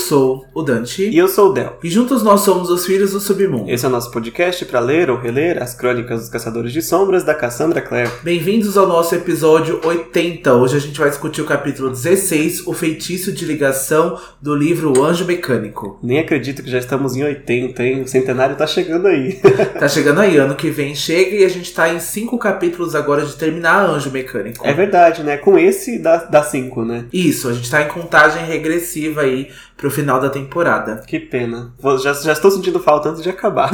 sou 0.00 0.46
o 0.54 0.62
Dante. 0.62 1.08
E 1.08 1.16
eu 1.16 1.28
sou 1.28 1.50
o 1.50 1.52
Del. 1.52 1.78
E 1.84 1.90
juntos 1.90 2.22
nós 2.22 2.40
somos 2.40 2.70
os 2.70 2.86
Filhos 2.86 3.12
do 3.12 3.20
Submundo. 3.20 3.70
Esse 3.70 3.84
é 3.84 3.88
o 3.88 3.90
nosso 3.90 4.10
podcast 4.10 4.64
para 4.64 4.80
ler 4.80 5.10
ou 5.10 5.18
reler 5.18 5.62
as 5.62 5.74
crônicas 5.74 6.20
dos 6.20 6.28
Caçadores 6.28 6.72
de 6.72 6.82
Sombras 6.82 7.22
da 7.22 7.34
Cassandra 7.34 7.80
Clare. 7.80 8.10
Bem-vindos 8.22 8.76
ao 8.76 8.86
nosso 8.86 9.14
episódio 9.14 9.80
80. 9.84 10.54
Hoje 10.54 10.76
a 10.76 10.80
gente 10.80 10.98
vai 10.98 11.10
discutir 11.10 11.42
o 11.42 11.44
capítulo 11.44 11.90
16, 11.90 12.66
O 12.66 12.72
Feitiço 12.72 13.30
de 13.30 13.44
Ligação, 13.44 14.18
do 14.40 14.54
livro 14.54 14.98
O 14.98 15.04
Anjo 15.04 15.24
Mecânico. 15.24 15.98
Nem 16.02 16.18
acredito 16.18 16.62
que 16.62 16.70
já 16.70 16.78
estamos 16.78 17.14
em 17.14 17.22
80, 17.22 17.82
hein? 17.84 18.02
O 18.02 18.08
centenário 18.08 18.56
tá 18.56 18.66
chegando 18.66 19.06
aí. 19.06 19.34
tá 19.78 19.86
chegando 19.86 20.20
aí, 20.20 20.36
ano 20.38 20.56
que 20.56 20.70
vem 20.70 20.94
chega 20.94 21.36
e 21.36 21.44
a 21.44 21.48
gente 21.48 21.72
tá 21.72 21.92
em 21.92 22.00
cinco 22.00 22.38
capítulos 22.38 22.94
agora 22.94 23.24
de 23.24 23.36
terminar 23.36 23.88
Anjo 23.88 24.10
Mecânico. 24.10 24.66
É 24.66 24.72
verdade, 24.72 25.22
né? 25.22 25.36
Com 25.36 25.58
esse 25.58 25.98
dá, 25.98 26.16
dá 26.16 26.42
cinco, 26.42 26.84
né? 26.84 27.04
Isso, 27.12 27.48
a 27.48 27.52
gente 27.52 27.70
tá 27.70 27.82
em 27.82 27.88
contagem 27.88 28.44
regressiva 28.44 29.20
aí 29.22 29.50
pro 29.80 29.90
final 29.90 30.20
da 30.20 30.28
temporada. 30.28 31.02
Que 31.06 31.18
pena. 31.18 31.72
Já, 32.02 32.12
já 32.12 32.32
estou 32.32 32.50
sentindo 32.50 32.78
falta 32.78 33.08
antes 33.08 33.22
de 33.22 33.30
acabar. 33.30 33.70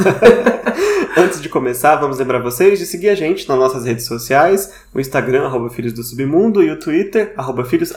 antes 1.17 1.41
de 1.41 1.49
começar, 1.49 1.97
vamos 1.97 2.17
lembrar 2.17 2.39
vocês 2.39 2.79
de 2.79 2.85
seguir 2.85 3.09
a 3.09 3.15
gente 3.15 3.47
nas 3.49 3.57
nossas 3.57 3.83
redes 3.83 4.05
sociais, 4.05 4.73
o 4.93 5.01
Instagram, 5.01 5.45
arroba 5.45 5.69
Filhos 5.69 5.91
do 5.91 6.01
Submundo, 6.03 6.63
e 6.63 6.71
o 6.71 6.79
Twitter, 6.79 7.33
arroba 7.35 7.65
Filhos 7.65 7.91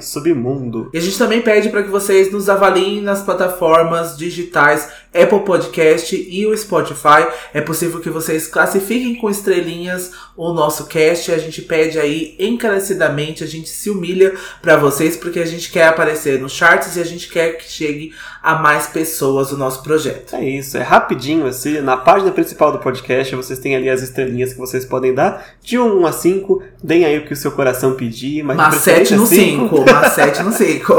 Submundo. 0.00 0.88
E 0.94 0.98
a 0.98 1.00
gente 1.00 1.18
também 1.18 1.42
pede 1.42 1.68
para 1.68 1.82
que 1.82 1.90
vocês 1.90 2.30
nos 2.30 2.48
avaliem 2.48 3.02
nas 3.02 3.22
plataformas 3.22 4.16
digitais 4.16 4.88
Apple 5.14 5.40
Podcast 5.40 6.14
e 6.16 6.46
o 6.46 6.56
Spotify. 6.56 7.26
É 7.52 7.60
possível 7.60 8.00
que 8.00 8.10
vocês 8.10 8.46
classifiquem 8.46 9.14
com 9.16 9.30
estrelinhas 9.30 10.12
o 10.36 10.52
nosso 10.52 10.86
cast. 10.86 11.32
A 11.32 11.38
gente 11.38 11.62
pede 11.62 11.98
aí 11.98 12.36
encarecidamente, 12.38 13.42
a 13.42 13.46
gente 13.46 13.68
se 13.68 13.90
humilha 13.90 14.34
para 14.62 14.76
vocês 14.76 15.16
porque 15.16 15.40
a 15.40 15.46
gente 15.46 15.70
quer 15.70 15.88
aparecer 15.88 16.40
nos 16.40 16.52
charts 16.52 16.96
e 16.96 17.00
a 17.00 17.04
gente 17.04 17.28
quer 17.28 17.56
que 17.56 17.70
chegue 17.70 18.12
a 18.42 18.54
mais 18.56 18.86
pessoas 18.86 19.50
o 19.52 19.56
nosso 19.56 19.82
projeto. 19.82 20.36
É 20.36 20.44
isso, 20.44 20.76
é 20.76 20.82
rapidinho 20.82 21.46
assim. 21.46 21.80
Na 21.80 21.96
página 21.96 22.30
principal 22.30 22.72
do 22.72 22.78
podcast 22.78 23.34
vocês 23.34 23.58
têm 23.58 23.76
ali 23.76 23.88
as 23.88 24.02
estrelinhas 24.02 24.52
que 24.52 24.58
vocês 24.58 24.84
podem 24.84 25.14
dar 25.14 25.44
de 25.62 25.78
1 25.78 26.06
a 26.06 26.12
5. 26.12 26.62
Deem 26.82 27.04
aí 27.04 27.18
o 27.18 27.26
que 27.26 27.32
o 27.32 27.36
seu 27.36 27.52
coração 27.52 27.94
pedir, 27.94 28.42
mas, 28.42 28.56
mas 28.56 28.74
7 28.76 29.14
no 29.14 29.26
5. 29.26 29.84
Mas 29.90 30.12
7 30.12 30.42
no 30.42 30.52
5. 30.52 30.94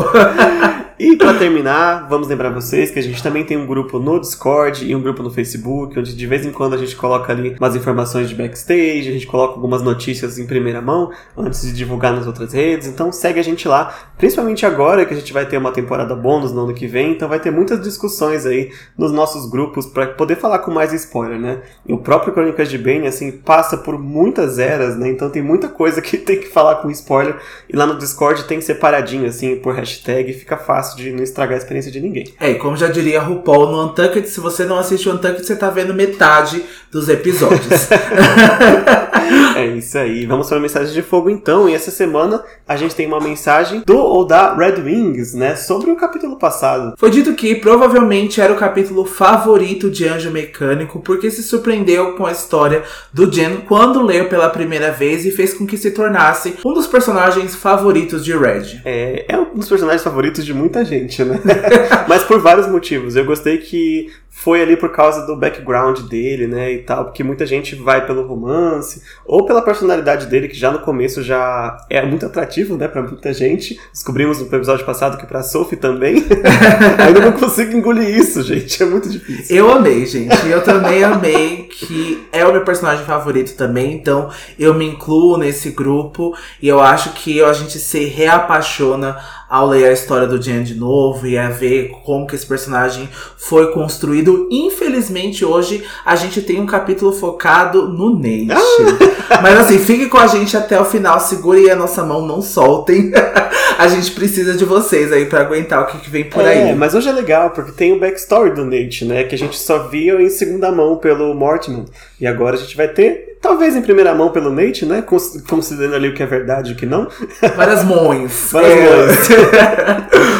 E 1.00 1.16
para 1.16 1.33
terminar, 1.33 2.09
vamos 2.09 2.28
lembrar 2.28 2.50
vocês 2.50 2.92
que 2.92 3.00
a 3.00 3.02
gente 3.02 3.23
também 3.23 3.45
tem 3.45 3.55
um 3.55 3.66
grupo 3.66 4.00
no 4.00 4.19
Discord 4.19 4.86
e 4.86 4.94
um 4.94 5.02
grupo 5.02 5.23
no 5.23 5.31
Facebook, 5.31 5.97
onde 5.97 6.14
de 6.14 6.28
vez 6.28 6.45
em 6.45 6.52
quando 6.52 6.73
a 6.73 6.78
gente 6.78 6.94
coloca 6.94 7.31
ali 7.31 7.56
umas 7.58 7.73
informações 7.73 8.28
de 8.28 8.36
backstage, 8.36 9.08
a 9.08 9.14
gente 9.14 9.25
coloca 9.25 9.53
algumas 9.53 9.81
notícias 9.81 10.38
em 10.38 10.45
primeira 10.45 10.81
mão 10.81 11.09
antes 11.38 11.61
de 11.61 11.72
divulgar 11.72 12.11
nas 12.11 12.28
outras 12.28 12.52
redes. 12.52 12.86
Então 12.86 13.14
segue 13.14 13.39
a 13.39 13.44
gente 13.44 13.66
lá, 13.66 13.97
principalmente 14.17 14.66
agora 14.66 15.06
que 15.06 15.14
a 15.14 15.16
gente 15.16 15.31
vai 15.31 15.45
ter 15.45 15.56
uma 15.56 15.72
temporada 15.72 16.14
bônus 16.14 16.52
no 16.52 16.66
ano 16.66 16.73
que 16.73 16.86
vem, 16.86 17.13
então 17.13 17.30
vai 17.30 17.39
ter 17.39 17.50
muitas 17.50 17.81
discussões 17.81 18.45
aí 18.45 18.69
nos 18.97 19.13
nossos 19.13 19.50
grupos 19.50 19.86
para 19.86 20.08
poder 20.08 20.36
falar 20.36 20.59
com 20.59 20.72
mais 20.72 20.91
spoiler, 20.91 21.39
né? 21.39 21.61
E 21.88 21.94
o 21.94 22.00
próprio 22.00 22.34
Crônicas 22.34 22.69
de 22.69 22.78
Bane 22.78 23.08
assim 23.08 23.31
passa 23.31 23.78
por 23.78 23.97
muitas 23.97 24.59
eras, 24.59 24.97
né? 24.97 25.08
Então 25.08 25.30
tem 25.30 25.41
muita 25.41 25.69
coisa 25.69 26.02
que 26.02 26.17
tem 26.19 26.41
que 26.41 26.50
falar 26.50 26.75
com 26.81 26.91
spoiler 26.91 27.38
e 27.69 27.78
lá 27.78 27.86
no 27.86 27.97
Discord 27.97 28.44
tem 28.44 28.59
separadinho 28.59 29.30
assim 29.30 29.56
por 29.56 29.73
hashtag, 29.73 30.34
fica 30.34 30.58
fácil 30.58 30.89
fácil 30.90 30.98
de 30.98 31.12
não 31.12 31.23
estragar 31.23 31.56
a 31.56 31.58
experiência 31.58 31.92
de 31.92 32.00
ninguém. 32.00 32.34
É, 32.40 32.52
e 32.52 32.56
como 32.56 32.76
já 32.76 32.88
diria 32.88 33.22
RuPaul 33.22 33.68
no 33.68 33.86
Untucked, 33.86 34.28
se 34.28 34.40
você 34.40 34.66
não 34.66 34.80
assiste 34.80 35.08
o 35.08 35.14
Untucked, 35.14 35.46
você 35.46 35.56
tá 35.56 35.70
vendo 35.70 35.94
metade 35.94 36.64
dos 36.92 37.09
episódios. 37.09 37.90
é 39.56 39.66
isso 39.68 39.98
aí. 39.98 40.26
Vamos 40.26 40.48
para 40.48 40.58
a 40.58 40.62
mensagem 40.62 40.94
de 40.94 41.02
fogo 41.02 41.30
então. 41.30 41.69
E 41.69 41.74
essa 41.74 41.91
semana 41.91 42.44
a 42.68 42.75
gente 42.75 42.96
tem 42.96 43.08
uma 43.08 43.19
mensagem 43.19 43.84
do 43.86 43.97
ou 43.97 44.25
da 44.25 44.56
Red 44.56 44.81
Wings, 44.81 45.34
né? 45.34 45.56
Sobre 45.56 45.91
o 45.91 45.96
capítulo 45.96 46.38
passado. 46.38 46.96
Foi 46.97 47.09
dito 47.09 47.34
que 47.34 47.56
provavelmente 47.56 48.42
era 48.42 48.53
o 48.53 48.58
capítulo 48.58 49.06
favorito 49.06 49.90
de 49.90 50.08
Anjo 50.08 50.31
Mecânico, 50.31 51.00
porque 51.00 51.30
se 51.30 51.44
surpreendeu 51.44 52.16
com 52.16 52.25
a 52.25 52.31
história 52.31 52.84
do 53.13 53.31
Jen 53.31 53.58
quando 53.68 54.02
leu 54.02 54.28
pela 54.28 54.50
primeira 54.50 54.92
vez 54.92 55.25
e 55.25 55.31
fez 55.31 55.53
com 55.53 55.66
que 55.66 55.78
se 55.78 55.92
tornasse 55.92 56.56
um 56.66 56.74
dos 56.74 56.88
personagens 56.88 57.56
favoritos 57.56 58.24
de 58.24 58.36
Red. 58.36 58.81
É, 58.86 59.25
é 59.28 59.38
um 59.38 59.56
dos 59.56 59.68
personagens 59.68 60.03
favoritos 60.03 60.46
de 60.46 60.53
muita 60.53 60.78
gente, 60.84 61.23
né? 61.23 61.40
Mas 62.07 62.23
por 62.23 62.40
vários 62.40 62.67
motivos. 62.67 63.16
Eu 63.16 63.25
gostei 63.25 63.57
que 63.57 64.07
foi 64.40 64.62
ali 64.62 64.78
por 64.78 64.90
causa 64.90 65.25
do 65.25 65.35
background 65.35 66.00
dele, 66.01 66.47
né, 66.47 66.72
e 66.72 66.78
tal, 66.79 67.06
porque 67.06 67.23
muita 67.23 67.45
gente 67.45 67.75
vai 67.75 68.06
pelo 68.06 68.25
romance 68.25 69.01
ou 69.25 69.45
pela 69.45 69.62
personalidade 69.62 70.28
dele, 70.28 70.47
que 70.47 70.56
já 70.56 70.72
no 70.72 70.79
começo 70.79 71.22
já 71.22 71.78
é 71.89 72.06
muito 72.06 72.25
atrativo, 72.25 72.78
né, 72.78 72.88
para 72.88 73.01
muita 73.01 73.34
gente. 73.34 73.78
Descobrimos 73.91 74.39
no 74.39 74.47
episódio 74.47 74.85
passado 74.85 75.18
que 75.18 75.25
para 75.25 75.44
Sophie 75.44 75.75
também. 75.78 76.23
Ainda 77.06 77.19
não 77.19 77.34
consigo 77.34 77.75
engolir 77.75 78.07
isso, 78.07 78.41
gente, 78.41 78.81
é 78.81 78.85
muito 78.85 79.09
difícil. 79.09 79.56
Eu 79.56 79.72
amei, 79.72 80.06
gente. 80.06 80.47
Eu 80.47 80.63
também 80.63 81.03
amei 81.03 81.68
que 81.69 82.25
é 82.31 82.45
o 82.45 82.53
meu 82.53 82.63
personagem 82.63 83.06
favorito 83.06 83.57
também, 83.57 83.94
então 83.94 84.29
eu 84.57 84.73
me 84.73 84.85
incluo 84.85 85.38
nesse 85.38 85.72
grupo 85.72 86.34
e 86.62 86.68
eu 86.68 86.79
acho 86.79 87.12
que 87.12 87.44
a 87.44 87.51
gente 87.51 87.78
se 87.78 88.06
reapaixona 88.06 89.18
ao 89.50 89.68
ler 89.68 89.86
a 89.86 89.92
história 89.92 90.28
do 90.28 90.42
Jen 90.42 90.64
de 90.64 90.76
novo 90.76 91.26
e 91.26 91.38
a 91.38 91.50
ver 91.50 91.90
como 92.04 92.28
que 92.28 92.36
esse 92.36 92.46
personagem 92.46 93.10
foi 93.36 93.72
construído. 93.72 94.48
Infelizmente, 94.52 95.44
hoje 95.44 95.84
a 96.06 96.16
gente 96.16 96.42
tem 96.42 96.60
um 96.60 96.66
capítulo 96.66 97.12
focado 97.12 97.88
no 97.88 98.16
Nate. 98.16 98.52
Ah! 98.52 99.42
Mas 99.42 99.60
assim, 99.60 99.80
fique 99.80 100.08
com 100.08 100.18
a 100.18 100.28
gente 100.28 100.56
até 100.56 100.80
o 100.80 100.86
final, 100.86 101.20
segure 101.20 101.70
a 101.70 101.76
nossa 101.76 102.04
mão, 102.04 102.26
não 102.26 102.42
soltem. 102.42 103.12
a 103.78 103.88
gente 103.88 104.12
precisa 104.12 104.54
de 104.54 104.66
vocês 104.66 105.12
aí 105.12 105.26
para 105.26 105.42
aguentar 105.42 105.81
o 105.81 105.86
que, 105.88 106.00
que, 106.00 106.10
vem 106.10 106.26
por 106.26 106.44
é, 106.44 106.70
aí. 106.70 106.76
Mas 106.76 106.94
hoje 106.94 107.10
é 107.10 107.12
legal, 107.12 107.52
porque 107.52 107.72
tem 107.72 107.94
o 107.94 108.00
backstory 108.00 108.52
do 108.52 108.66
Nate, 108.66 109.06
né? 109.06 109.24
Que 109.24 109.36
a 109.36 109.38
gente 109.38 109.58
só 109.58 109.88
via 109.88 110.22
em 110.22 110.30
segunda 110.30 110.72
mão 110.72 110.98
pelo 110.98 111.34
Mortimer. 111.34 111.86
E 112.20 112.28
agora 112.28 112.56
a 112.56 112.60
gente 112.60 112.76
vai 112.76 112.88
ter 112.88 113.28
Talvez 113.41 113.75
em 113.75 113.81
primeira 113.81 114.13
mão 114.13 114.31
pelo 114.31 114.51
Nate, 114.51 114.85
né? 114.85 115.01
Considerando 115.47 115.95
ali 115.95 116.09
o 116.09 116.13
que 116.13 116.22
é 116.22 116.25
verdade 116.25 116.72
e 116.72 116.73
o 116.73 116.75
que 116.75 116.85
não. 116.85 117.07
Várias 117.55 117.85
mães. 117.85 118.50
Várias 118.51 118.72
é. 118.73 118.89
mães. 118.89 119.27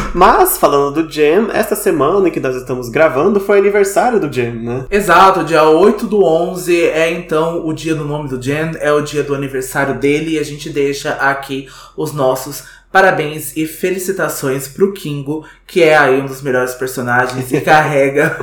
Mas, 0.14 0.58
falando 0.58 1.04
do 1.04 1.12
Jam, 1.12 1.50
esta 1.54 1.76
semana 1.76 2.28
em 2.28 2.32
que 2.32 2.40
nós 2.40 2.56
estamos 2.56 2.90
gravando 2.90 3.40
foi 3.40 3.60
aniversário 3.60 4.20
do 4.20 4.34
Jam, 4.34 4.56
né? 4.56 4.86
Exato, 4.92 5.46
dia 5.46 5.64
8 5.64 6.08
do 6.08 6.24
11 6.24 6.82
é 6.82 7.12
então 7.12 7.66
o 7.66 7.72
dia 7.72 7.96
do 7.96 8.04
nome 8.04 8.28
do 8.28 8.42
Jam, 8.42 8.72
é 8.80 8.92
o 8.92 9.02
dia 9.02 9.24
do 9.24 9.36
aniversário 9.36 9.96
dele 9.96 10.32
e 10.32 10.40
a 10.40 10.44
gente 10.44 10.70
deixa 10.70 11.14
aqui 11.14 11.68
os 11.96 12.12
nossos 12.12 12.64
Parabéns 12.92 13.56
e 13.56 13.68
felicitações 13.68 14.68
pro 14.68 14.92
Kingo, 14.92 15.46
que 15.68 15.84
é 15.84 15.96
aí 15.96 16.20
um 16.20 16.26
dos 16.26 16.42
melhores 16.42 16.74
personagens 16.74 17.52
e 17.52 17.62
carrega, 17.62 18.36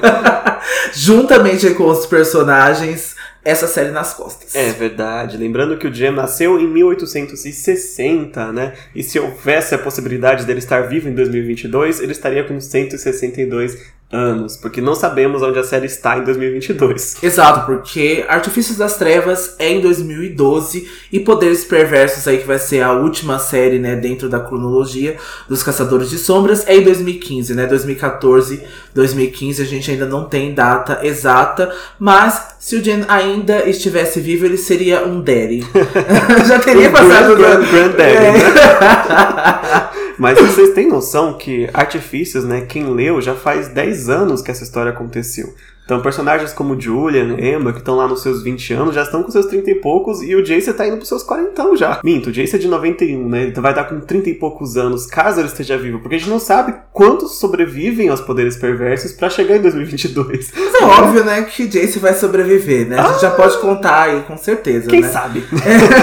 juntamente 0.95 1.69
com 1.71 1.91
os 1.91 2.07
personagens, 2.07 3.16
essa 3.47 3.69
série 3.69 3.91
nas 3.91 4.13
costas. 4.13 4.55
É 4.57 4.73
verdade. 4.73 5.37
Lembrando 5.37 5.79
que 5.79 5.87
o 5.87 5.95
Jam 5.95 6.11
nasceu 6.11 6.59
em 6.59 6.67
1860, 6.67 8.53
né? 8.53 8.73
E 8.93 9.05
se 9.05 9.21
houvesse 9.21 9.73
a 9.73 9.79
possibilidade 9.79 10.45
dele 10.45 10.59
estar 10.59 10.81
vivo 10.89 11.09
em 11.09 11.15
2022, 11.15 12.01
ele 12.01 12.11
estaria 12.11 12.43
com 12.43 12.61
162 12.61 13.95
anos, 14.11 14.57
porque 14.57 14.81
não 14.81 14.95
sabemos 14.95 15.43
onde 15.43 15.59
a 15.59 15.65
série 15.65 15.87
está 15.87 16.17
em 16.17 16.25
2022. 16.25 17.23
Exato, 17.23 17.67
porque 17.67 18.25
Artifícios 18.29 18.79
das 18.79 18.97
Trevas 18.97 19.57
é 19.59 19.73
em 19.73 19.81
2012 19.81 20.89
e 21.13 21.21
Poderes 21.21 21.65
Perversos 21.65 22.27
aí 22.29 22.39
que 22.39 22.47
vai 22.47 22.59
ser 22.59 22.83
a 22.83 22.93
última 22.93 23.39
série, 23.39 23.79
né, 23.81 23.97
dentro 23.97 24.29
da 24.29 24.39
cronologia 24.39 25.17
dos 25.49 25.63
Caçadores 25.63 26.09
de 26.09 26.19
Sombras 26.19 26.67
é 26.69 26.77
em 26.77 26.85
2015, 26.85 27.55
né? 27.55 27.67
2014, 27.67 28.63
2015 28.95 29.63
a 29.63 29.67
gente 29.67 29.91
ainda 29.91 30.07
não 30.07 30.25
tem 30.25 30.55
data 30.55 31.01
exata, 31.03 31.75
mas 31.99 32.57
se 32.61 32.77
o 32.77 32.83
Jen 32.83 33.05
ainda 33.09 33.69
estivesse 33.69 34.21
vivo, 34.21 34.47
ele 34.47 34.57
seria 34.57 35.05
um 35.05 35.21
Daddy. 35.21 35.67
Já 36.47 36.59
teria 36.61 36.91
passado 36.91 37.37
grand, 37.37 37.61
grand, 37.61 37.71
grand 37.71 37.91
Daddy, 37.91 38.17
é. 38.17 38.33
né? 38.33 39.91
Mas 40.19 40.39
vocês 40.39 40.73
têm 40.75 40.89
noção 40.89 41.37
que 41.37 41.69
Artifícios, 41.75 42.45
né, 42.45 42.63
quem 42.63 42.93
leu 42.93 43.21
já 43.21 43.35
faz 43.35 43.69
10 43.69 44.09
anos 44.09 44.43
que 44.43 44.51
essa 44.51 44.65
história 44.65 44.93
aconteceu. 44.93 45.55
Então, 45.87 46.01
personagens 46.01 46.53
como 46.53 46.79
Julian, 46.79 47.37
Emma, 47.39 47.73
que 47.73 47.79
estão 47.79 47.95
lá 47.95 48.09
nos 48.09 48.21
seus 48.21 48.43
20 48.43 48.75
anos, 48.75 48.95
já 48.95 49.03
estão 49.03 49.23
com 49.23 49.31
seus 49.31 49.47
30 49.47 49.71
e 49.71 49.75
poucos, 49.77 50.21
e 50.21 50.35
o 50.35 50.43
Jace 50.43 50.73
tá 50.73 50.85
indo 50.85 50.97
pros 50.97 51.09
seus 51.09 51.23
40 51.23 51.77
já. 51.77 52.01
Minto, 52.03 52.31
o 52.31 52.33
Jace 52.33 52.57
é 52.57 52.59
de 52.59 52.67
91, 52.67 53.29
né? 53.29 53.43
Ele 53.45 53.53
vai 53.53 53.71
estar 53.71 53.85
com 53.85 54.01
30 54.01 54.31
e 54.31 54.35
poucos 54.35 54.77
anos, 54.77 55.07
caso 55.07 55.39
ele 55.41 55.47
esteja 55.47 55.79
vivo, 55.79 56.01
porque 56.01 56.17
a 56.17 56.19
gente 56.19 56.29
não 56.29 56.41
sabe 56.41 56.75
quantos 56.93 57.39
sobrevivem 57.39 58.09
aos 58.09 58.21
poderes 58.21 58.57
perversos 58.57 59.13
para 59.13 59.31
chegar 59.31 59.59
em 59.59 59.63
2022. 59.63 60.53
Mas 60.57 60.75
é 60.75 60.85
óbvio, 60.85 61.25
né, 61.25 61.43
que 61.43 61.69
Jace 61.69 62.01
vai 62.01 62.15
sobreviver, 62.15 62.89
né? 62.89 62.99
A 62.99 63.03
gente 63.05 63.17
ah, 63.17 63.19
já 63.21 63.31
pode 63.31 63.57
contar 63.59 64.03
aí, 64.03 64.23
com 64.23 64.37
certeza, 64.37 64.91
Quem 64.91 65.03
né? 65.03 65.09
sabe? 65.09 65.45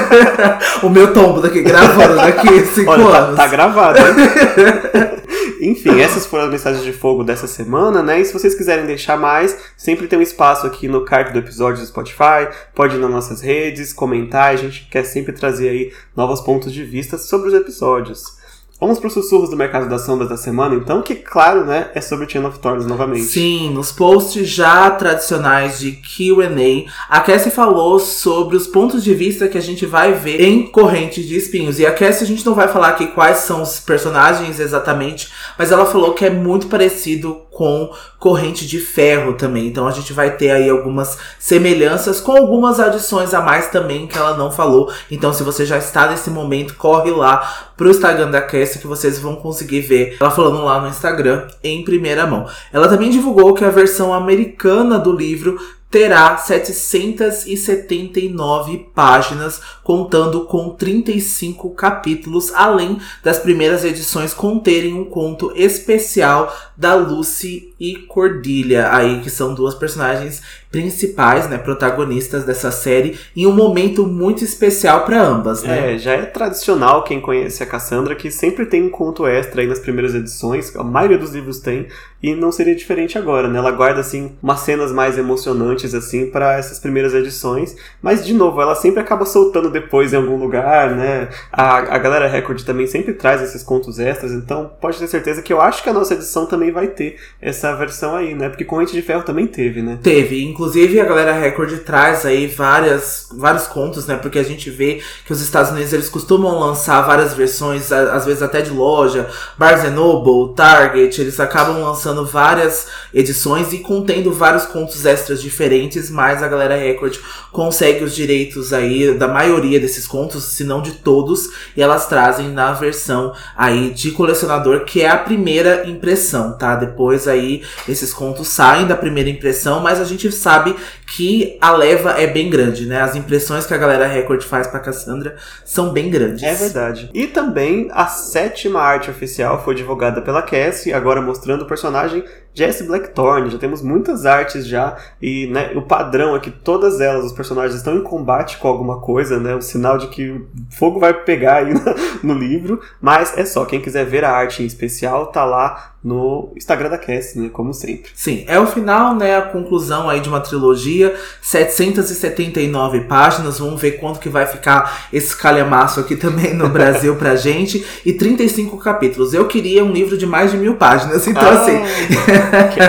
o 0.82 0.88
meu 0.88 1.14
tombo 1.14 1.42
daqui 1.42 1.62
gravando 1.62 2.16
daqui 2.16 2.62
5 2.74 2.90
anos. 2.90 3.36
Tá, 3.36 3.44
tá 3.44 3.48
gravado, 3.48 4.00
hein? 4.00 5.14
Enfim, 5.66 6.00
essas 6.02 6.26
foram 6.26 6.46
as 6.46 6.52
mensagens 6.52 6.84
de 6.84 6.92
fogo 6.92 7.24
dessa 7.24 7.48
semana, 7.48 8.04
né? 8.04 8.20
E 8.20 8.26
se 8.26 8.34
vocês 8.34 8.54
quiserem 8.54 8.86
deixar 8.86 9.18
mais, 9.18 9.58
sempre 9.78 10.08
tem 10.08 10.20
um 10.20 10.22
espaço 10.22 10.68
aqui 10.68 10.88
no 10.88 11.06
card 11.06 11.32
do 11.32 11.40
episódio 11.40 11.82
do 11.82 11.88
Spotify, 11.88 12.50
pode 12.76 12.96
ir 12.96 13.00
nas 13.00 13.10
nossas 13.10 13.42
redes, 13.42 13.94
comentar, 13.94 14.52
a 14.52 14.56
gente 14.58 14.88
quer 14.90 15.04
sempre 15.04 15.32
trazer 15.34 15.70
aí 15.70 15.94
novos 16.16 16.42
pontos 16.42 16.74
de 16.74 16.84
vista 16.84 17.18
sobre 17.18 17.48
os 17.48 17.54
episódios. 17.54 18.43
Vamos 18.80 19.00
para 19.00 19.08
os 19.08 19.14
sussurros 19.14 19.50
do 19.50 19.56
mercado 19.56 19.88
das 19.88 20.02
sombras 20.02 20.28
da 20.28 20.36
semana, 20.36 20.76
então, 20.76 21.02
que, 21.02 21.16
claro, 21.16 21.64
né, 21.64 21.90
é 21.96 22.02
sobre 22.02 22.28
Chain 22.28 22.44
of 22.46 22.60
Thorns 22.60 22.86
novamente. 22.86 23.24
Sim, 23.24 23.70
nos 23.70 23.92
posts 23.92 24.46
já 24.48 24.92
tradicionais 24.92 25.80
de 25.80 25.94
QA, 25.94 26.92
a 27.08 27.22
Cassie 27.22 27.52
falou 27.52 27.98
sobre 27.98 28.58
os 28.58 28.68
pontos 28.68 29.04
de 29.04 29.14
vista 29.14 29.48
que 29.48 29.58
a 29.58 29.62
gente 29.62 29.86
vai 29.86 30.14
ver 30.14 30.42
em 30.42 30.68
Corrente 30.68 31.24
de 31.24 31.38
Espinhos. 31.38 31.80
E 31.80 31.86
a 31.86 31.94
Cassie, 31.94 32.26
a 32.26 32.28
gente 32.28 32.46
não 32.46 32.54
vai 32.54 32.68
falar 32.68 32.90
aqui 32.90 33.08
quais 33.08 33.38
são 33.38 33.62
os 33.62 33.80
personagens 33.80 34.60
exatamente, 34.60 35.32
mas 35.58 35.72
ela 35.72 35.86
falou 35.86 36.14
que 36.14 36.26
é 36.26 36.30
muito 36.30 36.68
parecido 36.68 37.42
com 37.54 37.92
Corrente 38.20 38.66
de 38.66 38.80
Ferro 38.80 39.34
também. 39.34 39.68
Então 39.68 39.88
a 39.88 39.92
gente 39.92 40.12
vai 40.12 40.36
ter 40.36 40.52
aí 40.52 40.70
algumas 40.70 41.18
semelhanças 41.40 42.20
com 42.20 42.32
algumas 42.32 42.80
adições 42.80 43.34
a 43.34 43.42
mais 43.42 43.68
também 43.70 44.08
que 44.08 44.18
ela 44.18 44.36
não 44.36 44.52
falou. 44.52 44.92
Então 45.10 45.34
se 45.34 45.44
você 45.44 45.66
já 45.66 45.78
está 45.78 46.10
nesse 46.10 46.30
momento, 46.30 46.76
corre 46.76 47.12
lá 47.12 47.72
pro 47.78 47.90
Instagram 47.90 48.32
da 48.32 48.42
Cassie 48.42 48.80
que 48.80 48.88
vocês 48.88 49.20
vão 49.20 49.36
conseguir 49.36 49.82
ver 49.82 50.18
ela 50.20 50.32
falando 50.32 50.64
lá 50.64 50.82
no 50.82 50.88
Instagram 50.88 51.48
em 51.64 51.84
primeira 51.84 52.26
mão. 52.26 52.48
Ela 52.72 52.88
também 52.88 53.10
divulgou 53.10 53.54
que 53.54 53.64
a 53.64 53.70
versão 53.70 54.14
americana 54.14 54.98
do 54.98 55.12
livro 55.12 55.60
terá 55.94 56.36
779 56.38 58.90
páginas, 58.96 59.62
contando 59.84 60.46
com 60.46 60.72
35 60.72 61.70
capítulos, 61.76 62.52
além 62.52 63.00
das 63.24 63.38
primeiras 63.38 63.86
edições 63.86 64.34
conterem 64.34 64.96
um 64.96 65.06
conto 65.06 65.54
especial 65.56 66.52
da 66.76 66.96
Lucy 66.96 67.73
e 67.84 67.96
Cordilha, 67.98 68.94
aí 68.94 69.20
que 69.20 69.30
são 69.30 69.54
duas 69.54 69.76
personagens 69.76 70.42
principais, 70.72 71.50
né, 71.50 71.58
protagonistas 71.58 72.46
dessa 72.46 72.72
série, 72.72 73.20
em 73.36 73.46
um 73.46 73.52
momento 73.52 74.08
muito 74.08 74.44
especial 74.44 75.06
para 75.06 75.22
ambas, 75.22 75.62
né? 75.62 75.94
É, 75.94 75.98
já 76.00 76.14
é 76.14 76.26
tradicional 76.26 77.04
quem 77.04 77.20
conhece 77.20 77.62
a 77.62 77.66
Cassandra 77.66 78.16
que 78.16 78.32
sempre 78.32 78.66
tem 78.66 78.82
um 78.82 78.90
conto 78.90 79.28
extra 79.28 79.62
aí 79.62 79.68
nas 79.68 79.80
primeiras 79.80 80.16
edições, 80.16 80.74
a 80.76 80.84
maioria 80.84 81.18
dos 81.18 81.32
livros 81.32 81.60
tem, 81.60 81.88
e 82.24 82.34
não 82.34 82.54
seria 82.54 82.74
diferente 82.74 83.18
agora, 83.18 83.50
né? 83.50 83.60
Ela 83.60 83.70
guarda 83.70 84.00
assim 84.00 84.32
umas 84.42 84.62
cenas 84.62 84.92
mais 84.94 85.18
emocionantes 85.18 85.94
assim 85.94 86.32
para 86.32 86.58
essas 86.58 86.80
primeiras 86.80 87.14
edições, 87.14 87.76
mas 88.02 88.26
de 88.26 88.34
novo, 88.34 88.62
ela 88.62 88.76
sempre 88.76 89.02
acaba 89.02 89.26
soltando 89.26 89.70
depois 89.70 90.14
em 90.14 90.16
algum 90.16 90.38
lugar, 90.38 90.96
né? 90.96 91.28
A, 91.52 91.80
a 91.80 91.98
galera 91.98 92.28
Record 92.28 92.64
também 92.64 92.88
sempre 92.88 93.14
traz 93.14 93.42
esses 93.42 93.62
contos 93.62 94.00
extras, 94.00 94.32
então 94.32 94.72
pode 94.80 94.98
ter 94.98 95.08
certeza 95.08 95.42
que 95.42 95.52
eu 95.52 95.62
acho 95.62 95.84
que 95.84 95.90
a 95.90 95.94
nossa 95.94 96.14
edição 96.14 96.46
também 96.46 96.72
vai 96.72 96.88
ter 96.88 97.18
essa 97.42 97.73
versão 97.76 98.16
aí, 98.16 98.34
né? 98.34 98.50
Porque 98.50 98.66
Corrente 98.66 98.94
de 98.94 99.02
Ferro 99.02 99.24
também 99.24 99.48
teve, 99.48 99.82
né? 99.82 99.98
Teve, 100.02 100.44
inclusive 100.44 101.00
a 101.00 101.06
galera 101.06 101.34
Record 101.34 101.80
traz 101.80 102.26
aí 102.26 102.48
várias, 102.48 103.28
vários 103.32 103.68
contos, 103.68 104.06
né? 104.06 104.16
Porque 104.16 104.40
a 104.40 104.44
gente 104.44 104.70
vê 104.70 105.02
que 105.26 105.34
os 105.34 105.42
Estados 105.42 105.72
Unidos 105.72 105.94
eles 105.94 106.10
costumam 106.10 106.60
lançar 106.60 107.02
várias 107.02 107.34
versões, 107.34 107.92
às 107.92 108.26
vezes 108.26 108.42
até 108.42 108.62
de 108.62 108.70
loja, 108.70 109.30
Barnes 109.58 109.92
Noble, 109.92 110.56
Target, 110.56 111.22
eles 111.22 111.40
acabam 111.40 111.82
lançando 111.82 112.26
várias 112.26 112.88
edições 113.14 113.74
e 113.74 113.80
contendo 113.80 114.32
vários 114.32 114.66
contos 114.66 115.06
extras 115.06 115.42
diferentes, 115.42 116.10
mas 116.10 116.42
a 116.42 116.48
galera 116.48 116.76
Record 116.76 117.18
consegue 117.52 118.04
os 118.04 118.16
direitos 118.16 118.74
aí 118.74 119.14
da 119.14 119.28
maioria 119.28 119.80
desses 119.80 120.08
contos, 120.08 120.44
se 120.44 120.64
não 120.64 120.82
de 120.82 120.94
todos, 120.94 121.50
e 121.76 121.82
elas 121.82 122.08
trazem 122.08 122.50
na 122.50 122.74
versão 122.74 123.34
aí 123.56 123.92
de 123.92 124.12
colecionador, 124.12 124.86
que 124.86 125.02
é 125.02 125.10
a 125.10 125.18
primeira 125.18 125.88
impressão, 125.88 126.58
tá? 126.58 126.76
Depois 126.76 127.28
aí 127.28 127.63
esses 127.88 128.14
contos 128.14 128.48
saem 128.48 128.88
da 128.88 128.96
primeira 128.96 129.30
impressão, 129.30 129.80
mas 129.80 130.00
a 130.00 130.04
gente 130.04 130.32
sabe 130.32 130.76
que 131.08 131.58
a 131.62 131.72
leva 131.72 132.12
é 132.12 132.28
bem 132.28 132.50
grande, 132.50 132.86
né? 132.86 133.02
As 133.02 133.16
impressões 133.16 133.66
que 133.66 133.74
a 133.74 133.78
galera 133.78 134.08
Record 134.08 134.42
faz 134.44 134.68
pra 134.68 134.80
Cassandra 134.80 135.36
são 135.66 135.92
bem 135.92 136.10
grandes. 136.10 136.44
É 136.44 136.54
verdade. 136.54 137.10
E 137.14 137.28
também 137.28 137.90
a 137.92 138.08
sétima 138.08 138.82
arte 138.82 139.10
oficial 139.10 139.64
foi 139.64 139.76
divulgada 139.76 140.22
pela 140.22 140.42
Cassie, 140.42 140.94
agora 140.94 141.22
mostrando 141.22 141.64
o 141.64 141.68
personagem 141.68 142.24
Jesse 142.54 142.84
Blackthorne, 142.84 143.50
já 143.50 143.58
temos 143.58 143.82
muitas 143.82 144.26
artes 144.26 144.68
já, 144.68 144.96
e 145.22 145.48
né, 145.48 145.72
o 145.76 145.82
padrão 145.82 146.36
é 146.36 146.40
que 146.40 146.52
todas 146.52 147.02
elas, 147.02 147.26
os 147.26 147.32
personagens 147.32 147.76
estão 147.76 147.98
em 147.98 148.04
combate 148.04 148.58
com 148.58 148.68
alguma 148.68 149.00
coisa, 149.00 149.40
né? 149.40 149.56
O 149.56 149.62
sinal 149.62 149.98
de 149.98 150.08
que 150.08 150.30
o 150.30 150.48
fogo 150.70 151.00
vai 151.00 151.14
pegar 151.14 151.56
aí 151.56 151.74
no, 152.22 152.34
no 152.34 152.40
livro, 152.40 152.80
mas 153.02 153.38
é 153.38 153.46
só, 153.46 153.66
quem 153.66 153.82
quiser 153.82 154.06
ver 154.06 154.24
a 154.24 154.32
arte 154.32 154.62
em 154.62 154.66
especial, 154.66 155.28
tá 155.28 155.44
lá 155.44 155.94
no 156.04 156.52
Instagram 156.58 156.90
da 156.90 156.98
Cassie, 156.98 157.42
né? 157.42 157.50
Como 157.52 157.74
sempre. 157.74 158.12
Sim, 158.14 158.44
é 158.48 158.60
o 158.60 158.68
final, 158.68 159.16
né? 159.16 159.38
A 159.38 159.42
conclusão 159.44 160.10
aí 160.10 160.20
de 160.20 160.28
uma 160.28 160.42
trilogia, 160.42 161.16
779 161.42 163.02
páginas, 163.02 163.60
vamos 163.60 163.82
ver 163.82 163.94
quanto 163.94 164.20
que 164.20 164.28
vai 164.28 164.46
ficar 164.46 165.08
esse 165.14 165.36
calhamaço 165.36 166.02
aqui 166.02 166.16
também 166.16 166.54
no 166.54 166.68
Brasil 166.70 167.16
pra 167.16 167.36
gente, 167.36 167.86
e 168.06 168.12
35 168.14 168.78
capítulos. 168.78 169.34
Eu 169.34 169.48
queria 169.48 169.84
um 169.84 169.92
livro 169.92 170.18
de 170.18 170.26
mais 170.26 170.52
de 170.52 170.58
mil 170.58 170.76
páginas, 170.76 171.26
então 171.26 171.42
ah. 171.42 171.62
assim... 171.62 172.43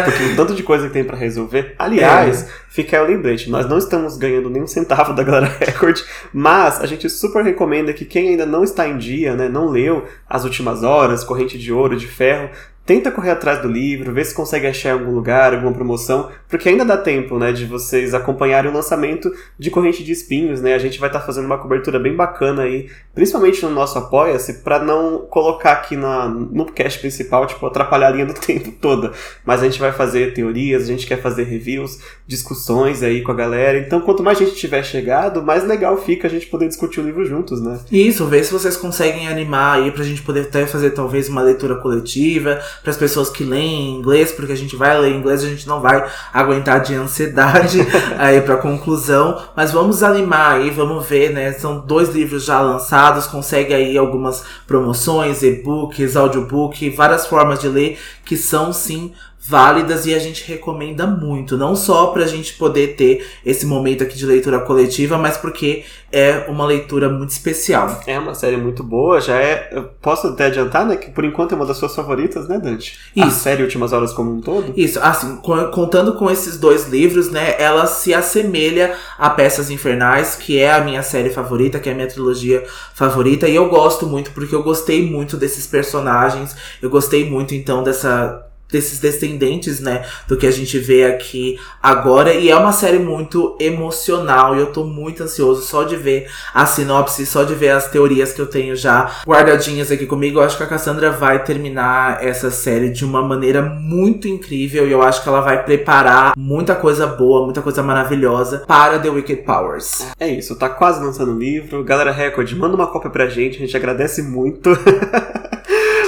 Porque 0.05 0.25
o 0.25 0.37
tanto 0.37 0.55
de 0.55 0.63
coisa 0.63 0.87
que 0.87 0.93
tem 0.93 1.05
para 1.05 1.17
resolver. 1.17 1.75
Aliás, 1.79 2.43
é. 2.43 2.49
fica 2.69 2.97
aí 2.97 3.03
o 3.03 3.07
lembrete: 3.07 3.51
nós 3.51 3.69
não 3.69 3.79
estamos 3.79 4.17
ganhando 4.17 4.51
nenhum 4.51 4.67
centavo 4.67 5.13
da 5.13 5.23
Galera 5.23 5.47
Record, 5.61 6.01
mas 6.33 6.81
a 6.81 6.87
gente 6.87 7.09
super 7.09 7.45
recomenda 7.45 7.93
que 7.93 8.05
quem 8.05 8.31
ainda 8.31 8.47
não 8.47 8.65
está 8.65 8.89
em 8.89 8.99
dia, 8.99 9.35
né, 9.35 9.49
não 9.49 9.69
leu 9.69 10.05
As 10.29 10.45
Últimas 10.45 10.83
Horas, 10.83 11.25
Corrente 11.25 11.59
de 11.59 11.73
Ouro, 11.73 11.97
de 11.97 12.07
Ferro, 12.07 12.51
tenta 12.87 13.11
correr 13.11 13.31
atrás 13.31 13.61
do 13.63 13.69
livro, 13.69 14.13
ver 14.13 14.25
se 14.25 14.35
consegue 14.35 14.67
achar 14.67 14.93
algum 14.93 15.13
lugar, 15.13 15.55
alguma 15.55 15.73
promoção, 15.73 16.31
porque 16.49 16.69
ainda 16.69 16.85
dá 16.85 16.97
tempo, 16.97 17.39
né, 17.39 17.53
de 17.53 17.65
vocês 17.65 18.13
acompanharem 18.13 18.71
o 18.71 18.75
lançamento 18.75 19.31
de 19.59 19.71
Corrente 19.71 20.05
de 20.05 20.13
Espinhos, 20.13 20.61
né? 20.61 20.75
A 20.75 20.79
gente 20.79 20.99
vai 20.99 21.09
estar 21.09 21.21
tá 21.21 21.27
fazendo 21.27 21.47
uma 21.47 21.59
cobertura 21.59 21.99
bem 21.99 22.15
bacana 22.15 22.63
aí, 22.63 22.91
principalmente 23.15 23.63
no 23.63 23.71
nosso 23.71 23.99
Apoia-se, 23.99 24.63
para 24.63 24.79
não 24.79 25.27
colocar 25.31 25.73
aqui 25.73 25.97
na, 25.97 26.29
no 26.29 26.67
cast 26.67 27.01
principal, 27.01 27.47
tipo, 27.47 27.65
atrapalhar 27.67 28.09
a 28.09 28.11
linha 28.11 28.27
do 28.27 28.35
tempo 28.39 28.71
toda. 28.81 29.13
Mas 29.45 29.63
a 29.63 29.65
gente 29.65 29.81
vai 29.81 29.93
fazer 29.93 30.35
teorias, 30.35 30.83
a 30.83 30.87
gente 30.87 31.07
quer 31.07 31.21
fazer 31.21 31.45
reviews, 31.45 31.99
discussões 32.27 33.03
aí 33.03 33.23
com 33.23 33.33
a 33.33 33.35
galera. 33.35 33.79
Então, 33.79 34.01
quanto 34.01 34.23
mais 34.23 34.39
gente 34.39 34.55
tiver 34.55 34.83
chegado, 34.83 35.43
mais 35.43 35.67
legal 35.67 35.97
fica 35.97 36.29
a 36.29 36.31
gente 36.31 36.47
poder 36.47 36.69
discutir 36.69 37.01
o 37.01 37.05
livro 37.05 37.25
juntos, 37.25 37.63
né? 37.63 37.81
Isso, 37.91 38.27
ver 38.27 38.45
se 38.45 38.53
vocês 38.53 38.77
conseguem 38.77 39.29
animar 39.29 39.79
aí 39.79 39.91
pra 39.91 40.05
gente 40.05 40.23
poder 40.23 40.43
até 40.43 40.67
fazer 40.67 40.91
talvez 40.91 41.29
uma 41.29 41.43
leitura 41.43 41.77
coletiva, 41.77 42.61
para 42.83 42.91
as 42.91 42.97
pessoas 42.97 43.31
que 43.31 43.45
leem 43.45 43.97
inglês, 43.97 44.33
porque 44.33 44.53
a 44.53 44.57
gente 44.57 44.77
vai 44.77 44.99
ler 44.99 45.15
inglês, 45.15 45.43
a 45.45 45.49
gente 45.49 45.67
não 45.67 45.81
vai 45.81 46.05
aguentar 46.33 46.81
de 46.81 46.95
ansiedade 46.95 47.81
aí 48.19 48.41
para 48.41 48.57
conclusão, 48.57 49.43
mas 49.57 49.73
vamos 49.73 50.03
animar 50.03 50.57
aí, 50.57 50.71
vamos 50.71 51.07
ver, 51.07 51.33
né? 51.33 51.53
São 51.53 51.81
dois 51.81 52.09
livros 52.09 52.45
já 52.45 52.61
lançados, 52.61 53.27
consegue 53.27 53.75
aí 53.75 53.97
algumas 53.97 54.45
promoções, 54.67 55.43
e-books, 55.43 56.17
audiobook, 56.17 56.91
várias 56.91 57.27
formas 57.27 57.61
de 57.61 57.69
ler 57.69 57.99
que 58.25 58.37
são 58.37 58.73
sim 58.73 59.13
válidas 59.47 60.07
e 60.07 60.15
a 60.15 60.19
gente 60.19 60.43
recomenda 60.51 61.07
muito, 61.07 61.59
não 61.59 61.77
só 61.77 62.07
para 62.07 62.25
a 62.25 62.27
gente 62.27 62.55
poder 62.55 62.97
ter 62.97 63.27
esse 63.45 63.67
momento 63.67 64.03
aqui 64.03 64.17
de 64.17 64.25
leitura 64.25 64.61
coletiva, 64.61 65.19
mas 65.19 65.37
porque 65.37 65.85
é 66.11 66.47
uma 66.49 66.65
leitura 66.65 67.11
muito 67.11 67.31
especial. 67.31 68.01
É 68.07 68.19
uma 68.19 68.35
série 68.35 68.57
muito 68.57 68.83
boa, 68.83 69.21
já 69.21 69.37
é, 69.37 69.69
eu 69.73 69.85
posso 70.01 70.29
até 70.29 70.47
adiantar, 70.47 70.87
né, 70.87 70.97
que 70.97 71.11
por 71.11 71.27
enquanto 71.27 71.53
é 71.53 71.57
uma 71.57 71.67
das 71.67 71.77
suas 71.77 71.95
favoritas, 71.95 72.49
né, 72.49 72.59
Dante? 72.59 72.99
Isso. 73.15 73.27
A 73.27 73.31
série 73.31 73.63
Últimas 73.63 73.93
Horas 73.93 74.15
como 74.15 74.33
um 74.33 74.41
todo? 74.41 74.73
Isso, 74.77 74.99
assim, 75.01 75.37
contando 75.37 76.15
com 76.15 76.31
esses 76.31 76.59
dois 76.59 76.89
livros, 76.89 77.31
né, 77.31 77.55
ela 77.59 77.87
se 77.87 78.15
assemelha 78.15 78.97
a 79.19 79.29
Peças 79.29 79.69
Infernais, 79.71 80.37
que 80.37 80.59
é 80.59 80.73
a 80.73 80.81
minha 80.81 81.03
série 81.03 81.29
favorita, 81.29 81.79
que 81.79 81.91
é 81.91 81.93
a 81.93 81.95
minha 81.95 82.09
trilogia 82.09 82.65
favorita, 82.95 83.47
e 83.47 83.55
eu 83.55 83.69
gosto 83.69 84.07
muito 84.07 84.31
porque 84.31 84.55
eu 84.55 84.63
gostei 84.63 85.11
muito 85.11 85.37
desses 85.37 85.67
personagens, 85.67 86.57
eu 86.81 86.89
gostei 86.89 87.29
muito 87.29 87.55
então 87.55 87.83
dessa 87.83 88.47
desses 88.75 88.99
descendentes, 88.99 89.79
né, 89.79 90.05
do 90.27 90.37
que 90.37 90.47
a 90.47 90.51
gente 90.51 90.79
vê 90.79 91.05
aqui 91.05 91.59
agora. 91.81 92.35
E 92.35 92.51
é 92.51 92.57
uma 92.57 92.73
série 92.73 92.99
muito 92.99 93.57
emocional 93.61 94.57
e 94.57 94.59
eu 94.59 94.67
tô 94.67 94.83
muito 94.85 95.23
ansioso 95.23 95.63
só 95.63 95.85
de 95.85 95.97
ver 95.97 96.29
a 96.53 96.67
sinopse, 96.67 97.25
só 97.25 97.45
de 97.45 97.55
ver 97.55 97.71
as 97.71 97.89
teorias 97.89 98.33
que 98.33 98.41
eu 98.41 98.47
tenho 98.47 98.75
já 98.75 99.23
guardadinhas 99.25 99.93
aqui 99.93 100.07
comigo. 100.07 100.41
Eu 100.41 100.43
acho 100.43 100.57
que 100.57 100.65
a 100.65 100.67
Cassandra 100.67 101.13
vai 101.13 101.45
terminar 101.45 102.25
essa 102.25 102.51
série 102.51 102.91
de 102.91 103.05
uma 103.05 103.23
maneira 103.23 103.63
muito 103.63 104.27
incrível 104.27 104.89
e 104.89 104.93
eu 104.93 105.03
acho 105.03 105.23
que 105.23 105.29
ela 105.29 105.41
vai 105.41 105.63
preparar 105.63 106.33
muita 106.37 106.75
coisa 106.75 107.07
boa, 107.07 107.45
muita 107.45 107.63
coisa 107.63 107.81
maravilhosa 107.81 108.65
para 108.67 108.99
The 108.99 109.09
Wicked 109.09 109.43
Powers. 109.43 110.05
É 110.19 110.29
isso, 110.29 110.57
tá 110.57 110.69
quase 110.69 111.03
lançando 111.03 111.33
o 111.33 111.39
livro. 111.39 111.85
Galera 111.85 112.11
Record, 112.11 112.51
manda 112.55 112.75
uma 112.75 112.89
cópia 112.89 113.11
pra 113.11 113.29
gente, 113.29 113.57
a 113.57 113.61
gente 113.61 113.77
agradece 113.77 114.21
muito. 114.21 114.71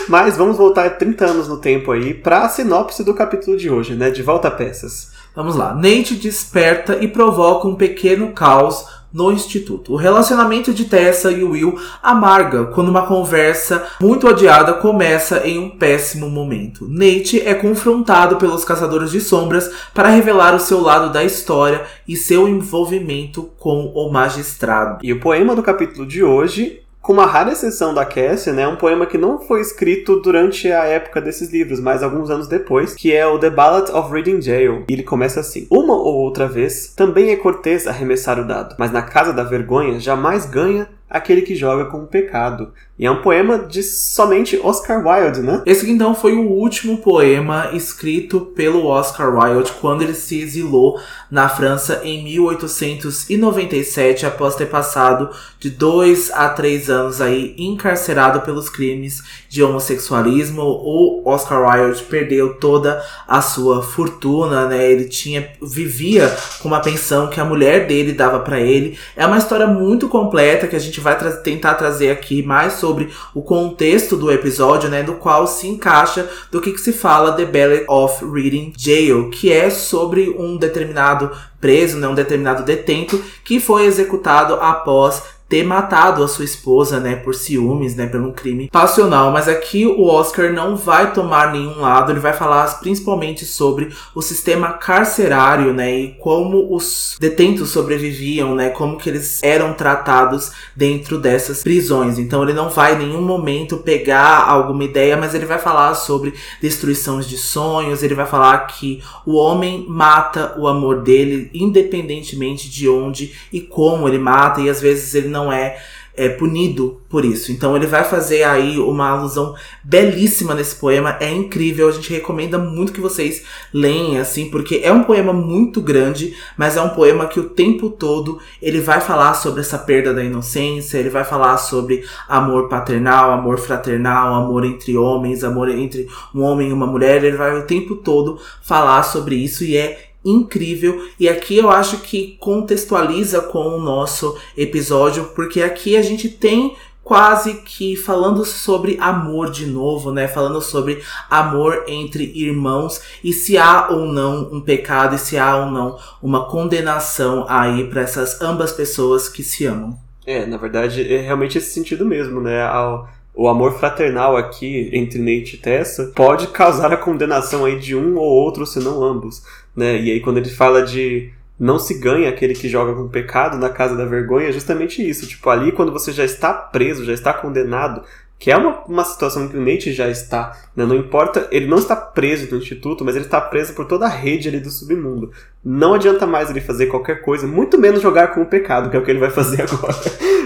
Mas 0.09 0.37
vamos 0.37 0.57
voltar 0.57 0.91
30 0.99 1.25
anos 1.25 1.49
no 1.49 1.57
tempo 1.57 1.91
aí 1.91 2.15
para 2.15 2.45
a 2.45 2.49
sinopse 2.49 3.03
do 3.03 3.15
capítulo 3.15 3.57
de 3.57 3.69
hoje, 3.69 3.95
né? 3.95 4.11
De 4.11 4.23
volta 4.23 4.49
a 4.49 4.51
peças. 4.51 5.11
Vamos 5.35 5.57
lá. 5.57 5.75
Nate 5.75 6.15
desperta 6.15 6.99
e 7.01 7.09
provoca 7.09 7.69
um 7.69 7.75
pequeno 7.75 8.33
caos 8.33 8.87
no 9.13 9.33
instituto. 9.33 9.95
O 9.95 9.97
relacionamento 9.97 10.73
de 10.73 10.85
Tessa 10.85 11.31
e 11.31 11.43
Will 11.43 11.79
amarga 12.03 12.67
quando 12.67 12.89
uma 12.89 13.07
conversa 13.07 13.87
muito 14.01 14.29
odiada 14.29 14.75
começa 14.75 15.47
em 15.47 15.59
um 15.59 15.71
péssimo 15.71 16.29
momento. 16.29 16.87
Nate 16.89 17.41
é 17.41 17.55
confrontado 17.55 18.37
pelos 18.37 18.65
caçadores 18.65 19.11
de 19.11 19.21
sombras 19.21 19.71
para 19.95 20.11
revelar 20.11 20.55
o 20.55 20.61
seu 20.61 20.81
lado 20.81 21.13
da 21.13 21.25
história 21.25 21.83
e 22.07 22.17
seu 22.17 22.49
envolvimento 22.49 23.51
com 23.59 23.87
o 23.95 24.13
magistrado. 24.13 24.99
E 25.03 25.13
o 25.13 25.21
poema 25.21 25.57
do 25.57 25.63
capítulo 25.63 26.07
de 26.07 26.23
hoje 26.23 26.83
com 27.07 27.13
uma 27.13 27.25
rara 27.25 27.53
exceção 27.53 27.95
da 27.95 28.05
Cassie, 28.05 28.51
né, 28.53 28.67
um 28.67 28.75
poema 28.75 29.07
que 29.07 29.17
não 29.17 29.39
foi 29.39 29.61
escrito 29.61 30.17
durante 30.17 30.73
a 30.73 30.87
época 30.87 31.21
desses 31.21 31.53
livros, 31.53 31.79
mas 31.79 32.03
alguns 32.03 32.31
anos 32.31 32.49
depois, 32.49 32.97
que 32.97 33.15
é 33.15 33.25
o 33.25 33.39
The 33.39 33.49
Ballad 33.49 33.93
of 33.93 34.13
Reading 34.13 34.43
Jail. 34.43 34.85
E 34.89 34.93
ele 34.93 35.05
começa 35.05 35.39
assim: 35.39 35.69
Uma 35.71 35.95
ou 35.95 36.17
outra 36.17 36.49
vez, 36.49 36.93
também 36.97 37.31
é 37.31 37.37
cortês 37.37 37.87
arremessar 37.87 38.41
o 38.41 38.45
dado, 38.45 38.75
mas 38.77 38.91
na 38.91 39.03
casa 39.03 39.33
da 39.33 39.45
vergonha 39.45 40.01
jamais 40.01 40.47
ganha 40.47 40.89
aquele 41.09 41.43
que 41.43 41.55
joga 41.55 41.87
com 41.87 41.99
o 41.99 42.07
pecado. 42.07 42.73
E 42.99 43.05
é 43.05 43.11
um 43.11 43.21
poema 43.21 43.59
de 43.59 43.83
somente 43.83 44.59
Oscar 44.63 45.07
Wilde, 45.07 45.41
né? 45.41 45.63
Esse 45.67 45.91
então 45.91 46.15
foi 46.15 46.33
o 46.33 46.49
último 46.49 46.97
poema 46.97 47.69
escrito 47.75 48.41
pelo 48.41 48.87
Oscar 48.87 49.37
Wilde 49.37 49.73
quando 49.81 50.01
ele 50.01 50.15
se 50.15 50.41
exilou 50.41 50.99
na 51.31 51.47
França 51.47 52.01
em 52.05 52.25
1897, 52.25 54.25
após 54.25 54.57
ter 54.57 54.65
passado 54.67 55.29
de 55.61 55.69
dois 55.69 56.31
a 56.31 56.49
três 56.49 56.89
anos 56.89 57.21
aí 57.21 57.55
encarcerado 57.59 58.41
pelos 58.41 58.71
crimes 58.71 59.23
de 59.49 59.63
homossexualismo. 59.63 60.63
O 60.63 61.21
Oscar 61.27 61.69
Wilde 61.69 62.03
perdeu 62.05 62.55
toda 62.55 63.05
a 63.29 63.43
sua 63.43 63.83
fortuna, 63.83 64.69
né? 64.69 64.91
Ele 64.91 65.05
tinha 65.05 65.51
vivia 65.61 66.35
com 66.63 66.69
uma 66.69 66.81
pensão 66.81 67.29
que 67.29 67.39
a 67.39 67.45
mulher 67.45 67.87
dele 67.87 68.15
dava 68.15 68.41
para 68.41 68.59
ele. 68.59 68.99
É 69.15 69.27
uma 69.27 69.37
história 69.37 69.67
muito 69.67 70.09
completa 70.09 70.67
que 70.67 70.77
a 70.77 70.79
gente 70.79 70.96
vai 71.01 71.19
tra 71.19 71.31
tentar 71.33 71.75
trazer 71.75 72.11
aqui 72.11 72.43
mais 72.43 72.75
sobre 72.75 73.11
o 73.35 73.43
contexto 73.43 74.17
do 74.17 74.31
episódio, 74.31 74.89
né, 74.89 75.03
do 75.03 75.15
qual 75.15 75.47
se 75.47 75.69
encaixa 75.69 76.29
do 76.51 76.61
que, 76.61 76.73
que 76.73 76.81
se 76.81 76.93
fala 76.93 77.33
The 77.33 77.45
Ballad 77.45 77.85
of 77.89 78.25
Reading 78.25 78.73
Jail, 78.77 79.31
que 79.31 79.53
é 79.53 79.71
sobre 79.71 80.31
um 80.31 80.57
determinado 80.57 81.31
preso, 81.61 81.97
né, 81.97 82.07
um 82.07 82.15
determinado 82.15 82.63
detento 82.63 83.23
que 83.45 83.59
foi 83.59 83.85
executado 83.85 84.55
após 84.55 85.36
ter 85.49 85.63
matado 85.63 86.25
a 86.25 86.29
sua 86.29 86.45
esposa, 86.45 86.99
né, 86.99 87.17
por 87.17 87.35
ciúmes, 87.35 87.95
né, 87.95 88.07
por 88.07 88.21
um 88.21 88.33
crime 88.33 88.69
passional. 88.71 89.31
Mas 89.31 89.49
aqui 89.49 89.87
o 89.87 90.07
Oscar 90.07 90.53
não 90.53 90.77
vai 90.77 91.13
tomar 91.13 91.53
nenhum 91.53 91.81
lado, 91.81 92.11
ele 92.11 92.21
vai 92.21 92.33
falar 92.33 92.67
principalmente 92.81 93.45
sobre 93.45 93.91
o 94.15 94.21
sistema 94.21 94.73
carcerário, 94.73 95.73
né, 95.73 95.97
e 95.97 96.09
como 96.19 96.75
os 96.75 97.17
detentos 97.21 97.71
sobreviviam, 97.71 98.55
né, 98.55 98.71
como 98.71 98.97
que 98.97 99.09
eles 99.09 99.41
eram 99.43 99.73
tratados 99.73 100.51
dentro 100.75 101.19
dessas 101.19 101.63
prisões. 101.63 102.19
Então 102.19 102.43
ele 102.43 102.53
não 102.53 102.69
vai 102.69 102.95
em 102.95 103.07
nenhum 103.07 103.23
momento 103.23 103.77
pegar 103.77 104.49
alguma 104.49 104.83
ideia, 104.83 105.17
mas 105.17 105.35
ele 105.35 105.47
vai 105.47 105.59
falar 105.59 105.95
sobre 105.95 106.35
destruições 106.61 107.27
de 107.27 107.39
sonhos, 107.39 108.03
ele 108.03 108.15
vai 108.15 108.27
falar 108.27 108.67
que 108.67 109.01
o 109.25 109.35
homem 109.37 109.87
mata 109.89 110.55
o 110.59 110.67
amor 110.67 111.03
dele 111.03 111.51
independentemente 111.55 112.69
de 112.69 112.89
onde 112.89 113.33
e 113.53 113.61
como 113.61 114.09
ele 114.09 114.19
mata, 114.19 114.61
e 114.61 114.69
às 114.69 114.81
vezes 114.81 115.15
ele 115.15 115.29
não 115.29 115.36
é, 115.53 115.77
é 116.17 116.31
punido 116.31 117.01
por 117.09 117.25
isso. 117.25 117.53
Então 117.53 117.77
ele 117.77 117.87
vai 117.87 118.03
fazer 118.03 118.43
aí 118.43 118.79
uma 118.79 119.11
alusão 119.11 119.55
belíssima 119.85 120.55
nesse 120.55 120.77
poema, 120.77 121.17
é 121.21 121.31
incrível, 121.31 121.89
a 121.89 121.93
gente 121.93 122.13
recomenda 122.13 122.59
muito 122.59 122.93
que 122.93 123.01
vocês 123.01 123.45
leiam 123.73 124.21
assim, 124.21 124.51
porque 124.51 124.81
é 124.83 124.91
um 124.91 125.05
poema 125.05 125.33
muito 125.33 125.81
grande, 125.81 126.35
mas 126.57 126.77
é 126.77 126.81
um 126.81 126.89
poema 126.89 127.27
que 127.27 127.39
o 127.39 127.51
tempo 127.51 127.91
todo 127.91 128.41
ele 128.63 128.81
vai 128.81 129.01
falar 129.01 129.35
sobre 129.35 129.61
essa 129.61 129.79
perda 129.79 130.15
da 130.15 130.25
inocência, 130.25 130.99
ele 130.99 131.11
vai 131.11 131.25
falar 131.25 131.59
sobre 131.59 132.05
amor 132.27 132.69
paternal, 132.69 133.31
amor 133.33 133.59
fraternal, 133.59 134.35
amor 134.35 134.65
entre 134.65 134.97
homens, 134.97 135.45
amor 135.45 135.69
entre 135.69 136.09
um 136.35 136.43
homem 136.43 136.71
e 136.71 136.73
uma 136.73 136.87
mulher, 136.87 137.23
ele 137.23 137.37
vai 137.37 137.59
o 137.59 137.67
tempo 137.67 137.95
todo 137.97 138.41
falar 138.63 139.03
sobre 139.03 139.37
isso 139.37 139.65
e 139.65 139.77
é 139.77 140.06
incrível. 140.27 141.09
E 141.19 141.29
aqui 141.29 141.57
eu 141.57 141.71
acho 141.71 141.99
que 141.99 142.37
contextualiza 142.41 143.41
com 143.41 143.69
o 143.69 143.81
nosso 143.81 144.37
episódio, 144.57 145.31
porque 145.35 145.63
aqui 145.63 145.97
a 145.97 146.03
gente 146.03 146.29
tem 146.29 146.77
quase 147.07 147.63
que 147.63 147.95
falando 147.95 148.45
sobre 148.45 148.99
amor 149.01 149.49
de 149.49 149.65
novo, 149.65 150.11
né? 150.11 150.27
Falando 150.27 150.61
sobre 150.61 151.01
amor 151.31 151.85
entre 151.87 152.25
irmãos 152.35 153.01
e 153.23 153.33
se 153.33 153.57
há 153.57 153.91
ou 153.91 154.07
não 154.07 154.51
um 154.53 154.61
pecado 154.61 155.15
e 155.15 155.19
se 155.19 155.39
há 155.39 155.57
ou 155.57 155.71
não 155.71 155.97
uma 156.21 156.49
condenação 156.49 157.47
aí 157.49 157.89
para 157.89 158.01
essas 158.01 158.43
ambas 158.43 158.73
pessoas 158.73 159.29
que 159.29 159.45
se 159.45 159.65
amam. 159.65 159.97
É, 160.27 160.45
na 160.45 160.57
verdade, 160.57 161.01
é 161.01 161.21
realmente 161.21 161.57
esse 161.57 161.73
sentido 161.73 162.05
mesmo, 162.05 162.41
né? 162.41 162.65
Ao, 162.65 163.09
o 163.33 163.47
amor 163.47 163.79
fraternal 163.79 164.37
aqui 164.37 164.91
entre 164.93 165.21
Nate 165.21 165.55
e 165.55 165.59
Tessa 165.59 166.11
pode 166.13 166.49
causar 166.49 166.93
a 166.93 166.97
condenação 166.97 167.65
aí 167.65 167.79
de 167.79 167.95
um 167.95 168.17
ou 168.17 168.25
outro, 168.25 168.67
se 168.67 168.81
não 168.81 169.05
ambos 169.05 169.45
né? 169.77 170.01
E 170.01 170.11
aí 170.11 170.21
quando 170.21 170.39
ele 170.39 170.49
fala 170.49 170.83
de 170.83 171.31
não 171.59 171.79
se 171.79 171.95
ganha 171.95 172.29
aquele 172.29 172.55
que 172.55 172.69
joga 172.69 172.95
com 172.95 173.09
pecado 173.09 173.57
na 173.57 173.71
casa 173.71 173.97
da 173.97 174.05
vergonha, 174.05 174.49
é 174.49 174.53
justamente 174.53 175.07
isso. 175.07 175.27
Tipo, 175.27 175.49
ali 175.49 175.73
quando 175.73 175.93
você 175.93 176.13
já 176.13 176.25
está 176.25 176.53
preso, 176.53 177.05
já 177.05 177.13
está 177.13 177.33
condenado, 177.33 178.03
que 178.39 178.51
é 178.51 178.57
uma, 178.57 178.83
uma 178.85 179.05
situação 179.05 179.49
que 179.49 179.57
o 179.57 179.61
Nate 179.61 179.93
já 179.93 180.09
está, 180.09 180.55
né? 180.77 180.85
Não 180.85 180.95
importa, 180.95 181.49
ele 181.51 181.67
não 181.67 181.79
está 181.79 181.97
preso 181.97 182.51
no 182.51 182.61
instituto, 182.61 183.03
mas 183.03 183.17
ele 183.17 183.25
está 183.25 183.41
preso 183.41 183.73
por 183.73 183.87
toda 183.87 184.05
a 184.05 184.11
rede 184.11 184.49
ali 184.49 184.61
do 184.61 184.69
submundo. 184.69 185.33
Não 185.65 185.95
adianta 185.95 186.27
mais 186.27 186.51
ele 186.51 186.61
fazer 186.61 186.87
qualquer 186.87 187.23
coisa, 187.23 187.47
muito 187.47 187.79
menos 187.79 188.03
jogar 188.03 188.35
com 188.35 188.43
o 188.43 188.47
pecado, 188.47 188.91
que 188.91 188.97
é 188.97 189.01
o 189.01 189.05
que 189.05 189.11
ele 189.11 189.21
vai 189.21 189.31
fazer 189.31 189.63
agora, 189.73 189.97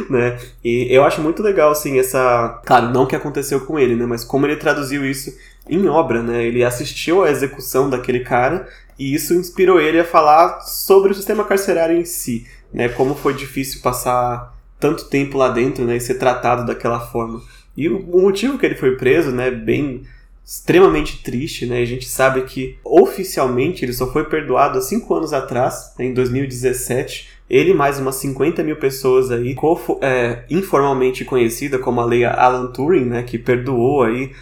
né? 0.08 0.38
E 0.62 0.86
eu 0.88 1.04
acho 1.04 1.20
muito 1.20 1.42
legal, 1.42 1.72
assim, 1.72 1.98
essa... 1.98 2.60
Claro, 2.64 2.90
não 2.90 3.02
o 3.02 3.06
que 3.08 3.16
aconteceu 3.16 3.60
com 3.62 3.76
ele, 3.76 3.96
né? 3.96 4.06
Mas 4.06 4.22
como 4.22 4.46
ele 4.46 4.56
traduziu 4.56 5.04
isso 5.04 5.36
em 5.68 5.88
obra, 5.88 6.22
né? 6.22 6.44
Ele 6.44 6.62
assistiu 6.62 7.24
à 7.24 7.30
execução 7.30 7.90
daquele 7.90 8.20
cara 8.20 8.68
e 9.00 9.14
isso 9.14 9.32
inspirou 9.32 9.80
ele 9.80 9.98
a 9.98 10.04
falar 10.04 10.60
sobre 10.60 11.10
o 11.10 11.14
sistema 11.14 11.42
carcerário 11.42 11.96
em 11.96 12.04
si, 12.04 12.46
né? 12.70 12.86
Como 12.90 13.14
foi 13.14 13.32
difícil 13.32 13.80
passar 13.80 14.54
tanto 14.78 15.08
tempo 15.08 15.38
lá 15.38 15.48
dentro, 15.48 15.86
né? 15.86 15.96
E 15.96 16.00
ser 16.00 16.16
tratado 16.16 16.66
daquela 16.66 17.00
forma. 17.00 17.40
E 17.74 17.88
o 17.88 18.20
motivo 18.20 18.58
que 18.58 18.66
ele 18.66 18.74
foi 18.74 18.96
preso, 18.96 19.30
né? 19.30 19.50
Bem 19.50 20.02
extremamente 20.44 21.22
triste, 21.22 21.64
né? 21.64 21.80
A 21.80 21.84
gente 21.86 22.06
sabe 22.06 22.42
que 22.42 22.76
oficialmente 22.84 23.86
ele 23.86 23.94
só 23.94 24.12
foi 24.12 24.24
perdoado 24.24 24.76
há 24.76 24.82
cinco 24.82 25.14
anos 25.14 25.32
atrás, 25.32 25.94
né? 25.98 26.04
em 26.04 26.12
2017. 26.12 27.30
Ele 27.48 27.72
mais 27.72 27.98
umas 27.98 28.16
50 28.16 28.62
mil 28.62 28.76
pessoas 28.76 29.30
aí, 29.30 29.56
é, 30.02 30.44
informalmente 30.50 31.24
conhecida 31.24 31.78
como 31.78 32.02
a 32.02 32.04
lei 32.04 32.22
Alan 32.24 32.70
Turing, 32.70 33.06
né? 33.06 33.22
Que 33.22 33.38
perdoou 33.38 34.02
aí 34.02 34.32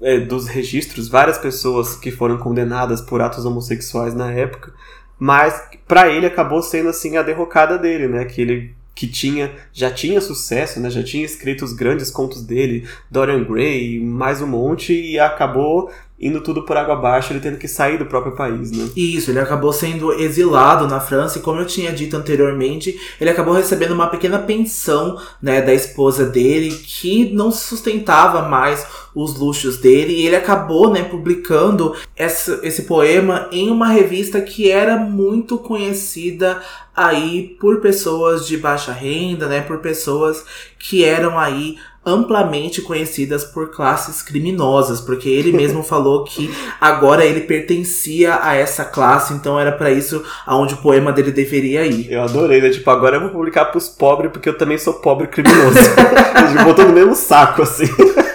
é, 0.00 0.20
dos 0.20 0.46
registros 0.46 1.08
várias 1.08 1.38
pessoas 1.38 1.96
que 1.96 2.10
foram 2.10 2.38
condenadas 2.38 3.00
por 3.00 3.20
atos 3.20 3.44
homossexuais 3.44 4.14
na 4.14 4.30
época, 4.32 4.72
mas 5.18 5.62
para 5.86 6.08
ele 6.08 6.26
acabou 6.26 6.62
sendo 6.62 6.88
assim 6.88 7.16
a 7.16 7.22
derrocada 7.22 7.78
dele, 7.78 8.08
né? 8.08 8.24
Que 8.24 8.40
ele 8.40 8.74
que 8.94 9.06
tinha 9.06 9.52
já 9.72 9.90
tinha 9.90 10.20
sucesso, 10.20 10.80
né? 10.80 10.88
Já 10.90 11.02
tinha 11.02 11.24
escrito 11.24 11.64
os 11.64 11.72
grandes 11.72 12.10
contos 12.10 12.42
dele, 12.42 12.88
Dorian 13.10 13.44
Gray, 13.44 14.00
mais 14.00 14.40
um 14.40 14.46
monte 14.46 14.92
e 14.92 15.18
acabou 15.18 15.90
indo 16.18 16.40
tudo 16.40 16.62
por 16.62 16.76
água 16.76 16.94
abaixo, 16.94 17.32
ele 17.32 17.40
tendo 17.40 17.58
que 17.58 17.68
sair 17.68 17.98
do 17.98 18.06
próprio 18.06 18.34
país, 18.34 18.70
né? 18.72 18.88
Isso, 18.96 19.30
ele 19.30 19.38
acabou 19.38 19.72
sendo 19.72 20.12
exilado 20.12 20.86
na 20.86 20.98
França 20.98 21.38
e 21.38 21.42
como 21.42 21.60
eu 21.60 21.66
tinha 21.66 21.92
dito 21.92 22.16
anteriormente, 22.16 22.98
ele 23.20 23.30
acabou 23.30 23.52
recebendo 23.52 23.92
uma 23.92 24.08
pequena 24.08 24.38
pensão, 24.38 25.20
né, 25.40 25.60
da 25.60 25.74
esposa 25.74 26.24
dele 26.24 26.70
que 26.70 27.32
não 27.32 27.50
sustentava 27.50 28.48
mais 28.48 28.86
os 29.14 29.38
luxos 29.38 29.78
dele 29.78 30.12
e 30.14 30.26
ele 30.26 30.36
acabou, 30.36 30.90
né, 30.90 31.02
publicando 31.02 31.94
essa, 32.14 32.60
esse 32.62 32.82
poema 32.82 33.48
em 33.52 33.70
uma 33.70 33.88
revista 33.88 34.40
que 34.40 34.70
era 34.70 34.96
muito 34.96 35.58
conhecida 35.58 36.62
aí 36.94 37.56
por 37.60 37.80
pessoas 37.80 38.46
de 38.46 38.56
baixa 38.56 38.92
renda, 38.92 39.46
né, 39.46 39.60
por 39.60 39.78
pessoas 39.78 40.44
que 40.78 41.04
eram 41.04 41.38
aí 41.38 41.76
amplamente 42.06 42.80
conhecidas 42.80 43.44
por 43.44 43.70
classes 43.70 44.22
criminosas, 44.22 45.00
porque 45.00 45.28
ele 45.28 45.52
mesmo 45.52 45.82
falou 45.84 46.22
que 46.22 46.48
agora 46.80 47.24
ele 47.24 47.40
pertencia 47.40 48.38
a 48.40 48.54
essa 48.54 48.84
classe, 48.84 49.34
então 49.34 49.58
era 49.58 49.72
para 49.72 49.90
isso 49.90 50.22
aonde 50.46 50.74
o 50.74 50.78
poema 50.78 51.12
dele 51.12 51.32
deveria 51.32 51.84
ir. 51.84 52.12
Eu 52.12 52.22
adorei, 52.22 52.62
né? 52.62 52.70
Tipo, 52.70 52.88
agora 52.90 53.16
eu 53.16 53.22
vou 53.22 53.30
publicar 53.30 53.66
pros 53.66 53.88
pobres 53.88 54.30
porque 54.30 54.48
eu 54.48 54.56
também 54.56 54.78
sou 54.78 54.94
pobre 54.94 55.26
criminoso. 55.26 55.78
Ele 56.54 56.64
botou 56.64 56.86
no 56.86 56.92
mesmo 56.92 57.14
saco, 57.14 57.62
assim. 57.62 57.86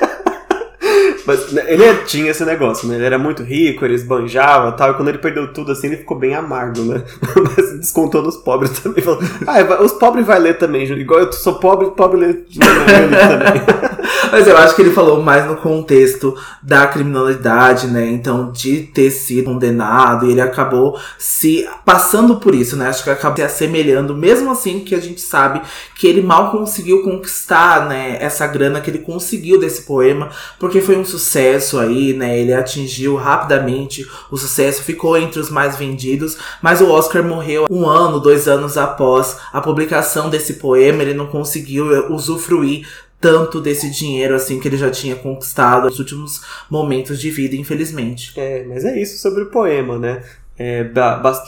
Mas 1.26 1.52
né, 1.52 1.64
ele 1.68 1.96
tinha 2.06 2.32
esse 2.32 2.44
negócio, 2.44 2.88
né? 2.88 2.96
Ele 2.96 3.06
era 3.06 3.18
muito 3.18 3.44
rico, 3.44 3.86
ele 3.86 3.96
esbanjava 3.96 4.70
e 4.70 4.78
tal. 4.78 4.92
E 4.92 4.94
quando 4.96 5.10
ele 5.10 5.18
perdeu 5.18 5.52
tudo 5.54 5.72
assim, 5.72 5.88
ele 5.88 5.98
ficou 5.98 6.18
bem 6.18 6.36
amargo, 6.36 6.82
né? 6.82 7.04
Mas 7.56 7.80
descontou 7.80 8.22
nos 8.22 8.38
pobres 8.38 8.72
também. 8.80 9.04
Falou, 9.04 9.20
ah, 9.48 9.84
os 9.84 9.94
pobres 9.94 10.26
vai 10.26 10.40
ler 10.40 10.58
também, 10.58 10.86
igual 10.86 11.20
eu 11.22 11.32
sou 11.32 11.56
pobre, 11.56 11.92
pobre 11.92 12.20
lê, 12.20 12.34
também. 12.34 13.92
Mas 14.32 14.48
eu 14.48 14.58
acho 14.58 14.76
que 14.76 14.82
ele 14.82 14.92
falou 14.92 15.22
mais 15.22 15.46
no 15.46 15.58
contexto 15.58 16.36
da 16.62 16.88
criminalidade, 16.88 17.88
né? 17.88 18.08
Então, 18.08 18.52
de 18.52 18.84
ter 18.84 19.12
sido 19.12 19.46
condenado, 19.46 20.26
e 20.26 20.32
ele 20.32 20.42
acabou 20.42 20.98
se 21.18 21.68
passando 21.86 22.38
por 22.38 22.56
isso, 22.56 22.76
né? 22.76 22.88
Acho 22.88 23.04
que 23.04 23.10
acabou 23.10 23.38
se 23.38 23.44
assemelhando, 23.44 24.16
mesmo 24.16 24.52
assim 24.52 24.80
que 24.80 24.96
a 24.96 25.00
gente 25.00 25.22
sabe 25.22 25.62
que 25.96 26.08
ele 26.08 26.22
mal 26.22 26.52
conseguiu 26.52 27.04
conquistar, 27.04 27.88
né? 27.88 28.18
Essa 28.20 28.48
grana 28.48 28.80
que 28.82 28.90
ele 28.90 29.00
conseguiu 29.00 29.60
desse 29.60 29.84
poema, 29.84 30.30
porque 30.60 30.82
foi 30.82 30.98
um 30.98 31.06
sucesso 31.06 31.21
aí, 31.80 32.14
né? 32.14 32.40
Ele 32.40 32.54
atingiu 32.54 33.16
rapidamente 33.16 34.08
o 34.30 34.38
sucesso, 34.38 34.84
ficou 34.84 35.18
entre 35.18 35.40
os 35.40 35.50
mais 35.50 35.78
vendidos, 35.78 36.38
mas 36.62 36.82
o 36.82 36.90
Oscar 36.90 37.24
morreu 37.24 37.68
um 37.70 37.88
ano, 37.88 38.20
dois 38.20 38.48
anos 38.48 38.78
após 38.78 39.38
a 39.54 39.62
publicação 39.62 40.30
desse 40.30 40.56
poema, 40.56 41.02
ele 41.02 41.14
não 41.14 41.28
conseguiu 41.28 42.12
usufruir 42.12 42.88
tanto 43.22 43.62
desse 43.62 43.90
dinheiro 43.92 44.34
assim 44.34 44.60
que 44.60 44.68
ele 44.68 44.78
já 44.78 44.90
tinha 44.90 45.16
conquistado 45.16 45.86
nos 45.86 46.00
últimos 46.00 46.42
momentos 46.70 47.20
de 47.20 47.30
vida, 47.30 47.56
infelizmente. 47.56 48.34
É, 48.36 48.66
mas 48.68 48.84
é 48.84 49.00
isso 49.00 49.20
sobre 49.20 49.44
o 49.44 49.52
poema, 49.52 50.00
né? 50.00 50.24
É, 50.58 50.90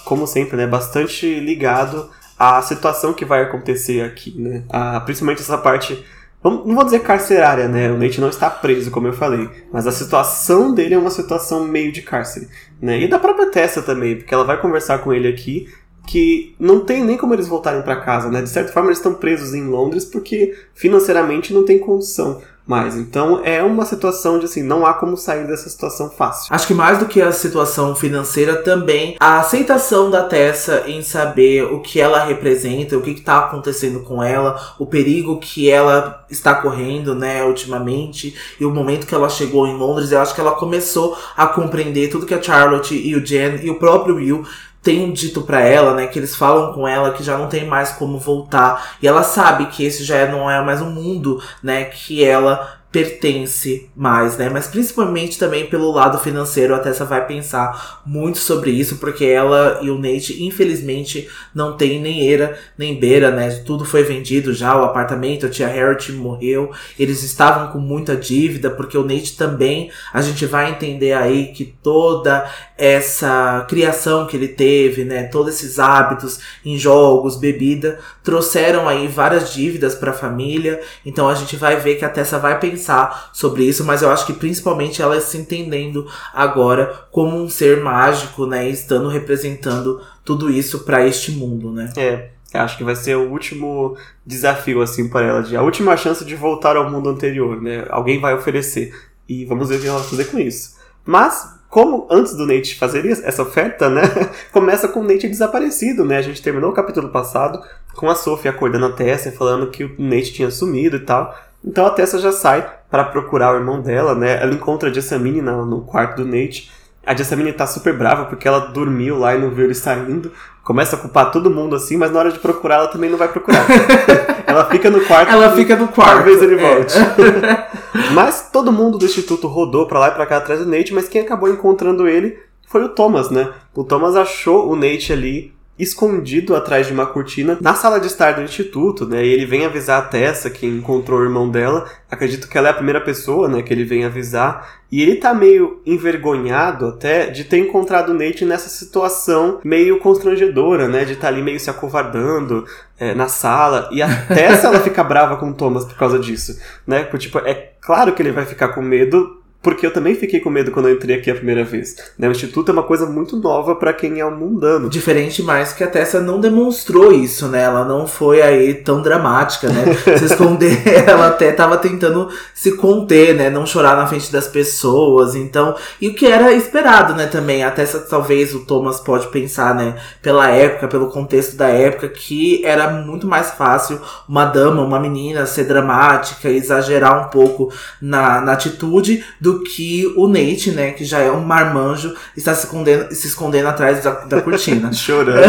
como 0.06 0.28
sempre, 0.28 0.56
né? 0.56 0.68
Bastante 0.68 1.40
ligado 1.40 2.10
à 2.38 2.62
situação 2.62 3.14
que 3.14 3.26
vai 3.26 3.42
acontecer 3.42 4.02
aqui, 4.02 4.34
né? 4.40 4.64
A, 4.70 5.00
principalmente 5.00 5.42
essa 5.42 5.58
parte 5.58 6.04
não 6.52 6.76
vou 6.76 6.84
dizer 6.84 7.00
carcerária, 7.00 7.68
né? 7.68 7.92
O 7.92 7.98
Nate 7.98 8.20
não 8.20 8.30
está 8.30 8.50
preso, 8.50 8.92
como 8.92 9.08
eu 9.08 9.14
falei. 9.14 9.50
Mas 9.72 9.88
a 9.88 9.92
situação 9.92 10.74
dele 10.74 10.94
é 10.94 10.98
uma 10.98 11.10
situação 11.10 11.66
meio 11.66 11.92
de 11.92 12.02
cárcere. 12.02 12.50
Né? 12.82 13.02
E 13.02 13.08
da 13.08 13.18
própria 13.18 13.50
Tessa 13.50 13.82
também, 13.82 14.18
porque 14.18 14.34
ela 14.34 14.44
vai 14.44 14.60
conversar 14.60 15.00
com 15.00 15.14
ele 15.14 15.28
aqui 15.28 15.68
que 16.06 16.54
não 16.60 16.82
tem 16.82 17.04
nem 17.04 17.18
como 17.18 17.34
eles 17.34 17.48
voltarem 17.48 17.82
para 17.82 18.02
casa, 18.02 18.30
né? 18.30 18.42
De 18.42 18.50
certa 18.50 18.74
forma 18.74 18.90
eles 18.90 18.98
estão 18.98 19.14
presos 19.14 19.54
em 19.54 19.66
Londres 19.66 20.04
porque 20.04 20.54
financeiramente 20.74 21.54
não 21.54 21.64
tem 21.64 21.80
condição 21.80 22.42
mais. 22.66 22.96
Então 22.96 23.42
é 23.44 23.62
uma 23.62 23.86
situação 23.86 24.40
de 24.40 24.46
assim, 24.46 24.64
não 24.64 24.86
há 24.86 24.94
como 24.94 25.18
sair 25.18 25.46
dessa 25.46 25.70
situação 25.70 26.10
fácil. 26.10 26.54
Acho 26.54 26.68
que 26.68 26.74
mais 26.74 26.98
do 26.98 27.06
que 27.06 27.22
a 27.22 27.32
situação 27.32 27.96
financeira 27.96 28.56
também, 28.58 29.16
a 29.20 29.40
aceitação 29.40 30.10
da 30.10 30.24
Tessa 30.24 30.84
em 30.88 31.02
saber 31.02 31.64
o 31.66 31.82
que 31.82 32.00
ela 32.00 32.24
representa, 32.24 32.98
o 32.98 33.02
que 33.02 33.12
está 33.12 33.40
acontecendo 33.40 34.00
com 34.02 34.24
ela, 34.24 34.60
o 34.80 34.86
perigo 34.86 35.40
que 35.40 35.70
ela 35.70 36.26
está 36.30 36.56
correndo, 36.56 37.14
né, 37.14 37.44
ultimamente, 37.44 38.36
e 38.60 38.66
o 38.66 38.72
momento 38.72 39.06
que 39.06 39.14
ela 39.14 39.30
chegou 39.30 39.68
em 39.68 39.76
Londres, 39.76 40.12
eu 40.12 40.20
acho 40.20 40.34
que 40.34 40.42
ela 40.42 40.54
começou 40.54 41.18
a 41.36 41.46
compreender 41.48 42.10
tudo 42.10 42.26
que 42.26 42.34
a 42.34 42.42
Charlotte 42.42 42.96
e 42.96 43.16
o 43.16 43.26
Jen 43.26 43.60
e 43.62 43.70
o 43.70 43.76
próprio 43.76 44.16
Will 44.16 44.46
têm 44.84 45.14
dito 45.14 45.42
para 45.42 45.62
ela, 45.62 45.94
né, 45.96 46.08
que 46.08 46.20
eles 46.20 46.36
falam 46.36 46.74
com 46.74 46.86
ela 46.86 47.14
que 47.14 47.24
já 47.24 47.38
não 47.38 47.48
tem 47.48 47.66
mais 47.66 47.92
como 47.92 48.20
voltar. 48.20 48.96
E 49.02 49.08
ela 49.08 49.24
sabe 49.24 49.68
que 49.68 49.84
esse 49.86 50.04
já 50.04 50.28
não 50.28 50.52
é 50.52 50.62
mais 50.62 50.82
um 50.82 50.92
mundo, 50.92 51.42
né, 51.64 51.86
que 51.86 52.24
ela 52.24 52.83
pertence 52.94 53.90
mais, 53.96 54.38
né? 54.38 54.50
Mas 54.50 54.68
principalmente 54.68 55.40
também 55.40 55.66
pelo 55.66 55.92
lado 55.92 56.20
financeiro, 56.20 56.76
a 56.76 56.80
Tessa 56.80 57.04
vai 57.04 57.26
pensar 57.26 58.04
muito 58.06 58.38
sobre 58.38 58.70
isso, 58.70 58.98
porque 58.98 59.26
ela 59.26 59.80
e 59.82 59.90
o 59.90 59.98
Nate, 59.98 60.44
infelizmente, 60.44 61.28
não 61.56 61.76
tem 61.76 62.00
nem 62.00 62.22
eira 62.22 62.58
nem 62.78 63.00
beira, 63.00 63.32
né? 63.32 63.50
Tudo 63.66 63.84
foi 63.84 64.04
vendido 64.04 64.54
já, 64.54 64.80
o 64.80 64.84
apartamento, 64.84 65.48
a 65.48 65.50
tia 65.50 65.68
Harriet 65.68 66.12
morreu, 66.12 66.72
eles 66.98 67.24
estavam 67.24 67.72
com 67.72 67.80
muita 67.80 68.16
dívida, 68.16 68.70
porque 68.70 68.96
o 68.98 69.04
Nate 69.04 69.36
também, 69.36 69.90
a 70.14 70.22
gente 70.22 70.46
vai 70.46 70.70
entender 70.70 71.14
aí 71.14 71.48
que 71.48 71.66
toda 71.66 72.48
essa 72.78 73.66
criação 73.68 74.28
que 74.28 74.38
ele 74.38 74.50
teve, 74.50 75.04
né? 75.04 75.24
Todos 75.24 75.56
esses 75.56 75.80
hábitos 75.80 76.40
em 76.64 76.78
jogos, 76.78 77.38
bebida, 77.38 77.98
trouxeram 78.24 78.88
aí 78.88 79.08
várias 79.08 79.52
dívidas 79.52 79.96
para 79.96 80.12
a 80.12 80.14
família, 80.14 80.80
então 81.04 81.28
a 81.28 81.34
gente 81.34 81.56
vai 81.56 81.78
ver 81.78 81.96
que 81.96 82.06
a 82.06 82.10
Tessa 82.10 82.38
vai 82.38 82.60
pensar 82.60 82.83
pensar 82.84 83.30
sobre 83.34 83.64
isso, 83.64 83.86
mas 83.86 84.02
eu 84.02 84.12
acho 84.12 84.26
que 84.26 84.34
principalmente 84.34 85.02
ela 85.02 85.20
se 85.22 85.38
entendendo 85.38 86.06
agora 86.34 87.08
como 87.12 87.38
um 87.38 87.50
ser 87.50 87.82
mágico, 87.82 88.46
né? 88.46 88.70
Estando 88.70 89.08
representando 89.08 90.02
tudo 90.26 90.50
isso 90.50 90.80
para 90.80 91.08
este 91.08 91.32
mundo, 91.32 91.72
né? 91.72 91.92
É. 91.96 92.30
Acho 92.54 92.78
que 92.78 92.84
vai 92.84 92.96
ser 92.96 93.18
o 93.18 93.32
último 93.32 93.98
desafio, 94.24 94.82
assim, 94.84 95.10
para 95.10 95.26
ela, 95.26 95.42
de 95.42 95.58
a 95.58 95.64
última 95.64 95.98
chance 95.98 96.24
de 96.24 96.36
voltar 96.36 96.78
ao 96.78 96.90
mundo 96.90 97.10
anterior, 97.10 97.60
né? 97.60 97.86
Alguém 97.90 98.20
vai 98.20 98.36
oferecer. 98.36 98.94
E 99.28 99.44
vamos 99.46 99.70
ver 99.70 99.78
o 99.78 99.82
que 99.82 99.88
ela 99.88 99.98
vai 99.98 100.08
fazer 100.08 100.26
com 100.26 100.38
isso. 100.38 100.76
Mas, 101.04 101.52
como 101.68 102.08
antes 102.12 102.36
do 102.36 102.46
Nate 102.46 102.76
fazer 102.76 103.08
essa 103.08 103.42
oferta, 103.42 103.90
né? 103.90 104.04
Começa 104.54 104.88
com 104.88 105.00
o 105.00 105.04
Nate 105.04 105.28
desaparecido, 105.28 106.06
né? 106.06 106.18
A 106.18 106.22
gente 106.22 106.44
terminou 106.44 106.70
o 106.70 106.74
capítulo 106.74 107.10
passado 107.10 107.60
com 107.96 108.08
a 108.08 108.14
Sophie 108.14 108.50
acordando 108.50 108.86
a 108.86 108.92
Tessa 108.92 109.32
falando 109.32 109.72
que 109.72 109.86
o 109.86 109.96
Nate 109.98 110.34
tinha 110.34 110.52
sumido 110.52 110.98
e 110.98 111.00
tal. 111.00 111.36
Então 111.66 111.86
a 111.86 111.90
Tessa 111.90 112.20
já 112.20 112.32
sai 112.32 112.68
para 112.90 113.06
procurar 113.06 113.54
o 113.54 113.58
irmão 113.58 113.82
dela, 113.82 114.14
né? 114.14 114.42
Ela 114.42 114.54
encontra 114.54 114.90
a 114.90 114.94
Jessamine 114.94 115.42
no 115.42 115.82
quarto 115.82 116.24
do 116.24 116.26
Nate. 116.26 116.72
A 117.06 117.16
Jessamine 117.16 117.52
tá 117.52 117.68
super 117.68 117.94
brava 117.98 118.26
porque 118.26 118.48
ela 118.48 118.60
dormiu 118.60 119.18
lá 119.18 119.36
e 119.36 119.40
não 119.40 119.50
viu 119.50 119.66
ele 119.66 119.74
saindo. 119.74 120.32
Começa 120.64 120.96
a 120.96 121.00
culpar 121.00 121.32
todo 121.32 121.50
mundo 121.50 121.76
assim, 121.76 121.98
mas 121.98 122.12
na 122.12 122.20
hora 122.20 122.32
de 122.32 122.40
procurar 122.40 122.76
ela 122.76 122.88
também 122.88 123.10
não 123.10 123.18
vai 123.18 123.28
procurar. 123.28 123.66
ela 124.48 124.66
fica 124.66 124.90
no 124.90 125.02
quarto. 125.06 125.32
Ela 125.32 125.56
fica 125.56 125.76
no 125.76 125.88
quarto. 125.90 126.16
Talvez 126.16 126.42
ele 126.42 126.56
é. 126.56 126.58
volte. 126.58 126.98
É. 126.98 128.12
mas 128.14 128.50
todo 128.52 128.72
mundo 128.72 128.98
do 128.98 129.06
instituto 129.06 129.48
rodou 129.48 129.86
para 129.88 130.00
lá 130.00 130.08
e 130.10 130.12
pra 130.12 130.26
cá 130.26 130.38
atrás 130.38 130.62
do 130.62 130.66
Nate, 130.66 130.94
mas 130.94 131.10
quem 131.10 131.22
acabou 131.22 131.50
encontrando 131.50 132.08
ele 132.08 132.38
foi 132.68 132.84
o 132.84 132.90
Thomas, 132.90 133.30
né? 133.30 133.52
O 133.76 133.84
Thomas 133.84 134.16
achou 134.16 134.72
o 134.72 134.76
Nate 134.76 135.12
ali 135.12 135.54
escondido 135.78 136.56
atrás 136.56 136.86
de 136.86 136.94
uma 136.94 137.06
cortina 137.06 137.58
na 137.60 137.74
sala 137.74 138.00
de 138.00 138.08
estar 138.08 138.34
do 138.34 138.44
instituto, 138.44 139.08
né? 139.08 139.26
E 139.26 139.30
ele 139.30 139.46
vem 139.46 139.66
avisar 139.66 140.00
a 140.00 140.06
Tessa 140.06 140.50
que 140.50 140.68
encontrou 140.68 141.20
o 141.20 141.24
irmão 141.24 141.50
dela. 141.50 141.90
Acredito 142.10 142.48
que 142.48 142.58
ela 142.58 142.68
é 142.68 142.72
a 142.72 142.76
primeira 142.76 143.02
pessoa, 143.02 143.48
né, 143.48 143.62
que 143.62 143.74
ele 143.74 143.84
vem 143.84 144.06
avisar. 144.06 144.82
E 144.92 145.02
ele 145.02 145.16
tá 145.16 145.34
meio 145.34 145.82
envergonhado 145.86 146.86
até 146.88 147.26
de 147.26 147.44
ter 147.44 147.58
encontrado 147.58 148.10
o 148.10 148.14
Nate 148.14 148.46
nessa 148.46 148.70
situação 148.70 149.60
meio 149.64 150.00
constrangedora, 150.00 150.88
né? 150.88 151.04
De 151.04 151.14
estar 151.14 151.28
tá 151.28 151.34
ali 151.34 151.42
meio 151.42 151.60
se 151.60 151.70
acovardando 151.70 152.66
é, 153.00 153.16
na 153.16 153.28
sala. 153.28 153.90
E 153.92 154.02
a 154.02 154.08
Tessa 154.28 154.68
ela 154.68 154.80
fica 154.80 155.04
brava 155.04 155.38
com 155.38 155.50
o 155.50 155.54
Thomas 155.54 155.86
por 155.86 155.98
causa 155.98 156.20
disso, 156.20 156.60
né? 156.86 157.04
Porque, 157.04 157.26
tipo, 157.26 157.40
é 157.40 157.72
claro 157.82 158.14
que 158.14 158.22
ele 158.22 158.32
vai 158.32 158.46
ficar 158.46 158.70
com 158.70 158.82
medo 158.82 159.43
porque 159.64 159.86
eu 159.88 159.94
também 159.94 160.14
fiquei 160.14 160.42
com 160.42 160.50
medo 160.50 160.72
quando 160.72 160.90
eu 160.90 160.96
entrei 160.96 161.16
aqui 161.16 161.32
a 161.32 161.36
primeira 161.36 161.64
vez. 161.64 161.96
Né? 162.20 162.28
O 162.28 162.32
Instituto 162.32 162.70
é 162.70 162.74
uma 162.74 162.84
coisa 162.84 163.06
muito 163.06 163.38
nova 163.38 163.76
para 163.76 163.94
quem 163.94 164.20
é 164.20 164.26
um 164.26 164.36
mundano. 164.36 164.90
Diferente 164.90 165.42
mais 165.42 165.72
que 165.72 165.86
a 165.86 165.88
Tessa 165.88 166.20
não 166.20 166.42
demonstrou 166.42 167.14
isso, 167.14 167.48
né? 167.48 167.64
Ela 167.64 167.86
não 167.86 168.06
foi 168.06 168.42
aí 168.42 168.74
tão 168.74 169.02
dramática, 169.02 169.70
né? 169.70 169.86
se 170.18 170.26
esconder, 170.26 170.84
ela 171.08 171.28
até 171.28 171.54
tava 171.54 171.78
tentando 171.78 172.30
se 172.54 172.76
conter, 172.76 173.36
né? 173.36 173.50
Não 173.50 173.66
chorar 173.66 173.96
na 173.96 174.06
frente 174.06 174.30
das 174.32 174.48
pessoas, 174.48 175.34
então... 175.34 175.76
E 176.02 176.10
o 176.10 176.14
que 176.14 176.26
era 176.26 176.52
esperado, 176.52 177.16
né, 177.16 177.28
também. 177.28 177.64
A 177.64 177.72
Tessa, 177.72 178.02
talvez, 178.02 178.54
o 178.54 178.66
Thomas 178.66 179.00
pode 179.00 179.28
pensar, 179.28 179.74
né? 179.74 179.96
Pela 180.22 180.50
época, 180.50 180.90
pelo 180.90 181.08
contexto 181.08 181.56
da 181.56 181.70
época, 181.70 182.10
que 182.10 182.66
era 182.66 182.90
muito 182.90 183.26
mais 183.26 183.52
fácil 183.52 184.02
uma 184.28 184.44
dama, 184.44 184.82
uma 184.82 185.00
menina 185.00 185.46
ser 185.46 185.64
dramática, 185.64 186.50
exagerar 186.50 187.26
um 187.26 187.30
pouco 187.30 187.72
na, 188.02 188.42
na 188.42 188.52
atitude 188.52 189.24
do 189.40 189.53
que 189.62 190.12
o 190.16 190.28
Nate, 190.28 190.72
né, 190.72 190.92
que 190.92 191.06
já 191.06 191.20
é 191.20 191.32
um 191.32 191.42
marmanjo, 191.42 192.16
está 192.36 192.54
se 192.54 192.66
escondendo, 192.66 193.14
se 193.14 193.28
escondendo 193.28 193.68
atrás 193.68 194.04
da, 194.04 194.12
da 194.12 194.42
cortina. 194.42 194.92
Chorando. 194.94 195.42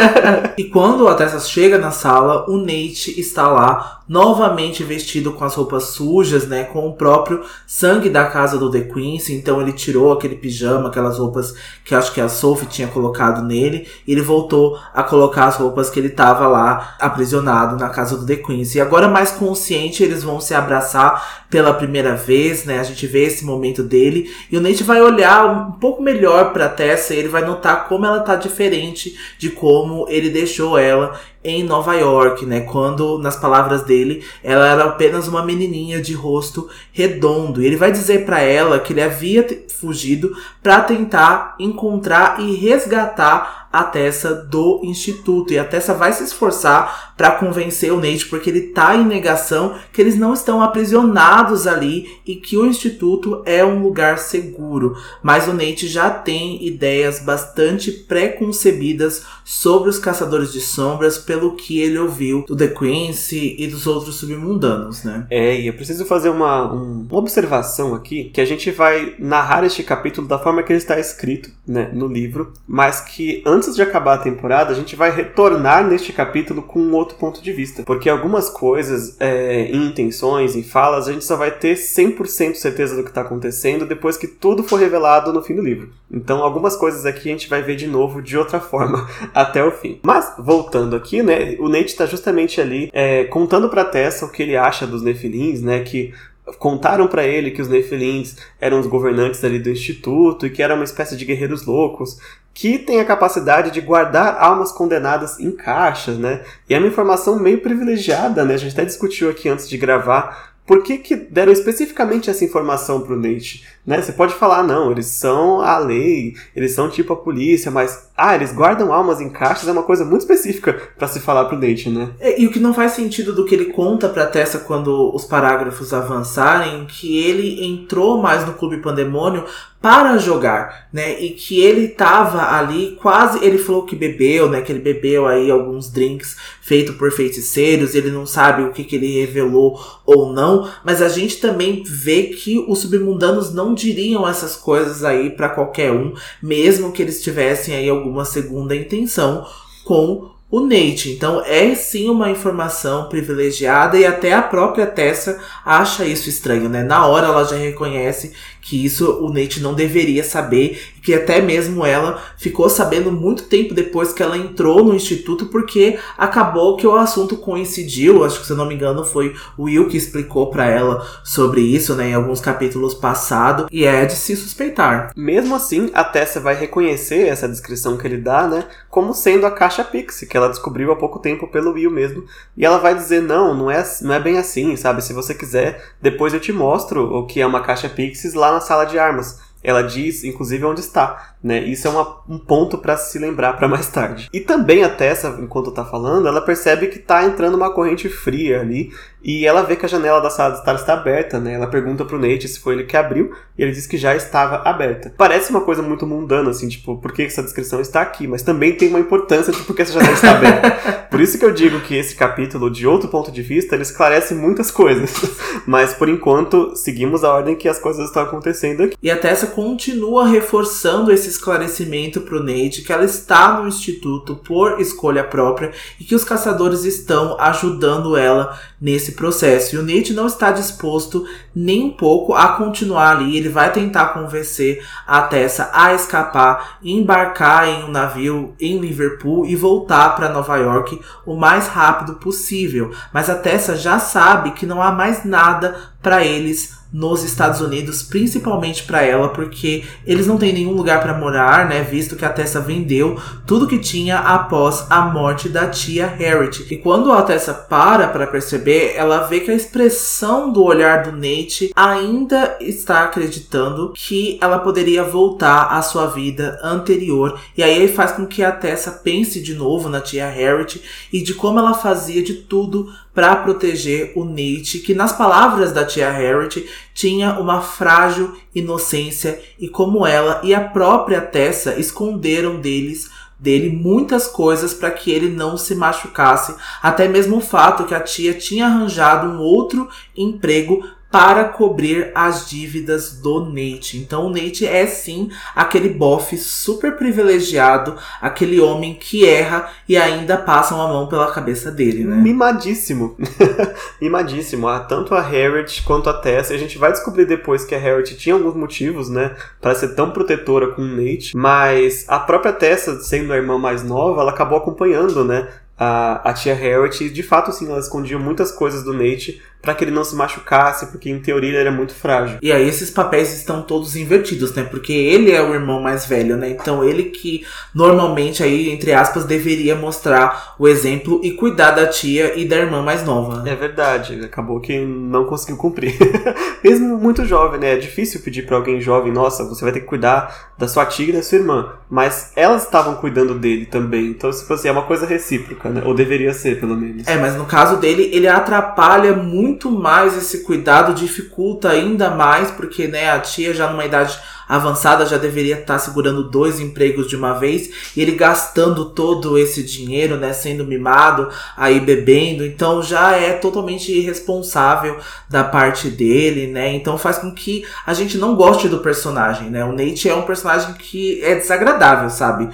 e 0.58 0.64
quando 0.64 1.08
a 1.08 1.14
Tessa 1.14 1.40
chega 1.40 1.78
na 1.78 1.90
sala, 1.90 2.44
o 2.48 2.58
Nate 2.58 3.18
está 3.18 3.48
lá, 3.48 4.02
novamente 4.08 4.84
vestido 4.84 5.32
com 5.32 5.44
as 5.44 5.54
roupas 5.54 5.84
sujas, 5.84 6.46
né, 6.46 6.64
com 6.64 6.86
o 6.86 6.92
próprio 6.94 7.42
sangue 7.66 8.08
da 8.08 8.26
casa 8.26 8.58
do 8.58 8.70
The 8.70 8.82
Queen's. 8.82 9.30
Então 9.30 9.60
ele 9.60 9.72
tirou 9.72 10.12
aquele 10.12 10.36
pijama, 10.36 10.88
aquelas 10.88 11.18
roupas 11.18 11.54
que 11.84 11.94
acho 11.94 12.12
que 12.12 12.20
a 12.20 12.28
Sophie 12.28 12.68
tinha 12.68 12.88
colocado 12.88 13.42
nele, 13.42 13.86
e 14.06 14.12
ele 14.12 14.22
voltou 14.22 14.78
a 14.94 15.02
colocar 15.02 15.46
as 15.46 15.56
roupas 15.56 15.90
que 15.90 15.98
ele 15.98 16.08
estava 16.08 16.46
lá 16.46 16.96
aprisionado 17.00 17.76
na 17.76 17.88
casa 17.88 18.16
do 18.16 18.26
The 18.26 18.36
Queen's. 18.36 18.74
E 18.74 18.80
agora 18.80 19.08
mais 19.08 19.32
consciente, 19.32 20.02
eles 20.02 20.22
vão 20.22 20.40
se 20.40 20.54
abraçar 20.54 21.46
pela 21.48 21.72
primeira 21.72 22.14
vez, 22.14 22.64
né? 22.64 22.80
A 22.80 22.82
gente 22.82 23.06
vê 23.06 23.24
esse 23.24 23.44
momento 23.44 23.82
dele 23.82 24.30
e 24.50 24.56
o 24.56 24.60
Nate 24.60 24.82
vai 24.82 25.00
olhar 25.00 25.46
um 25.46 25.72
pouco 25.72 26.02
melhor 26.02 26.52
para 26.52 26.68
Tessa 26.68 27.14
e 27.14 27.18
ele 27.18 27.28
vai 27.28 27.44
notar 27.44 27.88
como 27.88 28.04
ela 28.04 28.20
tá 28.20 28.34
diferente 28.34 29.16
de 29.38 29.50
como 29.50 30.06
ele 30.08 30.28
deixou 30.28 30.76
ela 30.76 31.18
em 31.42 31.62
Nova 31.62 31.94
York, 31.94 32.44
né? 32.44 32.62
Quando, 32.62 33.18
nas 33.18 33.36
palavras 33.36 33.82
dele, 33.82 33.95
ela 34.42 34.68
era 34.68 34.84
apenas 34.84 35.28
uma 35.28 35.44
menininha 35.44 36.00
de 36.00 36.12
rosto 36.12 36.68
redondo. 36.92 37.62
E 37.62 37.66
ele 37.66 37.76
vai 37.76 37.92
dizer 37.92 38.24
para 38.24 38.40
ela 38.40 38.78
que 38.78 38.92
ele 38.92 39.02
havia 39.02 39.46
fugido 39.68 40.36
para 40.62 40.80
tentar 40.82 41.54
encontrar 41.58 42.40
e 42.40 42.54
resgatar 42.54 43.65
a 43.80 43.84
Tessa 43.84 44.34
do 44.34 44.80
instituto. 44.82 45.52
E 45.52 45.58
a 45.58 45.64
Tessa 45.64 45.94
vai 45.94 46.12
se 46.12 46.24
esforçar 46.24 47.14
para 47.16 47.30
convencer 47.30 47.92
o 47.92 48.00
Nate, 48.00 48.26
porque 48.26 48.50
ele 48.50 48.60
tá 48.68 48.96
em 48.96 49.04
negação 49.04 49.74
que 49.92 50.00
eles 50.00 50.16
não 50.16 50.34
estão 50.34 50.62
aprisionados 50.62 51.66
ali 51.66 52.06
e 52.26 52.36
que 52.36 52.56
o 52.56 52.66
instituto 52.66 53.42
é 53.44 53.64
um 53.64 53.82
lugar 53.82 54.18
seguro. 54.18 54.96
Mas 55.22 55.48
o 55.48 55.52
Nate 55.52 55.88
já 55.88 56.10
tem 56.10 56.64
ideias 56.66 57.20
bastante 57.20 57.90
preconcebidas 57.90 59.24
sobre 59.44 59.88
os 59.88 59.98
caçadores 59.98 60.52
de 60.52 60.60
sombras 60.60 61.18
pelo 61.18 61.54
que 61.54 61.80
ele 61.80 61.98
ouviu 61.98 62.44
do 62.46 62.56
The 62.56 62.68
Quincy 62.68 63.56
e 63.58 63.66
dos 63.66 63.86
outros 63.86 64.16
submundanos, 64.16 65.04
né? 65.04 65.26
É, 65.30 65.60
e 65.60 65.66
eu 65.66 65.72
preciso 65.72 66.04
fazer 66.04 66.28
uma, 66.28 66.72
um, 66.72 67.06
uma 67.08 67.18
observação 67.18 67.94
aqui, 67.94 68.30
que 68.32 68.40
a 68.40 68.44
gente 68.44 68.70
vai 68.70 69.14
narrar 69.18 69.64
este 69.64 69.82
capítulo 69.82 70.26
da 70.26 70.38
forma 70.38 70.62
que 70.62 70.72
ele 70.72 70.78
está 70.78 70.98
escrito, 70.98 71.50
né, 71.66 71.90
no 71.92 72.06
livro, 72.06 72.52
mas 72.66 73.00
que 73.00 73.42
antes 73.46 73.65
antes 73.66 73.76
de 73.76 73.82
acabar 73.82 74.14
a 74.14 74.18
temporada, 74.18 74.70
a 74.70 74.74
gente 74.74 74.94
vai 74.94 75.10
retornar 75.10 75.86
neste 75.86 76.12
capítulo 76.12 76.62
com 76.62 76.78
um 76.80 76.94
outro 76.94 77.16
ponto 77.18 77.42
de 77.42 77.52
vista. 77.52 77.82
Porque 77.82 78.08
algumas 78.08 78.48
coisas, 78.48 79.16
é, 79.20 79.66
em 79.66 79.86
intenções, 79.86 80.54
em 80.54 80.62
falas, 80.62 81.08
a 81.08 81.12
gente 81.12 81.24
só 81.24 81.36
vai 81.36 81.50
ter 81.50 81.74
100% 81.74 82.54
certeza 82.54 82.96
do 82.96 83.02
que 83.02 83.08
está 83.08 83.22
acontecendo 83.22 83.84
depois 83.84 84.16
que 84.16 84.26
tudo 84.26 84.62
for 84.62 84.78
revelado 84.78 85.32
no 85.32 85.42
fim 85.42 85.54
do 85.54 85.62
livro. 85.62 85.90
Então, 86.10 86.42
algumas 86.42 86.76
coisas 86.76 87.04
aqui 87.04 87.28
a 87.28 87.32
gente 87.32 87.48
vai 87.48 87.62
ver 87.62 87.76
de 87.76 87.86
novo 87.86 88.22
de 88.22 88.38
outra 88.38 88.60
forma 88.60 89.08
até 89.34 89.64
o 89.64 89.72
fim. 89.72 89.98
Mas, 90.02 90.32
voltando 90.38 90.94
aqui, 90.94 91.22
né, 91.22 91.56
o 91.58 91.68
Nate 91.68 91.86
está 91.86 92.06
justamente 92.06 92.60
ali 92.60 92.88
é, 92.92 93.24
contando 93.24 93.68
para 93.68 93.84
Tessa 93.84 94.26
o 94.26 94.30
que 94.30 94.42
ele 94.42 94.56
acha 94.56 94.86
dos 94.86 95.02
Nefilins, 95.02 95.60
né, 95.60 95.80
que 95.80 96.12
contaram 96.58 97.08
para 97.08 97.24
ele 97.24 97.50
que 97.50 97.60
os 97.60 97.68
Nefilins 97.68 98.36
eram 98.60 98.78
os 98.78 98.86
governantes 98.86 99.42
ali 99.42 99.58
do 99.58 99.70
instituto 99.70 100.46
e 100.46 100.50
que 100.50 100.62
era 100.62 100.74
uma 100.74 100.84
espécie 100.84 101.16
de 101.16 101.24
guerreiros 101.24 101.66
loucos 101.66 102.18
que 102.54 102.78
tem 102.78 103.00
a 103.00 103.04
capacidade 103.04 103.70
de 103.70 103.80
guardar 103.80 104.38
almas 104.40 104.72
condenadas 104.72 105.38
em 105.38 105.52
caixas, 105.52 106.16
né? 106.16 106.42
E 106.68 106.74
é 106.74 106.78
uma 106.78 106.88
informação 106.88 107.38
meio 107.38 107.60
privilegiada, 107.60 108.44
né? 108.44 108.54
A 108.54 108.56
gente 108.56 108.72
até 108.72 108.84
discutiu 108.84 109.28
aqui 109.28 109.48
antes 109.48 109.68
de 109.68 109.76
gravar 109.76 110.56
por 110.66 110.82
que, 110.82 110.98
que 110.98 111.14
deram 111.14 111.52
especificamente 111.52 112.28
essa 112.28 112.44
informação 112.44 113.00
para 113.00 113.14
o 113.14 113.16
Nate? 113.16 113.64
Né? 113.86 114.02
Você 114.02 114.12
pode 114.12 114.34
falar, 114.34 114.64
não, 114.64 114.90
eles 114.90 115.06
são 115.06 115.60
a 115.60 115.78
lei, 115.78 116.34
eles 116.56 116.72
são 116.72 116.90
tipo 116.90 117.12
a 117.12 117.16
polícia, 117.16 117.70
mas, 117.70 118.10
ah, 118.16 118.34
eles 118.34 118.52
guardam 118.52 118.92
almas 118.92 119.20
em 119.20 119.30
caixas 119.30 119.68
é 119.68 119.72
uma 119.72 119.84
coisa 119.84 120.04
muito 120.04 120.22
específica 120.22 120.72
para 120.98 121.06
se 121.06 121.20
falar 121.20 121.44
pro 121.44 121.58
Nate, 121.58 121.88
né? 121.88 122.10
É, 122.18 122.40
e 122.40 122.46
o 122.46 122.50
que 122.50 122.58
não 122.58 122.74
faz 122.74 122.92
sentido 122.92 123.32
do 123.32 123.44
que 123.44 123.54
ele 123.54 123.66
conta 123.66 124.08
pra 124.08 124.26
Tessa 124.26 124.58
quando 124.58 125.14
os 125.14 125.24
parágrafos 125.24 125.94
avançarem, 125.94 126.86
que 126.86 127.18
ele 127.22 127.64
entrou 127.64 128.20
mais 128.20 128.44
no 128.44 128.54
Clube 128.54 128.78
Pandemônio 128.78 129.44
para 129.80 130.18
jogar, 130.18 130.88
né? 130.92 131.20
E 131.20 131.30
que 131.30 131.60
ele 131.60 131.86
tava 131.86 132.56
ali 132.58 132.98
quase, 133.00 133.44
ele 133.44 133.56
falou 133.56 133.84
que 133.84 133.94
bebeu, 133.94 134.48
né? 134.48 134.60
Que 134.60 134.72
ele 134.72 134.80
bebeu 134.80 135.28
aí 135.28 135.48
alguns 135.48 135.88
drinks 135.88 136.36
feito 136.60 136.94
por 136.94 137.12
feiticeiros, 137.12 137.94
ele 137.94 138.10
não 138.10 138.26
sabe 138.26 138.64
o 138.64 138.72
que, 138.72 138.82
que 138.82 138.96
ele 138.96 139.20
revelou 139.20 139.80
ou 140.04 140.32
não, 140.32 140.68
mas 140.84 141.00
a 141.00 141.08
gente 141.08 141.36
também 141.36 141.84
vê 141.86 142.24
que 142.24 142.58
os 142.66 142.80
submundanos 142.80 143.54
não 143.54 143.75
diriam 143.76 144.28
essas 144.28 144.56
coisas 144.56 145.04
aí 145.04 145.30
para 145.30 145.50
qualquer 145.50 145.92
um, 145.92 146.14
mesmo 146.42 146.90
que 146.90 147.02
eles 147.02 147.22
tivessem 147.22 147.76
aí 147.76 147.88
alguma 147.88 148.24
segunda 148.24 148.74
intenção 148.74 149.46
com 149.84 150.34
o 150.50 150.60
Nate. 150.60 151.10
Então 151.10 151.42
é 151.44 151.74
sim 151.74 152.08
uma 152.08 152.30
informação 152.30 153.08
privilegiada 153.08 153.98
e 153.98 154.06
até 154.06 154.32
a 154.32 154.42
própria 154.42 154.86
Tessa 154.86 155.38
acha 155.64 156.04
isso 156.04 156.28
estranho, 156.28 156.68
né? 156.68 156.82
Na 156.82 157.06
hora 157.06 157.26
ela 157.26 157.44
já 157.44 157.56
reconhece 157.56 158.32
que 158.66 158.84
isso 158.84 159.24
o 159.24 159.32
Nate 159.32 159.60
não 159.60 159.74
deveria 159.74 160.24
saber 160.24 160.80
que 161.00 161.14
até 161.14 161.40
mesmo 161.40 161.86
ela 161.86 162.20
ficou 162.36 162.68
sabendo 162.68 163.12
muito 163.12 163.44
tempo 163.44 163.72
depois 163.72 164.12
que 164.12 164.20
ela 164.20 164.36
entrou 164.36 164.82
no 164.82 164.92
instituto 164.92 165.46
porque 165.46 166.00
acabou 166.18 166.76
que 166.76 166.84
o 166.84 166.96
assunto 166.96 167.36
coincidiu, 167.36 168.24
acho 168.24 168.40
que 168.40 168.46
se 168.46 168.52
eu 168.52 168.56
não 168.56 168.66
me 168.66 168.74
engano 168.74 169.04
foi 169.04 169.36
o 169.56 169.64
Will 169.64 169.86
que 169.86 169.96
explicou 169.96 170.50
para 170.50 170.66
ela 170.66 171.06
sobre 171.22 171.60
isso, 171.60 171.94
né, 171.94 172.10
em 172.10 172.14
alguns 172.14 172.40
capítulos 172.40 172.92
passados 172.92 173.68
e 173.70 173.84
é 173.84 174.04
de 174.04 174.16
se 174.16 174.34
suspeitar. 174.34 175.12
Mesmo 175.14 175.54
assim, 175.54 175.88
a 175.94 176.02
Tessa 176.02 176.40
vai 176.40 176.56
reconhecer 176.56 177.28
essa 177.28 177.48
descrição 177.48 177.96
que 177.96 178.04
ele 178.04 178.16
dá, 178.16 178.48
né, 178.48 178.64
como 178.90 179.14
sendo 179.14 179.46
a 179.46 179.50
caixa 179.52 179.84
Pixie 179.84 180.26
que 180.26 180.36
ela 180.36 180.48
descobriu 180.48 180.90
há 180.90 180.96
pouco 180.96 181.20
tempo 181.20 181.46
pelo 181.46 181.74
Will 181.74 181.90
mesmo, 181.90 182.24
e 182.56 182.64
ela 182.64 182.78
vai 182.78 182.96
dizer 182.96 183.22
não, 183.22 183.54
não 183.54 183.70
é, 183.70 183.84
não 184.02 184.12
é 184.12 184.18
bem 184.18 184.38
assim, 184.38 184.74
sabe? 184.74 185.04
Se 185.04 185.12
você 185.12 185.32
quiser, 185.34 185.84
depois 186.02 186.34
eu 186.34 186.40
te 186.40 186.52
mostro 186.52 187.14
o 187.14 187.26
que 187.26 187.40
é 187.40 187.46
uma 187.46 187.60
caixa 187.60 187.88
Pixies 187.88 188.34
lá 188.34 188.55
na 188.56 188.60
sala 188.60 188.84
de 188.84 188.98
armas. 188.98 189.40
Ela 189.66 189.82
diz, 189.82 190.22
inclusive, 190.22 190.64
onde 190.64 190.80
está. 190.80 191.34
Né? 191.42 191.58
Isso 191.58 191.88
é 191.88 191.90
uma, 191.90 192.20
um 192.28 192.38
ponto 192.38 192.78
para 192.78 192.96
se 192.96 193.18
lembrar 193.18 193.54
para 193.54 193.66
mais 193.66 193.88
tarde. 193.88 194.28
E 194.32 194.40
também 194.40 194.84
a 194.84 194.88
Tessa, 194.88 195.36
enquanto 195.40 195.70
está 195.70 195.84
falando, 195.84 196.28
ela 196.28 196.40
percebe 196.40 196.86
que 196.86 196.98
está 196.98 197.24
entrando 197.24 197.56
uma 197.56 197.72
corrente 197.72 198.08
fria 198.08 198.60
ali 198.60 198.90
e 199.26 199.44
ela 199.44 199.62
vê 199.62 199.74
que 199.74 199.84
a 199.84 199.88
janela 199.88 200.20
da 200.20 200.30
sala 200.30 200.52
de 200.52 200.60
estar 200.60 200.74
está 200.76 200.92
aberta, 200.92 201.40
né? 201.40 201.54
Ela 201.54 201.66
pergunta 201.66 202.04
pro 202.04 202.16
Nate 202.16 202.46
se 202.46 202.60
foi 202.60 202.74
ele 202.74 202.84
que 202.84 202.96
abriu 202.96 203.32
e 203.58 203.62
ele 203.62 203.72
diz 203.72 203.84
que 203.84 203.96
já 203.96 204.14
estava 204.14 204.68
aberta. 204.68 205.12
Parece 205.18 205.50
uma 205.50 205.62
coisa 205.62 205.82
muito 205.82 206.06
mundana, 206.06 206.50
assim, 206.50 206.68
tipo, 206.68 206.96
por 206.98 207.12
que 207.12 207.22
essa 207.22 207.42
descrição 207.42 207.80
está 207.80 208.02
aqui? 208.02 208.28
Mas 208.28 208.42
também 208.42 208.76
tem 208.76 208.88
uma 208.88 209.00
importância 209.00 209.52
de 209.52 209.60
por 209.64 209.74
que 209.74 209.82
essa 209.82 209.94
janela 209.94 210.14
está 210.14 210.30
aberta. 210.30 210.92
por 211.10 211.20
isso 211.20 211.40
que 211.40 211.44
eu 211.44 211.52
digo 211.52 211.80
que 211.80 211.96
esse 211.96 212.14
capítulo, 212.14 212.70
de 212.70 212.86
outro 212.86 213.08
ponto 213.08 213.32
de 213.32 213.42
vista, 213.42 213.74
ele 213.74 213.82
esclarece 213.82 214.32
muitas 214.32 214.70
coisas. 214.70 215.12
Mas 215.66 215.92
por 215.92 216.08
enquanto, 216.08 216.76
seguimos 216.76 217.24
a 217.24 217.34
ordem 217.34 217.56
que 217.56 217.68
as 217.68 217.80
coisas 217.80 218.06
estão 218.06 218.22
acontecendo 218.22 218.84
aqui. 218.84 218.96
E 219.02 219.10
a 219.10 219.16
Tessa 219.16 219.48
continua 219.56 220.26
reforçando 220.26 221.10
esse 221.10 221.30
esclarecimento 221.30 222.20
pro 222.20 222.42
Nate 222.42 222.82
que 222.82 222.92
ela 222.92 223.06
está 223.06 223.58
no 223.58 223.66
instituto 223.66 224.36
por 224.36 224.82
escolha 224.82 225.24
própria 225.24 225.72
e 225.98 226.04
que 226.04 226.14
os 226.14 226.24
caçadores 226.24 226.84
estão 226.84 227.40
ajudando 227.40 228.18
ela 228.18 228.60
nesse 228.78 229.12
processo. 229.12 229.74
E 229.74 229.78
o 229.78 229.82
Nate 229.82 230.12
não 230.12 230.26
está 230.26 230.52
disposto 230.52 231.26
nem 231.54 231.84
um 231.86 231.90
pouco 231.90 232.34
a 232.34 232.48
continuar 232.48 233.16
ali. 233.16 233.34
Ele 233.34 233.48
vai 233.48 233.72
tentar 233.72 234.08
convencer 234.08 234.84
a 235.06 235.22
Tessa 235.22 235.70
a 235.72 235.94
escapar, 235.94 236.76
embarcar 236.82 237.66
em 237.66 237.84
um 237.84 237.88
navio 237.88 238.54
em 238.60 238.78
Liverpool 238.78 239.46
e 239.46 239.56
voltar 239.56 240.14
para 240.16 240.28
Nova 240.28 240.58
York 240.58 241.00
o 241.24 241.34
mais 241.34 241.66
rápido 241.66 242.16
possível. 242.16 242.92
Mas 243.10 243.30
a 243.30 243.34
Tessa 243.34 243.74
já 243.74 243.98
sabe 243.98 244.50
que 244.50 244.66
não 244.66 244.82
há 244.82 244.92
mais 244.92 245.24
nada 245.24 245.94
para 246.02 246.22
eles 246.22 246.75
nos 246.92 247.22
Estados 247.22 247.60
Unidos, 247.60 248.02
principalmente 248.02 248.84
para 248.84 249.02
ela, 249.02 249.28
porque 249.28 249.84
eles 250.06 250.26
não 250.26 250.38
têm 250.38 250.52
nenhum 250.52 250.72
lugar 250.72 251.00
para 251.00 251.18
morar, 251.18 251.68
né? 251.68 251.82
Visto 251.82 252.16
que 252.16 252.24
a 252.24 252.30
Tessa 252.30 252.60
vendeu 252.60 253.20
tudo 253.46 253.66
que 253.66 253.78
tinha 253.78 254.18
após 254.18 254.86
a 254.88 255.02
morte 255.02 255.48
da 255.48 255.66
tia 255.66 256.06
Harriet. 256.06 256.66
E 256.70 256.76
quando 256.76 257.12
a 257.12 257.22
Tessa 257.22 257.52
para 257.52 258.08
para 258.08 258.26
perceber, 258.26 258.94
ela 258.96 259.26
vê 259.26 259.40
que 259.40 259.50
a 259.50 259.54
expressão 259.54 260.52
do 260.52 260.62
olhar 260.62 261.02
do 261.02 261.12
Nate 261.12 261.72
ainda 261.74 262.56
está 262.60 263.04
acreditando 263.04 263.92
que 263.94 264.38
ela 264.40 264.58
poderia 264.58 265.02
voltar 265.02 265.72
à 265.72 265.82
sua 265.82 266.06
vida 266.06 266.58
anterior. 266.62 267.38
E 267.56 267.62
aí 267.62 267.88
faz 267.88 268.12
com 268.12 268.26
que 268.26 268.42
a 268.42 268.52
Tessa 268.52 268.90
pense 268.90 269.42
de 269.42 269.54
novo 269.54 269.88
na 269.88 270.00
tia 270.00 270.28
Harriet 270.28 270.82
e 271.12 271.22
de 271.22 271.34
como 271.34 271.58
ela 271.58 271.74
fazia 271.74 272.22
de 272.22 272.34
tudo 272.34 272.90
para 273.16 273.34
proteger 273.34 274.12
o 274.14 274.26
Nate, 274.26 274.78
que 274.80 274.94
nas 274.94 275.10
palavras 275.10 275.72
da 275.72 275.86
tia 275.86 276.10
Harriet 276.10 276.68
tinha 276.92 277.40
uma 277.40 277.62
frágil 277.62 278.36
inocência 278.54 279.40
e 279.58 279.70
como 279.70 280.06
ela 280.06 280.42
e 280.44 280.54
a 280.54 280.60
própria 280.60 281.22
Tessa 281.22 281.80
esconderam 281.80 282.60
deles 282.60 283.10
dele 283.38 283.70
muitas 283.70 284.26
coisas 284.26 284.74
para 284.74 284.90
que 284.90 285.10
ele 285.10 285.30
não 285.30 285.56
se 285.56 285.74
machucasse, 285.74 286.54
até 286.82 287.08
mesmo 287.08 287.38
o 287.38 287.40
fato 287.40 287.84
que 287.84 287.94
a 287.94 288.00
tia 288.00 288.34
tinha 288.34 288.66
arranjado 288.66 289.26
um 289.28 289.38
outro 289.38 289.88
emprego 290.14 290.86
para 291.16 291.44
cobrir 291.44 292.12
as 292.14 292.46
dívidas 292.46 293.12
do 293.12 293.40
Nate. 293.40 293.96
Então 293.96 294.26
o 294.26 294.28
Nate 294.28 294.66
é 294.66 294.86
sim 294.86 295.30
aquele 295.54 295.88
bofe 295.88 296.36
super 296.36 296.94
privilegiado, 296.94 297.96
aquele 298.20 298.60
homem 298.60 298.92
que 298.92 299.26
erra 299.26 299.70
e 299.88 299.96
ainda 299.96 300.36
passa 300.36 300.74
uma 300.74 300.86
mão 300.86 301.08
pela 301.08 301.32
cabeça 301.32 301.70
dele, 301.70 302.04
né? 302.04 302.14
Mimadíssimo. 302.16 303.16
Mimadíssimo. 303.98 304.68
Ah, 304.68 304.80
tanto 304.80 305.14
a 305.14 305.22
Harriet 305.22 305.82
quanto 305.84 306.10
a 306.10 306.12
Tessa. 306.12 306.52
A 306.52 306.58
gente 306.58 306.76
vai 306.76 306.92
descobrir 306.92 307.24
depois 307.24 307.64
que 307.64 307.74
a 307.74 307.78
Harriet 307.78 308.14
tinha 308.18 308.34
alguns 308.34 308.54
motivos, 308.54 309.08
né, 309.08 309.34
para 309.58 309.74
ser 309.74 309.94
tão 309.94 310.10
protetora 310.10 310.72
com 310.72 310.82
o 310.82 310.84
Nate, 310.84 311.34
mas 311.34 312.04
a 312.08 312.18
própria 312.18 312.52
Tessa, 312.52 313.00
sendo 313.00 313.32
a 313.32 313.36
irmã 313.36 313.56
mais 313.56 313.82
nova, 313.82 314.20
ela 314.20 314.32
acabou 314.32 314.58
acompanhando, 314.58 315.24
né, 315.24 315.48
a, 315.78 316.30
a 316.30 316.32
tia 316.32 316.54
Harriet, 316.54 317.10
de 317.10 317.22
fato, 317.22 317.52
sim, 317.52 317.68
ela 317.68 317.78
escondia 317.78 318.18
muitas 318.18 318.50
coisas 318.50 318.82
do 318.82 318.92
Nate 318.92 319.42
para 319.60 319.74
que 319.74 319.82
ele 319.82 319.90
não 319.90 320.04
se 320.04 320.14
machucasse, 320.14 320.86
porque 320.86 321.10
em 321.10 321.18
teoria 321.18 321.50
ele 321.50 321.58
era 321.58 321.72
muito 321.72 321.94
frágil. 321.94 322.38
E 322.40 322.52
aí 322.52 322.68
esses 322.68 322.90
papéis 322.90 323.34
estão 323.36 323.62
todos 323.62 323.96
invertidos, 323.96 324.54
né? 324.54 324.62
Porque 324.62 324.92
ele 324.92 325.32
é 325.32 325.42
o 325.42 325.52
irmão 325.52 325.80
mais 325.80 326.06
velho, 326.06 326.36
né? 326.36 326.50
Então 326.50 326.84
ele 326.84 327.04
que 327.04 327.44
normalmente 327.74 328.42
aí, 328.42 328.70
entre 328.70 328.92
aspas, 328.92 329.24
deveria 329.24 329.74
mostrar 329.74 330.54
o 330.58 330.68
exemplo 330.68 331.20
e 331.22 331.32
cuidar 331.32 331.72
da 331.72 331.86
tia 331.86 332.38
e 332.38 332.44
da 332.44 332.56
irmã 332.56 332.82
mais 332.82 333.04
nova. 333.04 333.42
Né? 333.42 333.52
É 333.52 333.56
verdade, 333.56 334.20
acabou 334.24 334.60
que 334.60 334.78
não 334.78 335.24
conseguiu 335.24 335.56
cumprir. 335.56 335.96
Mesmo 336.62 336.96
muito 336.96 337.24
jovem, 337.24 337.58
né? 337.58 337.74
É 337.74 337.76
difícil 337.76 338.20
pedir 338.20 338.46
para 338.46 338.56
alguém 338.56 338.80
jovem, 338.80 339.12
nossa, 339.12 339.44
você 339.44 339.64
vai 339.64 339.72
ter 339.72 339.80
que 339.80 339.86
cuidar 339.86 340.52
da 340.56 340.68
sua 340.68 340.86
tia 340.86 341.08
e 341.08 341.12
da 341.12 341.22
sua 341.22 341.38
irmã. 341.38 341.72
Mas 341.90 342.32
elas 342.36 342.64
estavam 342.64 342.94
cuidando 342.96 343.34
dele 343.34 343.66
também. 343.66 344.06
Então, 344.06 344.32
se 344.32 344.46
fosse, 344.46 344.68
é 344.68 344.72
uma 344.72 344.82
coisa 344.82 345.06
recíproca, 345.06 345.68
né? 345.68 345.82
Ou 345.84 345.94
deveria 345.94 346.32
ser, 346.32 346.60
pelo 346.60 346.76
menos. 346.76 347.06
É, 347.06 347.16
mas 347.16 347.36
no 347.36 347.44
caso 347.44 347.78
dele, 347.78 348.10
ele 348.12 348.28
atrapalha 348.28 349.14
muito 349.14 349.45
muito 349.46 349.70
mais 349.70 350.16
esse 350.16 350.42
cuidado, 350.42 350.94
dificulta 350.94 351.70
ainda 351.70 352.10
mais, 352.10 352.50
porque 352.50 352.88
né, 352.88 353.10
a 353.10 353.20
tia 353.20 353.54
já 353.54 353.70
numa 353.70 353.84
idade 353.84 354.18
avançada 354.48 355.06
já 355.06 355.16
deveria 355.16 355.60
estar 355.60 355.74
tá 355.74 355.78
segurando 355.78 356.28
dois 356.28 356.60
empregos 356.60 357.08
de 357.08 357.16
uma 357.16 357.34
vez 357.34 357.70
e 357.96 358.00
ele 358.00 358.12
gastando 358.12 358.86
todo 358.86 359.38
esse 359.38 359.62
dinheiro, 359.62 360.16
né, 360.16 360.32
sendo 360.32 360.64
mimado, 360.64 361.28
aí 361.56 361.80
bebendo, 361.80 362.44
então 362.44 362.82
já 362.82 363.12
é 363.12 363.32
totalmente 363.32 363.92
irresponsável 363.92 364.98
da 365.28 365.42
parte 365.42 365.88
dele, 365.88 366.46
né? 366.46 366.72
Então 366.74 366.98
faz 366.98 367.18
com 367.18 367.32
que 367.32 367.64
a 367.86 367.92
gente 367.94 368.16
não 368.18 368.36
goste 368.36 368.68
do 368.68 368.78
personagem, 368.78 369.50
né? 369.50 369.64
O 369.64 369.72
Nate 369.72 370.08
é 370.08 370.14
um 370.14 370.22
personagem 370.22 370.74
que 370.74 371.22
é 371.22 371.34
desagradável, 371.34 372.10
sabe? 372.10 372.48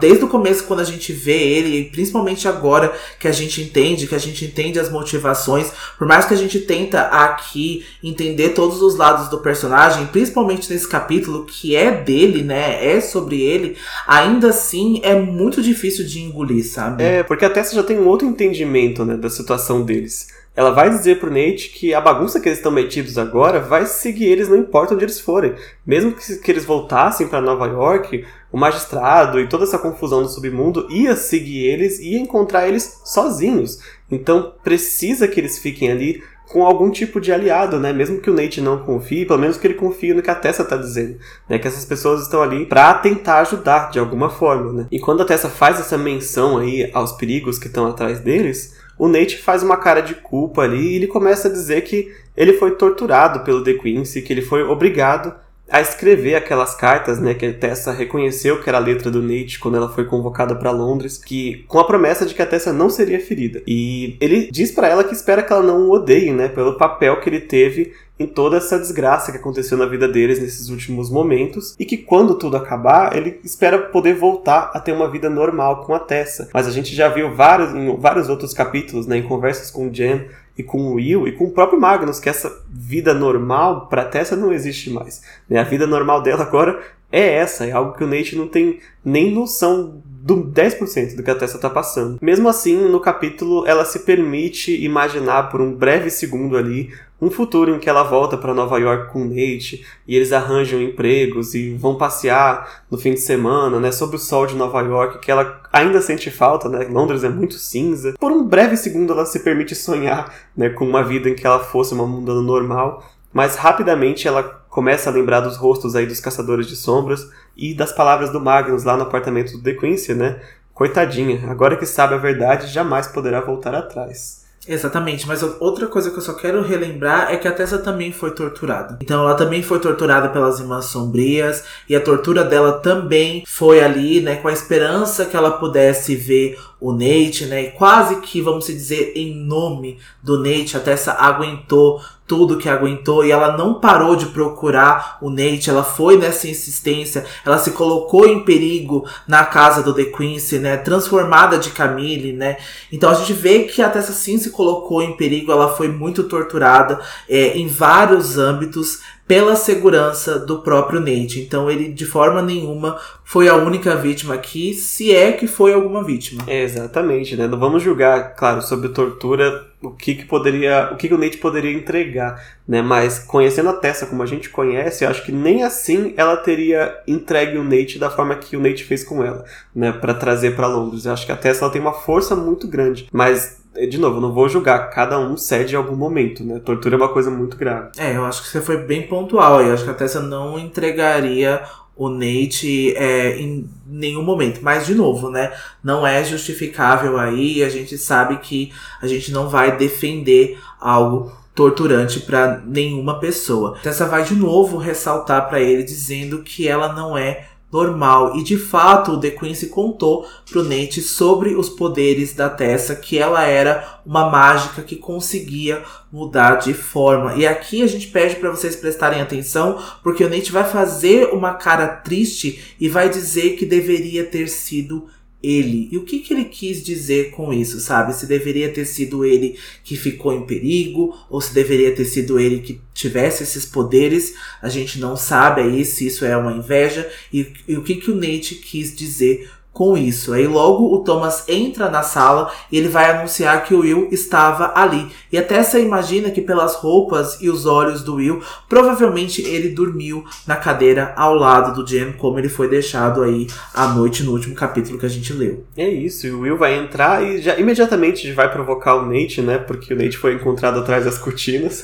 Desde 0.00 0.24
o 0.24 0.28
começo 0.28 0.64
quando 0.64 0.80
a 0.80 0.84
gente 0.84 1.12
vê 1.12 1.36
ele, 1.36 1.90
principalmente 1.90 2.46
agora 2.46 2.92
que 3.18 3.28
a 3.28 3.32
gente 3.32 3.60
entende, 3.60 4.06
que 4.06 4.14
a 4.14 4.18
gente 4.18 4.44
entende 4.44 4.78
as 4.78 4.90
motivações, 4.90 5.72
por 5.98 6.06
mais 6.06 6.24
que 6.24 6.34
a 6.34 6.36
gente 6.36 6.60
tenta 6.60 7.02
aqui 7.02 7.84
entender 8.02 8.50
todos 8.50 8.82
os 8.82 8.96
lados 8.96 9.28
do 9.28 9.38
personagem, 9.38 10.06
principalmente 10.06 10.72
nesse 10.72 10.88
capítulo 10.88 11.23
que 11.46 11.74
é 11.74 11.90
dele, 11.90 12.42
né? 12.42 12.96
É 12.96 13.00
sobre 13.00 13.40
ele, 13.40 13.76
ainda 14.06 14.50
assim 14.50 15.00
é 15.02 15.14
muito 15.14 15.62
difícil 15.62 16.04
de 16.06 16.20
engolir, 16.20 16.64
sabe? 16.64 17.02
É, 17.02 17.22
porque 17.22 17.44
a 17.44 17.50
Tessa 17.50 17.74
já 17.74 17.82
tem 17.82 17.98
um 17.98 18.06
outro 18.06 18.26
entendimento, 18.26 19.04
né, 19.04 19.16
da 19.16 19.30
situação 19.30 19.82
deles. 19.82 20.28
Ela 20.56 20.70
vai 20.70 20.88
dizer 20.88 21.18
pro 21.18 21.30
Nate 21.30 21.70
que 21.70 21.92
a 21.92 22.00
bagunça 22.00 22.38
que 22.38 22.48
eles 22.48 22.58
estão 22.58 22.70
metidos 22.70 23.18
agora 23.18 23.58
vai 23.58 23.86
seguir 23.86 24.26
eles 24.26 24.48
não 24.48 24.56
importa 24.56 24.94
onde 24.94 25.04
eles 25.04 25.18
forem. 25.18 25.54
Mesmo 25.84 26.12
que, 26.12 26.36
que 26.36 26.50
eles 26.50 26.64
voltassem 26.64 27.26
para 27.26 27.40
Nova 27.40 27.66
York, 27.66 28.24
o 28.52 28.56
magistrado 28.56 29.40
e 29.40 29.48
toda 29.48 29.64
essa 29.64 29.80
confusão 29.80 30.22
do 30.22 30.28
submundo 30.28 30.86
ia 30.88 31.16
seguir 31.16 31.66
eles 31.66 31.98
e 31.98 32.14
encontrar 32.14 32.68
eles 32.68 33.00
sozinhos. 33.04 33.80
Então 34.08 34.54
precisa 34.62 35.26
que 35.26 35.40
eles 35.40 35.58
fiquem 35.58 35.90
ali 35.90 36.22
com 36.48 36.64
algum 36.64 36.90
tipo 36.90 37.20
de 37.20 37.32
aliado, 37.32 37.80
né? 37.80 37.92
Mesmo 37.92 38.20
que 38.20 38.30
o 38.30 38.34
Nate 38.34 38.60
não 38.60 38.78
confie, 38.78 39.24
pelo 39.24 39.38
menos 39.38 39.56
que 39.56 39.66
ele 39.66 39.74
confie 39.74 40.12
no 40.12 40.22
que 40.22 40.30
a 40.30 40.34
Tessa 40.34 40.64
tá 40.64 40.76
dizendo, 40.76 41.18
né? 41.48 41.58
Que 41.58 41.66
essas 41.66 41.84
pessoas 41.84 42.22
estão 42.22 42.42
ali 42.42 42.66
para 42.66 42.94
tentar 42.94 43.40
ajudar 43.40 43.90
de 43.90 43.98
alguma 43.98 44.30
forma, 44.30 44.72
né? 44.72 44.86
E 44.90 45.00
quando 45.00 45.22
a 45.22 45.24
Tessa 45.24 45.48
faz 45.48 45.80
essa 45.80 45.96
menção 45.96 46.58
aí 46.58 46.90
aos 46.92 47.12
perigos 47.12 47.58
que 47.58 47.66
estão 47.66 47.86
atrás 47.86 48.20
deles, 48.20 48.76
o 48.98 49.08
Nate 49.08 49.38
faz 49.38 49.62
uma 49.62 49.76
cara 49.76 50.00
de 50.00 50.14
culpa 50.14 50.62
ali 50.62 50.92
e 50.92 50.96
ele 50.96 51.06
começa 51.06 51.48
a 51.48 51.52
dizer 51.52 51.82
que 51.82 52.12
ele 52.36 52.54
foi 52.54 52.72
torturado 52.72 53.40
pelo 53.40 53.62
The 53.62 53.74
Quincy, 53.74 54.22
que 54.22 54.32
ele 54.32 54.42
foi 54.42 54.62
obrigado 54.62 55.34
a 55.70 55.80
escrever 55.80 56.34
aquelas 56.34 56.74
cartas, 56.74 57.18
né, 57.18 57.34
que 57.34 57.46
a 57.46 57.52
Tessa 57.52 57.92
reconheceu 57.92 58.60
que 58.60 58.68
era 58.68 58.78
a 58.78 58.80
letra 58.80 59.10
do 59.10 59.22
Nate 59.22 59.58
quando 59.58 59.76
ela 59.76 59.88
foi 59.88 60.04
convocada 60.04 60.54
para 60.54 60.70
Londres, 60.70 61.16
que 61.18 61.64
com 61.66 61.78
a 61.78 61.84
promessa 61.84 62.26
de 62.26 62.34
que 62.34 62.42
a 62.42 62.46
Tessa 62.46 62.72
não 62.72 62.90
seria 62.90 63.18
ferida. 63.20 63.62
E 63.66 64.16
ele 64.20 64.50
diz 64.50 64.70
para 64.70 64.88
ela 64.88 65.04
que 65.04 65.14
espera 65.14 65.42
que 65.42 65.52
ela 65.52 65.62
não 65.62 65.88
o 65.88 65.92
odeie, 65.92 66.32
né, 66.32 66.48
pelo 66.48 66.76
papel 66.76 67.20
que 67.20 67.28
ele 67.28 67.40
teve 67.40 67.92
em 68.18 68.26
toda 68.26 68.58
essa 68.58 68.78
desgraça 68.78 69.32
que 69.32 69.38
aconteceu 69.38 69.76
na 69.76 69.86
vida 69.86 70.06
deles 70.06 70.38
nesses 70.38 70.68
últimos 70.68 71.10
momentos 71.10 71.74
e 71.78 71.84
que 71.84 71.96
quando 71.96 72.38
tudo 72.38 72.56
acabar, 72.56 73.16
ele 73.16 73.40
espera 73.42 73.78
poder 73.78 74.14
voltar 74.14 74.70
a 74.72 74.78
ter 74.78 74.92
uma 74.92 75.10
vida 75.10 75.28
normal 75.28 75.84
com 75.84 75.94
a 75.94 75.98
Tessa. 75.98 76.48
Mas 76.54 76.68
a 76.68 76.70
gente 76.70 76.94
já 76.94 77.08
viu 77.08 77.34
vários, 77.34 77.74
em 77.74 77.96
vários 77.96 78.28
outros 78.28 78.52
capítulos, 78.52 79.06
né, 79.06 79.16
em 79.16 79.22
conversas 79.22 79.70
com 79.70 79.88
o 79.88 79.92
Jen 79.92 80.26
e 80.56 80.62
com 80.62 80.78
o 80.82 80.94
Will 80.94 81.26
e 81.26 81.32
com 81.32 81.44
o 81.44 81.50
próprio 81.50 81.80
Magnus, 81.80 82.20
que 82.20 82.28
essa 82.28 82.62
vida 82.70 83.12
normal 83.12 83.86
para 83.88 84.04
Tessa 84.04 84.36
não 84.36 84.52
existe 84.52 84.90
mais. 84.90 85.22
Né? 85.48 85.58
A 85.58 85.64
vida 85.64 85.86
normal 85.86 86.22
dela 86.22 86.42
agora 86.42 86.80
é 87.10 87.34
essa, 87.34 87.66
é 87.66 87.72
algo 87.72 87.92
que 87.92 88.02
o 88.02 88.06
Nate 88.06 88.36
não 88.36 88.48
tem 88.48 88.80
nem 89.04 89.32
noção 89.32 90.02
do 90.04 90.44
10% 90.44 91.16
do 91.16 91.22
que 91.22 91.30
a 91.30 91.34
Tessa 91.34 91.58
tá 91.58 91.68
passando. 91.68 92.18
Mesmo 92.20 92.48
assim, 92.48 92.88
no 92.88 92.98
capítulo, 92.98 93.66
ela 93.66 93.84
se 93.84 94.00
permite 94.00 94.82
imaginar 94.82 95.50
por 95.50 95.60
um 95.60 95.72
breve 95.72 96.10
segundo 96.10 96.56
ali 96.56 96.90
um 97.24 97.30
futuro 97.30 97.74
em 97.74 97.78
que 97.78 97.88
ela 97.88 98.02
volta 98.02 98.36
para 98.36 98.52
Nova 98.52 98.78
York 98.78 99.10
com 99.10 99.24
Nate 99.24 99.84
e 100.06 100.14
eles 100.14 100.30
arranjam 100.30 100.80
empregos 100.82 101.54
e 101.54 101.74
vão 101.74 101.96
passear 101.96 102.84
no 102.90 102.98
fim 102.98 103.14
de 103.14 103.20
semana, 103.20 103.80
né, 103.80 103.90
sob 103.90 104.16
o 104.16 104.18
sol 104.18 104.46
de 104.46 104.54
Nova 104.54 104.82
York, 104.82 105.20
que 105.20 105.30
ela 105.30 105.62
ainda 105.72 106.02
sente 106.02 106.30
falta, 106.30 106.68
né? 106.68 106.86
Londres 106.90 107.24
é 107.24 107.28
muito 107.30 107.54
cinza. 107.54 108.14
Por 108.20 108.30
um 108.30 108.44
breve 108.44 108.76
segundo 108.76 109.12
ela 109.12 109.24
se 109.24 109.40
permite 109.40 109.74
sonhar, 109.74 110.34
né, 110.54 110.68
com 110.68 110.86
uma 110.86 111.02
vida 111.02 111.30
em 111.30 111.34
que 111.34 111.46
ela 111.46 111.60
fosse 111.60 111.94
uma 111.94 112.06
mundana 112.06 112.42
normal, 112.42 113.02
mas 113.32 113.56
rapidamente 113.56 114.28
ela 114.28 114.42
começa 114.68 115.08
a 115.08 115.12
lembrar 115.12 115.40
dos 115.40 115.56
rostos 115.56 115.96
aí 115.96 116.06
dos 116.06 116.20
caçadores 116.20 116.66
de 116.66 116.76
sombras 116.76 117.26
e 117.56 117.74
das 117.74 117.92
palavras 117.92 118.30
do 118.30 118.40
Magnus 118.40 118.84
lá 118.84 118.96
no 118.96 119.04
apartamento 119.04 119.52
do 119.52 119.62
The 119.62 119.72
Quincy, 119.72 120.14
né? 120.14 120.40
Coitadinha, 120.74 121.48
agora 121.48 121.76
que 121.76 121.86
sabe 121.86 122.14
a 122.14 122.18
verdade, 122.18 122.66
jamais 122.66 123.06
poderá 123.06 123.40
voltar 123.40 123.74
atrás. 123.74 124.43
Exatamente, 124.66 125.26
mas 125.26 125.42
outra 125.60 125.86
coisa 125.86 126.10
que 126.10 126.16
eu 126.16 126.22
só 126.22 126.32
quero 126.32 126.62
relembrar 126.62 127.30
é 127.30 127.36
que 127.36 127.46
a 127.46 127.52
Tessa 127.52 127.78
também 127.78 128.12
foi 128.12 128.30
torturada. 128.30 128.98
Então 129.02 129.22
ela 129.22 129.34
também 129.34 129.62
foi 129.62 129.78
torturada 129.78 130.28
pelas 130.30 130.58
irmãs 130.58 130.86
sombrias 130.86 131.64
e 131.88 131.94
a 131.94 132.00
tortura 132.00 132.42
dela 132.42 132.80
também 132.80 133.44
foi 133.46 133.82
ali, 133.82 134.20
né, 134.20 134.36
com 134.36 134.48
a 134.48 134.52
esperança 134.52 135.26
que 135.26 135.36
ela 135.36 135.52
pudesse 135.52 136.16
ver 136.16 136.58
o 136.80 136.92
Nate, 136.92 137.46
né, 137.46 137.62
e 137.62 137.70
quase 137.72 138.20
que, 138.20 138.40
vamos 138.40 138.66
dizer, 138.66 139.12
em 139.16 139.34
nome 139.34 139.98
do 140.22 140.38
Nate, 140.38 140.76
a 140.76 140.80
Tessa 140.80 141.12
aguentou 141.12 142.00
tudo 142.26 142.56
que 142.56 142.70
aguentou 142.70 143.24
e 143.24 143.30
ela 143.30 143.54
não 143.56 143.74
parou 143.74 144.16
de 144.16 144.26
procurar 144.26 145.18
o 145.20 145.28
Nate, 145.28 145.68
ela 145.68 145.84
foi 145.84 146.16
nessa 146.16 146.48
insistência, 146.48 147.24
ela 147.44 147.58
se 147.58 147.72
colocou 147.72 148.26
em 148.26 148.44
perigo 148.44 149.06
na 149.28 149.44
casa 149.44 149.82
do 149.82 149.92
The 149.92 150.04
Quincy, 150.04 150.58
né, 150.58 150.76
transformada 150.78 151.58
de 151.58 151.70
Camille, 151.70 152.32
né, 152.32 152.56
então 152.90 153.10
a 153.10 153.14
gente 153.14 153.32
vê 153.32 153.64
que 153.64 153.82
a 153.82 153.90
Tessa 153.90 154.12
sim 154.12 154.38
se 154.38 154.50
colocou 154.50 155.02
em 155.02 155.16
perigo, 155.16 155.52
ela 155.52 155.74
foi 155.74 155.88
muito 155.88 156.24
torturada 156.24 157.00
é, 157.28 157.58
em 157.58 157.68
vários 157.68 158.38
âmbitos, 158.38 159.00
pela 159.26 159.56
segurança 159.56 160.38
do 160.38 160.60
próprio 160.60 161.00
Nate. 161.00 161.40
Então 161.40 161.70
ele 161.70 161.88
de 161.88 162.04
forma 162.04 162.42
nenhuma 162.42 162.98
foi 163.24 163.48
a 163.48 163.56
única 163.56 163.96
vítima 163.96 164.34
aqui, 164.34 164.74
se 164.74 165.14
é 165.14 165.32
que 165.32 165.46
foi 165.46 165.72
alguma 165.72 166.04
vítima. 166.04 166.44
É, 166.46 166.62
exatamente, 166.62 167.36
né? 167.36 167.46
Não 167.46 167.58
vamos 167.58 167.82
julgar, 167.82 168.34
claro, 168.34 168.60
sobre 168.60 168.90
tortura, 168.90 169.66
o 169.82 169.90
que, 169.90 170.14
que 170.14 170.24
poderia, 170.24 170.90
o 170.92 170.96
que, 170.96 171.08
que 171.08 171.14
o 171.14 171.18
Nate 171.18 171.38
poderia 171.38 171.72
entregar, 171.72 172.42
né? 172.68 172.82
Mas 172.82 173.18
conhecendo 173.18 173.70
a 173.70 173.74
Tessa 173.74 174.06
como 174.06 174.22
a 174.22 174.26
gente 174.26 174.50
conhece, 174.50 175.04
eu 175.04 175.10
acho 175.10 175.24
que 175.24 175.32
nem 175.32 175.62
assim 175.62 176.14
ela 176.16 176.36
teria 176.36 176.94
entregue 177.06 177.58
o 177.58 177.64
Nate 177.64 177.98
da 177.98 178.10
forma 178.10 178.34
que 178.36 178.56
o 178.56 178.60
Nate 178.60 178.84
fez 178.84 179.02
com 179.02 179.24
ela, 179.24 179.44
né? 179.74 179.92
Para 179.92 180.14
trazer 180.14 180.54
para 180.54 180.66
Londres. 180.66 181.06
Eu 181.06 181.12
acho 181.12 181.24
que 181.24 181.32
a 181.32 181.36
Tessa 181.36 181.64
ela 181.64 181.72
tem 181.72 181.80
uma 181.80 181.94
força 181.94 182.36
muito 182.36 182.68
grande, 182.68 183.08
mas 183.10 183.63
de 183.88 183.98
novo, 183.98 184.20
não 184.20 184.32
vou 184.32 184.48
julgar, 184.48 184.90
cada 184.90 185.18
um 185.18 185.36
cede 185.36 185.74
em 185.74 185.76
algum 185.76 185.96
momento, 185.96 186.44
né? 186.44 186.60
Tortura 186.60 186.94
é 186.94 186.98
uma 186.98 187.08
coisa 187.08 187.30
muito 187.30 187.56
grave. 187.56 187.90
É, 187.98 188.16
eu 188.16 188.24
acho 188.24 188.42
que 188.42 188.48
você 188.48 188.60
foi 188.60 188.78
bem 188.78 189.06
pontual 189.06 189.58
aí. 189.58 189.70
Acho 189.70 189.84
que 189.84 189.90
a 189.90 189.94
Tessa 189.94 190.20
não 190.20 190.58
entregaria 190.58 191.62
o 191.96 192.08
Nate 192.08 192.94
é, 192.96 193.36
em 193.38 193.68
nenhum 193.86 194.22
momento. 194.22 194.60
Mas, 194.62 194.86
de 194.86 194.94
novo, 194.94 195.30
né? 195.30 195.52
Não 195.82 196.06
é 196.06 196.22
justificável 196.24 197.18
aí. 197.18 197.62
A 197.62 197.68
gente 197.68 197.98
sabe 197.98 198.36
que 198.38 198.72
a 199.02 199.06
gente 199.06 199.32
não 199.32 199.48
vai 199.48 199.76
defender 199.76 200.58
algo 200.80 201.32
torturante 201.54 202.20
para 202.20 202.60
nenhuma 202.66 203.20
pessoa. 203.20 203.78
Tessa 203.82 204.06
vai 204.06 204.24
de 204.24 204.34
novo 204.34 204.76
ressaltar 204.76 205.48
para 205.48 205.60
ele 205.60 205.84
dizendo 205.84 206.42
que 206.42 206.66
ela 206.66 206.92
não 206.92 207.16
é 207.16 207.46
normal. 207.74 208.36
E 208.36 208.44
de 208.44 208.56
fato, 208.56 209.12
o 209.12 209.20
The 209.20 209.30
Quincy 209.30 209.66
contou 209.66 210.24
pro 210.48 210.62
Nate 210.62 211.02
sobre 211.02 211.56
os 211.56 211.68
poderes 211.68 212.32
da 212.32 212.48
Tessa, 212.48 212.94
que 212.94 213.18
ela 213.18 213.42
era 213.42 214.00
uma 214.06 214.30
mágica 214.30 214.80
que 214.80 214.94
conseguia 214.94 215.82
mudar 216.12 216.60
de 216.60 216.72
forma. 216.72 217.34
E 217.34 217.44
aqui 217.44 217.82
a 217.82 217.88
gente 217.88 218.06
pede 218.06 218.36
para 218.36 218.52
vocês 218.52 218.76
prestarem 218.76 219.20
atenção, 219.20 219.82
porque 220.04 220.22
o 220.22 220.30
Nate 220.30 220.52
vai 220.52 220.62
fazer 220.62 221.30
uma 221.32 221.54
cara 221.54 221.88
triste 221.88 222.76
e 222.78 222.88
vai 222.88 223.08
dizer 223.08 223.56
que 223.56 223.66
deveria 223.66 224.24
ter 224.24 224.48
sido 224.48 225.08
ele. 225.44 225.88
E 225.92 225.98
o 225.98 226.04
que, 226.04 226.20
que 226.20 226.32
ele 226.32 226.44
quis 226.44 226.82
dizer 226.82 227.30
com 227.30 227.52
isso, 227.52 227.78
sabe? 227.80 228.14
Se 228.14 228.26
deveria 228.26 228.72
ter 228.72 228.84
sido 228.84 229.24
ele 229.24 229.58
que 229.82 229.96
ficou 229.96 230.32
em 230.32 230.46
perigo, 230.46 231.14
ou 231.28 231.40
se 231.40 231.52
deveria 231.52 231.94
ter 231.94 232.04
sido 232.04 232.38
ele 232.38 232.60
que 232.60 232.80
tivesse 232.94 233.42
esses 233.42 233.64
poderes, 233.64 234.34
a 234.62 234.68
gente 234.68 234.98
não 234.98 235.16
sabe 235.16 235.60
aí 235.60 235.84
se 235.84 236.06
isso 236.06 236.24
é 236.24 236.36
uma 236.36 236.52
inveja. 236.52 237.10
E, 237.32 237.46
e 237.68 237.76
o 237.76 237.82
que, 237.82 237.96
que 237.96 238.10
o 238.10 238.14
Nate 238.14 238.56
quis 238.56 238.94
dizer 238.94 239.48
com 239.74 239.98
isso. 239.98 240.32
Aí 240.32 240.46
logo 240.46 240.94
o 240.94 241.00
Thomas 241.00 241.46
entra 241.48 241.90
na 241.90 242.02
sala 242.02 242.50
e 242.70 242.78
ele 242.78 242.88
vai 242.88 243.10
anunciar 243.10 243.64
que 243.64 243.74
o 243.74 243.80
Will 243.80 244.08
estava 244.12 244.72
ali. 244.74 245.08
E 245.30 245.36
até 245.36 245.62
você 245.62 245.82
imagina 245.82 246.30
que 246.30 246.40
pelas 246.40 246.76
roupas 246.76 247.42
e 247.42 247.50
os 247.50 247.66
olhos 247.66 248.02
do 248.02 248.14
Will, 248.14 248.40
provavelmente 248.68 249.42
ele 249.42 249.70
dormiu 249.70 250.24
na 250.46 250.54
cadeira 250.54 251.12
ao 251.16 251.34
lado 251.34 251.74
do 251.74 251.86
Jen, 251.86 252.12
como 252.12 252.38
ele 252.38 252.48
foi 252.48 252.68
deixado 252.68 253.22
aí 253.22 253.48
à 253.74 253.88
noite 253.88 254.22
no 254.22 254.30
último 254.30 254.54
capítulo 254.54 254.96
que 254.96 255.06
a 255.06 255.10
gente 255.10 255.32
leu. 255.32 255.64
É 255.76 255.88
isso, 255.88 256.26
e 256.28 256.30
o 256.30 256.40
Will 256.40 256.56
vai 256.56 256.78
entrar 256.78 257.22
e 257.24 257.42
já 257.42 257.58
imediatamente 257.58 258.30
vai 258.32 258.50
provocar 258.50 258.94
o 258.94 259.06
Nate, 259.06 259.42
né? 259.42 259.58
Porque 259.58 259.92
o 259.92 259.96
Nate 259.96 260.16
foi 260.16 260.34
encontrado 260.34 260.78
atrás 260.78 261.04
das 261.04 261.18
cortinas. 261.18 261.82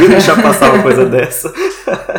Não 0.00 0.08
deixar 0.08 0.40
passar 0.40 0.72
uma 0.72 0.82
coisa 0.82 1.04
dessa. 1.04 1.52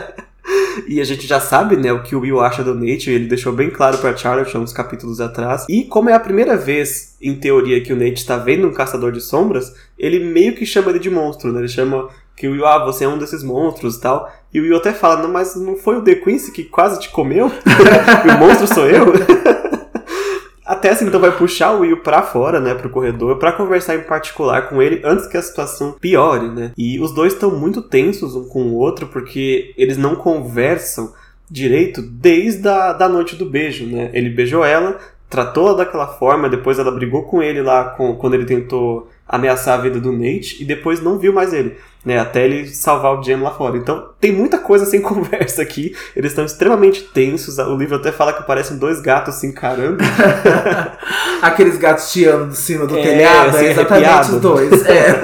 E 0.90 1.00
a 1.00 1.04
gente 1.04 1.28
já 1.28 1.40
sabe, 1.40 1.78
né, 1.78 1.94
o 1.94 2.02
que 2.02 2.16
o 2.16 2.22
Will 2.22 2.42
acha 2.42 2.64
do 2.64 2.74
Nate, 2.74 3.12
ele 3.12 3.28
deixou 3.28 3.54
bem 3.54 3.70
claro 3.70 4.00
para 4.00 4.18
Charlotte 4.18 4.58
uns 4.58 4.74
capítulos 4.74 5.22
atrás. 5.22 5.68
E 5.70 5.84
como 5.84 6.10
é 6.10 6.14
a 6.14 6.20
primeira 6.20 6.58
vez, 6.58 7.16
em 7.22 7.36
teoria, 7.36 7.80
que 7.80 7.94
o 7.94 7.96
Nate 7.96 8.16
está 8.16 8.38
vendo 8.38 8.68
um 8.68 8.74
caçador 8.74 9.12
de 9.12 9.22
sombras, 9.22 9.72
ele 10.00 10.20
meio 10.20 10.56
que 10.56 10.66
chama 10.66 10.90
ele 10.90 10.98
de 10.98 11.12
monstro, 11.12 11.54
né? 11.54 11.60
Ele 11.60 11.68
chama 11.68 12.10
Que 12.36 12.48
o 12.48 12.54
Will, 12.54 12.66
ah, 12.66 12.84
você 12.84 13.04
é 13.04 13.08
um 13.08 13.20
desses 13.20 13.44
monstros 13.44 13.98
e 13.98 14.02
tal. 14.02 14.34
E 14.52 14.60
o 14.60 14.64
Will 14.64 14.78
até 14.78 14.92
fala, 14.92 15.22
não, 15.22 15.32
mas 15.32 15.56
não 15.56 15.76
foi 15.76 15.98
o 15.98 16.02
The 16.02 16.16
Quincy 16.16 16.52
que 16.52 16.64
quase 16.64 17.00
te 17.00 17.10
comeu? 17.10 17.52
o 18.26 18.40
monstro 18.40 18.66
sou 18.66 18.88
eu? 18.88 19.14
A 20.70 20.76
Tessa 20.76 21.04
então 21.04 21.20
vai 21.20 21.36
puxar 21.36 21.72
o 21.72 21.80
Will 21.80 21.98
pra 21.98 22.22
fora, 22.22 22.60
né, 22.60 22.76
pro 22.76 22.92
corredor, 22.92 23.38
para 23.38 23.52
conversar 23.52 23.96
em 23.96 24.04
particular 24.04 24.70
com 24.70 24.80
ele 24.80 25.02
antes 25.04 25.26
que 25.26 25.36
a 25.36 25.42
situação 25.42 25.94
piore, 25.94 26.48
né? 26.48 26.74
E 26.78 27.00
os 27.00 27.12
dois 27.12 27.34
estão 27.34 27.50
muito 27.50 27.82
tensos 27.82 28.36
um 28.36 28.48
com 28.48 28.62
o 28.66 28.76
outro 28.76 29.08
porque 29.08 29.74
eles 29.76 29.98
não 29.98 30.16
conversam 30.16 31.12
direito 31.50 32.04
desde 32.04 32.68
a 32.68 32.94
da 32.94 33.10
noite 33.10 33.36
do 33.36 33.48
beijo, 33.48 33.84
né? 33.88 34.12
Ele 34.14 34.30
beijou 34.30 34.64
ela, 34.64 35.00
tratou-a 35.28 35.74
daquela 35.74 36.06
forma, 36.06 36.48
depois 36.48 36.78
ela 36.78 36.92
brigou 36.92 37.24
com 37.24 37.42
ele 37.42 37.64
lá 37.64 37.86
com, 37.86 38.16
quando 38.18 38.36
ele 38.36 38.46
tentou 38.46 39.10
ameaçar 39.28 39.80
a 39.80 39.82
vida 39.82 40.00
do 40.00 40.12
Nate 40.12 40.62
e 40.62 40.66
depois 40.66 41.02
não 41.02 41.18
viu 41.18 41.34
mais 41.34 41.52
ele 41.52 41.78
né, 42.04 42.18
até 42.18 42.46
ele 42.46 42.68
salvar 42.68 43.18
o 43.18 43.22
Jen 43.22 43.42
lá 43.42 43.52
fora. 43.52 43.78
Então 43.78 44.10
tem 44.20 44.32
muita 44.32 44.58
coisa 44.58 44.86
sem 44.86 45.02
conversa 45.02 45.62
aqui. 45.62 45.96
Eles 46.16 46.32
estão 46.32 46.46
extremamente 46.46 47.04
tensos. 47.04 47.58
O 47.58 47.76
livro 47.76 47.96
até 47.96 48.12
fala 48.12 48.34
que 48.34 48.44
parecem 48.44 48.78
dois 48.78 49.02
gatos 49.02 49.36
se 49.36 49.48
encarando. 49.48 49.98
Aqueles 51.42 51.78
gatos 51.78 52.12
tiando 52.12 52.50
de 52.50 52.58
cima 52.58 52.86
do 52.86 52.98
é, 52.98 53.02
telhado, 53.02 53.50
assim, 53.50 53.66
é 53.66 53.72
exatamente 53.72 54.06
arrepiado. 54.06 54.36
os 54.36 54.42
dois. 54.42 54.86
É. 54.86 55.22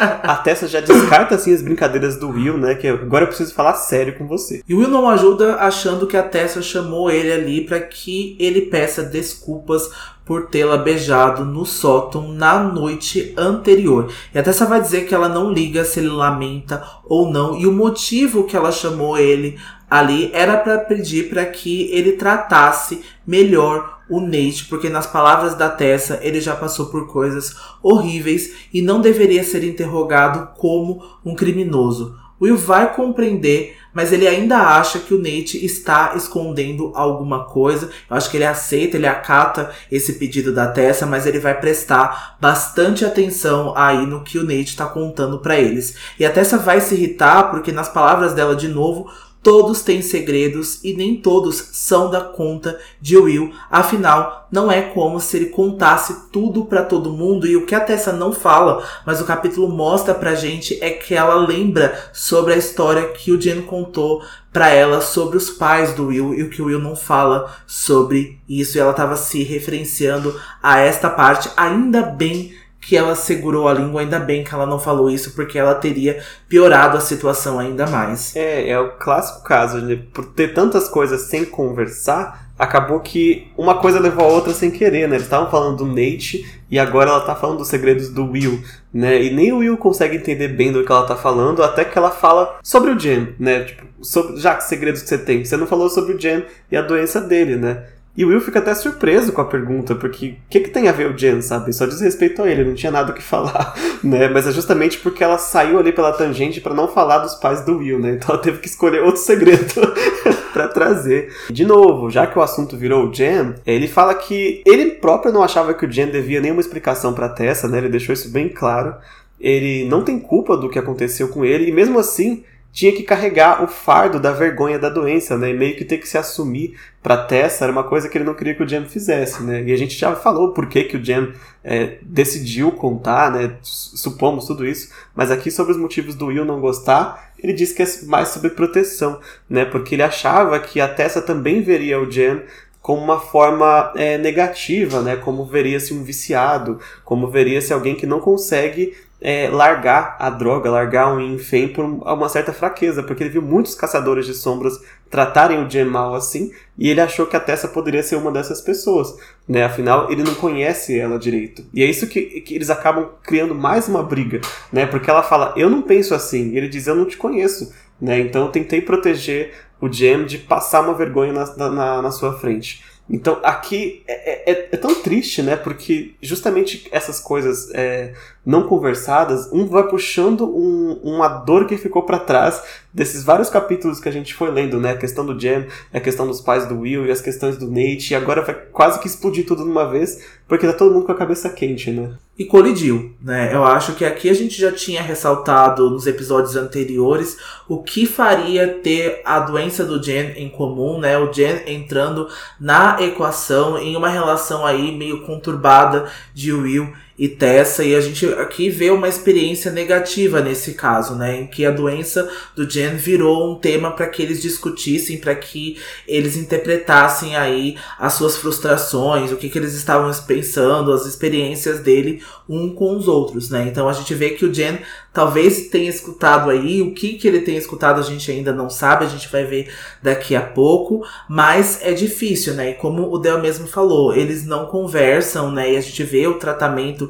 A 0.22 0.36
Tessa 0.36 0.68
já 0.68 0.80
descarta 0.80 1.34
assim 1.34 1.52
as 1.52 1.60
brincadeiras 1.60 2.16
do 2.16 2.30
Will, 2.30 2.56
né? 2.56 2.74
Que 2.74 2.86
agora 2.86 3.24
eu 3.24 3.28
preciso 3.28 3.52
falar 3.52 3.74
sério 3.74 4.16
com 4.16 4.26
você. 4.26 4.62
E 4.66 4.74
o 4.74 4.78
Will 4.78 4.88
não 4.88 5.08
ajuda 5.08 5.56
achando 5.56 6.06
que 6.06 6.16
a 6.16 6.22
Tessa 6.22 6.62
chamou 6.62 7.10
ele 7.10 7.32
ali 7.32 7.60
para 7.62 7.80
que 7.80 8.36
ele 8.38 8.62
peça 8.62 9.02
desculpas 9.02 9.90
por 10.24 10.46
tê-la 10.46 10.76
beijado 10.76 11.44
no 11.44 11.66
sótão 11.66 12.28
na 12.28 12.62
noite 12.62 13.34
anterior. 13.36 14.12
E 14.32 14.38
a 14.38 14.42
Tessa 14.44 14.64
vai 14.64 14.80
dizer 14.80 15.06
que 15.06 15.12
ela 15.12 15.28
não 15.28 15.50
liga 15.50 15.84
se 15.84 15.98
ele 15.98 16.09
lamenta 16.12 16.82
ou 17.04 17.30
não, 17.30 17.58
e 17.58 17.66
o 17.66 17.72
motivo 17.72 18.44
que 18.44 18.56
ela 18.56 18.72
chamou 18.72 19.18
ele 19.18 19.58
ali 19.88 20.30
era 20.32 20.56
para 20.56 20.78
pedir 20.78 21.28
para 21.28 21.44
que 21.44 21.90
ele 21.92 22.12
tratasse 22.12 23.02
melhor 23.26 23.98
o 24.08 24.20
Nate, 24.20 24.66
porque 24.68 24.88
nas 24.88 25.06
palavras 25.06 25.54
da 25.54 25.68
Tessa 25.68 26.18
ele 26.22 26.40
já 26.40 26.54
passou 26.54 26.86
por 26.86 27.06
coisas 27.06 27.56
horríveis 27.82 28.52
e 28.72 28.82
não 28.82 29.00
deveria 29.00 29.44
ser 29.44 29.64
interrogado 29.64 30.54
como 30.56 31.02
um 31.24 31.34
criminoso. 31.34 32.16
Will 32.40 32.56
vai 32.56 32.94
compreender 32.94 33.76
mas 33.92 34.12
ele 34.12 34.26
ainda 34.26 34.58
acha 34.58 34.98
que 34.98 35.14
o 35.14 35.18
Nate 35.18 35.64
está 35.64 36.12
escondendo 36.16 36.92
alguma 36.94 37.44
coisa. 37.44 37.90
Eu 38.08 38.16
acho 38.16 38.30
que 38.30 38.36
ele 38.36 38.44
aceita, 38.44 38.96
ele 38.96 39.06
acata 39.06 39.70
esse 39.90 40.14
pedido 40.14 40.52
da 40.52 40.68
Tessa, 40.68 41.06
mas 41.06 41.26
ele 41.26 41.38
vai 41.38 41.58
prestar 41.58 42.36
bastante 42.40 43.04
atenção 43.04 43.74
aí 43.76 44.06
no 44.06 44.22
que 44.22 44.38
o 44.38 44.44
Nate 44.44 44.70
está 44.70 44.86
contando 44.86 45.38
para 45.38 45.58
eles. 45.58 45.96
E 46.18 46.24
a 46.24 46.30
Tessa 46.30 46.58
vai 46.58 46.80
se 46.80 46.94
irritar 46.94 47.50
porque 47.50 47.72
nas 47.72 47.88
palavras 47.88 48.32
dela 48.32 48.54
de 48.54 48.68
novo, 48.68 49.10
Todos 49.42 49.80
têm 49.80 50.02
segredos 50.02 50.84
e 50.84 50.92
nem 50.92 51.16
todos 51.16 51.56
são 51.72 52.10
da 52.10 52.20
conta 52.20 52.78
de 53.00 53.16
Will. 53.16 53.52
Afinal, 53.70 54.46
não 54.52 54.70
é 54.70 54.82
como 54.82 55.18
se 55.18 55.36
ele 55.38 55.46
contasse 55.46 56.30
tudo 56.30 56.66
para 56.66 56.84
todo 56.84 57.12
mundo 57.12 57.46
e 57.46 57.56
o 57.56 57.64
que 57.64 57.74
a 57.74 57.80
Tessa 57.80 58.12
não 58.12 58.32
fala, 58.32 58.86
mas 59.06 59.18
o 59.20 59.24
capítulo 59.24 59.68
mostra 59.68 60.14
pra 60.14 60.34
gente 60.34 60.78
é 60.82 60.90
que 60.90 61.14
ela 61.14 61.34
lembra 61.34 62.10
sobre 62.12 62.52
a 62.52 62.56
história 62.58 63.08
que 63.08 63.32
o 63.32 63.40
Jen 63.40 63.62
contou 63.62 64.22
para 64.52 64.68
ela 64.68 65.00
sobre 65.00 65.38
os 65.38 65.48
pais 65.48 65.94
do 65.94 66.08
Will 66.08 66.34
e 66.34 66.42
o 66.42 66.50
que 66.50 66.60
o 66.60 66.66
Will 66.66 66.80
não 66.80 66.94
fala 66.94 67.50
sobre 67.66 68.38
isso. 68.48 68.76
E 68.76 68.80
ela 68.80 68.90
estava 68.90 69.16
se 69.16 69.42
referenciando 69.42 70.38
a 70.62 70.80
esta 70.80 71.08
parte, 71.08 71.50
ainda 71.56 72.02
bem 72.02 72.52
que 72.80 72.96
ela 72.96 73.14
segurou 73.14 73.68
a 73.68 73.74
língua, 73.74 74.00
ainda 74.00 74.18
bem 74.18 74.42
que 74.42 74.54
ela 74.54 74.64
não 74.64 74.78
falou 74.78 75.10
isso, 75.10 75.32
porque 75.34 75.58
ela 75.58 75.74
teria 75.74 76.22
piorado 76.48 76.96
a 76.96 77.00
situação 77.00 77.58
ainda 77.58 77.86
mais. 77.86 78.34
É, 78.34 78.70
é 78.70 78.80
o 78.80 78.92
clássico 78.92 79.44
caso, 79.44 79.82
de, 79.86 79.96
por 79.96 80.24
ter 80.26 80.54
tantas 80.54 80.88
coisas 80.88 81.22
sem 81.22 81.44
conversar, 81.44 82.50
acabou 82.58 83.00
que 83.00 83.50
uma 83.56 83.76
coisa 83.76 83.98
levou 83.98 84.24
a 84.24 84.28
outra 84.28 84.52
sem 84.52 84.70
querer, 84.70 85.08
né? 85.08 85.16
Eles 85.16 85.24
estavam 85.24 85.50
falando 85.50 85.78
do 85.78 85.86
Nate 85.86 86.44
e 86.70 86.78
agora 86.78 87.10
ela 87.10 87.20
tá 87.20 87.34
falando 87.34 87.58
dos 87.58 87.68
segredos 87.68 88.08
do 88.08 88.30
Will, 88.30 88.62
né? 88.92 89.22
E 89.22 89.30
nem 89.30 89.52
o 89.52 89.58
Will 89.58 89.76
consegue 89.76 90.16
entender 90.16 90.48
bem 90.48 90.72
do 90.72 90.84
que 90.84 90.92
ela 90.92 91.06
tá 91.06 91.16
falando, 91.16 91.62
até 91.62 91.84
que 91.84 91.96
ela 91.96 92.10
fala 92.10 92.58
sobre 92.62 92.90
o 92.90 92.98
Jen, 92.98 93.34
né? 93.38 93.64
Tipo, 93.64 93.86
sobre, 94.02 94.38
já 94.38 94.54
que 94.54 94.64
segredos 94.64 95.02
que 95.02 95.08
você 95.08 95.18
tem, 95.18 95.44
você 95.44 95.56
não 95.56 95.66
falou 95.66 95.88
sobre 95.88 96.14
o 96.14 96.20
Jen 96.20 96.44
e 96.70 96.76
a 96.76 96.82
doença 96.82 97.20
dele, 97.20 97.56
né? 97.56 97.84
E 98.16 98.24
o 98.24 98.28
Will 98.28 98.40
fica 98.40 98.58
até 98.58 98.74
surpreso 98.74 99.32
com 99.32 99.40
a 99.40 99.44
pergunta, 99.44 99.94
porque 99.94 100.30
o 100.30 100.36
que, 100.50 100.60
que 100.60 100.70
tem 100.70 100.88
a 100.88 100.92
ver 100.92 101.10
o 101.10 101.16
Jen, 101.16 101.40
sabe? 101.40 101.72
Só 101.72 101.86
diz 101.86 102.00
respeito 102.00 102.42
a 102.42 102.50
ele, 102.50 102.64
não 102.64 102.74
tinha 102.74 102.90
nada 102.90 103.12
o 103.12 103.14
que 103.14 103.22
falar, 103.22 103.74
né? 104.02 104.28
Mas 104.28 104.46
é 104.46 104.52
justamente 104.52 104.98
porque 104.98 105.22
ela 105.22 105.38
saiu 105.38 105.78
ali 105.78 105.92
pela 105.92 106.12
tangente 106.12 106.60
para 106.60 106.74
não 106.74 106.88
falar 106.88 107.18
dos 107.18 107.36
pais 107.36 107.64
do 107.64 107.78
Will, 107.78 108.00
né? 108.00 108.12
Então 108.12 108.34
ela 108.34 108.42
teve 108.42 108.58
que 108.58 108.66
escolher 108.66 109.02
outro 109.02 109.20
segredo 109.20 109.74
para 110.52 110.66
trazer. 110.68 111.32
De 111.50 111.64
novo, 111.64 112.10
já 112.10 112.26
que 112.26 112.38
o 112.38 112.42
assunto 112.42 112.76
virou 112.76 113.08
o 113.08 113.14
Jen, 113.14 113.54
ele 113.64 113.86
fala 113.86 114.14
que 114.14 114.60
ele 114.66 114.90
próprio 114.90 115.32
não 115.32 115.42
achava 115.42 115.72
que 115.72 115.86
o 115.86 115.90
Jen 115.90 116.10
devia 116.10 116.40
nenhuma 116.40 116.60
explicação 116.60 117.14
para 117.14 117.28
Tessa, 117.28 117.68
né? 117.68 117.78
Ele 117.78 117.88
deixou 117.88 118.12
isso 118.12 118.30
bem 118.30 118.48
claro. 118.48 118.96
Ele 119.40 119.88
não 119.88 120.02
tem 120.02 120.18
culpa 120.18 120.56
do 120.56 120.68
que 120.68 120.78
aconteceu 120.78 121.28
com 121.28 121.44
ele, 121.44 121.68
e 121.68 121.72
mesmo 121.72 121.98
assim, 121.98 122.44
tinha 122.72 122.92
que 122.92 123.02
carregar 123.02 123.62
o 123.64 123.66
fardo 123.66 124.20
da 124.20 124.32
vergonha 124.32 124.78
da 124.78 124.88
doença, 124.88 125.36
né? 125.36 125.50
E 125.50 125.54
meio 125.54 125.76
que 125.76 125.84
ter 125.84 125.98
que 125.98 126.08
se 126.08 126.16
assumir 126.16 126.78
para 127.02 127.16
Tessa 127.16 127.64
era 127.64 127.72
uma 127.72 127.82
coisa 127.82 128.08
que 128.08 128.16
ele 128.16 128.24
não 128.24 128.34
queria 128.34 128.54
que 128.54 128.62
o 128.62 128.68
Jam 128.68 128.84
fizesse, 128.84 129.42
né? 129.42 129.62
E 129.64 129.72
a 129.72 129.76
gente 129.76 129.96
já 129.96 130.14
falou 130.14 130.52
por 130.52 130.66
que, 130.66 130.84
que 130.84 130.96
o 130.96 131.04
Jam 131.04 131.32
é, 131.64 131.98
decidiu 132.02 132.70
contar, 132.72 133.32
né? 133.32 133.56
Supomos 133.62 134.46
tudo 134.46 134.66
isso. 134.66 134.92
Mas 135.14 135.30
aqui 135.30 135.50
sobre 135.50 135.72
os 135.72 135.78
motivos 135.78 136.14
do 136.14 136.26
Will 136.26 136.44
não 136.44 136.60
gostar, 136.60 137.32
ele 137.38 137.52
disse 137.52 137.74
que 137.74 137.82
é 137.82 137.86
mais 138.06 138.28
sobre 138.28 138.50
proteção, 138.50 139.18
né? 139.48 139.64
Porque 139.64 139.96
ele 139.96 140.02
achava 140.02 140.58
que 140.60 140.80
a 140.80 140.88
Tessa 140.88 141.20
também 141.20 141.62
veria 141.62 142.00
o 142.00 142.10
Jam 142.10 142.42
como 142.80 143.02
uma 143.02 143.20
forma 143.20 143.92
é, 143.96 144.16
negativa, 144.16 145.02
né? 145.02 145.16
Como 145.16 145.44
veria-se 145.44 145.92
um 145.92 146.02
viciado, 146.02 146.78
como 147.04 147.28
veria-se 147.28 147.72
alguém 147.72 147.94
que 147.94 148.06
não 148.06 148.20
consegue 148.20 148.94
é, 149.20 149.48
largar 149.48 150.16
a 150.18 150.30
droga, 150.30 150.70
largar 150.70 151.14
o 151.14 151.20
Infem 151.20 151.68
por 151.68 151.84
uma 151.84 152.28
certa 152.28 152.52
fraqueza, 152.52 153.02
porque 153.02 153.22
ele 153.22 153.30
viu 153.30 153.42
muitos 153.42 153.74
caçadores 153.74 154.24
de 154.24 154.34
sombras 154.34 154.80
tratarem 155.10 155.62
o 155.62 155.68
Jen 155.68 155.84
mal 155.84 156.14
assim, 156.14 156.52
e 156.78 156.88
ele 156.88 157.00
achou 157.00 157.26
que 157.26 157.36
a 157.36 157.40
Tessa 157.40 157.68
poderia 157.68 158.02
ser 158.02 158.16
uma 158.16 158.30
dessas 158.30 158.60
pessoas, 158.60 159.14
né? 159.46 159.64
Afinal, 159.64 160.10
ele 160.10 160.22
não 160.22 160.34
conhece 160.36 160.98
ela 160.98 161.18
direito. 161.18 161.64
E 161.74 161.82
é 161.82 161.86
isso 161.86 162.06
que, 162.06 162.40
que 162.40 162.54
eles 162.54 162.70
acabam 162.70 163.08
criando 163.22 163.54
mais 163.54 163.88
uma 163.88 164.02
briga, 164.02 164.40
né? 164.72 164.86
Porque 164.86 165.10
ela 165.10 165.22
fala, 165.22 165.52
eu 165.56 165.68
não 165.68 165.82
penso 165.82 166.14
assim, 166.14 166.50
e 166.50 166.56
ele 166.56 166.68
diz, 166.68 166.86
eu 166.86 166.94
não 166.94 167.04
te 167.04 167.16
conheço, 167.16 167.74
né? 168.00 168.20
Então 168.20 168.46
eu 168.46 168.52
tentei 168.52 168.80
proteger 168.80 169.52
o 169.80 169.88
Jen 169.88 170.24
de 170.24 170.38
passar 170.38 170.82
uma 170.82 170.94
vergonha 170.94 171.32
na, 171.32 171.68
na, 171.70 172.02
na 172.02 172.10
sua 172.10 172.38
frente. 172.38 172.82
Então 173.10 173.40
aqui 173.42 174.04
é, 174.06 174.52
é, 174.52 174.68
é, 174.70 174.76
tão 174.76 174.94
triste, 174.94 175.42
né? 175.42 175.56
Porque 175.56 176.14
justamente 176.22 176.88
essas 176.92 177.18
coisas 177.18 177.68
é, 177.74 178.12
não 178.44 178.62
conversadas, 178.62 179.50
um 179.52 179.66
vai 179.66 179.86
puxando 179.86 180.46
um, 180.46 180.98
uma 181.02 181.28
dor 181.28 181.66
que 181.66 181.76
ficou 181.76 182.02
para 182.02 182.18
trás 182.18 182.62
desses 182.92 183.22
vários 183.22 183.50
capítulos 183.50 184.00
que 184.00 184.08
a 184.08 184.12
gente 184.12 184.34
foi 184.34 184.50
lendo, 184.50 184.80
né? 184.80 184.92
A 184.92 184.96
questão 184.96 185.24
do 185.24 185.38
Jam, 185.38 185.66
a 185.92 186.00
questão 186.00 186.26
dos 186.26 186.40
pais 186.40 186.66
do 186.66 186.80
Will 186.80 187.06
e 187.06 187.10
as 187.10 187.20
questões 187.20 187.56
do 187.56 187.68
Nate, 187.68 188.12
e 188.12 188.14
agora 188.14 188.42
vai 188.42 188.54
quase 188.54 188.98
que 188.98 189.06
explodir 189.06 189.46
tudo 189.46 189.62
de 189.62 189.70
uma 189.70 189.88
vez, 189.88 190.24
porque 190.48 190.66
tá 190.66 190.72
todo 190.72 190.92
mundo 190.92 191.06
com 191.06 191.12
a 191.12 191.16
cabeça 191.16 191.50
quente, 191.50 191.90
né? 191.90 192.14
E 192.36 192.44
colidiu, 192.46 193.14
né? 193.20 193.54
Eu 193.54 193.64
acho 193.64 193.94
que 193.94 194.04
aqui 194.04 194.30
a 194.30 194.34
gente 194.34 194.58
já 194.58 194.72
tinha 194.72 195.02
ressaltado 195.02 195.90
nos 195.90 196.06
episódios 196.06 196.56
anteriores 196.56 197.36
o 197.68 197.82
que 197.82 198.06
faria 198.06 198.66
ter 198.66 199.20
a 199.24 199.38
doença 199.38 199.84
do 199.84 200.02
Jen 200.02 200.32
em 200.36 200.48
comum, 200.48 200.98
né? 200.98 201.18
O 201.18 201.30
Jen 201.30 201.62
entrando 201.66 202.26
na 202.58 202.96
equação 203.02 203.76
em 203.78 203.94
uma 203.94 204.08
relação 204.08 204.64
aí 204.64 204.96
meio 204.96 205.22
conturbada 205.26 206.10
de 206.32 206.52
Will 206.52 206.90
e 207.20 207.28
Tessa, 207.28 207.84
e 207.84 207.94
a 207.94 208.00
gente 208.00 208.24
aqui 208.24 208.70
vê 208.70 208.90
uma 208.90 209.06
experiência 209.06 209.70
negativa 209.70 210.40
nesse 210.40 210.72
caso, 210.72 211.14
né, 211.14 211.42
em 211.42 211.46
que 211.46 211.66
a 211.66 211.70
doença 211.70 212.26
do 212.56 212.66
Jen 212.66 212.96
virou 212.96 213.52
um 213.52 213.56
tema 213.56 213.90
para 213.90 214.06
que 214.06 214.22
eles 214.22 214.40
discutissem, 214.40 215.18
para 215.18 215.34
que 215.34 215.76
eles 216.08 216.34
interpretassem 216.34 217.36
aí 217.36 217.76
as 217.98 218.14
suas 218.14 218.38
frustrações, 218.38 219.30
o 219.30 219.36
que, 219.36 219.50
que 219.50 219.58
eles 219.58 219.74
estavam 219.74 220.10
pensando, 220.26 220.94
as 220.94 221.04
experiências 221.04 221.80
dele 221.80 222.22
um 222.48 222.74
com 222.74 222.96
os 222.96 223.06
outros, 223.06 223.50
né? 223.50 223.66
Então 223.68 223.86
a 223.86 223.92
gente 223.92 224.14
vê 224.14 224.30
que 224.30 224.46
o 224.46 224.52
Jen 224.52 224.78
talvez 225.12 225.68
tenha 225.68 225.90
escutado 225.90 226.50
aí, 226.50 226.80
o 226.80 226.94
que 226.94 227.14
que 227.14 227.28
ele 227.28 227.40
tem 227.40 227.56
escutado 227.56 228.00
a 228.00 228.02
gente 228.02 228.30
ainda 228.30 228.52
não 228.52 228.70
sabe, 228.70 229.04
a 229.04 229.08
gente 229.08 229.28
vai 229.30 229.44
ver 229.44 229.70
daqui 230.02 230.34
a 230.34 230.42
pouco, 230.42 231.04
mas 231.28 231.80
é 231.82 231.92
difícil, 231.92 232.54
né? 232.54 232.70
E 232.70 232.74
como 232.74 233.12
o 233.12 233.18
Del 233.18 233.40
mesmo 233.40 233.66
falou, 233.66 234.14
eles 234.14 234.46
não 234.46 234.66
conversam, 234.66 235.52
né? 235.52 235.72
E 235.72 235.76
a 235.76 235.80
gente 235.80 236.02
vê 236.02 236.26
o 236.26 236.38
tratamento 236.38 237.09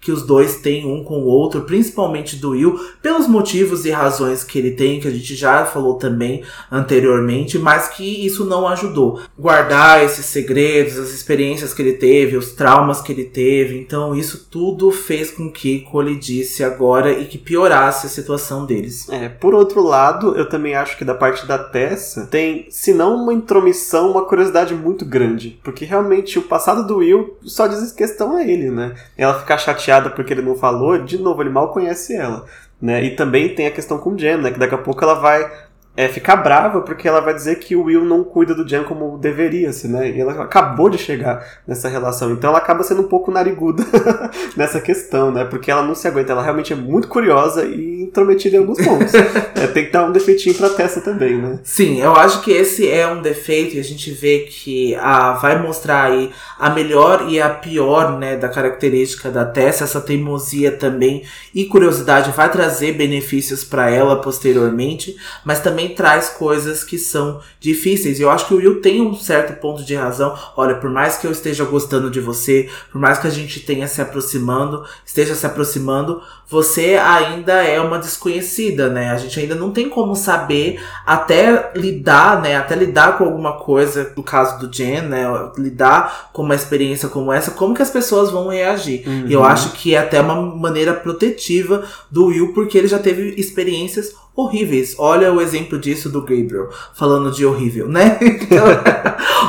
que 0.00 0.12
os 0.12 0.22
dois 0.22 0.56
têm 0.56 0.86
um 0.86 1.02
com 1.02 1.18
o 1.20 1.26
outro, 1.26 1.62
principalmente 1.62 2.36
do 2.36 2.50
Will, 2.50 2.78
pelos 3.02 3.26
motivos 3.26 3.84
e 3.84 3.90
razões 3.90 4.44
que 4.44 4.58
ele 4.58 4.70
tem, 4.70 5.00
que 5.00 5.08
a 5.08 5.10
gente 5.10 5.34
já 5.34 5.64
falou 5.64 5.94
também 5.94 6.42
anteriormente, 6.70 7.58
mas 7.58 7.88
que 7.88 8.24
isso 8.24 8.44
não 8.44 8.66
ajudou. 8.68 9.20
Guardar 9.38 10.04
esses 10.04 10.26
segredos, 10.26 10.98
as 10.98 11.10
experiências 11.10 11.74
que 11.74 11.82
ele 11.82 11.94
teve, 11.94 12.36
os 12.36 12.52
traumas 12.52 13.00
que 13.00 13.12
ele 13.12 13.24
teve, 13.24 13.78
então 13.78 14.14
isso 14.14 14.46
tudo 14.50 14.90
fez 14.90 15.30
com 15.30 15.50
que 15.50 15.80
colidisse 15.80 16.62
agora 16.62 17.12
e 17.12 17.26
que 17.26 17.36
piorasse 17.36 18.06
a 18.06 18.10
situação 18.10 18.64
deles. 18.64 19.08
É, 19.08 19.28
por 19.28 19.54
outro 19.54 19.82
lado, 19.82 20.36
eu 20.36 20.48
também 20.48 20.74
acho 20.74 20.96
que 20.96 21.04
da 21.04 21.14
parte 21.14 21.46
da 21.46 21.58
Tessa 21.58 22.26
tem, 22.26 22.66
se 22.70 22.94
não 22.94 23.16
uma 23.16 23.34
intromissão, 23.34 24.10
uma 24.10 24.24
curiosidade 24.24 24.74
muito 24.74 25.04
grande, 25.04 25.58
porque 25.62 25.84
realmente 25.84 26.38
o 26.38 26.42
passado 26.42 26.86
do 26.86 26.98
Will 26.98 27.36
só 27.42 27.66
diz 27.66 27.90
questão 27.92 28.36
a 28.36 28.42
ele, 28.42 28.70
né? 28.70 28.94
Ela 29.16 29.38
ficar 29.38 29.58
chateada 29.58 29.87
porque 30.10 30.32
ele 30.32 30.42
não 30.42 30.54
falou, 30.54 30.98
de 30.98 31.18
novo, 31.18 31.42
ele 31.42 31.50
mal 31.50 31.72
conhece 31.72 32.16
ela. 32.16 32.44
Né? 32.80 33.04
E 33.04 33.16
também 33.16 33.54
tem 33.54 33.66
a 33.66 33.70
questão 33.72 33.98
com 33.98 34.10
o 34.10 34.18
Jen, 34.18 34.36
né? 34.38 34.50
Que 34.52 34.58
daqui 34.58 34.74
a 34.74 34.78
pouco 34.78 35.02
ela 35.02 35.14
vai 35.14 35.50
é, 35.98 36.06
ficar 36.06 36.36
brava 36.36 36.80
porque 36.82 37.08
ela 37.08 37.18
vai 37.18 37.34
dizer 37.34 37.56
que 37.56 37.74
o 37.74 37.82
Will 37.82 38.04
não 38.04 38.22
cuida 38.22 38.54
do 38.54 38.64
Jen 38.64 38.84
como 38.84 39.18
deveria, 39.18 39.70
assim, 39.70 39.88
né? 39.88 40.08
E 40.08 40.20
ela 40.20 40.44
acabou 40.44 40.88
de 40.88 40.96
chegar 40.96 41.44
nessa 41.66 41.88
relação. 41.88 42.30
Então 42.30 42.50
ela 42.50 42.60
acaba 42.60 42.84
sendo 42.84 43.02
um 43.02 43.08
pouco 43.08 43.32
nariguda 43.32 43.84
nessa 44.56 44.80
questão, 44.80 45.32
né? 45.32 45.44
Porque 45.44 45.72
ela 45.72 45.82
não 45.82 45.96
se 45.96 46.06
aguenta. 46.06 46.30
Ela 46.30 46.44
realmente 46.44 46.72
é 46.72 46.76
muito 46.76 47.08
curiosa 47.08 47.64
e 47.64 48.04
intrometida 48.04 48.54
em 48.54 48.60
alguns 48.60 48.78
pontos. 48.78 49.12
é, 49.56 49.66
tem 49.66 49.86
que 49.86 49.90
dar 49.90 50.04
um 50.08 50.12
defeitinho 50.12 50.54
pra 50.54 50.70
Tessa 50.70 51.00
também, 51.00 51.36
né? 51.36 51.58
Sim, 51.64 52.00
eu 52.00 52.14
acho 52.14 52.42
que 52.42 52.52
esse 52.52 52.88
é 52.88 53.04
um 53.08 53.20
defeito 53.20 53.74
e 53.74 53.80
a 53.80 53.84
gente 53.84 54.12
vê 54.12 54.46
que 54.48 54.94
a, 54.94 55.32
vai 55.32 55.60
mostrar 55.60 56.04
aí 56.04 56.30
a 56.60 56.70
melhor 56.70 57.26
e 57.28 57.40
a 57.40 57.50
pior, 57.50 58.16
né, 58.16 58.36
da 58.36 58.48
característica 58.48 59.32
da 59.32 59.44
Tessa. 59.44 59.82
Essa 59.82 60.00
teimosia 60.00 60.70
também 60.70 61.24
e 61.52 61.64
curiosidade 61.64 62.30
vai 62.30 62.48
trazer 62.48 62.92
benefícios 62.92 63.64
para 63.64 63.90
ela 63.90 64.20
posteriormente, 64.20 65.16
mas 65.44 65.58
também 65.58 65.87
traz 65.90 66.30
coisas 66.30 66.84
que 66.84 66.98
são 66.98 67.40
difíceis. 67.60 68.18
E 68.18 68.22
eu 68.22 68.30
acho 68.30 68.46
que 68.46 68.54
o 68.54 68.58
Will 68.58 68.80
tem 68.80 69.00
um 69.00 69.14
certo 69.14 69.60
ponto 69.60 69.84
de 69.84 69.94
razão. 69.94 70.36
Olha, 70.56 70.74
por 70.76 70.90
mais 70.90 71.16
que 71.16 71.26
eu 71.26 71.30
esteja 71.30 71.64
gostando 71.64 72.10
de 72.10 72.20
você, 72.20 72.68
por 72.90 73.00
mais 73.00 73.18
que 73.18 73.26
a 73.26 73.30
gente 73.30 73.60
tenha 73.60 73.86
se 73.86 74.00
aproximando, 74.00 74.84
esteja 75.04 75.34
se 75.34 75.46
aproximando, 75.46 76.22
você 76.50 76.96
ainda 76.96 77.62
é 77.62 77.78
uma 77.78 77.98
desconhecida, 77.98 78.88
né? 78.88 79.10
A 79.10 79.18
gente 79.18 79.38
ainda 79.38 79.54
não 79.54 79.70
tem 79.70 79.88
como 79.88 80.16
saber 80.16 80.80
até 81.04 81.72
lidar, 81.76 82.40
né? 82.40 82.56
Até 82.56 82.74
lidar 82.74 83.18
com 83.18 83.24
alguma 83.24 83.58
coisa, 83.58 84.12
no 84.16 84.22
caso 84.22 84.58
do 84.58 84.74
Jen, 84.74 85.02
né? 85.02 85.26
Lidar 85.58 86.30
com 86.32 86.42
uma 86.42 86.54
experiência 86.54 87.08
como 87.08 87.30
essa, 87.30 87.50
como 87.50 87.74
que 87.74 87.82
as 87.82 87.90
pessoas 87.90 88.30
vão 88.30 88.48
reagir. 88.48 89.06
Uhum. 89.06 89.26
E 89.26 89.32
eu 89.32 89.44
acho 89.44 89.72
que 89.72 89.94
é 89.94 89.98
até 89.98 90.20
uma 90.20 90.40
maneira 90.56 90.94
protetiva 90.94 91.84
do 92.10 92.26
Will, 92.26 92.54
porque 92.54 92.78
ele 92.78 92.88
já 92.88 92.98
teve 92.98 93.34
experiências 93.36 94.14
horríveis. 94.38 94.94
Olha 94.98 95.32
o 95.32 95.40
exemplo 95.40 95.76
disso 95.78 96.08
do 96.08 96.20
Gabriel, 96.20 96.70
falando 96.94 97.32
de 97.32 97.44
horrível, 97.44 97.88
né? 97.88 98.18
Então, 98.48 98.66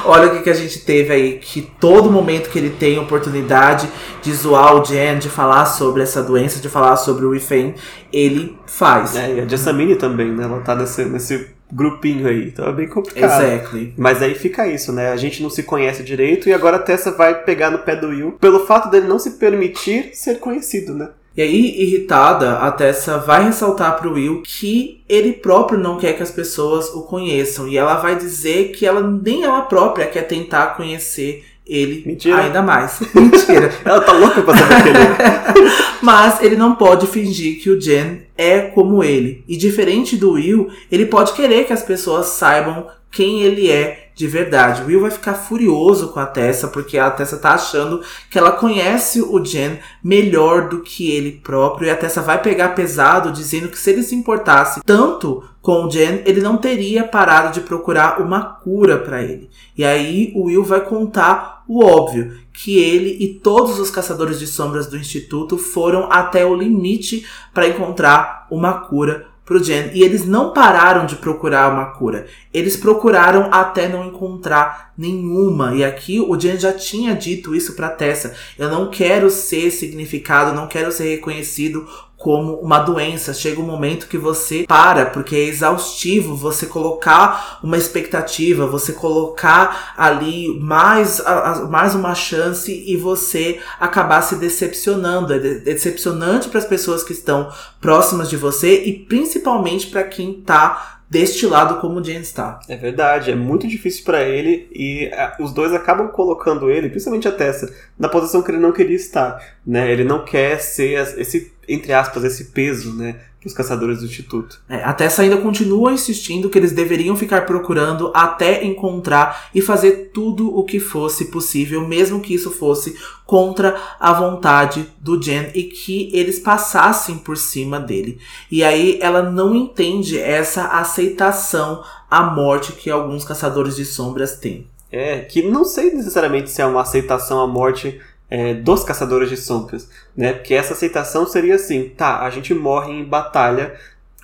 olha 0.06 0.28
o 0.28 0.32
que, 0.32 0.44
que 0.44 0.50
a 0.50 0.54
gente 0.54 0.80
teve 0.80 1.14
aí, 1.14 1.38
que 1.38 1.62
todo 1.62 2.12
momento 2.12 2.50
que 2.50 2.58
ele 2.58 2.72
tem 2.72 2.98
oportunidade 2.98 3.88
de 4.22 4.34
zoar 4.34 4.76
o 4.76 4.84
Jen, 4.84 5.20
de 5.20 5.30
falar 5.30 5.66
sobre 5.66 6.02
essa 6.02 6.22
doença, 6.22 6.60
de 6.60 6.68
falar 6.68 6.98
sobre 6.98 7.26
o 7.26 7.36
Ifen, 7.36 7.76
ele 8.12 8.58
faz. 8.66 9.16
É, 9.16 9.36
e 9.36 9.42
a 9.42 9.48
Jessamine 9.48 9.96
também, 9.96 10.32
né? 10.32 10.44
Ela 10.44 10.60
tá 10.62 10.76
nesse, 10.76 11.06
nesse 11.06 11.48
grupinho 11.72 12.28
aí, 12.28 12.48
então 12.48 12.68
é 12.68 12.74
bem 12.74 12.88
complicado. 12.88 13.42
Exactly. 13.42 13.94
Mas 13.96 14.22
aí 14.22 14.34
fica 14.34 14.68
isso, 14.68 14.92
né? 14.92 15.12
A 15.12 15.18
gente 15.18 15.42
não 15.42 15.50
se 15.50 15.64
conhece 15.64 16.04
direito 16.04 16.50
e 16.50 16.54
agora 16.54 16.78
a 16.78 16.80
Tessa 16.80 17.12
vai 17.12 17.44
pegar 17.44 17.70
no 17.70 17.80
pé 17.80 17.96
do 17.96 18.08
Will 18.08 18.32
pelo 18.34 18.66
fato 18.66 18.90
dele 18.90 19.08
não 19.08 19.20
se 19.20 19.32
permitir 19.32 20.10
ser 20.14 20.40
conhecido, 20.40 20.94
né? 20.96 21.10
E 21.40 21.42
aí, 21.42 21.84
irritada, 21.84 22.58
a 22.58 22.70
Tessa 22.70 23.18
vai 23.18 23.46
ressaltar 23.46 23.98
pro 23.98 24.16
Will 24.16 24.42
que 24.44 25.02
ele 25.08 25.32
próprio 25.32 25.80
não 25.80 25.98
quer 25.98 26.12
que 26.12 26.22
as 26.22 26.30
pessoas 26.30 26.90
o 26.90 27.04
conheçam. 27.04 27.66
E 27.66 27.78
ela 27.78 27.96
vai 27.96 28.18
dizer 28.18 28.74
que 28.74 28.86
ela 28.86 29.00
nem 29.00 29.46
ela 29.46 29.62
própria 29.62 30.06
quer 30.06 30.24
tentar 30.24 30.76
conhecer 30.76 31.46
ele 31.66 32.04
Mentira. 32.06 32.40
ainda 32.42 32.62
mais. 32.62 33.00
Mentira. 33.16 33.74
ela 33.86 34.02
tá 34.02 34.12
louca 34.12 34.42
pra 34.42 34.58
saber 34.58 34.84
que 34.84 34.90
ele 34.90 34.98
é. 34.98 35.72
Mas 36.04 36.44
ele 36.44 36.58
não 36.58 36.76
pode 36.76 37.08
fingir 37.08 37.64
que 37.64 37.70
o 37.70 37.80
Jen 37.80 38.24
é 38.38 38.60
como 38.60 39.02
ele. 39.02 39.42
E 39.48 39.56
diferente 39.56 40.18
do 40.18 40.32
Will, 40.32 40.70
ele 40.92 41.06
pode 41.06 41.32
querer 41.32 41.64
que 41.64 41.72
as 41.72 41.84
pessoas 41.84 42.26
saibam 42.26 42.86
quem 43.12 43.42
ele 43.42 43.70
é 43.72 44.10
de 44.20 44.28
verdade. 44.28 44.84
Will 44.84 45.00
vai 45.00 45.12
ficar 45.12 45.34
furioso 45.34 46.10
com 46.10 46.20
a 46.20 46.26
Tessa, 46.26 46.68
porque 46.68 46.98
a 46.98 47.10
Tessa 47.10 47.38
tá 47.38 47.54
achando 47.54 48.02
que 48.30 48.38
ela 48.38 48.52
conhece 48.52 49.22
o 49.22 49.40
Jen 49.44 49.80
melhor 50.04 50.68
do 50.68 50.82
que 50.82 51.10
ele 51.10 51.40
próprio, 51.42 51.88
e 51.88 51.90
a 51.90 51.96
Tessa 51.96 52.22
vai 52.22 52.42
pegar 52.42 52.76
pesado, 52.76 53.32
dizendo 53.32 53.70
que 53.70 53.80
se 53.80 53.90
ele 53.90 54.04
se 54.04 54.16
importasse 54.16 54.82
tanto 54.86 55.44
com 55.62 55.86
o 55.86 55.90
Jen, 55.90 56.22
ele 56.26 56.42
não 56.42 56.58
teria 56.58 57.04
parado 57.04 57.54
de 57.54 57.62
procurar 57.62 58.22
uma 58.22 58.44
cura 58.44 58.98
para 58.98 59.24
ele. 59.24 59.50
E 59.78 59.86
aí 59.86 60.34
o 60.36 60.48
Will 60.48 60.64
vai 60.66 60.82
contar 60.82 61.64
o 61.66 61.84
óbvio, 61.84 62.38
que 62.52 62.78
ele 62.78 63.16
e 63.24 63.36
todos 63.36 63.80
os 63.80 63.90
caçadores 63.90 64.38
de 64.38 64.48
sombras 64.48 64.88
do 64.88 64.98
instituto 64.98 65.58
foram 65.58 66.12
até 66.12 66.46
o 66.46 66.56
limite 66.56 67.26
para 67.54 67.68
encontrar 67.68 68.48
uma 68.52 68.74
cura 68.74 69.28
pro 69.50 69.62
Jen. 69.62 69.90
E 69.96 70.04
eles 70.04 70.28
não 70.28 70.54
pararam 70.54 71.08
de 71.08 71.16
procurar 71.16 71.74
uma 71.74 71.88
cura. 71.88 72.28
Eles 72.54 72.78
procuraram 72.78 73.50
até 73.52 73.90
não 73.90 74.06
encontrar 74.06 74.94
nenhuma. 74.96 75.76
E 75.76 75.84
aqui 75.84 76.20
o 76.20 76.40
Jen 76.40 76.60
já 76.60 76.72
tinha 76.72 77.16
dito 77.16 77.56
isso 77.56 77.74
pra 77.74 77.90
Tessa. 77.90 78.36
Eu 78.60 78.70
não 78.70 78.92
quero 78.92 79.28
ser 79.32 79.72
significado, 79.72 80.56
não 80.56 80.68
quero 80.68 80.92
ser 80.92 81.16
reconhecido 81.16 81.88
como 82.20 82.56
uma 82.56 82.80
doença. 82.80 83.34
Chega 83.34 83.62
um 83.62 83.66
momento 83.66 84.08
que 84.08 84.18
você 84.18 84.66
para, 84.68 85.06
porque 85.06 85.36
é 85.36 85.46
exaustivo 85.46 86.36
você 86.36 86.66
colocar 86.66 87.60
uma 87.64 87.78
expectativa, 87.78 88.68
você 88.68 88.92
colocar 88.92 89.94
ali 89.98 90.60
mais, 90.60 91.24
mais 91.70 91.96
uma 91.96 92.14
chance 92.14 92.72
e 92.72 92.98
você 92.98 93.60
acabar 93.80 94.22
se 94.22 94.36
decepcionando. 94.36 95.34
É 95.34 95.40
decepcionante 95.40 96.50
para 96.50 96.60
as 96.60 96.66
pessoas 96.66 97.04
que 97.04 97.14
estão 97.14 97.50
próximas 97.80 98.30
de 98.30 98.36
você 98.36 98.84
e 98.84 98.94
principalmente 98.94 99.88
para 99.88 100.04
quem 100.04 100.40
está 100.40 101.00
deste 101.10 101.48
lado 101.48 101.80
como 101.80 102.00
o 102.00 102.04
Jane 102.04 102.20
está. 102.20 102.60
É 102.68 102.76
verdade, 102.76 103.32
é 103.32 103.36
muito 103.36 103.68
difícil 103.68 104.04
para 104.04 104.22
ele 104.22 104.70
e 104.72 105.06
é, 105.06 105.34
os 105.40 105.52
dois 105.52 105.74
acabam 105.74 106.10
colocando 106.10 106.70
ele, 106.70 106.90
principalmente 106.90 107.28
a 107.28 107.32
Tessa, 107.32 107.74
na 107.98 108.08
posição 108.08 108.44
que 108.44 108.52
ele 108.52 108.60
não 108.60 108.72
queria 108.72 108.96
estar, 108.96 109.42
né? 109.66 109.92
Ele 109.92 110.04
não 110.04 110.24
quer 110.24 110.60
ser 110.60 111.18
esse 111.18 111.52
entre 111.70 111.94
aspas 111.94 112.24
esse 112.24 112.46
peso, 112.46 112.94
né, 112.94 113.20
os 113.46 113.54
caçadores 113.54 114.00
do 114.00 114.06
Instituto. 114.06 114.62
É, 114.68 114.84
a 114.84 114.94
Tessa 114.94 115.22
ainda 115.22 115.38
continua 115.38 115.94
insistindo 115.94 116.50
que 116.50 116.58
eles 116.58 116.74
deveriam 116.74 117.16
ficar 117.16 117.46
procurando 117.46 118.12
até 118.14 118.66
encontrar 118.66 119.50
e 119.56 119.62
fazer 119.62 120.12
tudo 120.14 120.54
o 120.54 120.64
que 120.66 120.80
fosse 120.80 121.26
possível, 121.26 121.88
mesmo 121.88 122.20
que 122.20 122.34
isso 122.34 122.52
fosse 122.52 122.98
contra 123.26 123.80
a 124.00 124.12
vontade 124.12 124.88
do 125.00 125.22
Jen 125.22 125.52
e 125.54 125.64
que 125.64 126.10
eles 126.12 126.40
passassem 126.40 127.18
por 127.18 127.38
cima 127.38 127.80
dele. 127.80 128.20
E 128.52 128.64
aí 128.64 129.00
ela 129.02 129.24
não 129.24 129.56
entende 129.56 130.20
essa 130.20 130.66
aceitação 130.66 131.84
à 132.10 132.24
morte 132.24 132.74
que 132.74 132.90
alguns 132.90 133.24
caçadores 133.24 133.76
de 133.76 133.86
sombras 133.86 134.38
têm. 134.38 134.68
É, 134.92 135.20
que 135.20 135.44
não 135.44 135.64
sei 135.64 135.92
necessariamente 135.92 136.50
se 136.50 136.64
é 136.64 136.66
uma 136.66 136.82
aceitação 136.82 137.40
à 137.40 137.48
morte 137.48 138.02
é, 138.30 138.54
dos 138.54 138.84
caçadores 138.84 139.30
de 139.30 139.38
sombras, 139.38 139.90
né? 140.16 140.34
Porque 140.34 140.54
essa 140.54 140.74
aceitação 140.74 141.26
seria 141.26 141.56
assim, 141.56 141.90
tá, 141.90 142.22
a 142.22 142.30
gente 142.30 142.54
morre 142.54 142.94
em 142.94 143.04
batalha, 143.04 143.74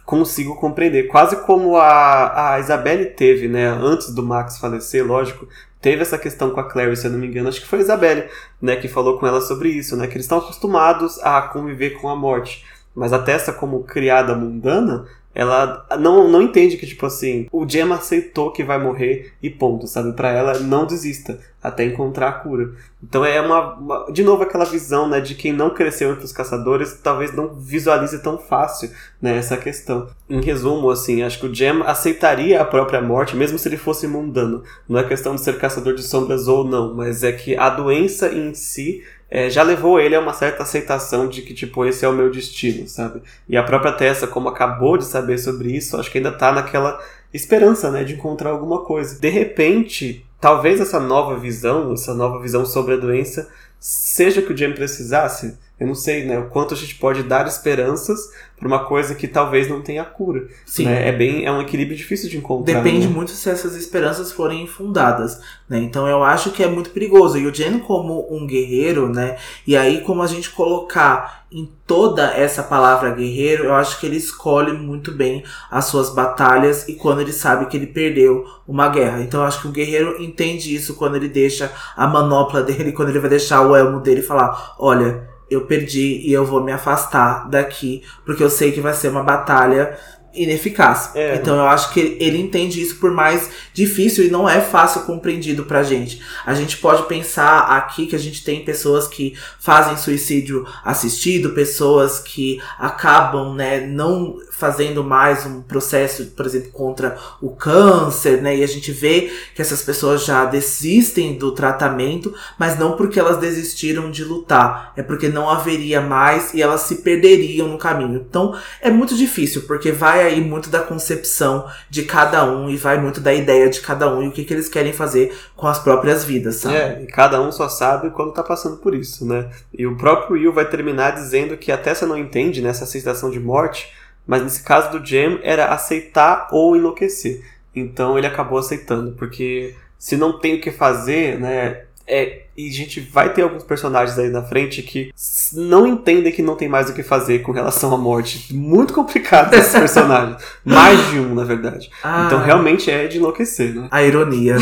consigo 0.05 0.55
compreender, 0.55 1.07
quase 1.07 1.37
como 1.37 1.75
a, 1.77 2.53
a 2.53 2.59
Isabelle 2.59 3.05
teve, 3.05 3.47
né? 3.47 3.67
Antes 3.67 4.13
do 4.13 4.21
Max 4.21 4.59
falecer, 4.59 5.05
lógico, 5.05 5.47
teve 5.81 6.03
essa 6.03 6.17
questão 6.17 6.51
com 6.51 6.59
a 6.59 6.69
Clary, 6.69 6.95
se 6.95 7.07
eu 7.07 7.11
não 7.11 7.19
me 7.19 7.27
engano, 7.27 7.49
acho 7.49 7.61
que 7.61 7.67
foi 7.67 7.79
a 7.79 7.81
Isabelle, 7.81 8.29
né? 8.61 8.75
Que 8.75 8.87
falou 8.87 9.17
com 9.17 9.25
ela 9.25 9.41
sobre 9.41 9.69
isso, 9.69 9.97
né? 9.97 10.07
Que 10.07 10.13
eles 10.13 10.25
estão 10.25 10.37
acostumados 10.37 11.19
a 11.23 11.41
conviver 11.41 11.91
com 12.01 12.07
a 12.07 12.15
morte. 12.15 12.63
Mas 12.93 13.11
a 13.11 13.19
Tessa, 13.19 13.51
como 13.51 13.83
criada 13.83 14.35
mundana, 14.35 15.05
ela 15.35 15.85
não, 15.99 16.29
não 16.29 16.41
entende 16.41 16.77
que, 16.77 16.87
tipo 16.87 17.05
assim, 17.05 17.47
o 17.51 17.67
Gemma 17.67 17.95
aceitou 17.95 18.51
que 18.51 18.63
vai 18.63 18.81
morrer 18.81 19.33
e 19.43 19.49
ponto, 19.49 19.85
sabe? 19.85 20.13
Para 20.13 20.31
ela, 20.31 20.59
não 20.59 20.85
desista 20.85 21.37
até 21.61 21.83
encontrar 21.83 22.29
a 22.29 22.33
cura. 22.33 22.73
Então 23.03 23.25
é 23.25 23.41
uma, 23.41 23.73
uma, 23.73 24.11
de 24.11 24.23
novo 24.23 24.43
aquela 24.43 24.65
visão, 24.65 25.09
né, 25.09 25.19
de 25.19 25.35
quem 25.35 25.51
não 25.51 25.71
cresceu 25.71 26.11
entre 26.11 26.23
os 26.23 26.31
caçadores, 26.31 26.99
talvez 27.03 27.33
não 27.33 27.53
visualize 27.53 28.21
tão 28.21 28.37
fácil, 28.37 28.91
né, 29.21 29.37
essa 29.37 29.57
questão. 29.57 30.07
Em 30.29 30.41
resumo, 30.41 30.89
assim, 30.89 31.21
acho 31.21 31.39
que 31.39 31.47
o 31.47 31.53
Gem 31.53 31.81
aceitaria 31.85 32.61
a 32.61 32.65
própria 32.65 33.01
morte, 33.01 33.35
mesmo 33.35 33.57
se 33.57 33.67
ele 33.67 33.77
fosse 33.77 34.07
mundano. 34.07 34.63
Não 34.87 34.99
é 34.99 35.03
questão 35.03 35.35
de 35.35 35.41
ser 35.41 35.57
caçador 35.57 35.95
de 35.95 36.03
sombras 36.03 36.47
ou 36.47 36.63
não, 36.63 36.93
mas 36.93 37.23
é 37.23 37.31
que 37.31 37.57
a 37.57 37.69
doença 37.69 38.29
em 38.29 38.53
si 38.53 39.03
é, 39.29 39.49
já 39.49 39.63
levou 39.63 39.99
ele 39.99 40.15
a 40.15 40.19
uma 40.19 40.33
certa 40.33 40.63
aceitação 40.63 41.27
de 41.27 41.41
que, 41.41 41.53
tipo, 41.53 41.85
esse 41.85 42.05
é 42.05 42.07
o 42.07 42.13
meu 42.13 42.29
destino, 42.29 42.87
sabe? 42.87 43.21
E 43.49 43.57
a 43.57 43.63
própria 43.63 43.91
Tessa, 43.91 44.27
como 44.27 44.49
acabou 44.49 44.97
de 44.97 45.05
saber 45.05 45.37
sobre 45.37 45.75
isso, 45.75 45.97
acho 45.97 46.11
que 46.11 46.19
ainda 46.19 46.31
tá 46.31 46.51
naquela 46.51 46.99
esperança, 47.33 47.91
né, 47.91 48.03
de 48.03 48.13
encontrar 48.13 48.51
alguma 48.51 48.83
coisa. 48.83 49.19
De 49.19 49.29
repente, 49.29 50.25
talvez 50.39 50.79
essa 50.79 50.99
nova 50.99 51.37
visão, 51.37 51.93
essa 51.93 52.13
nova 52.13 52.39
visão 52.39 52.65
sobre 52.65 52.93
a 52.93 52.97
doença, 52.97 53.49
seja 53.79 54.41
que 54.41 54.53
o 54.53 54.57
Jim 54.57 54.73
precisasse, 54.73 55.57
Eu 55.77 55.87
não 55.87 55.95
sei, 55.95 56.23
né, 56.23 56.39
o 56.39 56.49
quanto 56.49 56.73
a 56.73 56.77
gente 56.77 56.95
pode 56.95 57.21
dar 57.23 57.45
esperanças 57.47 58.29
para 58.57 58.65
uma 58.65 58.85
coisa 58.85 59.13
que 59.13 59.27
talvez 59.27 59.67
não 59.67 59.81
tenha 59.81 60.05
cura. 60.05 60.47
Sim. 60.65 60.85
Né? 60.85 61.09
É 61.09 61.11
bem, 61.11 61.45
é 61.45 61.51
um 61.51 61.61
equilíbrio 61.61 61.97
difícil 61.97 62.29
de 62.29 62.37
encontrar. 62.37 62.81
Depende 62.81 63.07
né? 63.07 63.13
muito 63.13 63.31
se 63.31 63.49
essas 63.49 63.75
esperanças 63.75 64.31
forem 64.31 64.63
infundadas, 64.63 65.41
né? 65.67 65.79
Então 65.79 66.07
eu 66.07 66.23
acho 66.23 66.51
que 66.51 66.63
é 66.63 66.67
muito 66.67 66.91
perigoso. 66.91 67.37
E 67.37 67.45
o 67.45 67.53
Jen 67.53 67.79
como 67.79 68.25
um 68.33 68.47
guerreiro, 68.47 69.09
né? 69.09 69.35
E 69.67 69.75
aí 69.75 69.99
como 69.99 70.21
a 70.21 70.27
gente 70.27 70.49
colocar 70.49 71.45
em 71.51 71.69
toda 71.85 72.31
essa 72.33 72.63
palavra 72.63 73.11
guerreiro, 73.11 73.65
eu 73.65 73.73
acho 73.73 73.99
que 73.99 74.05
ele 74.05 74.15
escolhe 74.15 74.71
muito 74.71 75.11
bem 75.11 75.43
as 75.69 75.85
suas 75.85 76.09
batalhas 76.09 76.87
e 76.87 76.95
quando 76.95 77.19
ele 77.19 77.33
sabe 77.33 77.65
que 77.65 77.75
ele 77.75 77.87
perdeu 77.87 78.45
uma 78.65 78.87
guerra. 78.87 79.21
Então 79.21 79.41
eu 79.41 79.45
acho 79.45 79.61
que 79.61 79.67
o 79.67 79.71
guerreiro 79.71 80.21
entende 80.21 80.73
isso 80.73 80.95
quando 80.95 81.17
ele 81.17 81.27
deixa 81.27 81.69
a 81.97 82.07
manopla 82.07 82.63
dele, 82.63 82.93
quando 82.93 83.09
ele 83.09 83.19
vai 83.19 83.29
deixar 83.29 83.61
o 83.61 83.75
elmo 83.75 83.99
dele 83.99 84.21
e 84.21 84.23
falar: 84.23 84.75
"Olha, 84.79 85.34
eu 85.49 85.65
perdi 85.65 86.21
e 86.27 86.33
eu 86.33 86.45
vou 86.45 86.63
me 86.63 86.71
afastar 86.71 87.49
daqui, 87.49 88.03
porque 88.25 88.43
eu 88.43 88.49
sei 88.49 88.71
que 88.71 88.81
vai 88.81 88.93
ser 88.93 89.09
uma 89.09 89.23
batalha 89.23 89.97
ineficaz. 90.35 91.11
É. 91.15 91.35
Então 91.35 91.55
eu 91.55 91.67
acho 91.67 91.91
que 91.91 92.17
ele 92.19 92.39
entende 92.39 92.81
isso 92.81 92.97
por 92.97 93.11
mais 93.11 93.49
difícil 93.73 94.25
e 94.25 94.29
não 94.29 94.47
é 94.47 94.61
fácil 94.61 95.01
compreendido 95.01 95.65
pra 95.65 95.83
gente. 95.83 96.21
A 96.45 96.53
gente 96.53 96.77
pode 96.77 97.03
pensar 97.03 97.59
aqui 97.61 98.07
que 98.07 98.15
a 98.15 98.19
gente 98.19 98.43
tem 98.43 98.63
pessoas 98.63 99.07
que 99.07 99.35
fazem 99.59 99.97
suicídio 99.97 100.65
assistido, 100.83 101.51
pessoas 101.51 102.19
que 102.19 102.61
acabam, 102.77 103.55
né, 103.55 103.85
não 103.85 104.37
fazendo 104.51 105.03
mais 105.03 105.45
um 105.45 105.61
processo, 105.61 106.27
por 106.27 106.45
exemplo, 106.45 106.71
contra 106.71 107.17
o 107.41 107.49
câncer, 107.49 108.41
né? 108.41 108.55
E 108.55 108.63
a 108.63 108.67
gente 108.67 108.89
vê 108.89 109.29
que 109.53 109.61
essas 109.61 109.81
pessoas 109.81 110.23
já 110.23 110.45
desistem 110.45 111.37
do 111.37 111.51
tratamento, 111.51 112.33
mas 112.57 112.79
não 112.79 112.93
porque 112.93 113.19
elas 113.19 113.37
desistiram 113.37 114.09
de 114.09 114.23
lutar, 114.23 114.93
é 114.95 115.03
porque 115.03 115.27
não 115.27 115.49
haveria 115.49 115.99
mais 115.99 116.53
e 116.53 116.61
elas 116.61 116.81
se 116.81 116.95
perderiam 116.97 117.67
no 117.67 117.77
caminho. 117.77 118.25
Então 118.29 118.57
é 118.81 118.89
muito 118.89 119.15
difícil, 119.15 119.63
porque 119.63 119.91
vai 119.91 120.24
aí 120.25 120.41
muito 120.41 120.69
da 120.69 120.81
concepção 120.81 121.67
de 121.89 122.03
cada 122.03 122.43
um 122.45 122.69
e 122.69 122.77
vai 122.77 122.99
muito 122.99 123.19
da 123.19 123.33
ideia 123.33 123.69
de 123.69 123.81
cada 123.81 124.13
um 124.13 124.23
e 124.23 124.27
o 124.27 124.31
que, 124.31 124.43
que 124.43 124.53
eles 124.53 124.69
querem 124.69 124.93
fazer 124.93 125.35
com 125.55 125.67
as 125.67 125.79
próprias 125.79 126.23
vidas, 126.23 126.57
sabe? 126.57 126.75
É, 126.75 127.01
e 127.01 127.07
cada 127.07 127.41
um 127.41 127.51
só 127.51 127.69
sabe 127.69 128.09
quando 128.11 128.33
tá 128.33 128.43
passando 128.43 128.77
por 128.77 128.93
isso, 128.93 129.25
né? 129.25 129.49
E 129.73 129.85
o 129.87 129.95
próprio 129.95 130.33
Will 130.35 130.53
vai 130.53 130.65
terminar 130.65 131.11
dizendo 131.11 131.57
que 131.57 131.71
a 131.71 131.77
Tessa 131.77 132.05
não 132.05 132.17
entende 132.17 132.61
nessa 132.61 132.85
sensação 132.85 133.29
de 133.29 133.39
morte, 133.39 133.91
mas 134.27 134.41
nesse 134.41 134.63
caso 134.63 134.91
do 134.91 135.05
Jam 135.05 135.39
era 135.43 135.67
aceitar 135.67 136.47
ou 136.51 136.75
enlouquecer. 136.75 137.43
Então 137.75 138.17
ele 138.17 138.27
acabou 138.27 138.57
aceitando, 138.57 139.11
porque 139.13 139.75
se 139.97 140.15
não 140.15 140.39
tem 140.39 140.55
o 140.55 140.61
que 140.61 140.71
fazer, 140.71 141.39
né? 141.39 141.83
É, 142.07 142.43
e 142.55 142.69
a 142.69 142.71
gente 142.71 142.99
vai 142.99 143.33
ter 143.33 143.41
alguns 143.41 143.63
personagens 143.63 144.17
aí 144.19 144.29
na 144.29 144.43
frente 144.43 144.81
que 144.83 145.11
não 145.53 145.87
entendem 145.87 146.31
que 146.31 146.41
não 146.41 146.55
tem 146.55 146.69
mais 146.69 146.89
o 146.89 146.93
que 146.93 147.01
fazer 147.01 147.39
com 147.39 147.51
relação 147.51 147.93
à 147.93 147.97
morte. 147.97 148.53
Muito 148.53 148.93
complicado 148.93 149.53
esses 149.53 149.73
personagens. 149.77 150.37
Mais 150.63 151.09
de 151.09 151.19
um, 151.19 151.33
na 151.33 151.43
verdade. 151.43 151.89
Ah, 152.03 152.25
Então 152.27 152.39
realmente 152.39 152.91
é 152.91 153.07
de 153.07 153.17
enlouquecer, 153.17 153.73
né? 153.73 153.87
A 153.89 154.03
ironia. 154.03 154.55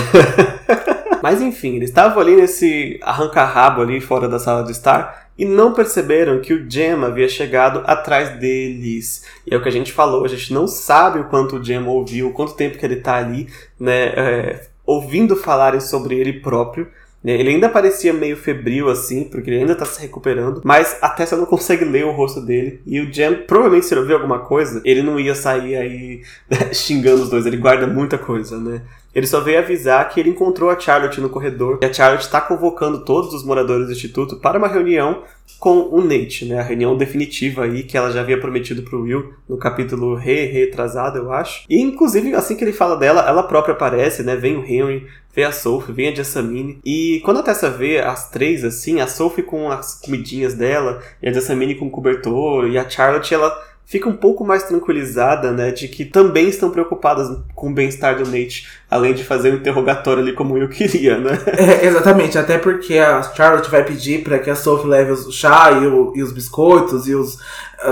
Mas 1.21 1.41
enfim, 1.41 1.75
eles 1.75 1.89
estavam 1.89 2.21
ali 2.21 2.35
nesse 2.35 2.99
arranca-rabo 3.01 3.81
ali 3.81 4.01
fora 4.01 4.27
da 4.27 4.39
sala 4.39 4.63
de 4.63 4.71
estar 4.71 5.23
e 5.37 5.45
não 5.45 5.73
perceberam 5.73 6.39
que 6.41 6.53
o 6.53 6.69
Gem 6.69 6.93
havia 7.03 7.27
chegado 7.27 7.81
atrás 7.85 8.37
deles. 8.39 9.25
E 9.47 9.53
é 9.53 9.57
o 9.57 9.61
que 9.61 9.69
a 9.69 9.71
gente 9.71 9.91
falou, 9.91 10.25
a 10.25 10.27
gente 10.27 10.53
não 10.53 10.67
sabe 10.67 11.19
o 11.19 11.25
quanto 11.25 11.57
o 11.57 11.63
Gem 11.63 11.85
ouviu, 11.87 12.31
quanto 12.31 12.53
tempo 12.55 12.77
que 12.77 12.85
ele 12.85 12.97
tá 12.97 13.15
ali, 13.15 13.47
né, 13.79 14.05
é, 14.15 14.67
ouvindo 14.85 15.35
falarem 15.35 15.79
sobre 15.79 16.15
ele 16.19 16.33
próprio. 16.33 16.87
Né. 17.23 17.33
Ele 17.33 17.49
ainda 17.49 17.69
parecia 17.69 18.11
meio 18.11 18.35
febril 18.35 18.89
assim, 18.89 19.23
porque 19.23 19.49
ele 19.49 19.59
ainda 19.59 19.75
tá 19.75 19.85
se 19.85 20.01
recuperando, 20.01 20.61
mas 20.63 20.97
a 21.01 21.09
Tessa 21.09 21.37
não 21.37 21.45
consegue 21.45 21.85
ler 21.85 22.05
o 22.05 22.11
rosto 22.11 22.41
dele. 22.41 22.81
E 22.85 22.99
o 22.99 23.11
Jam, 23.11 23.43
provavelmente, 23.47 23.85
se 23.85 23.93
ele 23.93 24.01
ouvir 24.01 24.13
alguma 24.13 24.39
coisa, 24.39 24.81
ele 24.83 25.01
não 25.01 25.19
ia 25.19 25.35
sair 25.35 25.75
aí 25.75 26.21
xingando 26.73 27.23
os 27.23 27.29
dois, 27.29 27.45
ele 27.45 27.57
guarda 27.57 27.87
muita 27.87 28.17
coisa, 28.17 28.59
né? 28.59 28.81
Ele 29.13 29.27
só 29.27 29.39
veio 29.39 29.59
avisar 29.59 30.09
que 30.09 30.19
ele 30.19 30.29
encontrou 30.29 30.69
a 30.69 30.79
Charlotte 30.79 31.21
no 31.21 31.29
corredor 31.29 31.79
e 31.81 31.85
a 31.85 31.93
Charlotte 31.93 32.23
está 32.23 32.41
convocando 32.41 33.05
todos 33.05 33.33
os 33.33 33.45
moradores 33.45 33.87
do 33.87 33.91
instituto 33.91 34.37
para 34.37 34.57
uma 34.57 34.67
reunião 34.67 35.23
com 35.59 35.87
o 35.91 36.01
Nate, 36.01 36.45
né? 36.45 36.59
A 36.59 36.63
reunião 36.63 36.97
definitiva 36.97 37.63
aí 37.63 37.83
que 37.83 37.97
ela 37.97 38.11
já 38.11 38.21
havia 38.21 38.39
prometido 38.39 38.83
pro 38.83 39.01
Will 39.01 39.33
no 39.47 39.57
capítulo 39.57 40.15
re 40.15 40.45
retrasado, 40.45 41.17
eu 41.17 41.31
acho. 41.31 41.65
E 41.69 41.79
inclusive 41.79 42.33
assim 42.33 42.55
que 42.55 42.63
ele 42.63 42.73
fala 42.73 42.95
dela, 42.95 43.27
ela 43.27 43.43
própria 43.43 43.73
aparece, 43.73 44.23
né? 44.23 44.35
Vem 44.35 44.57
o 44.57 44.65
Henry, 44.65 45.07
vem 45.33 45.45
a 45.45 45.51
Sophie, 45.51 45.93
vem 45.93 46.09
a 46.09 46.15
Jessamine. 46.15 46.79
E 46.83 47.21
quando 47.23 47.39
a 47.39 47.43
Tessa 47.43 47.69
vê 47.69 47.99
as 47.99 48.29
três 48.29 48.63
assim, 48.63 48.99
a 48.99 49.07
Sophie 49.07 49.43
com 49.43 49.71
as 49.71 49.99
comidinhas 49.99 50.53
dela 50.53 51.01
e 51.21 51.29
a 51.29 51.33
Jessamine 51.33 51.75
com 51.75 51.85
o 51.85 51.91
cobertor 51.91 52.67
e 52.67 52.77
a 52.77 52.89
Charlotte 52.89 53.33
ela 53.33 53.55
fica 53.85 54.09
um 54.09 54.15
pouco 54.15 54.43
mais 54.43 54.63
tranquilizada, 54.63 55.51
né, 55.51 55.71
de 55.71 55.87
que 55.87 56.03
também 56.05 56.47
estão 56.47 56.69
preocupadas 56.71 57.27
com 57.53 57.69
o 57.69 57.73
bem-estar 57.73 58.17
do 58.17 58.25
Nate, 58.25 58.67
além 58.89 59.13
de 59.13 59.23
fazer 59.23 59.51
um 59.53 59.57
interrogatório 59.57 60.23
ali 60.23 60.33
como 60.33 60.57
eu 60.57 60.67
queria, 60.69 61.17
né? 61.17 61.37
É, 61.57 61.85
exatamente, 61.85 62.37
até 62.37 62.57
porque 62.57 62.97
a 62.97 63.21
Charlotte 63.21 63.69
vai 63.69 63.83
pedir 63.83 64.23
para 64.23 64.39
que 64.39 64.49
a 64.49 64.55
Sophie 64.55 64.87
leve 64.89 65.11
o 65.11 65.31
chá 65.31 65.71
e, 65.73 65.85
o- 65.85 66.13
e 66.15 66.23
os 66.23 66.31
biscoitos 66.31 67.07
e 67.07 67.13
os, 67.13 67.37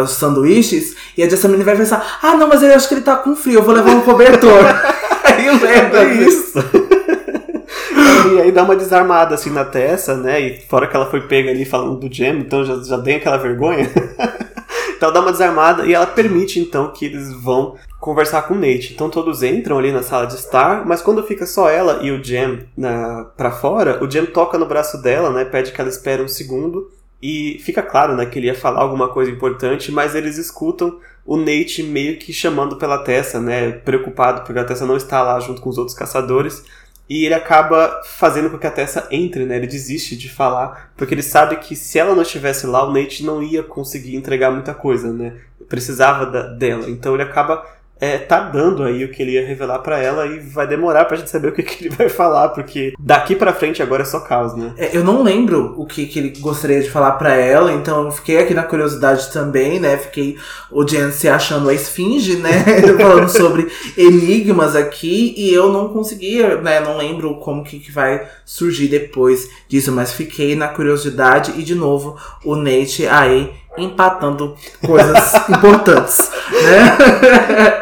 os 0.02 0.12
sanduíches, 0.12 0.96
e 1.18 1.24
a 1.24 1.30
Jessamine 1.30 1.64
vai 1.64 1.76
pensar: 1.78 2.20
ah, 2.22 2.36
não, 2.36 2.48
mas 2.48 2.64
eu 2.64 2.74
acho 2.74 2.88
que 2.88 2.96
ele 2.96 3.02
tá 3.02 3.16
com 3.18 3.36
frio, 3.36 3.60
eu 3.60 3.64
vou 3.64 3.74
levar 3.76 3.92
um 3.92 4.02
cobertor. 4.02 4.64
Aí 5.24 5.50
leva 5.60 6.00
É 6.00 6.14
isso. 6.14 6.58
e 8.36 8.42
aí 8.42 8.52
dá 8.52 8.64
uma 8.64 8.76
desarmada 8.76 9.36
assim 9.36 9.50
na 9.50 9.64
Tessa, 9.66 10.16
né? 10.16 10.39
E 10.39 10.62
fora 10.68 10.88
que 10.88 10.96
ela 10.96 11.10
foi 11.10 11.22
pega 11.22 11.52
ali 11.52 11.66
falando 11.66 12.00
do 12.00 12.14
Gem, 12.14 12.39
então 12.39 12.64
já, 12.64 12.76
já 12.84 12.98
tem 13.00 13.16
aquela 13.16 13.38
vergonha. 13.38 13.89
Então 15.02 15.12
dá 15.12 15.20
uma 15.20 15.32
desarmada 15.32 15.88
e 15.88 15.95
ela 15.95 16.06
permite 16.06 16.60
então 16.60 16.91
que 16.91 17.06
eles 17.06 17.34
vão 17.34 17.76
conversar 17.99 18.43
com 18.43 18.54
o 18.54 18.58
Nate. 18.58 18.93
Então 18.93 19.10
todos 19.10 19.41
entram 19.41 19.80
ali 19.80 19.91
na 19.91 20.04
sala 20.04 20.28
de 20.28 20.36
estar, 20.36 20.86
mas 20.86 21.02
quando 21.02 21.24
fica 21.24 21.47
só 21.47 21.68
ela 21.68 22.04
e 22.04 22.12
o 22.12 22.24
Gem 22.24 22.68
na, 22.78 23.26
pra 23.36 23.49
fora, 23.49 24.04
o 24.04 24.10
Gem 24.10 24.28
toca 24.28 24.60
no 24.60 24.68
braço 24.68 25.02
dela, 25.02 25.32
né? 25.32 25.43
Pede 25.43 25.72
que 25.72 25.82
ela 25.82 25.89
espere 25.89 26.22
um 26.22 26.28
segundo. 26.28 26.91
E 27.20 27.60
fica 27.64 27.82
claro, 27.82 28.16
né, 28.16 28.26
que 28.26 28.38
ele 28.38 28.47
ia 28.47 28.56
falar 28.56 28.82
alguma 28.82 29.08
coisa 29.08 29.30
importante, 29.30 29.91
mas 29.91 30.16
eles 30.16 30.38
escutam 30.38 30.99
o 31.26 31.38
Nate 31.38 31.84
meio 31.84 32.18
que 32.18 32.34
chamando 32.34 32.78
pela 32.78 33.04
Tessa, 33.04 33.39
né, 33.39 33.72
preocupado 33.72 34.41
porque 34.41 34.60
a 34.60 34.64
Tessa 34.64 34.88
não 34.88 34.97
está 34.97 35.22
lá 35.22 35.39
junto 35.39 35.62
com 35.62 35.70
os 35.70 35.78
outros 35.78 35.95
caçadores. 35.95 36.64
E 37.14 37.26
ele 37.26 37.34
acaba 37.34 38.01
fazendo 38.05 38.49
com 38.49 38.57
que 38.57 38.66
a 38.66 38.72
Tessa 38.72 39.05
entre, 39.12 39.45
né? 39.45 39.57
Ele 39.57 39.68
desiste 39.68 40.16
de 40.16 40.30
falar, 40.30 40.93
porque 40.95 41.14
ele 41.14 41.22
sabe 41.22 41.57
que 41.57 41.76
se 41.76 41.99
ela 41.99 42.16
não 42.16 42.22
estivesse 42.22 42.66
lá, 42.66 42.88
o 42.88 42.93
Nate 42.93 43.26
não 43.26 43.43
ia 43.43 43.62
conseguir 43.62 44.16
entregar 44.16 44.49
muita 44.49 44.74
coisa, 44.74 45.12
né? 45.12 45.34
Precisava 45.68 46.26
da- 46.26 46.47
dela. 46.53 46.89
Então 46.89 47.14
ele 47.14 47.24
acaba 47.24 47.66
é, 48.02 48.18
tá 48.18 48.39
dando 48.39 48.82
aí 48.82 49.06
o 49.06 49.12
que 49.12 49.22
ele 49.22 49.34
ia 49.34 49.45
revelar 49.45 49.78
pra 49.78 49.99
ela 49.99 50.26
e 50.26 50.39
vai 50.39 50.66
demorar 50.66 51.06
pra 51.06 51.16
gente 51.16 51.30
saber 51.30 51.49
o 51.49 51.52
que, 51.52 51.62
que 51.62 51.86
ele 51.86 51.95
vai 51.95 52.10
falar, 52.10 52.49
porque 52.49 52.93
daqui 52.99 53.36
pra 53.36 53.54
frente 53.54 53.84
agora 53.84 54.02
é 54.02 54.06
só 54.06 54.20
caos, 54.22 54.56
né? 54.56 54.74
É, 54.76 54.97
eu 54.97 55.04
não 55.04 55.22
lembro 55.22 55.76
o 55.78 55.86
que, 55.86 56.08
que 56.08 56.18
ele 56.18 56.34
gostaria 56.39 56.82
de 56.82 56.89
falar 56.89 57.12
pra 57.12 57.36
ela, 57.36 57.72
então 57.72 58.06
eu 58.06 58.12
fiquei 58.12 58.39
aqui 58.39 58.56
na 58.56 58.64
curiosidade 58.64 59.32
também, 59.32 59.80
né? 59.80 59.97
Fiquei 59.97 60.36
o 60.72 60.84
Jen 60.84 61.12
se 61.12 61.30
achando 61.30 61.70
a 61.70 61.74
esfinge, 61.76 62.38
né? 62.38 62.64
Falando 62.99 63.30
sobre 63.30 63.72
enigmas 63.95 64.76
aqui, 64.76 65.36
e 65.38 65.54
eu 65.54 65.72
não 65.72 65.89
conseguia, 65.89 66.60
né? 66.60 66.80
Não 66.80 66.97
lembro 66.97 67.36
como 67.36 67.64
que, 67.64 67.80
que 67.80 67.91
vai 67.91 68.28
surgir 68.43 68.88
depois 68.88 69.47
disso, 69.68 69.91
mas 69.91 70.12
fiquei 70.12 70.56
na 70.56 70.70
curiosidade 70.70 71.54
e 71.56 71.62
de 71.62 71.76
novo 71.76 72.18
o 72.43 72.56
Nate 72.56 73.06
aí 73.06 73.61
empatando 73.78 74.55
coisas 74.86 75.49
importantes, 75.49 76.32
né? 76.51 76.97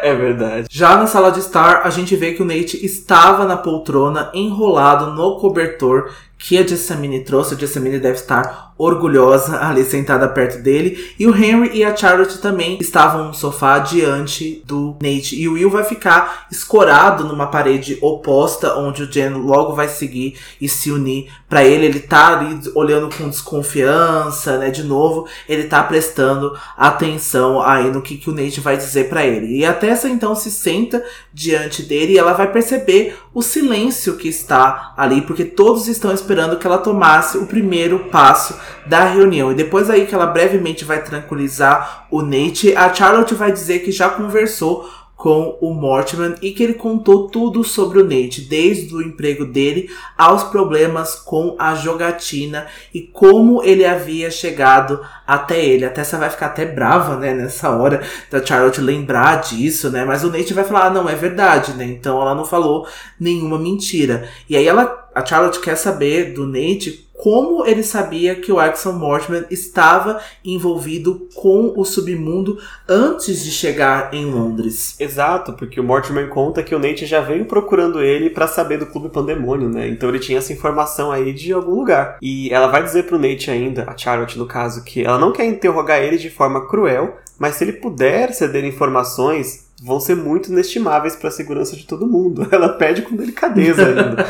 É 0.02 0.14
verdade. 0.14 0.66
Já 0.70 0.96
na 0.96 1.06
sala 1.06 1.30
de 1.30 1.40
estar, 1.40 1.82
a 1.84 1.90
gente 1.90 2.16
vê 2.16 2.32
que 2.32 2.42
o 2.42 2.44
Nate 2.44 2.84
estava 2.84 3.44
na 3.44 3.56
poltrona, 3.56 4.30
enrolado 4.34 5.12
no 5.12 5.38
cobertor 5.38 6.10
que 6.40 6.56
a 6.56 6.66
Jessamine 6.66 7.20
trouxe. 7.20 7.54
A 7.54 7.58
Jessamine 7.58 7.98
deve 7.98 8.16
estar 8.16 8.72
orgulhosa 8.78 9.62
ali 9.62 9.84
sentada 9.84 10.26
perto 10.26 10.62
dele. 10.62 11.12
E 11.18 11.26
o 11.26 11.36
Henry 11.36 11.70
e 11.74 11.84
a 11.84 11.94
Charlotte 11.94 12.38
também 12.38 12.78
estavam 12.80 13.28
no 13.28 13.34
sofá 13.34 13.78
diante 13.78 14.62
do 14.64 14.96
Nate. 15.02 15.38
E 15.38 15.46
o 15.46 15.52
Will 15.52 15.68
vai 15.68 15.84
ficar 15.84 16.46
escorado 16.50 17.24
numa 17.24 17.48
parede 17.48 17.98
oposta, 18.00 18.74
onde 18.76 19.02
o 19.02 19.12
Jen 19.12 19.34
logo 19.34 19.74
vai 19.74 19.86
seguir 19.86 20.38
e 20.58 20.66
se 20.66 20.90
unir 20.90 21.30
para 21.46 21.62
ele. 21.62 21.84
Ele 21.84 22.00
tá 22.00 22.38
ali 22.38 22.58
olhando 22.74 23.14
com 23.14 23.28
desconfiança, 23.28 24.56
né? 24.56 24.70
De 24.70 24.82
novo, 24.82 25.28
ele 25.46 25.64
tá 25.64 25.82
prestando 25.82 26.58
atenção 26.74 27.60
aí 27.60 27.90
no 27.90 28.00
que, 28.00 28.16
que 28.16 28.30
o 28.30 28.34
Nate 28.34 28.60
vai 28.60 28.78
dizer 28.78 29.10
para 29.10 29.26
ele. 29.26 29.58
E 29.58 29.64
a 29.66 29.74
Tessa 29.74 30.08
então 30.08 30.34
se 30.34 30.50
senta 30.50 31.04
diante 31.34 31.82
dele 31.82 32.14
e 32.14 32.18
ela 32.18 32.32
vai 32.32 32.50
perceber 32.50 33.18
o 33.34 33.42
silêncio 33.42 34.16
que 34.16 34.28
está 34.28 34.94
ali, 34.96 35.20
porque 35.20 35.44
todos 35.44 35.86
estão 35.86 36.12
esperando 36.14 36.29
que 36.58 36.66
ela 36.66 36.78
tomasse 36.78 37.38
o 37.38 37.46
primeiro 37.46 38.00
passo 38.10 38.58
da 38.86 39.04
reunião. 39.04 39.52
E 39.52 39.54
depois 39.54 39.90
aí 39.90 40.06
que 40.06 40.14
ela 40.14 40.26
brevemente 40.26 40.84
vai 40.84 41.02
tranquilizar 41.02 42.06
o 42.10 42.22
Nate, 42.22 42.74
a 42.76 42.92
Charlotte 42.92 43.34
vai 43.34 43.52
dizer 43.52 43.80
que 43.80 43.92
já 43.92 44.08
conversou 44.08 44.88
com 45.20 45.58
o 45.60 45.74
Mortimer 45.74 46.38
e 46.40 46.50
que 46.50 46.62
ele 46.62 46.72
contou 46.72 47.28
tudo 47.28 47.62
sobre 47.62 48.00
o 48.00 48.02
Nate, 48.02 48.40
desde 48.40 48.94
o 48.94 49.02
emprego 49.02 49.44
dele 49.44 49.90
aos 50.16 50.44
problemas 50.44 51.14
com 51.14 51.54
a 51.58 51.74
jogatina 51.74 52.66
e 52.94 53.02
como 53.02 53.62
ele 53.62 53.84
havia 53.84 54.30
chegado 54.30 54.98
até 55.26 55.62
ele. 55.62 55.84
Até 55.84 56.02
você 56.02 56.16
vai 56.16 56.30
ficar 56.30 56.46
até 56.46 56.64
brava, 56.64 57.18
né, 57.18 57.34
nessa 57.34 57.68
hora 57.68 58.00
da 58.30 58.42
Charlotte 58.42 58.80
lembrar 58.80 59.42
disso, 59.42 59.90
né? 59.90 60.06
Mas 60.06 60.24
o 60.24 60.30
Nate 60.30 60.54
vai 60.54 60.64
falar, 60.64 60.86
ah, 60.86 60.90
não, 60.90 61.06
é 61.06 61.14
verdade, 61.14 61.74
né? 61.74 61.84
Então 61.84 62.18
ela 62.18 62.34
não 62.34 62.46
falou 62.46 62.88
nenhuma 63.20 63.58
mentira. 63.58 64.26
E 64.48 64.56
aí 64.56 64.66
ela, 64.66 64.99
a 65.14 65.24
Charlotte 65.24 65.60
quer 65.60 65.76
saber 65.76 66.32
do 66.32 66.46
Nate 66.46 67.08
como 67.22 67.66
ele 67.66 67.82
sabia 67.82 68.34
que 68.34 68.50
o 68.50 68.58
Axel 68.58 68.94
Mortimer 68.94 69.46
estava 69.50 70.18
envolvido 70.42 71.28
com 71.34 71.74
o 71.76 71.84
submundo 71.84 72.58
antes 72.88 73.44
de 73.44 73.50
chegar 73.50 74.14
em 74.14 74.24
Londres. 74.24 74.96
Exato, 74.98 75.52
porque 75.52 75.78
o 75.78 75.84
Mortimer 75.84 76.30
conta 76.30 76.62
que 76.62 76.74
o 76.74 76.78
Nate 76.78 77.04
já 77.04 77.20
veio 77.20 77.44
procurando 77.44 78.00
ele 78.00 78.30
para 78.30 78.46
saber 78.46 78.78
do 78.78 78.86
Clube 78.86 79.10
Pandemônio, 79.10 79.68
né? 79.68 79.86
Então 79.86 80.08
ele 80.08 80.18
tinha 80.18 80.38
essa 80.38 80.52
informação 80.52 81.12
aí 81.12 81.34
de 81.34 81.52
algum 81.52 81.74
lugar. 81.74 82.16
E 82.22 82.48
ela 82.50 82.68
vai 82.68 82.82
dizer 82.82 83.02
pro 83.02 83.18
Nate 83.18 83.50
ainda, 83.50 83.84
a 83.86 83.94
Charlotte 83.94 84.38
no 84.38 84.46
caso, 84.46 84.82
que 84.82 85.04
ela 85.04 85.18
não 85.18 85.30
quer 85.30 85.44
interrogar 85.44 86.02
ele 86.02 86.16
de 86.16 86.30
forma 86.30 86.66
cruel, 86.68 87.18
mas 87.38 87.56
se 87.56 87.64
ele 87.64 87.74
puder 87.74 88.32
ceder 88.32 88.64
informações, 88.64 89.68
vão 89.82 90.00
ser 90.00 90.14
muito 90.14 90.50
inestimáveis 90.50 91.16
para 91.16 91.28
a 91.28 91.32
segurança 91.32 91.76
de 91.76 91.86
todo 91.86 92.06
mundo. 92.06 92.46
Ela 92.52 92.70
pede 92.70 93.02
com 93.02 93.16
delicadeza 93.16 93.86
ainda. 93.86 94.26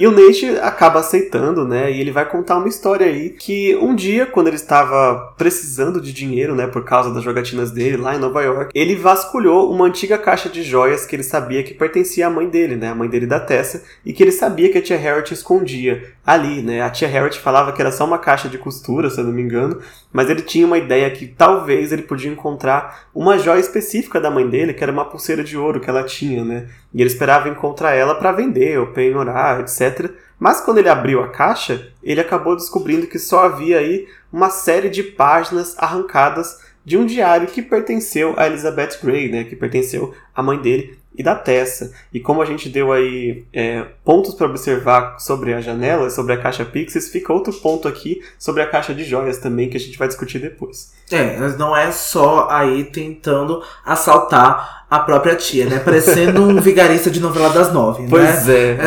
E 0.00 0.06
o 0.06 0.10
Nate 0.10 0.46
acaba 0.62 1.00
aceitando, 1.00 1.68
né? 1.68 1.92
E 1.92 2.00
ele 2.00 2.10
vai 2.10 2.26
contar 2.26 2.56
uma 2.56 2.68
história 2.68 3.06
aí 3.06 3.28
que 3.28 3.76
um 3.76 3.94
dia, 3.94 4.24
quando 4.24 4.46
ele 4.46 4.56
estava 4.56 5.34
precisando 5.36 6.00
de 6.00 6.10
dinheiro, 6.10 6.54
né, 6.54 6.66
por 6.66 6.82
causa 6.86 7.12
das 7.12 7.22
jogatinas 7.22 7.70
dele 7.70 7.98
lá 7.98 8.16
em 8.16 8.18
Nova 8.18 8.40
York, 8.40 8.72
ele 8.74 8.96
vasculhou 8.96 9.70
uma 9.70 9.84
antiga 9.84 10.16
caixa 10.16 10.48
de 10.48 10.62
joias 10.62 11.04
que 11.04 11.14
ele 11.14 11.22
sabia 11.22 11.62
que 11.62 11.74
pertencia 11.74 12.28
à 12.28 12.30
mãe 12.30 12.48
dele, 12.48 12.76
né, 12.76 12.88
a 12.88 12.94
mãe 12.94 13.10
dele 13.10 13.26
da 13.26 13.38
Tessa, 13.38 13.82
e 14.02 14.14
que 14.14 14.22
ele 14.22 14.32
sabia 14.32 14.72
que 14.72 14.78
a 14.78 14.82
tia 14.82 14.96
Harriet 14.96 15.34
escondia 15.34 16.02
ali, 16.24 16.62
né? 16.62 16.80
A 16.80 16.88
tia 16.88 17.08
Harriet 17.08 17.38
falava 17.38 17.72
que 17.72 17.82
era 17.82 17.92
só 17.92 18.06
uma 18.06 18.18
caixa 18.18 18.48
de 18.48 18.56
costura, 18.56 19.10
se 19.10 19.20
eu 19.20 19.24
não 19.24 19.32
me 19.32 19.42
engano, 19.42 19.80
mas 20.10 20.30
ele 20.30 20.42
tinha 20.42 20.66
uma 20.66 20.78
ideia 20.78 21.10
que 21.10 21.26
talvez 21.26 21.92
ele 21.92 22.02
podia 22.02 22.30
encontrar 22.30 23.08
uma 23.14 23.38
joia 23.38 23.60
específica 23.60 24.20
da 24.20 24.30
mãe 24.30 24.48
dele, 24.48 24.72
que 24.72 24.82
era 24.82 24.92
uma 24.92 25.04
pulseira 25.04 25.44
de 25.44 25.58
ouro 25.58 25.80
que 25.80 25.90
ela 25.90 26.04
tinha, 26.04 26.44
né? 26.44 26.68
E 26.92 27.00
ele 27.00 27.10
esperava 27.10 27.48
encontrar 27.48 27.94
ela 27.94 28.14
para 28.14 28.32
vender 28.32 28.78
ou 28.78 28.88
penhorar, 28.88 29.60
etc. 29.60 30.10
Mas 30.38 30.60
quando 30.60 30.78
ele 30.78 30.88
abriu 30.88 31.22
a 31.22 31.28
caixa, 31.28 31.92
ele 32.02 32.20
acabou 32.20 32.56
descobrindo 32.56 33.06
que 33.06 33.18
só 33.18 33.44
havia 33.44 33.78
aí 33.78 34.08
uma 34.32 34.50
série 34.50 34.88
de 34.88 35.02
páginas 35.02 35.76
arrancadas 35.78 36.58
de 36.84 36.96
um 36.96 37.04
diário 37.04 37.46
que 37.46 37.60
pertenceu 37.60 38.34
a 38.36 38.46
Elizabeth 38.46 38.98
Gray, 39.02 39.30
né, 39.30 39.44
que 39.44 39.54
pertenceu 39.54 40.14
à 40.34 40.42
mãe 40.42 40.58
dele 40.58 40.98
e 41.14 41.22
da 41.22 41.34
Tessa. 41.34 41.92
E 42.12 42.18
como 42.18 42.40
a 42.40 42.46
gente 42.46 42.68
deu 42.68 42.92
aí 42.92 43.44
é, 43.52 43.86
pontos 44.04 44.34
para 44.34 44.46
observar 44.46 45.18
sobre 45.18 45.52
a 45.52 45.60
janela, 45.60 46.08
sobre 46.08 46.32
a 46.32 46.40
caixa 46.40 46.64
Pixies, 46.64 47.10
fica 47.10 47.32
outro 47.32 47.52
ponto 47.52 47.86
aqui 47.86 48.22
sobre 48.38 48.62
a 48.62 48.66
caixa 48.66 48.94
de 48.94 49.04
joias 49.04 49.38
também 49.38 49.68
que 49.68 49.76
a 49.76 49.80
gente 49.80 49.98
vai 49.98 50.08
discutir 50.08 50.38
depois. 50.38 50.94
É, 51.10 51.36
mas 51.38 51.58
não 51.58 51.76
é 51.76 51.90
só 51.90 52.48
aí 52.50 52.84
tentando 52.84 53.62
assaltar 53.84 54.80
a 54.90 54.98
própria 54.98 55.36
tia, 55.36 55.66
né? 55.66 55.78
Parecendo 55.78 56.42
um 56.42 56.60
vigarista 56.60 57.08
de 57.08 57.20
novela 57.20 57.50
das 57.50 57.72
nove, 57.72 58.08
pois 58.10 58.46
né? 58.46 58.54
é. 58.54 58.78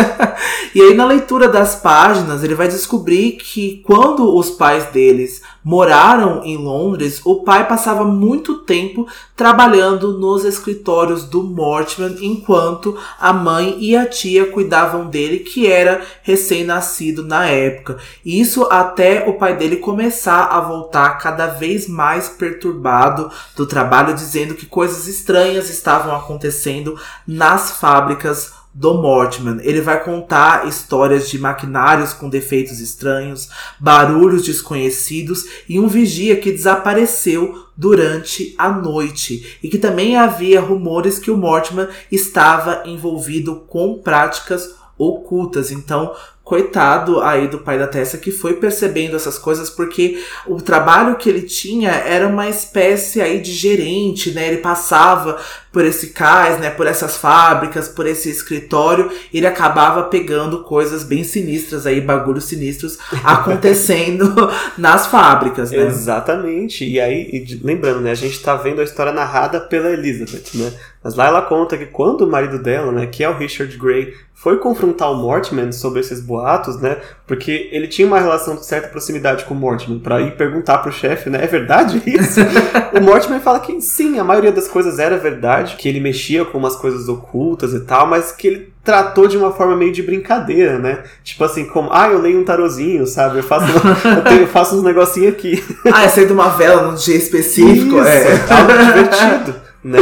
e 0.74 0.80
aí, 0.80 0.94
na 0.94 1.04
leitura 1.04 1.48
das 1.48 1.74
páginas, 1.74 2.42
ele 2.42 2.54
vai 2.54 2.66
descobrir 2.66 3.32
que 3.32 3.82
quando 3.84 4.34
os 4.34 4.48
pais 4.48 4.86
deles 4.86 5.42
moraram 5.62 6.42
em 6.44 6.56
Londres, 6.56 7.20
o 7.24 7.42
pai 7.42 7.68
passava 7.68 8.04
muito 8.04 8.58
tempo 8.58 9.06
trabalhando 9.36 10.18
nos 10.18 10.44
escritórios 10.44 11.24
do 11.24 11.42
Mortimer, 11.42 12.16
enquanto 12.22 12.96
a 13.20 13.32
mãe 13.32 13.76
e 13.78 13.94
a 13.94 14.06
tia 14.06 14.46
cuidavam 14.46 15.06
dele, 15.06 15.40
que 15.40 15.66
era 15.66 16.00
recém-nascido 16.22 17.22
na 17.22 17.46
época. 17.46 17.98
Isso 18.24 18.66
até 18.70 19.28
o 19.28 19.34
pai 19.34 19.56
dele 19.56 19.76
começar 19.76 20.44
a 20.44 20.60
voltar 20.60 21.18
cada 21.18 21.46
vez 21.58 21.88
mais 21.88 22.28
perturbado 22.28 23.30
do 23.56 23.66
trabalho, 23.66 24.14
dizendo 24.14 24.54
que 24.54 24.66
coisas 24.66 25.06
estranhas 25.06 25.70
estavam 25.70 26.14
acontecendo 26.14 26.98
nas 27.26 27.72
fábricas 27.72 28.52
do 28.74 28.94
Mortimer. 28.94 29.60
Ele 29.62 29.80
vai 29.80 30.02
contar 30.02 30.66
histórias 30.66 31.30
de 31.30 31.38
maquinários 31.38 32.12
com 32.12 32.28
defeitos 32.28 32.80
estranhos, 32.80 33.48
barulhos 33.78 34.44
desconhecidos 34.44 35.44
e 35.68 35.78
um 35.78 35.86
vigia 35.86 36.36
que 36.36 36.50
desapareceu 36.50 37.66
durante 37.76 38.52
a 38.58 38.68
noite 38.68 39.58
e 39.62 39.68
que 39.68 39.78
também 39.78 40.16
havia 40.16 40.60
rumores 40.60 41.20
que 41.20 41.30
o 41.30 41.36
Mortimer 41.36 41.88
estava 42.10 42.82
envolvido 42.84 43.60
com 43.68 44.00
práticas 44.02 44.74
ocultas. 44.98 45.70
Então, 45.70 46.12
coitado 46.44 47.22
aí 47.22 47.48
do 47.48 47.58
pai 47.58 47.78
da 47.78 47.86
Tessa 47.86 48.18
que 48.18 48.30
foi 48.30 48.54
percebendo 48.54 49.16
essas 49.16 49.38
coisas 49.38 49.70
porque 49.70 50.22
o 50.46 50.60
trabalho 50.60 51.16
que 51.16 51.30
ele 51.30 51.40
tinha 51.40 51.90
era 51.90 52.28
uma 52.28 52.48
espécie 52.50 53.22
aí 53.22 53.40
de 53.40 53.50
gerente, 53.50 54.30
né? 54.32 54.48
Ele 54.48 54.58
passava 54.58 55.40
por 55.74 55.84
esse 55.84 56.10
cais, 56.10 56.60
né, 56.60 56.70
por 56.70 56.86
essas 56.86 57.16
fábricas, 57.16 57.88
por 57.88 58.06
esse 58.06 58.30
escritório, 58.30 59.10
ele 59.32 59.44
acabava 59.44 60.04
pegando 60.04 60.62
coisas 60.62 61.02
bem 61.02 61.24
sinistras 61.24 61.84
aí, 61.84 62.00
bagulhos 62.00 62.44
sinistros 62.44 62.96
acontecendo 63.24 64.32
nas 64.78 65.08
fábricas, 65.08 65.72
né? 65.72 65.84
Exatamente. 65.84 66.88
E 66.88 67.00
aí, 67.00 67.44
lembrando, 67.60 68.00
né, 68.00 68.12
a 68.12 68.14
gente 68.14 68.40
tá 68.40 68.54
vendo 68.54 68.80
a 68.80 68.84
história 68.84 69.12
narrada 69.12 69.60
pela 69.60 69.90
Elizabeth, 69.90 70.50
né? 70.54 70.72
Mas 71.02 71.16
lá 71.16 71.26
ela 71.26 71.42
conta 71.42 71.76
que 71.76 71.86
quando 71.86 72.22
o 72.22 72.30
marido 72.30 72.58
dela, 72.58 72.92
né, 72.92 73.06
que 73.06 73.24
é 73.24 73.28
o 73.28 73.36
Richard 73.36 73.76
Gray, 73.76 74.14
foi 74.44 74.58
confrontar 74.58 75.10
o 75.10 75.16
Mortimer 75.16 75.72
sobre 75.72 76.00
esses 76.00 76.20
boatos, 76.20 76.78
né? 76.78 76.98
Porque 77.26 77.70
ele 77.72 77.88
tinha 77.88 78.06
uma 78.06 78.20
relação 78.20 78.56
de 78.56 78.66
certa 78.66 78.88
proximidade 78.88 79.46
com 79.46 79.54
o 79.54 79.56
Mortimer, 79.56 80.00
para 80.00 80.20
ir 80.20 80.36
perguntar 80.36 80.78
pro 80.78 80.92
chefe, 80.92 81.30
né? 81.30 81.42
É 81.42 81.46
verdade 81.46 82.02
isso? 82.04 82.40
o 82.92 83.00
Mortimer 83.00 83.40
fala 83.40 83.60
que 83.60 83.80
sim, 83.80 84.18
a 84.18 84.24
maioria 84.24 84.52
das 84.52 84.68
coisas 84.68 84.98
era 84.98 85.16
verdade, 85.16 85.63
que 85.64 85.88
ele 85.88 86.00
mexia 86.00 86.44
com 86.44 86.58
umas 86.58 86.76
coisas 86.76 87.08
ocultas 87.08 87.72
e 87.72 87.80
tal, 87.80 88.06
mas 88.06 88.30
que 88.32 88.46
ele 88.46 88.74
tratou 88.84 89.26
de 89.26 89.36
uma 89.36 89.50
forma 89.50 89.74
meio 89.74 89.92
de 89.92 90.02
brincadeira, 90.02 90.78
né? 90.78 91.02
Tipo 91.22 91.44
assim, 91.44 91.64
como, 91.64 91.88
ah, 91.90 92.08
eu 92.08 92.20
leio 92.20 92.40
um 92.40 92.44
tarozinho, 92.44 93.06
sabe? 93.06 93.38
Eu 93.38 93.42
faço, 93.42 93.66
eu, 94.06 94.22
tenho, 94.24 94.40
eu 94.42 94.48
faço 94.48 94.76
uns 94.76 94.82
negocinhos 94.82 95.32
aqui. 95.32 95.64
ah, 95.92 96.04
é 96.04 96.24
de 96.24 96.32
uma 96.32 96.50
vela 96.50 96.82
num 96.82 96.94
dia 96.94 97.16
específico, 97.16 97.96
isso, 97.96 98.06
é. 98.06 98.44
algo 98.50 98.72
divertido, 98.84 99.54
né? 99.82 99.98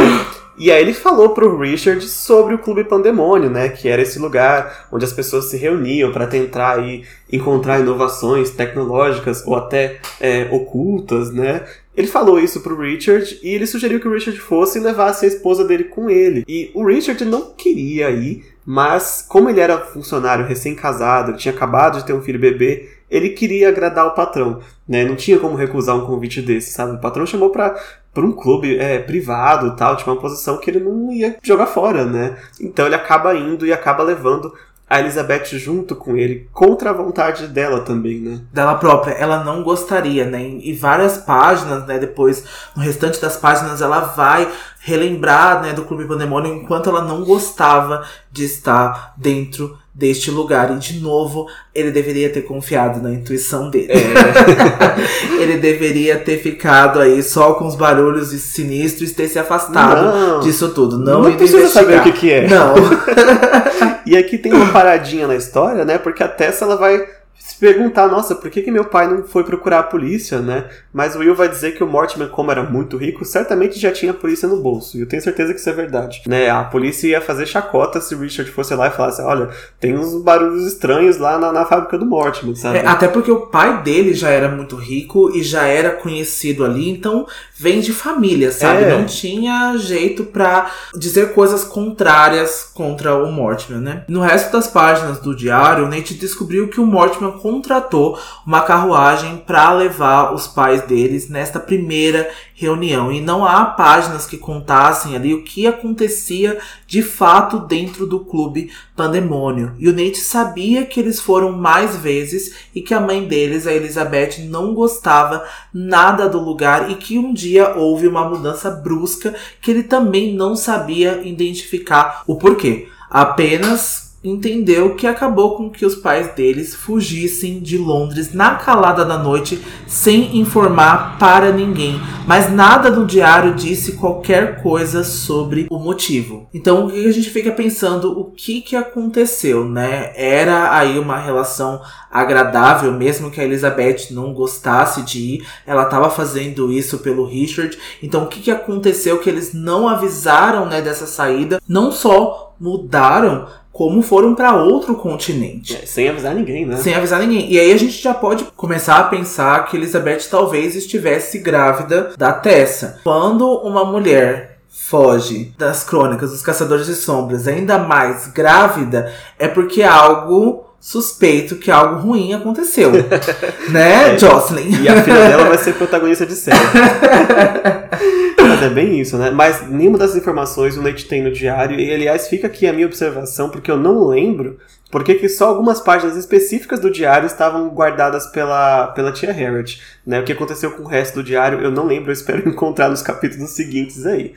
E 0.57 0.71
aí 0.71 0.81
ele 0.81 0.93
falou 0.93 1.29
pro 1.29 1.57
Richard 1.57 2.07
sobre 2.07 2.53
o 2.53 2.59
Clube 2.59 2.83
Pandemônio, 2.83 3.49
né? 3.49 3.69
Que 3.69 3.89
era 3.89 4.01
esse 4.01 4.19
lugar 4.19 4.87
onde 4.91 5.03
as 5.03 5.11
pessoas 5.11 5.45
se 5.45 5.57
reuniam 5.57 6.11
para 6.11 6.27
tentar 6.27 6.79
aí 6.79 7.03
encontrar 7.31 7.79
inovações 7.79 8.51
tecnológicas 8.51 9.45
ou 9.47 9.55
até 9.55 9.99
é, 10.19 10.47
ocultas, 10.51 11.33
né? 11.33 11.65
Ele 11.95 12.07
falou 12.07 12.39
isso 12.39 12.61
pro 12.61 12.79
Richard 12.79 13.39
e 13.43 13.49
ele 13.49 13.67
sugeriu 13.67 13.99
que 13.99 14.07
o 14.07 14.13
Richard 14.13 14.39
fosse 14.39 14.79
e 14.79 14.81
levasse 14.81 15.25
a 15.25 15.27
esposa 15.27 15.63
dele 15.63 15.85
com 15.85 16.09
ele. 16.09 16.43
E 16.47 16.71
o 16.73 16.85
Richard 16.85 17.23
não 17.25 17.51
queria 17.51 18.09
ir, 18.09 18.43
mas 18.65 19.23
como 19.27 19.49
ele 19.49 19.59
era 19.59 19.79
funcionário 19.79 20.45
recém-casado, 20.45 21.37
tinha 21.37 21.53
acabado 21.53 21.99
de 21.99 22.05
ter 22.05 22.13
um 22.13 22.21
filho 22.21 22.39
bebê, 22.39 22.89
ele 23.09 23.29
queria 23.29 23.69
agradar 23.69 24.07
o 24.07 24.15
patrão, 24.15 24.59
né? 24.87 25.05
Não 25.05 25.15
tinha 25.15 25.37
como 25.37 25.55
recusar 25.55 25.95
um 25.95 26.05
convite 26.05 26.41
desse, 26.41 26.71
sabe? 26.71 26.95
O 26.95 26.99
patrão 26.99 27.27
chamou 27.27 27.51
pra, 27.51 27.75
pra 28.13 28.23
um 28.23 28.31
clube 28.31 28.77
é, 28.77 28.99
privado 28.99 29.75
tal, 29.75 29.95
tipo 29.95 30.11
uma 30.11 30.21
posição 30.21 30.57
que 30.57 30.69
ele 30.69 30.79
não 30.79 31.11
ia 31.11 31.37
jogar 31.41 31.65
fora, 31.65 32.05
né? 32.05 32.37
Então 32.61 32.85
ele 32.85 32.95
acaba 32.95 33.35
indo 33.35 33.65
e 33.65 33.73
acaba 33.73 34.03
levando 34.03 34.53
a 34.89 34.99
Elizabeth 34.99 35.57
junto 35.57 35.95
com 35.95 36.15
ele, 36.15 36.47
contra 36.53 36.91
a 36.91 36.93
vontade 36.93 37.47
dela 37.47 37.81
também, 37.81 38.19
né? 38.19 38.41
Dela 38.53 38.75
própria. 38.75 39.13
Ela 39.13 39.43
não 39.43 39.63
gostaria, 39.63 40.25
né? 40.25 40.41
E 40.43 40.71
várias 40.73 41.17
páginas, 41.17 41.87
né? 41.87 41.97
Depois, 41.97 42.43
no 42.75 42.83
restante 42.83 43.19
das 43.19 43.35
páginas, 43.35 43.81
ela 43.81 44.01
vai 44.01 44.47
relembrar, 44.79 45.61
né, 45.61 45.73
do 45.73 45.85
Clube 45.85 46.05
Pandemônio 46.05 46.53
enquanto 46.53 46.89
ela 46.89 47.01
não 47.01 47.23
gostava 47.23 48.05
de 48.29 48.43
estar 48.43 49.13
dentro 49.17 49.77
deste 49.93 50.31
lugar. 50.31 50.71
E 50.71 50.79
de 50.79 50.99
novo, 50.99 51.47
ele 51.73 51.91
deveria 51.91 52.29
ter 52.29 52.41
confiado 52.41 53.01
na 53.01 53.11
intuição 53.11 53.69
dele. 53.69 53.91
É. 53.91 55.33
ele 55.41 55.57
deveria 55.57 56.17
ter 56.17 56.37
ficado 56.37 56.99
aí 56.99 57.21
só 57.21 57.53
com 57.53 57.65
os 57.65 57.75
barulhos 57.75 58.29
sinistros 58.29 59.11
e 59.11 59.13
ter 59.13 59.27
se 59.27 59.37
afastado 59.37 60.17
Não. 60.17 60.39
disso 60.39 60.69
tudo. 60.69 60.97
Não, 60.97 61.21
Não 61.21 61.35
precisa 61.35 61.67
saber 61.67 61.97
investigar. 61.97 62.01
o 62.01 62.03
que, 62.03 62.19
que 62.19 62.31
é. 62.31 62.47
Não. 62.47 62.73
E 64.05 64.17
aqui 64.17 64.37
tem 64.37 64.51
uma 64.53 64.71
paradinha 64.71 65.27
na 65.27 65.35
história, 65.35 65.85
né? 65.85 65.97
Porque 65.97 66.21
a 66.21 66.27
Tessa 66.27 66.65
ela 66.65 66.75
vai 66.75 67.05
se 67.37 67.57
perguntar, 67.59 68.07
nossa, 68.07 68.35
por 68.35 68.49
que, 68.49 68.61
que 68.61 68.71
meu 68.71 68.85
pai 68.85 69.07
não 69.07 69.23
foi 69.23 69.43
procurar 69.43 69.79
a 69.79 69.83
polícia, 69.83 70.39
né? 70.39 70.69
Mas 70.93 71.15
o 71.15 71.19
Will 71.19 71.35
vai 71.35 71.49
dizer 71.49 71.71
que 71.75 71.83
o 71.83 71.87
Mortimer, 71.87 72.29
como 72.29 72.49
era 72.51 72.63
muito 72.63 72.95
rico, 72.95 73.25
certamente 73.25 73.77
já 73.77 73.91
tinha 73.91 74.11
a 74.11 74.15
polícia 74.15 74.47
no 74.47 74.61
bolso. 74.61 74.97
E 74.97 75.01
eu 75.01 75.07
tenho 75.07 75.21
certeza 75.21 75.53
que 75.53 75.59
isso 75.59 75.69
é 75.69 75.73
verdade. 75.73 76.21
Né? 76.25 76.49
A 76.49 76.63
polícia 76.63 77.07
ia 77.07 77.19
fazer 77.19 77.45
chacota 77.45 77.99
se 77.99 78.15
o 78.15 78.19
Richard 78.19 78.49
fosse 78.49 78.73
lá 78.75 78.87
e 78.87 78.91
falasse, 78.91 79.21
olha, 79.21 79.49
tem 79.79 79.97
uns 79.97 80.21
barulhos 80.23 80.65
estranhos 80.65 81.17
lá 81.17 81.37
na, 81.37 81.51
na 81.51 81.65
fábrica 81.65 81.97
do 81.97 82.05
Mortimer, 82.05 82.55
sabe? 82.55 82.77
É, 82.77 82.87
até 82.87 83.09
porque 83.09 83.31
o 83.31 83.47
pai 83.47 83.83
dele 83.83 84.13
já 84.13 84.29
era 84.29 84.47
muito 84.47 84.77
rico 84.77 85.29
e 85.35 85.43
já 85.43 85.67
era 85.67 85.91
conhecido 85.91 86.63
ali, 86.63 86.89
então 86.89 87.27
vem 87.63 87.79
de 87.79 87.93
família, 87.93 88.51
sabe? 88.51 88.83
É. 88.83 88.97
Não 88.97 89.05
tinha 89.05 89.77
jeito 89.77 90.25
pra 90.25 90.69
dizer 90.93 91.33
coisas 91.33 91.63
contrárias 91.63 92.69
contra 92.73 93.15
o 93.15 93.31
Mortimer, 93.31 93.79
né? 93.79 94.03
No 94.09 94.19
resto 94.19 94.51
das 94.51 94.67
páginas 94.67 95.19
do 95.19 95.33
diário, 95.33 95.85
o 95.85 95.87
Nate 95.87 96.13
descobriu 96.13 96.67
que 96.67 96.81
o 96.81 96.85
Mortimer 96.85 97.31
contratou 97.33 98.19
uma 98.45 98.61
carruagem 98.63 99.41
para 99.47 99.71
levar 99.71 100.33
os 100.33 100.45
pais 100.45 100.81
deles 100.81 101.29
nesta 101.29 101.57
primeira 101.57 102.29
reunião. 102.63 103.11
E 103.11 103.21
não 103.21 103.45
há 103.45 103.65
páginas 103.65 104.25
que 104.25 104.37
contassem 104.37 105.15
ali 105.15 105.33
o 105.33 105.43
que 105.43 105.67
acontecia 105.67 106.59
de 106.87 107.01
fato 107.01 107.59
dentro 107.59 108.05
do 108.07 108.19
clube 108.19 108.71
Pandemônio. 108.95 109.73
E 109.77 109.87
o 109.87 109.91
Nate 109.91 110.19
sabia 110.19 110.85
que 110.85 110.99
eles 110.99 111.19
foram 111.19 111.51
mais 111.51 111.95
vezes 111.97 112.55
e 112.73 112.81
que 112.81 112.93
a 112.93 112.99
mãe 112.99 113.27
deles, 113.27 113.67
a 113.67 113.73
Elizabeth, 113.73 114.39
não 114.47 114.73
gostava 114.73 115.45
nada 115.73 116.29
do 116.29 116.39
lugar 116.39 116.89
e 116.89 116.95
que 116.95 117.17
um 117.17 117.33
dia 117.33 117.75
houve 117.75 118.07
uma 118.07 118.27
mudança 118.27 118.69
brusca 118.69 119.33
que 119.61 119.71
ele 119.71 119.83
também 119.83 120.33
não 120.33 120.55
sabia 120.55 121.21
identificar 121.23 122.23
o 122.25 122.35
porquê. 122.35 122.87
Apenas 123.09 124.12
entendeu 124.23 124.95
que 124.95 125.05
acabou 125.05 125.55
com 125.55 125.69
que 125.69 125.85
os 125.85 125.95
pais 125.95 126.33
deles 126.33 126.73
fugissem 126.73 127.59
de 127.59 127.77
Londres 127.77 128.33
na 128.33 128.55
calada 128.55 129.03
da 129.03 129.17
noite 129.17 129.61
sem 129.85 130.37
informar 130.37 131.17
para 131.17 131.51
ninguém, 131.51 131.99
mas 132.25 132.51
nada 132.51 132.89
no 132.89 133.05
diário 133.05 133.53
disse 133.53 133.93
qualquer 133.93 134.61
coisa 134.61 135.03
sobre 135.03 135.67
o 135.69 135.77
motivo. 135.77 136.47
Então 136.53 136.85
o 136.85 136.91
que 136.91 137.05
a 137.05 137.11
gente 137.11 137.29
fica 137.29 137.51
pensando 137.51 138.17
o 138.17 138.25
que 138.25 138.61
que 138.61 138.75
aconteceu, 138.75 139.65
né? 139.65 140.13
Era 140.15 140.75
aí 140.75 140.97
uma 140.97 141.17
relação 141.17 141.81
agradável, 142.09 142.91
mesmo 142.91 143.31
que 143.31 143.41
a 143.41 143.43
Elizabeth 143.43 144.11
não 144.11 144.33
gostasse 144.33 145.01
de 145.01 145.19
ir, 145.19 145.47
ela 145.65 145.83
estava 145.83 146.09
fazendo 146.09 146.71
isso 146.71 146.99
pelo 146.99 147.25
Richard. 147.25 147.77
Então 148.01 148.23
o 148.23 148.27
que 148.27 148.39
que 148.39 148.51
aconteceu 148.51 149.19
que 149.19 149.29
eles 149.29 149.53
não 149.53 149.87
avisaram, 149.87 150.67
né, 150.67 150.81
dessa 150.81 151.07
saída? 151.07 151.61
Não 151.67 151.91
só 151.91 152.42
mudaram 152.59 153.47
como 153.73 154.03
foram 154.03 154.35
para 154.35 154.55
outro 154.55 154.95
continente. 154.95 155.75
É, 155.75 155.85
sem 155.85 156.07
avisar 156.07 156.35
ninguém, 156.35 156.65
né? 156.65 156.77
Sem 156.77 156.93
avisar 156.93 157.19
ninguém. 157.19 157.51
E 157.51 157.59
aí 157.59 157.73
a 157.73 157.77
gente 157.77 158.01
já 158.01 158.13
pode 158.13 158.43
começar 158.55 158.97
a 158.97 159.03
pensar 159.05 159.65
que 159.65 159.75
Elizabeth 159.75 160.29
talvez 160.29 160.75
estivesse 160.75 161.39
grávida 161.39 162.11
da 162.15 162.31
Tessa. 162.31 162.99
Quando 163.03 163.47
uma 163.47 163.83
mulher 163.83 164.59
foge 164.69 165.53
das 165.57 165.83
crônicas 165.83 166.31
dos 166.31 166.43
Caçadores 166.43 166.85
de 166.85 166.93
Sombras, 166.93 167.47
ainda 167.47 167.79
mais 167.79 168.27
grávida, 168.27 169.11
é 169.39 169.47
porque 169.47 169.81
algo 169.81 170.65
suspeito 170.79 171.55
que 171.55 171.71
algo 171.71 172.01
ruim 172.01 172.33
aconteceu. 172.33 172.91
né, 173.69 174.17
Jocelyn? 174.19 174.83
E 174.83 174.89
a 174.89 175.01
filha 175.01 175.29
dela 175.29 175.45
vai 175.45 175.57
ser 175.63 175.73
protagonista 175.73 176.25
de 176.25 176.35
série. 176.35 176.59
É 178.65 178.69
bem 178.69 178.99
isso, 178.99 179.17
né? 179.17 179.29
Mas 179.29 179.69
nenhuma 179.69 179.97
das 179.97 180.15
informações 180.15 180.77
o 180.77 180.81
Nate 180.81 181.05
tem 181.05 181.21
no 181.21 181.31
diário. 181.31 181.79
E, 181.79 181.93
aliás, 181.93 182.27
fica 182.27 182.47
aqui 182.47 182.67
a 182.67 182.73
minha 182.73 182.87
observação, 182.87 183.49
porque 183.49 183.69
eu 183.69 183.77
não 183.77 184.07
lembro 184.07 184.57
porque 184.93 185.15
que 185.15 185.27
só 185.27 185.47
algumas 185.47 185.81
páginas 185.81 186.15
específicas 186.15 186.79
do 186.79 186.91
diário 186.91 187.25
estavam 187.25 187.67
guardadas 187.69 188.27
pela, 188.27 188.89
pela 188.89 189.11
tia 189.11 189.33
Harriet. 189.33 189.81
Né? 190.05 190.19
O 190.19 190.23
que 190.23 190.31
aconteceu 190.31 190.69
com 190.69 190.83
o 190.83 190.87
resto 190.87 191.15
do 191.15 191.23
diário 191.23 191.61
eu 191.61 191.71
não 191.71 191.87
lembro, 191.87 192.11
eu 192.11 192.13
espero 192.13 192.45
encontrar 192.47 192.89
nos 192.89 193.01
capítulos 193.01 193.49
seguintes 193.55 194.05
aí. 194.05 194.35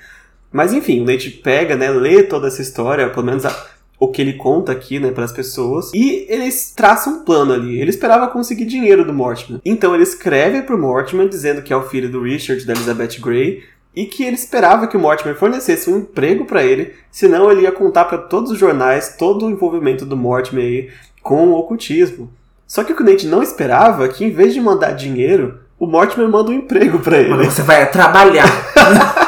Mas 0.51 0.73
enfim, 0.73 1.03
o 1.03 1.05
Nate 1.05 1.29
pega, 1.29 1.77
né, 1.77 1.91
lê 1.91 2.23
toda 2.23 2.49
essa 2.49 2.63
história, 2.63 3.11
pelo 3.11 3.27
menos 3.27 3.45
a, 3.45 3.67
o 4.01 4.09
que 4.09 4.23
ele 4.23 4.33
conta 4.33 4.73
aqui, 4.73 4.99
né, 4.99 5.11
para 5.11 5.25
as 5.25 5.33
pessoas, 5.33 5.93
e 5.93 6.25
eles 6.27 6.73
traçam 6.75 7.19
um 7.19 7.25
plano 7.27 7.53
ali. 7.53 7.79
Ele 7.79 7.91
esperava 7.91 8.29
conseguir 8.29 8.65
dinheiro 8.65 9.05
do 9.05 9.13
Mortimer. 9.13 9.61
Então 9.63 9.93
ele 9.93 10.05
escreve 10.05 10.63
pro 10.63 10.79
Mortimer 10.79 11.29
dizendo 11.29 11.61
que 11.61 11.71
é 11.71 11.77
o 11.77 11.87
filho 11.87 12.11
do 12.11 12.23
Richard 12.23 12.65
da 12.65 12.73
Elizabeth 12.73 13.21
Grey 13.21 13.63
e 13.97 14.05
que 14.05 14.23
ele 14.23 14.37
esperava 14.37 14.87
que 14.87 14.97
o 14.97 15.01
Mortimer 15.01 15.35
fornecesse 15.35 15.91
um 15.91 15.99
emprego 16.01 16.45
para 16.45 16.63
ele, 16.63 16.93
senão 17.11 17.51
ele 17.51 17.63
ia 17.63 17.73
contar 17.73 18.05
para 18.05 18.19
todos 18.19 18.51
os 18.51 18.59
jornais 18.59 19.17
todo 19.19 19.47
o 19.47 19.51
envolvimento 19.51 20.05
do 20.05 20.17
Mortimer 20.17 20.65
aí 20.65 20.91
com 21.23 21.49
o 21.49 21.59
ocultismo. 21.59 22.31
Só 22.67 22.85
que 22.85 22.93
o 22.93 23.03
Nate 23.03 23.27
não 23.27 23.43
esperava 23.43 24.07
que 24.09 24.25
em 24.25 24.31
vez 24.31 24.53
de 24.53 24.61
mandar 24.61 24.93
dinheiro, 24.93 25.61
o 25.79 25.87
Mortimer 25.87 26.29
manda 26.29 26.51
um 26.51 26.55
emprego 26.55 26.99
para 26.99 27.17
ele. 27.17 27.47
Você 27.47 27.63
vai 27.63 27.91
trabalhar. 27.91 28.47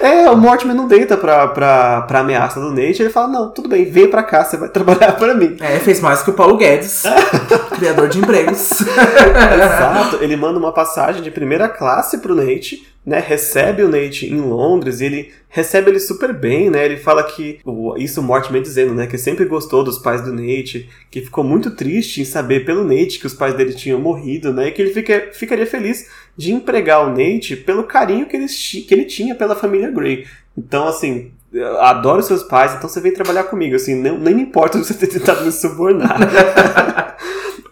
É, 0.00 0.30
o 0.30 0.36
Mortimer 0.36 0.74
não 0.74 0.88
deita 0.88 1.16
pra, 1.16 1.46
pra, 1.48 2.02
pra 2.02 2.20
ameaça 2.20 2.58
do 2.58 2.70
Nate. 2.70 3.02
Ele 3.02 3.10
fala: 3.10 3.28
Não, 3.28 3.50
tudo 3.50 3.68
bem, 3.68 3.84
vem 3.84 4.08
pra 4.08 4.22
cá, 4.22 4.44
você 4.44 4.56
vai 4.56 4.68
trabalhar 4.72 5.12
pra 5.12 5.34
mim. 5.34 5.56
É, 5.60 5.78
fez 5.78 6.00
mais 6.00 6.22
que 6.22 6.30
o 6.30 6.34
Paulo 6.34 6.56
Guedes, 6.56 7.02
criador 7.76 8.08
de 8.08 8.18
empregos. 8.18 8.80
Exato, 8.80 10.18
ele 10.22 10.36
manda 10.36 10.58
uma 10.58 10.72
passagem 10.72 11.22
de 11.22 11.30
primeira 11.30 11.68
classe 11.68 12.18
pro 12.18 12.34
Nate, 12.34 12.86
né? 13.04 13.22
Recebe 13.24 13.82
o 13.82 13.88
Nate 13.88 14.26
em 14.26 14.40
Londres, 14.40 15.00
e 15.00 15.04
ele 15.04 15.32
recebe 15.50 15.90
ele 15.90 16.00
super 16.00 16.32
bem, 16.32 16.70
né? 16.70 16.84
Ele 16.84 16.96
fala 16.96 17.22
que 17.24 17.60
isso 17.98 18.20
o 18.20 18.24
Mortimer 18.24 18.62
dizendo, 18.62 18.94
né, 18.94 19.06
que 19.06 19.18
sempre 19.18 19.44
gostou 19.44 19.82
dos 19.82 19.98
pais 19.98 20.22
do 20.22 20.32
Nate, 20.32 20.88
que 21.10 21.20
ficou 21.20 21.42
muito 21.42 21.72
triste 21.72 22.22
em 22.22 22.24
saber 22.24 22.64
pelo 22.64 22.84
Nate 22.84 23.18
que 23.18 23.26
os 23.26 23.34
pais 23.34 23.54
dele 23.54 23.74
tinham 23.74 24.00
morrido, 24.00 24.52
né? 24.52 24.68
E 24.68 24.70
que 24.70 24.80
ele 24.80 24.94
fica, 24.94 25.28
ficaria 25.32 25.66
feliz 25.66 26.08
de 26.36 26.52
empregar 26.52 27.06
o 27.06 27.10
Nate 27.10 27.56
pelo 27.56 27.84
carinho 27.84 28.26
que 28.26 28.36
ele, 28.36 28.46
que 28.46 28.94
ele 28.94 29.04
tinha 29.04 29.34
pela 29.34 29.56
família 29.56 29.90
Grey. 29.90 30.26
Então, 30.56 30.86
assim, 30.88 31.32
adoro 31.80 32.22
seus 32.22 32.42
pais, 32.42 32.74
então 32.74 32.88
você 32.88 33.00
vem 33.00 33.12
trabalhar 33.12 33.44
comigo, 33.44 33.76
assim, 33.76 33.94
nem, 33.94 34.18
nem 34.18 34.34
me 34.34 34.42
importa 34.42 34.78
você 34.82 34.94
ter 34.94 35.06
tentado 35.06 35.44
me 35.44 35.52
subornar. 35.52 36.16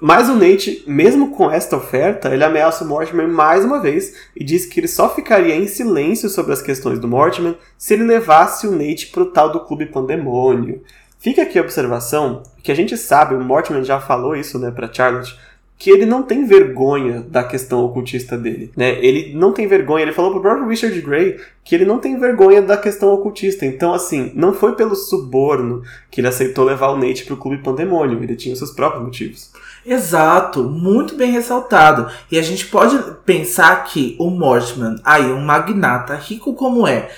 Mas 0.01 0.29
o 0.29 0.37
Nate, 0.37 0.85
mesmo 0.87 1.31
com 1.31 1.51
esta 1.51 1.77
oferta, 1.77 2.33
ele 2.33 2.45
ameaça 2.45 2.85
o 2.85 2.87
Mortimer 2.87 3.27
mais 3.27 3.65
uma 3.65 3.81
vez 3.81 4.15
e 4.37 4.45
diz 4.45 4.65
que 4.65 4.79
ele 4.79 4.87
só 4.87 5.13
ficaria 5.13 5.57
em 5.57 5.67
silêncio 5.67 6.29
sobre 6.29 6.53
as 6.53 6.63
questões 6.63 7.01
do 7.01 7.09
Mortimer 7.09 7.57
se 7.77 7.95
ele 7.95 8.05
levasse 8.05 8.67
o 8.69 8.71
Nate 8.71 9.09
pro 9.09 9.33
tal 9.33 9.51
do 9.51 9.61
Clube 9.61 9.87
Pandemônio. 9.87 10.83
Fica 11.19 11.43
aqui 11.43 11.59
a 11.59 11.63
observação, 11.63 12.45
que 12.63 12.71
a 12.71 12.75
gente 12.77 12.97
sabe, 12.97 13.35
o 13.35 13.41
Mortimer 13.41 13.83
já 13.83 13.99
falou 14.01 14.37
isso, 14.37 14.57
né, 14.57 14.71
pra 14.71 14.93
Charlotte, 14.93 15.37
que 15.79 15.91
ele 15.91 16.05
não 16.05 16.25
tem 16.25 16.45
vergonha 16.45 17.21
da 17.21 17.45
questão 17.45 17.85
ocultista 17.85 18.37
dele, 18.37 18.73
né? 18.77 18.99
Ele 19.01 19.33
não 19.35 19.53
tem 19.53 19.69
vergonha, 19.69 20.03
ele 20.03 20.13
falou 20.13 20.33
pro 20.33 20.43
próprio 20.43 20.67
Richard 20.67 21.01
Gray 21.01 21.39
que 21.63 21.75
ele 21.75 21.85
não 21.85 22.01
tem 22.01 22.19
vergonha 22.19 22.61
da 22.61 22.77
questão 22.77 23.13
ocultista. 23.13 23.65
Então, 23.65 23.95
assim, 23.95 24.33
não 24.35 24.53
foi 24.53 24.75
pelo 24.75 24.97
suborno 24.97 25.83
que 26.11 26.21
ele 26.21 26.27
aceitou 26.27 26.65
levar 26.65 26.89
o 26.89 26.97
Nate 26.97 27.25
pro 27.25 27.37
Clube 27.37 27.63
Pandemônio, 27.63 28.21
ele 28.21 28.35
tinha 28.35 28.57
seus 28.57 28.73
próprios 28.73 29.05
motivos. 29.05 29.53
Exato, 29.87 30.65
muito 30.65 31.15
bem 31.15 31.31
ressaltado. 31.31 32.11
E 32.31 32.39
a 32.39 32.43
gente 32.43 32.67
pode 32.67 32.99
pensar 33.25 33.85
que 33.85 34.17
o 34.19 34.31
Mortimer, 34.31 34.97
aí 35.05 35.31
um 35.31 35.41
magnata 35.41 36.15
rico 36.17 36.55
como 36.55 36.89
é, 36.89 37.09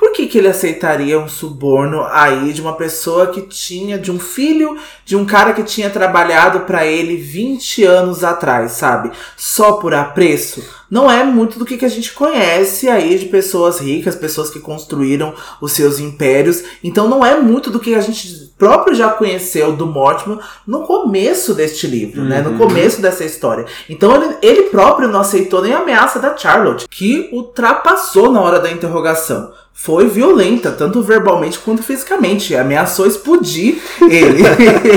por 0.00 0.12
que, 0.12 0.26
que 0.26 0.38
ele 0.38 0.48
aceitaria 0.48 1.18
um 1.20 1.28
suborno 1.28 2.02
aí 2.10 2.54
de 2.54 2.62
uma 2.62 2.72
pessoa 2.72 3.26
que 3.26 3.42
tinha, 3.42 3.98
de 3.98 4.10
um 4.10 4.18
filho 4.18 4.78
de 5.04 5.14
um 5.14 5.26
cara 5.26 5.52
que 5.52 5.62
tinha 5.62 5.90
trabalhado 5.90 6.60
para 6.60 6.86
ele 6.86 7.16
20 7.18 7.84
anos 7.84 8.24
atrás, 8.24 8.72
sabe? 8.72 9.10
Só 9.36 9.72
por 9.72 9.92
apreço? 9.92 10.64
Não 10.90 11.08
é 11.08 11.22
muito 11.22 11.58
do 11.58 11.64
que, 11.66 11.76
que 11.76 11.84
a 11.84 11.88
gente 11.90 12.12
conhece 12.12 12.88
aí 12.88 13.18
de 13.18 13.26
pessoas 13.26 13.78
ricas, 13.78 14.16
pessoas 14.16 14.48
que 14.50 14.58
construíram 14.58 15.34
os 15.60 15.72
seus 15.72 16.00
impérios. 16.00 16.64
Então 16.82 17.06
não 17.06 17.24
é 17.24 17.38
muito 17.38 17.70
do 17.70 17.78
que 17.78 17.94
a 17.94 18.00
gente 18.00 18.50
próprio 18.58 18.94
já 18.96 19.10
conheceu 19.10 19.72
do 19.76 19.86
Mortimer 19.86 20.38
no 20.66 20.82
começo 20.86 21.54
deste 21.54 21.86
livro, 21.86 22.24
né? 22.24 22.40
No 22.40 22.50
Uhum. 22.50 22.58
começo 22.58 23.00
dessa 23.02 23.24
história. 23.24 23.66
Então 23.88 24.14
ele, 24.14 24.36
ele 24.42 24.62
próprio 24.70 25.08
não 25.08 25.20
aceitou 25.20 25.62
nem 25.62 25.72
a 25.74 25.78
ameaça 25.80 26.18
da 26.18 26.36
Charlotte, 26.36 26.88
que 26.88 27.28
ultrapassou 27.32 28.32
na 28.32 28.40
hora 28.40 28.58
da 28.58 28.70
interrogação. 28.70 29.52
Foi 29.72 30.08
violenta, 30.08 30.70
tanto 30.70 31.02
verbalmente 31.02 31.58
quanto 31.58 31.82
fisicamente. 31.82 32.54
Ameaçou 32.54 33.06
explodir 33.06 33.78
ele. 34.02 34.42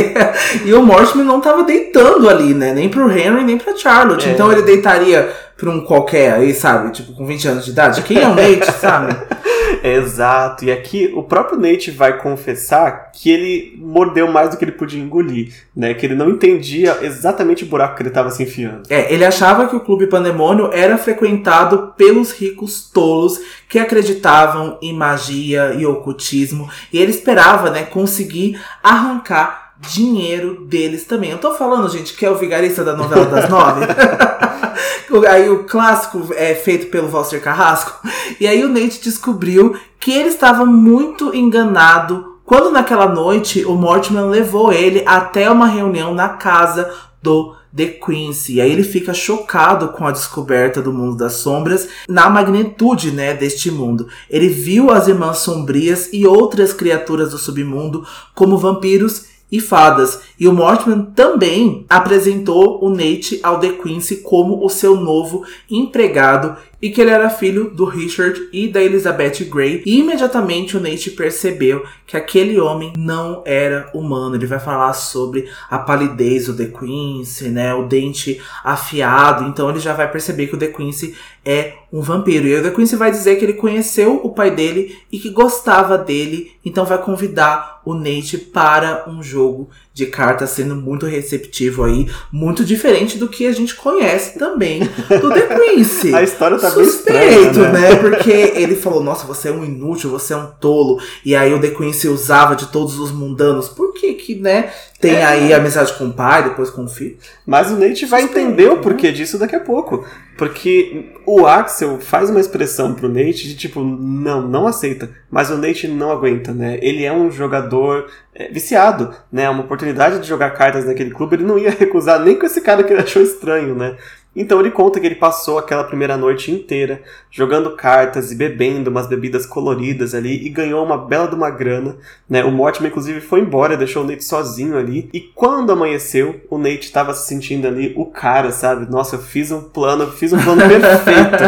e 0.66 0.74
o 0.74 0.84
Mortimer 0.84 1.26
não 1.26 1.40
tava 1.40 1.64
deitando 1.64 2.30
ali, 2.30 2.54
né? 2.54 2.74
Nem 2.74 2.90
pro 2.90 3.10
Henry, 3.10 3.46
nem 3.46 3.58
pra 3.58 3.78
Charlotte. 3.78 4.28
É. 4.28 4.32
Então 4.32 4.52
ele 4.52 4.62
deitaria 4.64 5.34
pra 5.64 5.72
um 5.72 5.80
qualquer 5.80 6.34
aí, 6.34 6.54
sabe? 6.54 6.92
Tipo, 6.92 7.14
com 7.14 7.26
20 7.26 7.48
anos 7.48 7.66
de 7.66 7.72
idade. 7.72 8.02
Quem 8.02 8.18
é 8.18 8.28
o 8.28 8.36
Nate, 8.36 8.70
sabe? 8.74 9.16
Exato, 9.82 10.64
e 10.64 10.72
aqui 10.72 11.12
o 11.14 11.24
próprio 11.24 11.60
Nate 11.60 11.92
vai 11.92 12.18
confessar 12.18 13.12
que 13.12 13.30
ele 13.30 13.78
mordeu 13.78 14.32
mais 14.32 14.50
do 14.50 14.58
que 14.58 14.64
ele 14.64 14.72
podia 14.72 15.02
engolir, 15.02 15.54
né? 15.76 15.94
Que 15.94 16.06
ele 16.06 16.16
não 16.16 16.30
entendia 16.30 17.00
exatamente 17.02 17.64
o 17.64 17.68
buraco 17.68 17.96
que 17.96 18.02
ele 18.02 18.10
estava 18.10 18.30
se 18.30 18.44
enfiando. 18.44 18.84
É, 18.90 19.14
ele 19.14 19.26
achava 19.26 19.68
que 19.68 19.76
o 19.76 19.82
Clube 19.82 20.08
Pandemônio 20.08 20.70
era 20.72 20.98
frequentado 20.98 21.94
pelos 21.98 22.32
ricos 22.32 22.90
tolos 22.90 23.40
que 23.68 23.80
acreditavam 23.80 24.78
em 24.82 24.94
magia 24.94 25.74
e 25.74 25.86
ocultismo, 25.86 26.70
e 26.92 26.98
ele 26.98 27.12
esperava, 27.12 27.70
né, 27.70 27.84
conseguir 27.84 28.62
arrancar 28.82 29.63
dinheiro 29.92 30.66
deles 30.66 31.06
também. 31.06 31.32
Eu 31.32 31.38
tô 31.38 31.54
falando, 31.54 31.90
gente, 31.90 32.14
que 32.14 32.26
é 32.26 32.30
o 32.30 32.36
vigarista 32.36 32.84
da 32.84 32.96
novela 32.96 33.26
das 33.26 33.50
nove. 33.50 33.86
aí 35.30 35.50
o 35.50 35.64
clássico 35.66 36.34
é 36.36 36.56
feito 36.56 36.88
pelo 36.88 37.08
Walter 37.08 37.42
Carrasco. 37.42 38.08
E 38.40 38.48
aí 38.48 38.64
o 38.64 38.70
Nate 38.70 39.02
descobriu 39.02 39.76
que 40.00 40.12
ele 40.12 40.30
estava 40.30 40.66
muito 40.66 41.36
enganado 41.36 42.34
quando 42.46 42.72
naquela 42.72 43.08
noite 43.08 43.64
o 43.66 43.74
Mortimer 43.74 44.26
levou 44.26 44.72
ele 44.72 45.04
até 45.06 45.50
uma 45.50 45.68
reunião 45.68 46.14
na 46.14 46.30
casa 46.30 46.92
do 47.22 47.56
The 47.76 47.88
Quincy. 47.88 48.56
E 48.56 48.62
aí 48.62 48.72
ele 48.72 48.84
fica 48.84 49.14
chocado 49.14 49.90
com 49.90 50.06
a 50.06 50.12
descoberta 50.12 50.82
do 50.82 50.92
mundo 50.92 51.16
das 51.16 51.34
sombras, 51.34 51.88
na 52.08 52.30
magnitude, 52.30 53.12
né, 53.12 53.34
deste 53.34 53.72
mundo. 53.72 54.08
Ele 54.30 54.50
viu 54.50 54.92
as 54.92 55.08
irmãs 55.08 55.38
sombrias 55.40 56.10
e 56.12 56.28
outras 56.28 56.74
criaturas 56.74 57.32
do 57.32 57.38
submundo 57.38 58.06
como 58.36 58.58
vampiros 58.58 59.33
e 59.54 59.60
fadas. 59.60 60.22
E 60.40 60.48
o 60.48 60.52
Mortman 60.52 61.12
também 61.16 61.86
apresentou 61.88 62.84
o 62.84 62.90
Nate 62.90 63.40
ao 63.44 63.60
The 63.60 63.70
Quincy 63.70 64.18
como 64.18 64.66
o 64.66 64.68
seu 64.68 64.96
novo 64.96 65.46
empregado 65.70 66.58
e 66.84 66.90
que 66.90 67.00
ele 67.00 67.12
era 67.12 67.30
filho 67.30 67.70
do 67.70 67.86
Richard 67.86 68.50
e 68.52 68.68
da 68.68 68.84
Elizabeth 68.84 69.46
Grey. 69.50 69.82
E 69.86 70.00
imediatamente 70.02 70.76
o 70.76 70.82
Nate 70.82 71.12
percebeu 71.12 71.86
que 72.06 72.18
aquele 72.18 72.60
homem 72.60 72.92
não 72.98 73.42
era 73.46 73.90
humano. 73.94 74.36
Ele 74.36 74.46
vai 74.46 74.60
falar 74.60 74.92
sobre 74.92 75.50
a 75.70 75.80
palidez 75.80 76.48
do 76.48 76.58
The 76.58 76.66
Quincy, 76.78 77.48
né, 77.48 77.74
o 77.74 77.88
dente 77.88 78.42
afiado. 78.66 79.46
Então 79.46 79.70
ele 79.70 79.80
já 79.80 79.94
vai 79.94 80.12
perceber 80.12 80.48
que 80.48 80.56
o 80.56 80.60
The 80.60 80.68
Quincy 80.68 81.16
é 81.46 81.76
um 81.90 82.02
vampiro. 82.02 82.48
E 82.48 82.60
o 82.60 82.64
The 82.64 82.72
Quincy 82.72 82.98
vai 82.98 83.12
dizer 83.12 83.38
que 83.38 83.46
ele 83.46 83.54
conheceu 83.54 84.20
o 84.22 84.34
pai 84.34 84.52
dele 84.52 84.98
e 85.10 85.18
que 85.18 85.30
gostava 85.30 85.98
dele, 85.98 86.52
então 86.66 86.84
vai 86.84 86.98
convidar 86.98 87.82
o 87.86 87.94
Nate 87.94 88.38
para 88.38 89.10
um 89.10 89.24
jogo 89.24 89.70
de 89.94 90.08
cartas 90.08 90.50
sendo 90.50 90.76
muito 90.76 91.06
receptivo 91.06 91.84
aí, 91.84 92.10
muito 92.32 92.66
diferente 92.66 93.18
do 93.18 93.28
que 93.28 93.46
a 93.46 93.52
gente 93.52 93.76
conhece 93.76 94.40
também 94.40 94.80
do 94.80 95.30
The 95.30 95.48
Quincy. 95.56 96.14
a 96.16 96.24
história 96.24 96.58
tá 96.58 96.72
Suspeito, 96.72 97.50
estranha, 97.50 97.72
né? 97.72 97.90
né? 97.92 97.96
Porque 97.98 98.32
ele 98.32 98.76
falou, 98.76 99.04
nossa, 99.04 99.28
você 99.28 99.50
é 99.50 99.52
um 99.52 99.64
inútil, 99.64 100.10
você 100.10 100.34
é 100.34 100.38
um 100.38 100.48
tolo. 100.60 101.00
E 101.24 101.36
aí 101.36 101.54
o 101.54 101.62
The 101.62 101.70
Quincy 101.70 102.08
usava 102.08 102.56
de 102.56 102.68
todos 102.68 102.98
os 102.98 103.12
mundanos. 103.12 103.70
Por 103.70 103.94
que 103.94 104.14
que, 104.14 104.36
né, 104.36 104.74
tem 105.04 105.18
É. 105.18 105.26
aí 105.26 105.54
amizade 105.54 105.92
com 105.98 106.06
o 106.06 106.14
pai, 106.14 106.44
depois 106.44 106.70
com 106.70 106.86
o 106.86 106.88
filho? 106.88 107.18
Mas 107.46 107.70
o 107.70 107.76
Nate 107.76 108.06
vai 108.06 108.22
entender 108.22 108.70
o 108.70 108.78
né? 108.78 108.82
porquê 108.82 109.12
disso 109.12 109.38
daqui 109.38 109.54
a 109.54 109.60
pouco. 109.60 110.06
Porque 110.38 111.12
o 111.26 111.46
Axel 111.46 112.00
faz 112.00 112.30
uma 112.30 112.40
expressão 112.40 112.94
pro 112.94 113.10
Nate 113.10 113.50
de 113.50 113.56
tipo, 113.56 113.84
não, 113.84 114.48
não 114.48 114.66
aceita. 114.66 115.10
Mas 115.30 115.52
o 115.52 115.58
Nate 115.58 115.90
não 115.90 116.10
aguenta, 116.10 116.54
né? 116.54 116.80
Ele 116.82 117.04
é 117.04 117.12
um 117.12 117.30
jogador 117.30 118.08
é, 118.34 118.48
viciado, 118.48 119.14
né? 119.30 119.50
Uma 119.50 119.64
oportunidade 119.64 120.20
de 120.20 120.28
jogar 120.28 120.52
cartas 120.52 120.86
naquele 120.86 121.12
clube, 121.12 121.36
ele 121.36 121.44
não 121.44 121.60
ia 121.60 121.70
recusar 121.78 122.22
nem 122.22 122.40
com 122.40 122.46
esse 122.46 122.62
cara 122.62 122.82
que 122.82 122.94
ele 122.94 123.02
achou 123.02 123.22
estranho, 123.22 123.76
né? 123.76 123.98
Então 124.36 124.60
ele 124.60 124.72
conta 124.72 125.00
que 125.00 125.06
ele 125.06 125.16
passou 125.16 125.58
aquela 125.58 125.84
primeira 125.84 126.18
noite 126.18 126.52
inteira 126.52 127.02
jogando 127.30 127.76
cartas 127.76 128.32
e 128.32 128.36
bebendo 128.36 128.90
umas 128.90 129.08
bebidas 129.08 129.46
coloridas 129.46 130.16
ali 130.16 130.46
e 130.46 130.50
ganhou 130.50 130.84
uma 130.84 130.98
bela 130.98 131.28
de 131.28 131.36
uma 131.36 131.50
grana, 131.50 131.98
né? 132.28 132.44
O 132.44 132.52
Mortimer 132.52 132.90
inclusive 132.90 133.22
foi 133.22 133.42
embora, 133.42 133.78
deixou 133.78 134.04
o 134.04 134.08
Nate 134.08 134.24
sozinho 134.24 134.78
ali. 134.78 135.10
E 135.14 135.20
quando 135.20 135.72
amanheceu, 135.72 136.42
o 136.50 136.58
Nate 136.58 136.86
estava 136.86 137.14
se 137.14 137.28
sentindo 137.28 137.68
ali 137.68 137.94
o 137.96 138.06
cara, 138.06 138.52
sabe? 138.52 138.90
Nossa, 138.90 139.16
eu 139.16 139.22
fiz 139.22 139.52
um 139.52 139.62
plano, 139.62 140.12
fiz 140.12 140.34
um 140.34 140.42
plano 140.42 140.62
perfeito. 140.62 141.44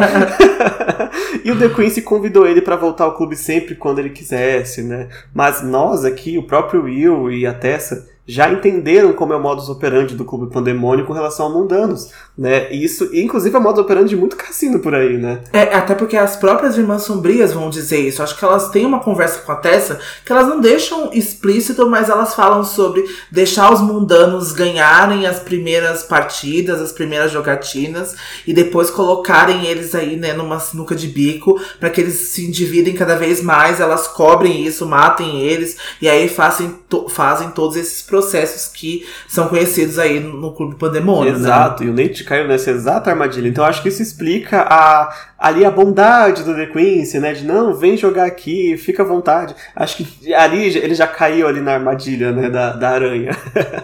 e 1.44 1.52
o 1.52 1.58
The 1.58 1.70
Quincy 1.70 2.02
convidou 2.02 2.46
ele 2.46 2.62
para 2.62 2.76
voltar 2.76 3.06
ao 3.06 3.16
clube 3.16 3.36
sempre 3.36 3.76
quando 3.76 4.00
ele 4.00 4.10
quisesse, 4.10 4.84
né? 4.84 5.08
Mas 5.34 5.64
nós 5.64 6.06
aqui, 6.06 6.38
o 6.38 6.44
próprio 6.44 6.84
Will 6.84 7.32
e 7.32 7.48
a 7.48 7.54
Tessa 7.54 8.15
já 8.28 8.52
entenderam 8.52 9.14
como 9.14 9.34
é 9.34 9.36
o 9.36 9.40
modus 9.40 9.70
operandi 9.70 10.16
do 10.16 10.26
Clube 10.26 10.52
Pandemônio 10.52 11.06
com 11.06 11.14
relação 11.14 11.46
a 11.46 11.50
mundanos, 11.50 12.10
né? 12.38 12.72
E 12.74 12.84
isso, 12.84 13.10
inclusive, 13.14 13.56
é 13.56 13.60
o 13.60 13.62
modus 13.62 13.82
operandi 13.84 14.10
de 14.10 14.16
muito 14.16 14.36
cassino 14.36 14.80
por 14.80 14.96
aí, 14.96 15.18
né? 15.18 15.42
É, 15.54 15.76
até 15.76 15.94
porque 15.94 16.18
as 16.18 16.36
próprias 16.36 16.78
irmãs 16.78 17.04
sombrias 17.04 17.54
vão 17.54 17.70
dizer 17.70 18.00
isso. 18.00 18.24
Acho 18.24 18.38
que 18.38 18.44
elas 18.44 18.70
têm 18.70 18.86
uma 18.86 19.00
conversa 19.00 19.40
com 19.40 19.52
a 19.52 19.56
Tessa 19.56 20.00
que 20.26 20.32
elas 20.32 20.48
não 20.48 20.60
deixam 20.60 21.12
explícito, 21.14 21.88
mas 21.90 22.10
elas 22.10 22.34
falam 22.34 22.64
sobre 22.64 23.04
deixar 23.32 23.72
os 23.72 23.82
mundanos 23.82 24.52
ganharem 24.52 25.28
as 25.28 25.40
primeiras 25.40 26.04
partidas, 26.04 26.82
as 26.82 26.92
primeiras 26.92 27.32
jogatinas, 27.32 28.16
e 28.48 28.54
depois 28.54 28.90
colocarem 28.90 29.66
eles 29.68 29.94
aí, 29.94 30.16
né, 30.16 30.34
numa 30.34 30.60
sinuca 30.60 30.96
de 30.96 31.08
bico, 31.08 31.60
para 31.80 31.90
que 31.90 32.02
eles 32.02 32.16
se 32.16 32.46
endividem 32.48 32.96
cada 32.96 33.16
vez 33.16 33.42
mais, 33.42 33.80
elas 33.80 34.08
cobrem 34.08 34.66
isso, 34.66 34.86
matem 34.86 35.42
eles, 35.42 35.78
e 36.02 36.10
aí 36.10 36.28
fazem, 36.28 36.76
to- 36.90 37.08
fazem 37.08 37.50
todos 37.52 37.76
esses 37.76 38.02
processos 38.16 38.72
que 38.72 39.06
são 39.28 39.50
conhecidos 39.50 40.00
aí 40.00 40.22
no 40.22 40.54
Clube 40.54 40.76
Pandemônio. 40.76 41.34
né? 41.34 41.40
Exato, 41.40 41.84
e 41.84 41.90
o 41.90 41.94
Nate 41.94 42.24
caiu 42.24 42.48
nessa 42.48 42.72
exata 42.72 43.10
armadilha. 43.10 43.50
Então 43.50 43.66
acho 43.66 43.82
que 43.82 43.90
isso 43.90 44.02
explica 44.02 44.62
a, 44.62 45.14
ali 45.38 45.66
a 45.66 45.72
bondade 45.72 46.44
do 46.44 46.56
The 46.56 46.68
Quincy, 46.68 47.20
né? 47.20 47.34
De 47.34 47.44
não, 47.44 47.74
vem 47.74 47.98
jogar 47.98 48.26
aqui, 48.26 48.78
fica 48.78 49.04
à 49.04 49.06
vontade. 49.06 49.54
Acho 49.76 49.98
que 49.98 50.34
ali 50.34 50.78
ele 50.78 50.96
já 50.96 51.08
caiu 51.08 51.46
ali 51.46 51.60
na 51.60 51.74
armadilha, 51.74 52.32
né? 52.32 52.50
Da, 52.50 52.72
da 52.72 52.90
aranha. 52.92 53.36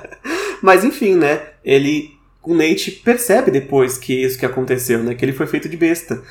Mas 0.63 0.85
enfim, 0.85 1.15
né? 1.15 1.41
Ele. 1.63 2.11
O 2.43 2.55
Nate 2.55 2.89
percebe 2.89 3.51
depois 3.51 3.99
que 3.99 4.23
isso 4.23 4.39
que 4.39 4.45
aconteceu, 4.45 5.03
né? 5.03 5.13
Que 5.13 5.23
ele 5.25 5.33
foi 5.33 5.45
feito 5.45 5.69
de 5.69 5.77
besta. 5.77 6.21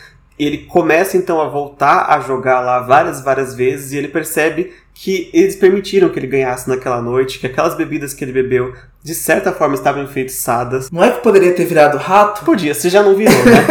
Ele 0.45 0.59
começa 0.59 1.17
então 1.17 1.41
a 1.41 1.49
voltar 1.49 2.07
a 2.09 2.21
jogar 2.21 2.61
lá 2.61 2.81
várias, 2.81 3.21
várias 3.23 3.55
vezes 3.55 3.93
e 3.93 3.97
ele 3.97 4.09
percebe 4.09 4.73
que 4.95 5.31
eles 5.33 5.57
permitiram 5.57 6.09
que 6.09 6.19
ele 6.19 6.27
ganhasse 6.27 6.69
naquela 6.69 7.01
noite, 7.01 7.39
que 7.39 7.47
aquelas 7.47 7.75
bebidas 7.75 8.13
que 8.13 8.25
ele 8.25 8.33
bebeu 8.33 8.75
de 9.03 9.15
certa 9.15 9.51
forma 9.51 9.75
estavam 9.75 10.03
enfeitiçadas. 10.03 10.91
Não 10.91 11.03
é 11.03 11.11
que 11.11 11.23
poderia 11.23 11.55
ter 11.55 11.65
virado 11.65 11.97
rato? 11.97 12.45
Podia, 12.45 12.75
você 12.75 12.91
já 12.91 13.03
não 13.03 13.15
virou, 13.15 13.35
né? 13.45 13.65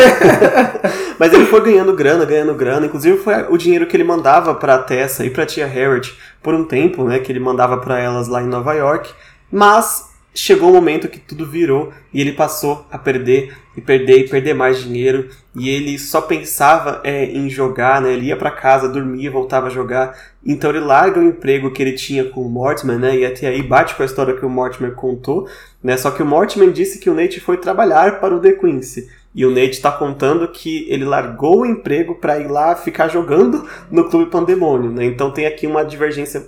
Mas 1.19 1.33
ele 1.33 1.45
foi 1.45 1.61
ganhando 1.61 1.93
grana, 1.93 2.25
ganhando 2.25 2.55
grana. 2.55 2.85
Inclusive 2.85 3.17
foi 3.19 3.45
o 3.49 3.57
dinheiro 3.57 3.85
que 3.85 3.95
ele 3.95 4.03
mandava 4.03 4.55
pra 4.55 4.79
Tessa 4.79 5.25
e 5.25 5.29
pra 5.29 5.45
tia 5.45 5.67
Harriet 5.67 6.17
por 6.41 6.55
um 6.55 6.63
tempo, 6.63 7.03
né? 7.03 7.19
Que 7.19 7.31
ele 7.31 7.39
mandava 7.39 7.77
pra 7.77 7.99
elas 7.99 8.27
lá 8.27 8.41
em 8.41 8.47
Nova 8.47 8.73
York. 8.73 9.11
Mas 9.51 10.08
chegou 10.39 10.69
o 10.69 10.73
momento 10.73 11.09
que 11.09 11.19
tudo 11.19 11.45
virou 11.45 11.91
e 12.13 12.21
ele 12.21 12.31
passou 12.31 12.85
a 12.89 12.97
perder 12.97 13.53
e 13.75 13.81
perder 13.81 14.19
e 14.19 14.29
perder 14.29 14.53
mais 14.53 14.81
dinheiro. 14.81 15.29
E 15.53 15.69
ele 15.69 15.99
só 15.99 16.21
pensava 16.21 17.01
é, 17.03 17.25
em 17.25 17.49
jogar, 17.49 18.01
né? 18.01 18.13
Ele 18.13 18.27
ia 18.27 18.37
pra 18.37 18.49
casa, 18.49 18.87
dormia, 18.87 19.29
voltava 19.29 19.67
a 19.67 19.69
jogar. 19.69 20.17
Então 20.45 20.69
ele 20.69 20.79
larga 20.79 21.19
o 21.19 21.23
emprego 21.23 21.71
que 21.71 21.83
ele 21.83 21.91
tinha 21.91 22.23
com 22.23 22.41
o 22.41 22.49
Mortimer, 22.49 22.97
né? 22.97 23.17
E 23.17 23.25
até 23.25 23.47
aí 23.47 23.61
bate 23.61 23.95
com 23.95 24.03
a 24.03 24.05
história 24.05 24.33
que 24.33 24.45
o 24.45 24.49
Mortimer 24.49 24.93
contou, 24.93 25.47
né? 25.83 25.97
Só 25.97 26.09
que 26.09 26.23
o 26.23 26.25
Mortimer 26.25 26.71
disse 26.71 26.99
que 26.99 27.09
o 27.09 27.13
Nate 27.13 27.41
foi 27.41 27.57
trabalhar 27.57 28.19
para 28.21 28.33
o 28.33 28.39
The 28.39 28.53
Quincy. 28.53 29.09
E 29.35 29.45
o 29.45 29.51
Nate 29.51 29.81
tá 29.81 29.91
contando 29.91 30.47
que 30.47 30.87
ele 30.89 31.05
largou 31.05 31.61
o 31.61 31.65
emprego 31.65 32.15
para 32.15 32.39
ir 32.39 32.47
lá 32.47 32.75
ficar 32.75 33.09
jogando 33.09 33.67
no 33.91 34.09
Clube 34.09 34.31
Pandemônio, 34.31 34.89
né? 34.89 35.05
Então 35.05 35.31
tem 35.31 35.45
aqui 35.45 35.67
uma 35.67 35.83
divergência 35.83 36.47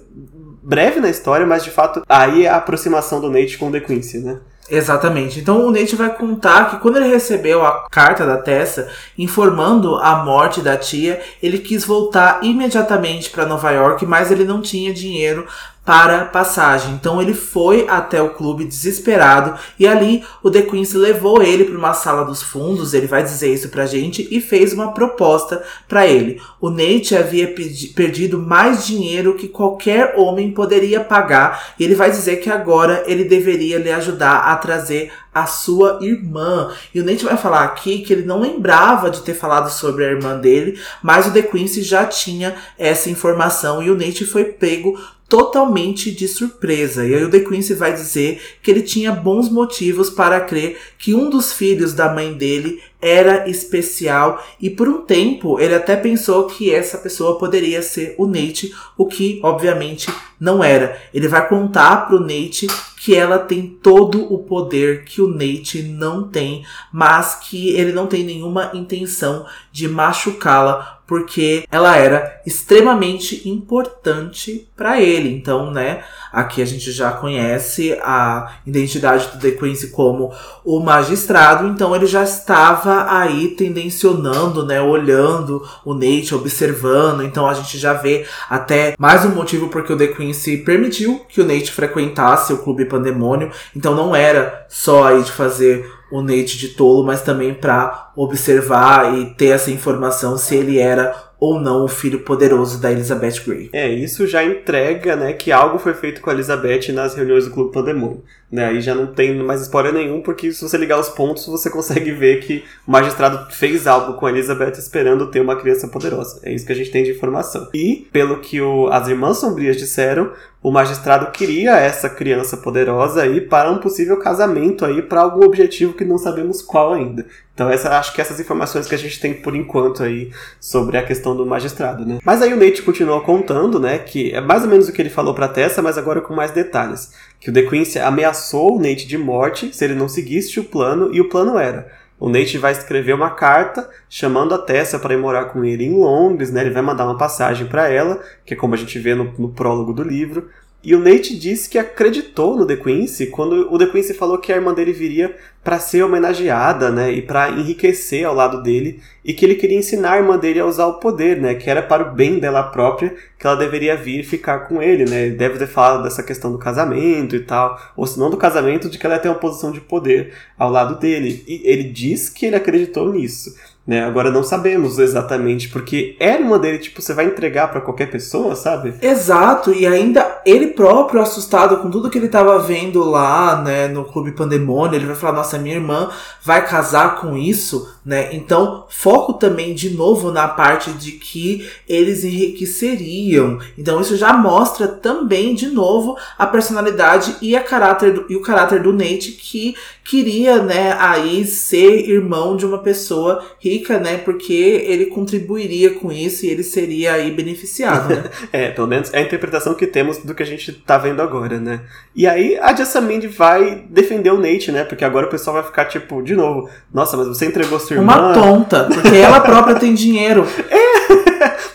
breve 0.61 0.99
na 0.99 1.09
história, 1.09 1.45
mas 1.45 1.63
de 1.63 1.71
fato 1.71 2.03
aí 2.07 2.45
é 2.45 2.49
a 2.49 2.57
aproximação 2.57 3.19
do 3.19 3.29
Nate 3.29 3.57
com 3.57 3.69
o 3.69 3.71
The 3.71 3.79
Quincy, 3.79 4.19
né? 4.19 4.39
Exatamente. 4.71 5.37
Então 5.37 5.67
o 5.67 5.71
Nate 5.71 5.97
vai 5.97 6.15
contar 6.15 6.69
que 6.69 6.77
quando 6.77 6.95
ele 6.95 7.09
recebeu 7.09 7.65
a 7.65 7.89
carta 7.89 8.25
da 8.25 8.37
Tessa 8.37 8.87
informando 9.17 9.97
a 9.97 10.23
morte 10.23 10.61
da 10.61 10.77
tia, 10.77 11.19
ele 11.43 11.59
quis 11.59 11.83
voltar 11.83 12.39
imediatamente 12.41 13.29
para 13.29 13.45
Nova 13.45 13.69
York, 13.71 14.05
mas 14.05 14.31
ele 14.31 14.45
não 14.45 14.61
tinha 14.61 14.93
dinheiro 14.93 15.45
para 15.83 16.25
passagem. 16.25 16.93
Então 16.93 17.21
ele 17.21 17.33
foi 17.33 17.87
até 17.87 18.21
o 18.21 18.29
clube 18.29 18.65
desesperado 18.65 19.59
e 19.79 19.87
ali 19.87 20.23
o 20.43 20.51
The 20.51 20.61
Quincy 20.61 20.97
levou 20.97 21.41
ele 21.41 21.65
para 21.65 21.77
uma 21.77 21.93
sala 21.93 22.23
dos 22.23 22.41
fundos, 22.41 22.93
ele 22.93 23.07
vai 23.07 23.23
dizer 23.23 23.51
isso 23.51 23.69
pra 23.69 23.85
gente 23.85 24.27
e 24.29 24.39
fez 24.39 24.73
uma 24.73 24.93
proposta 24.93 25.63
para 25.87 26.05
ele. 26.05 26.39
O 26.59 26.69
Nate 26.69 27.15
havia 27.15 27.53
perdido 27.95 28.37
mais 28.37 28.85
dinheiro 28.85 29.35
que 29.35 29.47
qualquer 29.47 30.13
homem 30.17 30.51
poderia 30.51 30.99
pagar 30.99 31.73
e 31.79 31.83
ele 31.83 31.95
vai 31.95 32.11
dizer 32.11 32.37
que 32.37 32.49
agora 32.49 33.03
ele 33.07 33.23
deveria 33.23 33.79
lhe 33.79 33.91
ajudar 33.91 34.37
a 34.37 34.55
trazer 34.55 35.11
a 35.33 35.45
sua 35.45 35.99
irmã. 36.01 36.71
E 36.93 36.99
o 36.99 37.05
Nate 37.05 37.23
vai 37.23 37.37
falar 37.37 37.63
aqui 37.63 37.99
que 37.99 38.11
ele 38.11 38.23
não 38.23 38.41
lembrava 38.41 39.09
de 39.09 39.21
ter 39.21 39.33
falado 39.33 39.69
sobre 39.69 40.05
a 40.05 40.09
irmã 40.09 40.37
dele, 40.37 40.79
mas 41.01 41.27
o 41.27 41.31
The 41.31 41.41
Quincy 41.41 41.83
já 41.83 42.05
tinha 42.05 42.55
essa 42.77 43.09
informação 43.09 43.81
e 43.81 43.89
o 43.89 43.97
Nate 43.97 44.25
foi 44.25 44.45
pego 44.45 44.99
totalmente 45.31 46.11
de 46.11 46.27
surpresa. 46.27 47.07
E 47.07 47.15
aí 47.15 47.23
o 47.23 47.29
The 47.29 47.39
Quincy 47.39 47.73
vai 47.73 47.93
dizer 47.93 48.41
que 48.61 48.69
ele 48.69 48.81
tinha 48.81 49.13
bons 49.13 49.49
motivos 49.49 50.09
para 50.09 50.41
crer 50.41 50.77
que 50.97 51.15
um 51.15 51.29
dos 51.29 51.53
filhos 51.53 51.93
da 51.93 52.13
mãe 52.13 52.33
dele 52.33 52.81
era 53.01 53.49
especial 53.49 54.45
e 54.59 54.69
por 54.69 54.89
um 54.89 55.03
tempo 55.03 55.57
ele 55.57 55.73
até 55.73 55.95
pensou 55.95 56.47
que 56.47 56.69
essa 56.69 56.97
pessoa 56.97 57.39
poderia 57.39 57.81
ser 57.81 58.13
o 58.17 58.27
Nate, 58.27 58.75
o 58.97 59.05
que 59.05 59.39
obviamente 59.41 60.13
não 60.37 60.61
era. 60.61 61.01
Ele 61.13 61.29
vai 61.29 61.47
contar 61.47 62.07
pro 62.07 62.19
Nate 62.19 62.67
que 63.03 63.15
ela 63.15 63.39
tem 63.39 63.67
todo 63.67 64.31
o 64.31 64.37
poder 64.43 65.05
que 65.05 65.23
o 65.23 65.27
Nate 65.27 65.81
não 65.81 66.27
tem, 66.27 66.63
mas 66.93 67.33
que 67.33 67.69
ele 67.69 67.91
não 67.91 68.05
tem 68.05 68.23
nenhuma 68.23 68.69
intenção 68.75 69.47
de 69.71 69.87
machucá-la 69.87 71.00
porque 71.11 71.65
ela 71.69 71.97
era 71.97 72.39
extremamente 72.45 73.49
importante 73.49 74.71
para 74.77 75.01
ele. 75.01 75.27
Então, 75.27 75.69
né, 75.69 76.05
aqui 76.31 76.61
a 76.61 76.65
gente 76.65 76.89
já 76.89 77.11
conhece 77.11 77.99
a 78.01 78.53
identidade 78.65 79.27
do 79.27 79.37
The 79.37 79.51
Quincy 79.51 79.89
como 79.89 80.31
o 80.63 80.79
magistrado, 80.79 81.67
então 81.67 81.93
ele 81.93 82.05
já 82.05 82.23
estava 82.23 83.11
aí 83.11 83.49
tendencionando, 83.49 84.65
né, 84.65 84.81
olhando 84.81 85.61
o 85.83 85.93
Nate, 85.93 86.33
observando. 86.33 87.23
Então 87.23 87.45
a 87.45 87.55
gente 87.55 87.77
já 87.77 87.91
vê 87.91 88.25
até 88.49 88.95
mais 88.97 89.25
um 89.25 89.35
motivo 89.35 89.67
porque 89.67 89.91
o 89.91 89.97
The 89.97 90.07
Quincy 90.07 90.59
permitiu 90.59 91.25
que 91.27 91.41
o 91.41 91.45
Nate 91.45 91.73
frequentasse 91.73 92.53
o 92.53 92.59
Clube 92.59 92.85
Pandemônio. 92.85 93.51
Então 93.75 93.93
não 93.93 94.15
era 94.15 94.65
só 94.69 95.03
aí 95.03 95.21
de 95.23 95.31
fazer 95.33 95.91
o 96.11 96.21
Nate 96.21 96.57
de 96.57 96.69
tolo, 96.69 97.03
mas 97.03 97.21
também 97.21 97.53
para 97.53 98.11
observar 98.15 99.17
e 99.17 99.33
ter 99.33 99.47
essa 99.47 99.71
informação 99.71 100.37
se 100.37 100.55
ele 100.55 100.77
era 100.77 101.31
ou 101.39 101.59
não 101.59 101.85
o 101.85 101.87
filho 101.87 102.19
poderoso 102.19 102.79
da 102.79 102.91
Elizabeth 102.91 103.43
Grey. 103.43 103.69
É, 103.73 103.89
isso 103.89 104.27
já 104.27 104.43
entrega, 104.43 105.15
né, 105.15 105.33
que 105.33 105.51
algo 105.51 105.79
foi 105.79 105.95
feito 105.95 106.21
com 106.21 106.29
a 106.29 106.33
Elizabeth 106.33 106.91
nas 106.93 107.15
reuniões 107.15 107.45
do 107.45 107.51
Clube 107.51 107.73
Pandemônio. 107.73 108.23
Né, 108.51 108.65
aí 108.65 108.81
já 108.81 108.93
não 108.93 109.07
tem 109.07 109.33
mais 109.37 109.61
spoiler 109.61 109.93
nenhum, 109.93 110.21
porque 110.21 110.51
se 110.51 110.61
você 110.61 110.77
ligar 110.77 110.99
os 110.99 111.07
pontos, 111.07 111.45
você 111.45 111.69
consegue 111.69 112.11
ver 112.11 112.41
que 112.41 112.65
o 112.85 112.91
magistrado 112.91 113.49
fez 113.49 113.87
algo 113.87 114.15
com 114.15 114.25
a 114.25 114.29
Elizabeth 114.29 114.73
esperando 114.77 115.31
ter 115.31 115.39
uma 115.39 115.55
criança 115.55 115.87
poderosa. 115.87 116.41
É 116.43 116.53
isso 116.53 116.65
que 116.65 116.73
a 116.73 116.75
gente 116.75 116.91
tem 116.91 117.03
de 117.03 117.11
informação. 117.11 117.69
E, 117.73 118.09
pelo 118.11 118.41
que 118.41 118.59
o, 118.59 118.87
as 118.87 119.07
irmãs 119.07 119.37
sombrias 119.37 119.77
disseram, 119.77 120.33
o 120.63 120.69
magistrado 120.69 121.31
queria 121.31 121.75
essa 121.77 122.07
criança 122.07 122.55
poderosa 122.55 123.23
aí 123.23 123.41
para 123.41 123.71
um 123.71 123.79
possível 123.79 124.17
casamento 124.17 124.85
aí 124.85 125.01
para 125.01 125.21
algum 125.21 125.43
objetivo 125.43 125.93
que 125.93 126.05
não 126.05 126.19
sabemos 126.19 126.61
qual 126.61 126.93
ainda. 126.93 127.25
Então 127.53 127.69
essa, 127.69 127.97
acho 127.97 128.13
que 128.13 128.21
essas 128.21 128.39
informações 128.39 128.87
que 128.87 128.93
a 128.93 128.97
gente 128.97 129.19
tem 129.19 129.33
por 129.33 129.55
enquanto 129.55 130.03
aí 130.03 130.31
sobre 130.59 130.97
a 130.97 131.03
questão 131.03 131.35
do 131.35 131.45
magistrado, 131.45 132.05
né? 132.05 132.19
Mas 132.23 132.41
aí 132.43 132.53
o 132.53 132.57
Nate 132.57 132.83
continua 132.83 133.21
contando, 133.21 133.79
né, 133.79 133.97
que 133.97 134.31
é 134.31 134.39
mais 134.39 134.63
ou 134.63 134.69
menos 134.69 134.87
o 134.87 134.93
que 134.93 135.01
ele 135.01 135.09
falou 135.09 135.33
para 135.33 135.47
Tessa, 135.47 135.81
mas 135.81 135.97
agora 135.97 136.21
com 136.21 136.33
mais 136.33 136.51
detalhes, 136.51 137.11
que 137.41 137.49
o 137.49 137.53
The 137.53 137.63
Quincy 137.63 137.99
ameaçou 137.99 138.77
o 138.77 138.81
Nate 138.81 139.05
de 139.05 139.17
morte 139.17 139.75
se 139.75 139.83
ele 139.83 139.95
não 139.95 140.07
seguisse 140.07 140.57
o 140.61 140.63
plano 140.63 141.13
e 141.13 141.19
o 141.19 141.27
plano 141.27 141.57
era 141.57 141.99
o 142.21 142.29
Nate 142.29 142.59
vai 142.59 142.71
escrever 142.71 143.13
uma 143.13 143.31
carta 143.31 143.89
chamando 144.07 144.53
a 144.53 144.59
Tessa 144.59 144.99
para 144.99 145.15
ir 145.15 145.17
morar 145.17 145.45
com 145.45 145.65
ele 145.65 145.83
em 145.83 145.97
Londres, 145.97 146.51
né? 146.51 146.61
Ele 146.61 146.69
vai 146.69 146.83
mandar 146.83 147.05
uma 147.05 147.17
passagem 147.17 147.65
para 147.65 147.89
ela, 147.89 148.21
que 148.45 148.53
é 148.53 148.57
como 148.57 148.75
a 148.75 148.77
gente 148.77 148.99
vê 148.99 149.15
no, 149.15 149.33
no 149.39 149.49
prólogo 149.49 149.91
do 149.91 150.03
livro. 150.03 150.47
E 150.83 150.95
o 150.95 150.99
Nate 150.99 151.37
disse 151.37 151.69
que 151.69 151.77
acreditou 151.77 152.57
no 152.57 152.65
The 152.65 152.75
Quincy 152.75 153.27
quando 153.27 153.71
o 153.71 153.77
The 153.77 153.85
Quincy 153.85 154.15
falou 154.15 154.39
que 154.39 154.51
a 154.51 154.55
irmã 154.55 154.73
dele 154.73 154.91
viria 154.91 155.35
para 155.63 155.77
ser 155.77 156.01
homenageada, 156.01 156.89
né, 156.89 157.11
e 157.11 157.21
para 157.21 157.51
enriquecer 157.51 158.25
ao 158.25 158.33
lado 158.33 158.63
dele, 158.63 158.99
e 159.23 159.31
que 159.31 159.45
ele 159.45 159.53
queria 159.53 159.77
ensinar 159.77 160.13
a 160.13 160.17
irmã 160.17 160.35
dele 160.35 160.59
a 160.59 160.65
usar 160.65 160.87
o 160.87 160.95
poder, 160.95 161.39
né, 161.39 161.53
que 161.53 161.69
era 161.69 161.83
para 161.83 162.01
o 162.01 162.15
bem 162.15 162.39
dela 162.39 162.63
própria, 162.63 163.13
que 163.37 163.45
ela 163.45 163.55
deveria 163.55 163.95
vir 163.95 164.21
e 164.21 164.23
ficar 164.23 164.61
com 164.61 164.81
ele, 164.81 165.05
né. 165.05 165.27
Ele 165.27 165.35
deve 165.35 165.59
ter 165.59 165.67
falado 165.67 166.01
dessa 166.01 166.23
questão 166.23 166.51
do 166.51 166.57
casamento 166.57 167.35
e 167.35 167.41
tal, 167.41 167.79
ou 167.95 168.07
se 168.07 168.19
não 168.19 168.31
do 168.31 168.37
casamento, 168.37 168.89
de 168.89 168.97
que 168.97 169.05
ela 169.05 169.15
ia 169.15 169.21
ter 169.21 169.29
uma 169.29 169.35
posição 169.35 169.71
de 169.71 169.79
poder 169.79 170.33
ao 170.57 170.71
lado 170.71 170.99
dele. 170.99 171.43
E 171.47 171.61
ele 171.63 171.83
diz 171.83 172.27
que 172.27 172.47
ele 172.47 172.55
acreditou 172.55 173.13
nisso. 173.13 173.55
Né? 173.91 174.05
Agora 174.05 174.31
não 174.31 174.41
sabemos 174.41 174.97
exatamente, 174.97 175.67
porque 175.67 176.15
era 176.17 176.41
uma 176.41 176.57
dele, 176.57 176.77
tipo, 176.77 177.01
você 177.01 177.13
vai 177.13 177.25
entregar 177.25 177.67
para 177.67 177.81
qualquer 177.81 178.09
pessoa, 178.09 178.55
sabe? 178.55 178.93
Exato, 179.01 179.73
e 179.73 179.85
ainda 179.85 180.39
ele 180.45 180.67
próprio 180.67 181.19
assustado 181.19 181.75
com 181.79 181.91
tudo 181.91 182.09
que 182.09 182.17
ele 182.17 182.29
tava 182.29 182.57
vendo 182.59 183.03
lá, 183.03 183.61
né, 183.61 183.89
no 183.89 184.05
Clube 184.05 184.31
Pandemônio, 184.31 184.95
ele 184.95 185.07
vai 185.07 185.15
falar, 185.17 185.33
nossa, 185.33 185.57
minha 185.57 185.75
irmã 185.75 186.09
vai 186.41 186.65
casar 186.65 187.17
com 187.19 187.35
isso, 187.35 187.93
né? 188.05 188.33
Então, 188.33 188.85
foco 188.87 189.33
também 189.33 189.75
de 189.75 189.89
novo 189.89 190.31
na 190.31 190.47
parte 190.47 190.91
de 190.91 191.11
que 191.11 191.69
eles 191.85 192.23
enriqueceriam. 192.23 193.59
Então, 193.77 193.99
isso 193.99 194.15
já 194.15 194.31
mostra 194.31 194.87
também 194.87 195.53
de 195.53 195.67
novo 195.67 196.15
a 196.37 196.47
personalidade 196.47 197.35
e 197.41 197.57
a 197.57 197.61
caráter 197.61 198.13
do, 198.13 198.25
e 198.29 198.37
o 198.37 198.41
caráter 198.41 198.81
do 198.81 198.93
Nate 198.93 199.33
que 199.33 199.75
queria, 200.11 200.61
né, 200.61 200.93
aí 200.99 201.45
ser 201.45 202.09
irmão 202.09 202.57
de 202.57 202.65
uma 202.65 202.79
pessoa 202.79 203.41
rica, 203.57 203.97
né? 203.97 204.17
Porque 204.17 204.53
ele 204.53 205.05
contribuiria 205.05 205.91
com 205.91 206.11
isso 206.11 206.45
e 206.45 206.49
ele 206.49 206.63
seria 206.63 207.13
aí 207.13 207.31
beneficiado, 207.31 208.09
né? 208.09 208.23
é, 208.51 208.71
pelo 208.71 208.87
menos 208.87 209.13
é 209.13 209.19
a 209.19 209.21
interpretação 209.21 209.73
que 209.73 209.87
temos 209.87 210.17
do 210.17 210.35
que 210.35 210.43
a 210.43 210.45
gente 210.45 210.73
tá 210.73 210.97
vendo 210.97 211.21
agora, 211.21 211.61
né? 211.61 211.79
E 212.13 212.27
aí 212.27 212.57
a 212.57 212.75
Jessamine 212.75 213.25
vai 213.27 213.85
defender 213.89 214.31
o 214.31 214.37
Nate, 214.37 214.69
né? 214.69 214.83
Porque 214.83 215.05
agora 215.05 215.27
o 215.27 215.29
pessoal 215.29 215.53
vai 215.53 215.63
ficar 215.63 215.85
tipo, 215.85 216.21
de 216.21 216.35
novo, 216.35 216.69
nossa, 216.93 217.15
mas 217.15 217.29
você 217.29 217.45
entregou 217.45 217.79
sua 217.79 217.95
irmã. 217.95 218.13
Uma 218.13 218.33
tonta, 218.33 218.89
porque 218.93 219.15
ela 219.15 219.39
própria 219.39 219.75
tem 219.75 219.93
dinheiro. 219.93 220.45
É. 220.69 220.80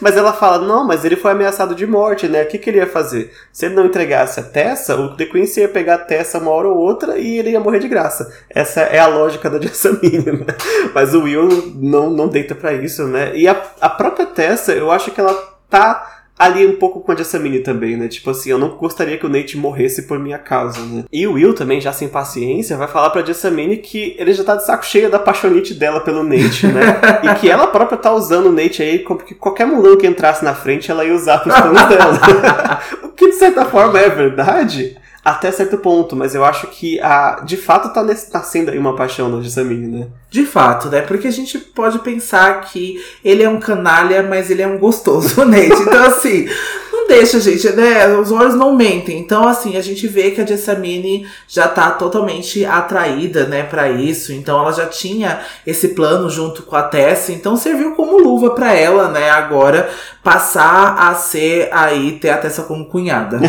mas 0.07 0.17
ela 0.17 0.33
fala, 0.33 0.65
não, 0.65 0.87
mas 0.87 1.05
ele 1.05 1.17
foi 1.17 1.33
ameaçado 1.33 1.75
de 1.75 1.85
morte, 1.85 2.29
né? 2.29 2.45
O 2.45 2.47
que, 2.47 2.59
que 2.59 2.71
ele 2.71 2.79
ia 2.79 2.87
fazer? 2.87 3.33
Se 3.53 3.67
ele 3.67 3.75
não 3.75 3.87
entregasse 3.87 4.39
a 4.39 4.43
Tessa, 4.45 4.95
o 4.95 5.17
The 5.17 5.27
Queen 5.27 5.47
ia 5.57 5.69
pegar 5.69 5.95
a 5.97 5.99
Tessa 5.99 6.39
uma 6.39 6.53
hora 6.53 6.69
ou 6.69 6.77
outra 6.77 7.19
e 7.19 7.41
ele 7.41 7.51
ia 7.51 7.59
morrer 7.59 7.81
de 7.81 7.89
graça. 7.89 8.33
Essa 8.49 8.83
é 8.83 9.01
a 9.01 9.09
lógica 9.09 9.51
da 9.51 9.59
Jessamine, 9.61 10.31
né? 10.31 10.47
Mas 10.95 11.13
o 11.13 11.25
Will 11.25 11.73
não, 11.75 12.09
não 12.09 12.29
deita 12.29 12.55
para 12.55 12.73
isso, 12.73 13.03
né? 13.09 13.37
E 13.37 13.49
a, 13.49 13.61
a 13.81 13.89
própria 13.89 14.27
Tessa, 14.27 14.73
eu 14.75 14.93
acho 14.93 15.11
que 15.11 15.21
ela 15.21 15.35
tá 15.69 16.16
ali 16.39 16.67
um 16.67 16.77
pouco 16.77 17.01
com 17.01 17.13
a 17.13 17.17
Jessamine 17.17 17.61
também, 17.61 17.97
né? 17.97 18.09
Tipo 18.09 18.31
assim, 18.31 18.51
eu 18.51 18.59
não 18.59 18.71
gostaria 18.77 19.17
que 19.17 19.25
o 19.25 19.29
Nate 19.29 19.57
morresse 19.57 20.03
por 20.03 20.19
minha 20.19 20.39
causa, 20.39 20.81
né? 20.81 21.05
E 21.11 21.27
o 21.27 21.33
Will 21.33 21.55
também, 21.55 21.81
já 21.81 21.93
sem 21.93 22.09
paciência, 22.09 22.77
vai 22.77 22.89
falar 22.89 23.11
pra 23.11 23.25
Jessamine 23.25 23.79
que 23.79 24.15
ele 24.19 24.33
já 24.33 24.45
tá 24.45 24.57
de 24.57 24.67
saco 24.67 24.85
cheio 24.85 25.11
da 25.11 25.19
paixonite 25.19 25.73
dela 25.75 26.01
pelo 26.01 26.23
Nate, 26.23 26.67
né? 26.67 27.01
e 27.25 27.35
que 27.37 27.49
ela 27.49 27.67
própria 27.69 27.99
tá 27.99 28.13
usando 28.13 28.47
o 28.47 28.53
Nate 28.53 28.83
aí, 28.83 28.99
porque 28.99 29.35
qualquer 29.35 29.67
mulão 29.67 29.97
que 29.97 30.07
entrasse 30.07 30.45
na 30.45 30.55
frente, 30.55 30.91
ela 30.91 31.05
ia 31.05 31.15
usar 31.15 31.39
pros 31.39 31.55
planos 31.55 31.83
dela. 31.89 32.81
o 33.03 33.09
que 33.09 33.29
de 33.29 33.37
certa 33.37 33.65
forma 33.65 33.99
é 33.99 34.11
verdade, 34.11 34.97
até 35.27 35.51
certo 35.51 35.77
ponto, 35.79 36.15
mas 36.15 36.37
eu 36.37 36.45
acho 36.45 36.69
que 36.69 37.01
a, 37.01 37.41
de 37.45 37.57
fato 37.57 37.93
tá 37.93 38.01
nascendo 38.33 38.71
aí 38.71 38.79
uma 38.79 38.95
paixão 38.95 39.29
da 39.29 39.43
Gissamine, 39.43 39.89
né? 39.89 40.07
De 40.31 40.47
fato, 40.47 40.89
né? 40.89 41.03
Porque 41.03 41.27
a 41.27 41.33
gente 41.33 41.59
pode 41.59 41.99
pensar 41.99 42.61
que 42.61 43.03
ele 43.25 43.43
é 43.43 43.49
um 43.49 43.59
canalha, 43.59 44.23
mas 44.23 44.51
ele 44.51 44.63
é 44.63 44.69
um 44.69 44.79
gostoso, 44.79 45.43
né? 45.45 45.67
Então, 45.67 46.05
assim, 46.05 46.49
não 47.07 47.17
deixa, 47.17 47.41
gente, 47.41 47.71
né? 47.71 48.09
Os 48.19 48.33
olhos 48.33 48.55
não 48.55 48.75
mentem. 48.75 49.19
Então, 49.19 49.47
assim, 49.47 49.77
a 49.77 49.81
gente 49.81 50.07
vê 50.09 50.33
que 50.33 50.41
a 50.41 50.47
Jessamine 50.47 51.27
já 51.49 51.69
tá 51.69 51.93
totalmente 51.93 52.65
atraída, 52.65 53.47
né, 53.47 53.63
para 53.63 53.89
isso. 53.89 54.33
Então, 54.33 54.59
ela 54.59 54.73
já 54.73 54.87
tinha 54.87 55.41
esse 55.65 55.89
plano 55.89 56.29
junto 56.29 56.65
com 56.65 56.75
a 56.75 56.83
Tessa. 56.83 57.33
Então, 57.33 57.57
serviu 57.57 57.95
como 57.95 58.19
luva 58.19 58.51
para 58.51 58.75
ela, 58.75 59.09
né, 59.09 59.31
agora 59.31 59.89
passar 60.23 60.97
a 60.99 61.15
ser 61.15 61.69
aí, 61.73 62.19
ter 62.19 62.31
a 62.31 62.39
Tessa 62.39 62.65
como 62.65 62.87
cunhada. 62.87 63.39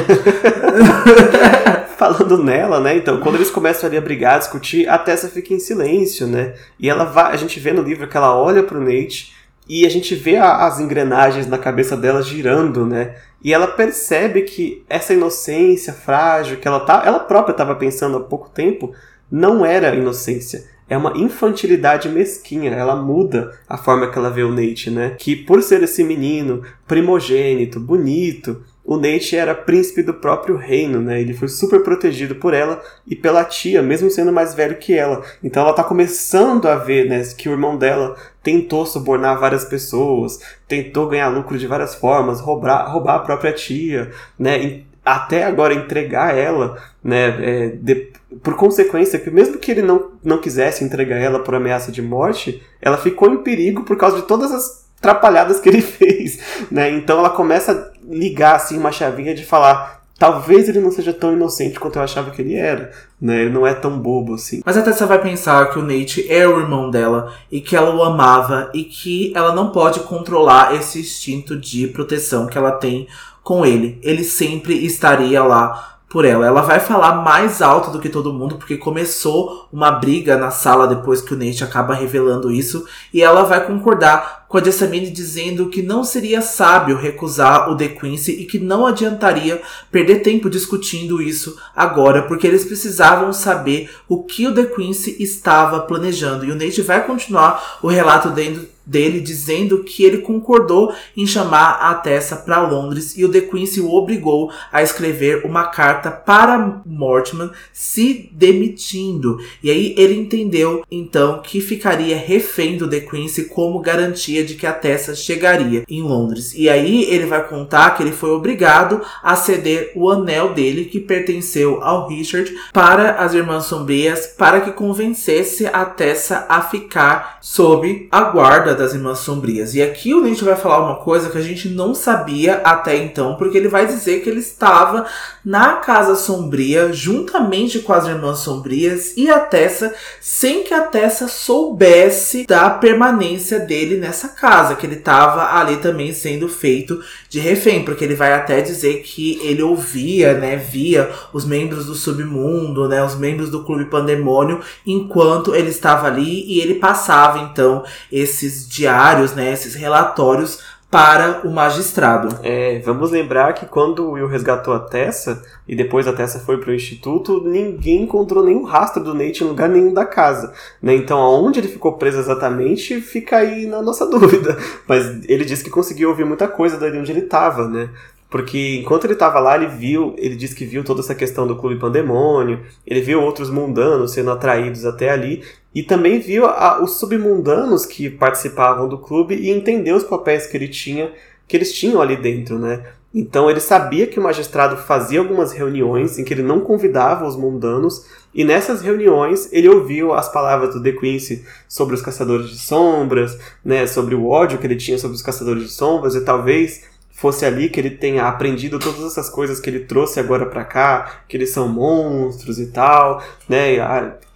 Falando 1.98 2.44
nela, 2.44 2.80
né? 2.80 2.96
Então, 2.96 3.20
quando 3.20 3.36
eles 3.36 3.50
começam 3.50 3.88
ali 3.88 3.98
a 3.98 4.02
brigar, 4.02 4.36
a 4.36 4.40
discutir, 4.40 4.88
a 4.88 5.00
Tessa 5.00 5.30
fica 5.30 5.52
em 5.52 5.60
silêncio, 5.60 6.28
né? 6.28 6.54
E 6.80 6.88
ela 6.88 7.06
vai, 7.06 7.34
a 7.34 7.36
gente 7.36 7.60
vê 7.60 7.74
no 7.74 7.82
livro 7.82 8.08
que 8.08 8.16
ela 8.16 8.38
olha 8.38 8.62
pro 8.62 8.80
Nate 8.80 9.36
e 9.70 9.86
a 9.86 9.90
gente 9.90 10.16
vê 10.16 10.38
a, 10.38 10.66
as 10.66 10.80
engrenagens 10.80 11.48
na 11.48 11.58
cabeça 11.58 11.98
dela 11.98 12.22
girando, 12.22 12.86
né? 12.86 13.16
E 13.44 13.54
ela 13.54 13.68
percebe 13.68 14.42
que 14.42 14.84
essa 14.90 15.14
inocência 15.14 15.94
frágil 15.94 16.58
que 16.58 16.68
ela 16.68 16.80
tá, 16.80 17.04
ela 17.06 17.20
própria 17.20 17.52
estava 17.52 17.76
pensando 17.76 18.18
há 18.18 18.22
pouco 18.22 18.50
tempo, 18.50 18.94
não 19.32 19.66
era 19.66 19.96
inocência. 19.96 20.66
É 20.90 20.98
uma 20.98 21.18
infantilidade 21.18 22.08
mesquinha, 22.08 22.72
ela 22.72 22.96
muda 22.96 23.52
a 23.68 23.78
forma 23.78 24.10
que 24.10 24.18
ela 24.18 24.30
vê 24.30 24.44
o 24.44 24.52
Nate, 24.52 24.90
né? 24.90 25.16
Que 25.18 25.36
por 25.36 25.62
ser 25.62 25.84
esse 25.84 26.02
menino 26.02 26.64
primogênito, 26.88 27.78
bonito, 27.78 28.64
o 28.86 28.96
Nate 28.96 29.36
era 29.36 29.54
príncipe 29.54 30.02
do 30.02 30.14
próprio 30.14 30.56
reino, 30.56 31.02
né? 31.02 31.20
Ele 31.20 31.34
foi 31.34 31.50
super 31.50 31.84
protegido 31.84 32.36
por 32.36 32.54
ela 32.54 32.82
e 33.06 33.18
pela 33.18 33.44
tia, 33.44 33.84
mesmo 33.84 34.10
sendo 34.10 34.32
mais 34.32 34.54
velho 34.54 34.78
que 34.78 34.94
ela. 34.94 35.26
Então 35.44 35.62
ela 35.62 35.74
tá 35.74 35.84
começando 35.84 36.68
a 36.68 36.76
ver, 36.76 37.10
né, 37.10 37.22
que 37.38 37.50
o 37.50 37.52
irmão 37.52 37.78
dela 37.78 38.16
tentou 38.48 38.86
subornar 38.86 39.38
várias 39.38 39.66
pessoas, 39.66 40.40
tentou 40.70 41.10
ganhar 41.10 41.28
lucro 41.28 41.58
de 41.58 41.68
várias 41.68 41.96
formas, 41.96 42.40
roubar, 42.40 42.90
roubar 42.90 43.16
a 43.16 43.20
própria 43.20 43.52
tia, 43.52 44.10
né? 44.40 44.84
Até 45.04 45.44
agora 45.44 45.74
entregar 45.74 46.34
ela, 46.34 46.82
né? 47.04 47.26
É, 47.42 47.68
de, 47.76 48.10
por 48.42 48.56
consequência, 48.56 49.20
que 49.20 49.30
mesmo 49.30 49.58
que 49.58 49.70
ele 49.70 49.82
não, 49.82 50.12
não 50.24 50.38
quisesse 50.38 50.82
entregar 50.82 51.18
ela 51.18 51.40
por 51.40 51.56
ameaça 51.56 51.92
de 51.92 52.02
morte, 52.02 52.64
ela 52.82 52.98
ficou 52.98 53.30
em 53.30 53.44
perigo 53.44 53.84
por 53.84 53.98
causa 53.98 54.16
de 54.16 54.28
todas 54.28 54.50
as 54.54 54.88
atrapalhadas 54.98 55.60
que 55.60 55.68
ele 55.68 55.82
fez, 55.84 56.40
né? 56.72 56.90
Então 56.90 57.20
ela 57.20 57.32
começa 57.32 57.74
a 57.74 57.98
ligar 58.10 58.56
assim 58.56 58.78
uma 58.78 58.94
chavinha 58.94 59.36
de 59.36 59.44
falar, 59.44 59.97
talvez 60.18 60.68
ele 60.68 60.80
não 60.80 60.92
seja 60.92 61.14
tão 61.14 61.34
inocente 61.34 61.80
quanto 61.80 61.98
eu 61.98 62.04
achava 62.04 62.32
que 62.32 62.42
ele 62.42 62.56
era, 62.56 62.92
né? 63.22 63.42
Ele 63.42 63.52
não 63.52 63.66
é 63.66 63.74
tão 63.74 64.00
bobo 64.00 64.34
assim. 64.34 64.62
Mas 64.66 64.78
até 64.78 64.92
você 64.92 65.06
vai 65.06 65.22
pensar 65.22 65.70
que 65.72 65.80
o 65.80 65.84
Nate 65.84 66.26
é 66.32 66.48
o 66.48 66.60
irmão 66.60 66.90
dela 66.90 67.34
e 67.52 67.62
que 67.62 67.76
ela 67.76 67.96
o 67.96 68.04
amava 68.04 68.72
e 68.74 68.84
que 68.84 69.32
ela 69.36 69.54
não 69.54 69.72
pode 69.72 70.00
controlar 70.02 70.76
esse 70.76 71.00
instinto 71.00 71.58
de 71.58 71.88
proteção 71.88 72.48
que 72.48 72.58
ela 72.58 72.72
tem 72.72 73.08
com 73.44 73.66
ele. 73.66 74.00
Ele 74.02 74.24
sempre 74.24 74.74
estaria 74.86 75.44
lá 75.44 75.97
por 76.10 76.26
ela. 76.26 76.46
Ela 76.46 76.62
vai 76.62 76.80
falar 76.80 77.22
mais 77.22 77.62
alto 77.62 77.92
do 77.92 78.00
que 78.00 78.10
todo 78.10 78.34
mundo, 78.34 78.56
porque 78.56 78.78
começou 78.78 79.68
uma 79.72 79.92
briga 79.92 80.38
na 80.38 80.52
sala 80.52 80.88
depois 80.88 81.22
que 81.22 81.34
o 81.34 81.38
Nate 81.38 81.64
acaba 81.64 81.94
revelando 81.94 82.52
isso, 82.52 82.86
e 83.14 83.22
ela 83.22 83.44
vai 83.44 83.66
concordar 83.66 84.46
com 84.48 84.58
a 84.58 84.64
Jessamine 84.64 85.10
dizendo 85.10 85.70
que 85.70 85.82
não 85.82 86.06
seria 86.06 86.42
sábio 86.42 86.98
recusar 86.98 87.70
o 87.70 87.76
The 87.76 87.90
Quincy 87.90 88.32
e 88.32 88.46
que 88.46 88.60
não 88.60 88.86
adiantaria 88.86 89.62
perder 89.92 90.20
tempo 90.20 90.50
discutindo 90.50 91.22
isso 91.22 91.58
agora, 91.76 92.24
porque 92.24 92.48
eles 92.48 92.64
precisavam 92.64 93.34
saber 93.34 93.90
o 94.08 94.24
que 94.24 94.48
o 94.48 94.54
The 94.54 94.64
Quincy 94.64 95.18
estava 95.20 95.82
planejando. 95.82 96.46
E 96.46 96.52
o 96.52 96.56
Nate 96.56 96.82
vai 96.82 97.06
continuar 97.06 97.80
o 97.82 97.88
relato 97.88 98.30
dentro 98.30 98.77
dele 98.88 99.20
dizendo 99.20 99.84
que 99.84 100.04
ele 100.04 100.20
concordou 100.20 100.94
em 101.16 101.28
chamar 101.28 101.72
a 101.82 101.94
Tessa 101.94 102.38
para 102.38 102.62
Londres 102.62 103.18
e 103.18 103.26
o 103.26 103.28
De 103.28 103.42
Quincy 103.42 103.82
o 103.82 103.94
obrigou 103.94 104.50
a 104.72 104.82
escrever 104.82 105.46
uma 105.46 105.66
carta 105.66 106.10
para 106.10 106.82
Mortimer 106.86 107.52
se 107.74 108.30
demitindo. 108.32 109.40
E 109.62 109.70
aí 109.70 109.94
ele 109.98 110.16
entendeu 110.16 110.84
então 110.90 111.42
que 111.42 111.60
ficaria 111.60 112.18
refém 112.18 112.78
do 112.78 112.88
De 112.88 113.02
Quincy 113.02 113.46
como 113.46 113.80
garantia 113.80 114.44
de 114.44 114.56
que 114.56 114.66
a 114.66 114.74
Tessa 114.74 115.14
chegaria 115.16 115.84
em 115.90 116.02
Londres. 116.02 116.54
E 116.56 116.70
aí 116.70 117.04
ele 117.06 117.26
vai 117.26 117.46
contar 117.46 117.92
que 117.92 118.04
ele 118.04 118.12
foi 118.12 118.30
obrigado 118.30 119.02
a 119.22 119.36
ceder 119.36 119.92
o 119.96 120.10
anel 120.10 120.54
dele 120.54 120.86
que 120.86 121.00
pertenceu 121.00 121.84
ao 121.84 122.08
Richard 122.08 122.54
para 122.72 123.14
as 123.16 123.34
Irmãs 123.34 123.66
Sombrias 123.66 124.28
para 124.28 124.62
que 124.62 124.72
convencesse 124.72 125.66
a 125.68 125.84
Tessa 125.84 126.46
a 126.48 126.62
ficar 126.62 127.40
sob 127.42 128.08
a 128.12 128.22
guarda 128.22 128.77
das 128.78 128.94
Irmãs 128.94 129.20
Sombrias. 129.20 129.74
E 129.74 129.82
aqui 129.82 130.14
o 130.14 130.22
Nietzsche 130.22 130.46
vai 130.46 130.56
falar 130.56 130.80
uma 130.80 130.96
coisa 130.98 131.30
que 131.30 131.38
a 131.38 131.42
gente 131.42 131.68
não 131.68 131.94
sabia 131.94 132.62
até 132.64 132.96
então, 132.96 133.36
porque 133.36 133.58
ele 133.58 133.68
vai 133.68 133.86
dizer 133.86 134.22
que 134.22 134.30
ele 134.30 134.40
estava 134.40 135.06
na 135.44 135.74
Casa 135.78 136.16
Sombria, 136.16 136.92
juntamente 136.92 137.80
com 137.80 137.94
as 137.94 138.06
Irmãs 138.06 138.40
Sombrias 138.40 139.16
e 139.16 139.30
a 139.30 139.40
Tessa, 139.40 139.94
sem 140.22 140.64
que 140.64 140.74
a 140.74 140.82
Tessa 140.82 141.28
soubesse 141.28 142.46
da 142.46 142.70
permanência 142.70 143.60
dele 143.60 143.98
nessa 143.98 144.30
casa, 144.30 144.76
que 144.76 144.86
ele 144.86 144.96
estava 144.96 145.58
ali 145.58 145.78
também 145.78 146.14
sendo 146.14 146.50
feito 146.50 147.02
de 147.30 147.40
refém, 147.40 147.84
porque 147.84 148.04
ele 148.04 148.16
vai 148.16 148.34
até 148.34 148.62
dizer 148.62 149.02
que 149.04 149.40
ele 149.42 149.64
ouvia, 149.64 150.34
né, 150.34 150.58
via 150.58 151.10
os 151.32 151.46
membros 151.46 151.86
do 151.86 151.96
submundo, 151.96 152.88
né, 152.88 153.04
os 153.04 153.16
membros 153.16 153.50
do 153.50 153.64
Clube 153.64 153.86
Pandemônio, 153.86 154.60
enquanto 154.86 155.56
ele 155.56 155.70
estava 155.70 156.08
ali 156.08 156.46
e 156.46 156.60
ele 156.60 156.76
passava 156.76 157.40
então 157.40 157.84
esses 158.12 158.67
diários, 158.68 159.34
né, 159.34 159.52
esses 159.52 159.76
relatórios 159.76 160.60
para 160.90 161.46
o 161.46 161.52
magistrado. 161.52 162.40
É, 162.42 162.80
vamos 162.80 163.12
lembrar 163.12 163.54
que 163.54 163.66
quando 163.66 164.06
o 164.06 164.12
Will 164.12 164.28
resgatou 164.28 164.74
a 164.74 164.80
Tessa 164.80 165.44
e 165.68 165.76
depois 165.76 166.08
a 166.08 166.14
Tessa 166.14 166.40
foi 166.40 166.58
para 166.60 166.70
o 166.70 166.74
instituto, 166.74 167.44
ninguém 167.44 168.04
encontrou 168.04 168.44
nenhum 168.44 168.64
rastro 168.64 169.04
do 169.04 169.14
Nate 169.14 169.44
em 169.44 169.48
lugar 169.48 169.68
nenhum 169.68 169.94
da 169.94 170.06
casa. 170.06 170.54
Né? 170.82 170.96
Então, 170.96 171.20
aonde 171.20 171.60
ele 171.60 171.68
ficou 171.68 171.94
preso 171.94 172.20
exatamente 172.20 173.02
fica 173.02 173.38
aí 173.38 173.66
na 173.66 173.82
nossa 173.82 174.06
dúvida. 174.10 174.58
Mas 174.88 175.06
ele 175.28 175.44
disse 175.44 175.64
que 175.64 175.70
conseguiu 175.70 176.10
ouvir 176.10 176.26
muita 176.26 176.48
coisa 176.48 176.78
dali 176.78 176.98
onde 176.98 177.12
ele 177.12 177.22
estava, 177.22 177.68
né? 177.68 177.90
Porque 178.30 178.80
enquanto 178.82 179.06
ele 179.06 179.14
estava 179.14 179.40
lá, 179.40 179.56
ele 179.56 179.68
viu, 179.68 180.14
ele 180.18 180.36
disse 180.36 180.54
que 180.54 180.66
viu 180.66 180.84
toda 180.84 181.00
essa 181.00 181.16
questão 181.16 181.48
do 181.48 181.56
clube 181.56 181.80
pandemônio, 181.80 182.60
ele 182.86 183.00
viu 183.00 183.22
outros 183.22 183.50
mundanos 183.50 184.12
sendo 184.12 184.32
atraídos 184.32 184.86
até 184.86 185.10
ali, 185.10 185.44
e 185.74 185.82
também 185.82 186.20
viu 186.20 186.46
a, 186.46 186.82
os 186.84 187.00
submundanos 187.00 187.86
que 187.86 188.10
participavam 188.10 188.90
do 188.90 188.98
clube 188.98 189.36
e 189.36 189.50
entendeu 189.50 189.96
os 189.96 190.04
papéis 190.04 190.46
que 190.46 190.58
ele 190.58 190.68
tinha, 190.68 191.12
que 191.48 191.56
eles 191.56 191.72
tinham 191.74 192.02
ali 192.02 192.18
dentro, 192.18 192.60
né? 192.60 192.84
Então 193.14 193.50
ele 193.50 193.62
sabia 193.62 194.06
que 194.06 194.20
o 194.20 194.24
magistrado 194.24 194.76
fazia 194.76 195.20
algumas 195.20 195.54
reuniões 195.54 196.20
em 196.20 196.26
que 196.26 196.34
ele 196.34 196.44
não 196.44 196.60
convidava 196.60 197.26
os 197.26 197.38
mundanos, 197.38 198.06
e 198.36 198.44
nessas 198.44 198.82
reuniões 198.82 199.52
ele 199.54 199.70
ouviu 199.70 200.14
as 200.14 200.30
palavras 200.30 200.74
do 200.74 200.82
De 200.82 200.92
Quincy 200.92 201.46
sobre 201.68 201.96
os 201.96 202.02
caçadores 202.02 202.50
de 202.50 202.58
sombras, 202.58 203.40
né, 203.64 203.88
sobre 203.88 204.14
o 204.14 204.28
ódio 204.28 204.58
que 204.58 204.68
ele 204.68 204.76
tinha 204.76 204.98
sobre 204.98 205.16
os 205.16 205.24
caçadores 205.24 205.64
de 205.64 205.70
sombras, 205.70 206.14
e 206.14 206.22
talvez 206.22 206.84
fosse 207.18 207.46
ali 207.48 207.68
que 207.68 207.80
ele 207.80 207.90
tenha 207.90 208.28
aprendido 208.28 208.78
todas 208.78 209.04
essas 209.04 209.28
coisas 209.28 209.60
que 209.60 209.68
ele 209.68 209.80
trouxe 209.80 210.20
agora 210.20 210.46
para 210.46 210.64
cá, 210.64 211.24
que 211.28 211.36
eles 211.36 211.50
são 211.50 211.68
monstros 211.68 212.60
e 212.60 212.68
tal, 212.68 213.24
né? 213.50 213.74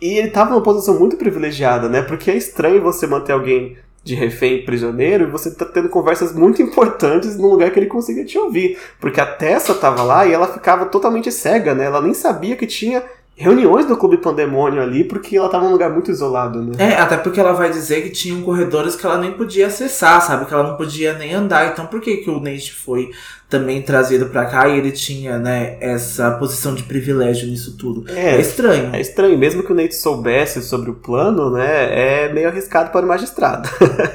E 0.02 0.18
ele 0.18 0.32
tava 0.32 0.50
numa 0.50 0.64
posição 0.64 0.98
muito 0.98 1.16
privilegiada, 1.16 1.88
né? 1.88 2.02
Porque 2.02 2.32
é 2.32 2.36
estranho 2.36 2.82
você 2.82 3.06
manter 3.06 3.34
alguém 3.34 3.78
de 4.04 4.16
refém 4.16 4.66
prisioneiro 4.66 5.26
e 5.26 5.30
você 5.30 5.52
tá 5.52 5.64
tendo 5.64 5.90
conversas 5.90 6.34
muito 6.34 6.60
importantes 6.64 7.38
num 7.38 7.50
lugar 7.50 7.70
que 7.70 7.78
ele 7.78 7.86
consiga 7.86 8.26
te 8.26 8.40
ouvir. 8.40 8.80
Porque 9.00 9.22
a 9.22 9.28
Tessa 9.28 9.76
tava 9.76 10.02
lá 10.02 10.26
e 10.26 10.34
ela 10.34 10.48
ficava 10.48 10.88
totalmente 10.88 11.32
cega, 11.32 11.76
né? 11.76 11.86
Ela 11.86 12.02
nem 12.02 12.16
sabia 12.16 12.56
que 12.56 12.66
tinha 12.66 13.04
reuniões 13.42 13.86
do 13.86 13.98
Clube 13.98 14.18
Pandemônio 14.18 14.82
ali, 14.82 15.04
porque 15.04 15.36
ela 15.36 15.50
tava 15.50 15.66
num 15.66 15.72
lugar 15.72 15.90
muito 15.90 16.12
isolado, 16.12 16.62
né? 16.62 16.76
É, 16.78 16.94
até 17.00 17.18
porque 17.18 17.40
ela 17.40 17.54
vai 17.54 17.72
dizer 17.72 18.04
que 18.04 18.10
tinham 18.10 18.42
corredores 18.42 18.96
que 18.96 19.06
ela 19.06 19.18
nem 19.18 19.32
podia 19.32 19.68
acessar, 19.68 20.22
sabe? 20.22 20.46
Que 20.46 20.54
ela 20.54 20.64
não 20.64 20.78
podia 20.78 21.14
nem 21.14 21.34
andar. 21.34 21.72
Então 21.72 21.88
por 21.88 22.00
que, 22.00 22.18
que 22.18 22.30
o 22.30 22.40
Nate 22.40 22.74
foi 22.74 23.12
também 23.50 23.82
trazido 23.82 24.28
para 24.28 24.46
cá 24.46 24.70
e 24.70 24.78
ele 24.78 24.92
tinha, 24.92 25.38
né, 25.38 25.76
essa 25.82 26.32
posição 26.32 26.74
de 26.74 26.84
privilégio 26.84 27.48
nisso 27.50 27.76
tudo? 27.78 28.10
É, 28.10 28.36
é, 28.36 28.40
estranho. 28.40 28.96
É 28.96 29.02
estranho. 29.02 29.38
Mesmo 29.38 29.62
que 29.62 29.74
o 29.74 29.76
Nate 29.76 29.96
soubesse 29.96 30.62
sobre 30.62 30.90
o 30.90 30.94
plano, 30.94 31.52
né, 31.52 32.26
é 32.26 32.34
meio 32.34 32.48
arriscado 32.48 32.92
para 32.92 33.06
o 33.06 33.10
magistrado. 33.10 33.70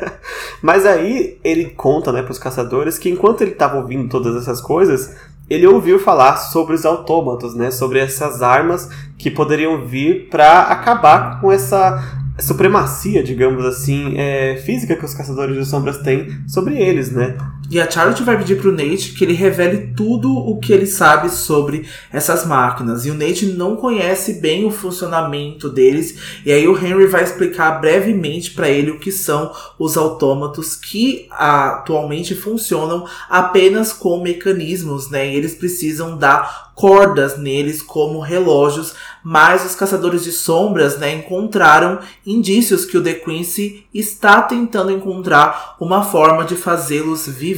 Mas 0.62 0.86
aí 0.86 1.38
ele 1.44 1.66
conta, 1.66 2.10
né, 2.12 2.22
pros 2.22 2.38
caçadores 2.38 2.96
que 2.96 3.10
enquanto 3.10 3.42
ele 3.42 3.50
tava 3.50 3.76
ouvindo 3.76 4.08
todas 4.08 4.34
essas 4.36 4.60
coisas, 4.60 5.14
ele 5.48 5.66
ouviu 5.66 5.98
falar 5.98 6.36
sobre 6.36 6.74
os 6.74 6.84
autômatos, 6.84 7.54
né? 7.54 7.70
Sobre 7.70 7.98
essas 7.98 8.42
armas 8.42 8.88
que 9.16 9.30
poderiam 9.30 9.86
vir 9.86 10.28
para 10.28 10.62
acabar 10.62 11.40
com 11.40 11.52
essa 11.52 12.02
supremacia, 12.38 13.22
digamos 13.22 13.64
assim, 13.64 14.14
é, 14.16 14.56
física 14.56 14.94
que 14.94 15.04
os 15.04 15.14
caçadores 15.14 15.56
de 15.56 15.64
sombras 15.64 15.98
têm 15.98 16.28
sobre 16.46 16.76
eles, 16.76 17.10
né? 17.10 17.36
E 17.70 17.80
a 17.80 17.90
Charlotte 17.90 18.22
vai 18.22 18.38
pedir 18.38 18.60
pro 18.60 18.70
Nate 18.70 19.12
que 19.12 19.24
ele 19.24 19.32
revele 19.32 19.92
tudo 19.96 20.32
o 20.32 20.58
que 20.58 20.72
ele 20.72 20.86
sabe 20.86 21.28
sobre 21.30 21.88
essas 22.12 22.46
máquinas. 22.46 23.04
E 23.04 23.10
o 23.10 23.14
Nate 23.14 23.46
não 23.46 23.76
conhece 23.76 24.34
bem 24.34 24.64
o 24.64 24.70
funcionamento 24.70 25.68
deles. 25.68 26.40
E 26.44 26.52
aí 26.52 26.68
o 26.68 26.76
Henry 26.76 27.06
vai 27.06 27.24
explicar 27.24 27.80
brevemente 27.80 28.52
para 28.52 28.68
ele 28.68 28.92
o 28.92 29.00
que 29.00 29.10
são 29.10 29.52
os 29.78 29.96
autômatos 29.96 30.76
que 30.76 31.26
atualmente 31.30 32.34
funcionam 32.34 33.06
apenas 33.28 33.92
com 33.92 34.22
mecanismos, 34.22 35.10
né? 35.10 35.28
E 35.28 35.36
eles 35.36 35.54
precisam 35.54 36.16
dar 36.16 36.66
cordas 36.76 37.38
neles 37.38 37.80
como 37.80 38.20
relógios, 38.20 38.94
mas 39.24 39.64
os 39.64 39.74
caçadores 39.74 40.22
de 40.22 40.30
sombras 40.30 40.98
né, 40.98 41.14
encontraram 41.14 41.98
indícios 42.24 42.84
que 42.84 42.98
o 42.98 43.02
The 43.02 43.14
Quincy 43.14 43.86
está 43.94 44.42
tentando 44.42 44.92
encontrar 44.92 45.76
uma 45.80 46.04
forma 46.04 46.44
de 46.44 46.54
fazê-los 46.54 47.26
viver, 47.26 47.55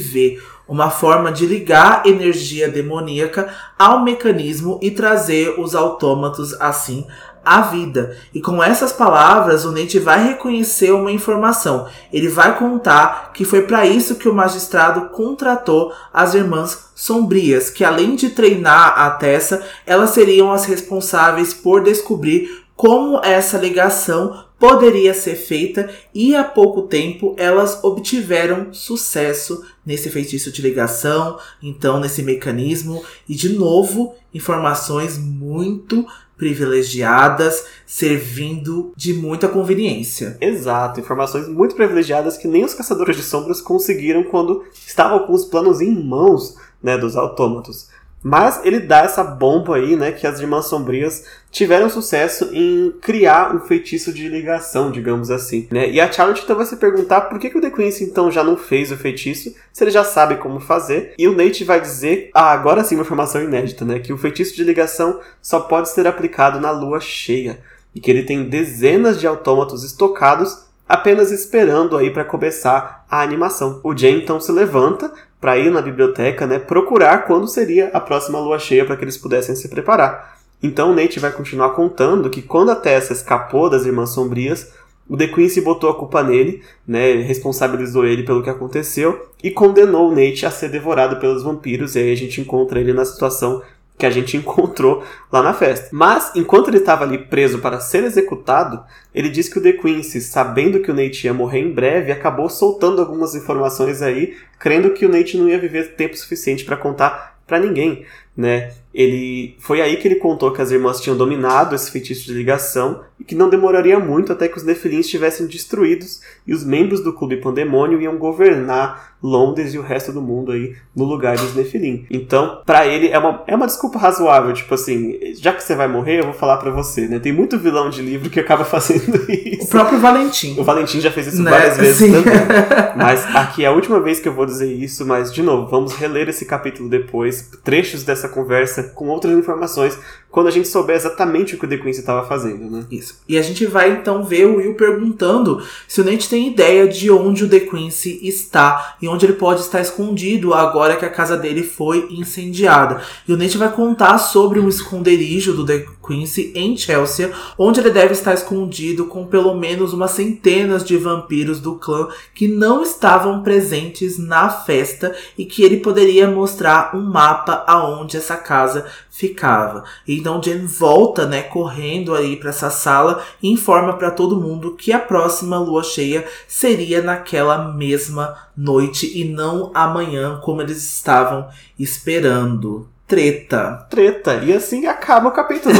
uma 0.67 0.91
forma 0.91 1.31
de 1.31 1.47
ligar 1.47 2.05
energia 2.05 2.69
demoníaca 2.69 3.51
ao 3.77 4.03
mecanismo 4.03 4.79
e 4.81 4.91
trazer 4.91 5.59
os 5.59 5.73
autômatos 5.73 6.53
assim 6.61 7.07
a 7.43 7.61
vida. 7.61 8.15
E 8.33 8.41
com 8.41 8.61
essas 8.61 8.93
palavras, 8.93 9.65
o 9.65 9.71
Nate 9.71 9.97
vai 9.97 10.23
reconhecer 10.23 10.91
uma 10.91 11.11
informação. 11.11 11.87
Ele 12.13 12.27
vai 12.27 12.57
contar 12.57 13.31
que 13.33 13.43
foi 13.43 13.63
para 13.63 13.85
isso 13.85 14.15
que 14.15 14.29
o 14.29 14.33
magistrado 14.33 15.09
contratou 15.09 15.91
as 16.13 16.35
irmãs 16.35 16.91
sombrias, 16.95 17.69
que 17.69 17.83
além 17.83 18.15
de 18.15 18.29
treinar 18.29 18.99
a 18.99 19.09
Tessa, 19.11 19.65
elas 19.85 20.11
seriam 20.11 20.51
as 20.51 20.65
responsáveis 20.65 21.53
por 21.53 21.81
descobrir 21.81 22.65
como 22.75 23.19
essa 23.23 23.57
ligação 23.57 24.45
poderia 24.59 25.13
ser 25.13 25.35
feita 25.35 25.89
e 26.13 26.35
há 26.35 26.43
pouco 26.43 26.83
tempo 26.83 27.33
elas 27.37 27.83
obtiveram 27.83 28.73
sucesso 28.73 29.63
nesse 29.85 30.09
feitiço 30.09 30.51
de 30.51 30.61
ligação, 30.61 31.39
então 31.63 31.99
nesse 31.99 32.21
mecanismo 32.21 33.03
e 33.27 33.33
de 33.33 33.49
novo 33.49 34.15
informações 34.33 35.17
muito 35.17 36.05
privilegiadas, 36.37 37.65
servindo 37.85 38.93
de 38.95 39.13
muita 39.13 39.49
conveniência. 39.49 40.37
Exato, 40.39 41.01
informações 41.01 41.49
muito 41.49 41.75
privilegiadas 41.75 42.37
que 42.37 42.47
nem 42.47 42.63
os 42.63 42.73
caçadores 42.73 43.17
de 43.17 43.23
sombras 43.23 43.59
conseguiram 43.59 44.23
quando 44.23 44.63
estavam 44.87 45.27
com 45.27 45.33
os 45.33 45.43
planos 45.43 45.81
em 45.81 45.91
mãos 45.91 46.55
né, 46.81 46.97
dos 46.97 47.17
autômatos. 47.17 47.89
Mas 48.21 48.65
ele 48.65 48.79
dá 48.79 48.99
essa 48.99 49.23
bomba 49.23 49.77
aí, 49.77 49.95
né, 49.95 50.11
que 50.11 50.27
as 50.27 50.39
Irmãs 50.39 50.65
Sombrias 50.65 51.25
tiveram 51.49 51.89
sucesso 51.89 52.49
em 52.53 52.93
criar 53.01 53.55
um 53.55 53.61
feitiço 53.61 54.13
de 54.13 54.27
ligação, 54.27 54.91
digamos 54.91 55.31
assim, 55.31 55.67
né? 55.71 55.89
E 55.89 55.99
a 55.99 56.11
Charlotte 56.11 56.43
então 56.43 56.55
vai 56.55 56.65
se 56.65 56.75
perguntar 56.75 57.21
por 57.21 57.39
que, 57.39 57.49
que 57.49 57.57
o 57.57 57.61
The 57.61 57.71
Quincy 57.71 58.03
então 58.03 58.29
já 58.29 58.43
não 58.43 58.57
fez 58.57 58.91
o 58.91 58.97
feitiço, 58.97 59.55
se 59.71 59.83
ele 59.83 59.91
já 59.91 60.03
sabe 60.03 60.35
como 60.35 60.59
fazer. 60.59 61.13
E 61.17 61.27
o 61.27 61.35
Nate 61.35 61.63
vai 61.63 61.79
dizer, 61.79 62.29
ah, 62.33 62.51
agora 62.51 62.83
sim 62.83 62.95
uma 62.95 63.03
informação 63.03 63.41
inédita, 63.41 63.85
né, 63.85 63.99
que 63.99 64.13
o 64.13 64.17
feitiço 64.17 64.55
de 64.55 64.63
ligação 64.63 65.19
só 65.41 65.61
pode 65.61 65.89
ser 65.89 66.05
aplicado 66.05 66.59
na 66.59 66.71
lua 66.71 66.99
cheia 66.99 67.59
e 67.95 67.99
que 67.99 68.11
ele 68.11 68.23
tem 68.23 68.49
dezenas 68.49 69.19
de 69.19 69.25
autômatos 69.25 69.83
estocados 69.83 70.69
apenas 70.87 71.31
esperando 71.31 71.95
aí 71.95 72.11
para 72.11 72.25
começar 72.25 73.05
a 73.09 73.21
animação. 73.21 73.79
O 73.83 73.95
Jay 73.95 74.15
então 74.15 74.39
se 74.39 74.51
levanta 74.51 75.11
para 75.39 75.57
ir 75.57 75.71
na 75.71 75.81
biblioteca, 75.81 76.45
né, 76.45 76.59
procurar 76.59 77.25
quando 77.25 77.47
seria 77.47 77.89
a 77.93 77.99
próxima 77.99 78.39
lua 78.39 78.59
cheia 78.59 78.85
para 78.85 78.97
que 78.97 79.03
eles 79.03 79.17
pudessem 79.17 79.55
se 79.55 79.69
preparar. 79.69 80.37
Então 80.61 80.93
Nate 80.93 81.19
vai 81.19 81.31
continuar 81.31 81.69
contando 81.69 82.29
que 82.29 82.41
quando 82.41 82.71
a 82.71 82.75
Tessa 82.75 83.13
escapou 83.13 83.69
das 83.69 83.85
Irmãs 83.85 84.09
Sombrias, 84.09 84.73
o 85.07 85.17
The 85.17 85.27
Quincy 85.27 85.61
botou 85.61 85.89
a 85.89 85.97
culpa 85.97 86.21
nele, 86.21 86.61
né, 86.87 87.13
responsabilizou 87.13 88.05
ele 88.05 88.23
pelo 88.23 88.43
que 88.43 88.49
aconteceu 88.49 89.29
e 89.43 89.49
condenou 89.49 90.09
o 90.09 90.15
Nate 90.15 90.45
a 90.45 90.51
ser 90.51 90.69
devorado 90.69 91.15
pelos 91.15 91.41
vampiros. 91.41 91.95
E 91.95 91.99
aí 91.99 92.11
a 92.11 92.15
gente 92.15 92.41
encontra 92.41 92.79
ele 92.79 92.93
na 92.93 93.05
situação 93.05 93.61
que 93.99 94.05
a 94.05 94.09
gente 94.09 94.35
encontrou 94.37 95.03
lá 95.31 95.43
na 95.43 95.53
festa. 95.53 95.89
Mas, 95.91 96.31
enquanto 96.33 96.69
ele 96.69 96.77
estava 96.77 97.03
ali 97.03 97.17
preso 97.17 97.59
para 97.59 97.79
ser 97.81 98.05
executado, 98.05 98.83
ele 99.13 99.29
disse 99.29 99.51
que 99.51 99.59
o 99.59 99.61
The 99.61 99.73
Quincy, 99.73 100.21
sabendo 100.21 100.79
que 100.79 100.89
o 100.89 100.93
Nate 100.95 101.27
ia 101.27 101.33
morrer 101.33 101.59
em 101.59 101.71
breve, 101.71 102.11
acabou 102.11 102.49
soltando 102.49 103.01
algumas 103.01 103.35
informações 103.35 104.01
aí, 104.01 104.37
crendo 104.57 104.91
que 104.91 105.05
o 105.05 105.09
Nate 105.09 105.37
não 105.37 105.49
ia 105.49 105.59
viver 105.59 105.95
tempo 105.95 106.17
suficiente 106.17 106.63
para 106.63 106.77
contar 106.77 107.37
para 107.45 107.59
ninguém, 107.59 108.05
né? 108.37 108.71
Ele 108.93 109.55
foi 109.59 109.81
aí 109.81 109.97
que 109.97 110.07
ele 110.07 110.15
contou 110.15 110.51
que 110.51 110.61
as 110.61 110.71
irmãs 110.71 110.99
tinham 110.99 111.15
dominado 111.15 111.75
esse 111.75 111.91
feitiço 111.91 112.25
de 112.25 112.33
ligação 112.33 113.01
e 113.19 113.23
que 113.23 113.35
não 113.35 113.49
demoraria 113.49 113.99
muito 113.99 114.31
até 114.31 114.47
que 114.47 114.57
os 114.57 114.63
Nefilim 114.63 114.99
estivessem 114.99 115.45
destruídos 115.45 116.21
e 116.47 116.53
os 116.53 116.63
membros 116.63 117.03
do 117.03 117.13
clube 117.13 117.37
Pandemônio 117.37 118.01
iam 118.01 118.17
governar 118.17 119.09
Londres 119.21 119.73
e 119.73 119.77
o 119.77 119.81
resto 119.81 120.13
do 120.13 120.21
mundo 120.21 120.53
aí 120.53 120.75
no 120.95 121.03
lugar 121.03 121.35
dos 121.37 121.53
Nefilim. 121.53 122.05
Então, 122.09 122.61
para 122.65 122.87
ele 122.87 123.09
é 123.09 123.19
uma, 123.19 123.43
é 123.47 123.55
uma 123.55 123.67
desculpa 123.67 123.99
razoável, 123.99 124.53
tipo 124.53 124.73
assim, 124.73 125.19
já 125.35 125.51
que 125.51 125.61
você 125.61 125.75
vai 125.75 125.89
morrer, 125.89 126.19
eu 126.21 126.23
vou 126.23 126.33
falar 126.33 126.55
para 126.57 126.71
você, 126.71 127.05
né? 127.05 127.19
Tem 127.19 127.33
muito 127.33 127.59
vilão 127.59 127.89
de 127.89 128.01
livro 128.01 128.29
que 128.29 128.39
acaba 128.39 128.63
fazendo 128.65 129.29
isso. 129.29 129.65
O 129.65 129.67
próprio 129.67 129.99
Valentim. 129.99 130.55
O 130.57 130.63
Valentim 130.63 131.01
já 131.01 131.11
fez 131.11 131.27
isso 131.27 131.43
Né? 131.43 131.51
várias 131.51 131.77
vezes 131.77 131.97
Sim. 131.97 132.13
também. 132.13 132.33
Mas 132.95 133.25
aqui 133.35 133.65
é 133.65 133.67
a 133.67 133.71
última 133.73 133.99
vez 133.99 134.21
que 134.21 134.27
eu 134.29 134.33
vou 134.33 134.45
dizer 134.45 134.71
isso, 134.71 135.05
mas 135.05 135.33
de 135.33 135.41
novo, 135.41 135.69
vamos 135.69 135.93
reler 135.95 136.29
esse 136.29 136.45
capítulo 136.45 136.89
depois, 136.89 137.49
trechos 137.63 138.03
dessa 138.03 138.27
conversa 138.27 138.78
com 138.83 139.07
outras 139.07 139.37
informações, 139.37 139.97
quando 140.31 140.47
a 140.47 140.51
gente 140.51 140.67
souber 140.67 140.95
exatamente 140.95 141.55
o 141.55 141.57
que 141.57 141.65
o 141.65 141.69
The 141.69 141.77
Quincy 141.77 141.99
estava 142.01 142.27
fazendo, 142.27 142.69
né? 142.69 142.85
Isso. 142.91 143.19
E 143.27 143.37
a 143.37 143.41
gente 143.41 143.65
vai 143.65 143.91
então 143.91 144.23
ver 144.23 144.45
o 144.45 144.57
Will 144.57 144.75
perguntando 144.75 145.61
se 145.87 146.01
o 146.01 146.03
Nate 146.03 146.29
tem 146.29 146.47
ideia 146.47 146.87
de 146.87 147.09
onde 147.09 147.45
o 147.45 147.49
The 147.49 147.61
Quincy 147.61 148.19
está 148.23 148.95
e 149.01 149.07
onde 149.07 149.25
ele 149.25 149.33
pode 149.33 149.61
estar 149.61 149.81
escondido 149.81 150.53
agora 150.53 150.95
que 150.95 151.05
a 151.05 151.09
casa 151.09 151.35
dele 151.35 151.63
foi 151.63 152.07
incendiada. 152.11 153.01
E 153.27 153.33
o 153.33 153.37
Nate 153.37 153.57
vai 153.57 153.71
contar 153.71 154.17
sobre 154.19 154.59
um 154.59 154.69
esconderijo 154.69 155.53
do 155.53 155.65
The 155.65 155.85
Quincy 156.05 156.51
em 156.55 156.77
Chelsea, 156.77 157.31
onde 157.57 157.79
ele 157.79 157.89
deve 157.89 158.13
estar 158.13 158.33
escondido 158.33 159.05
com 159.05 159.25
pelo 159.25 159.55
menos 159.55 159.93
umas 159.93 160.11
centenas 160.11 160.83
de 160.83 160.97
vampiros 160.97 161.59
do 161.59 161.75
clã 161.75 162.07
que 162.33 162.47
não 162.47 162.83
estavam 162.83 163.41
presentes 163.41 164.17
na 164.17 164.49
festa 164.49 165.15
e 165.37 165.45
que 165.45 165.63
ele 165.63 165.77
poderia 165.77 166.27
mostrar 166.27 166.95
um 166.95 167.01
mapa 167.01 167.63
aonde 167.67 168.17
essa 168.17 168.37
casa 168.37 168.85
ficava. 169.19 169.83
Então 170.07 170.41
Jen 170.41 170.65
volta, 170.65 171.25
né, 171.25 171.43
correndo 171.43 172.15
aí 172.15 172.37
para 172.37 172.51
essa 172.51 172.69
sala 172.69 173.21
e 173.43 173.51
informa 173.51 173.97
para 173.97 174.11
todo 174.11 174.39
mundo 174.39 174.75
que 174.77 174.93
a 174.93 174.99
próxima 174.99 175.59
lua 175.59 175.83
cheia 175.83 176.25
seria 176.47 177.01
naquela 177.01 177.73
mesma 177.73 178.37
noite 178.55 179.11
e 179.13 179.25
não 179.25 179.71
amanhã 179.73 180.39
como 180.41 180.61
eles 180.61 180.77
estavam 180.77 181.49
esperando. 181.77 182.87
Treta. 183.09 183.87
Treta. 183.89 184.35
E 184.43 184.53
assim 184.53 184.85
acaba 184.85 185.29
o 185.29 185.31
capítulo. 185.31 185.73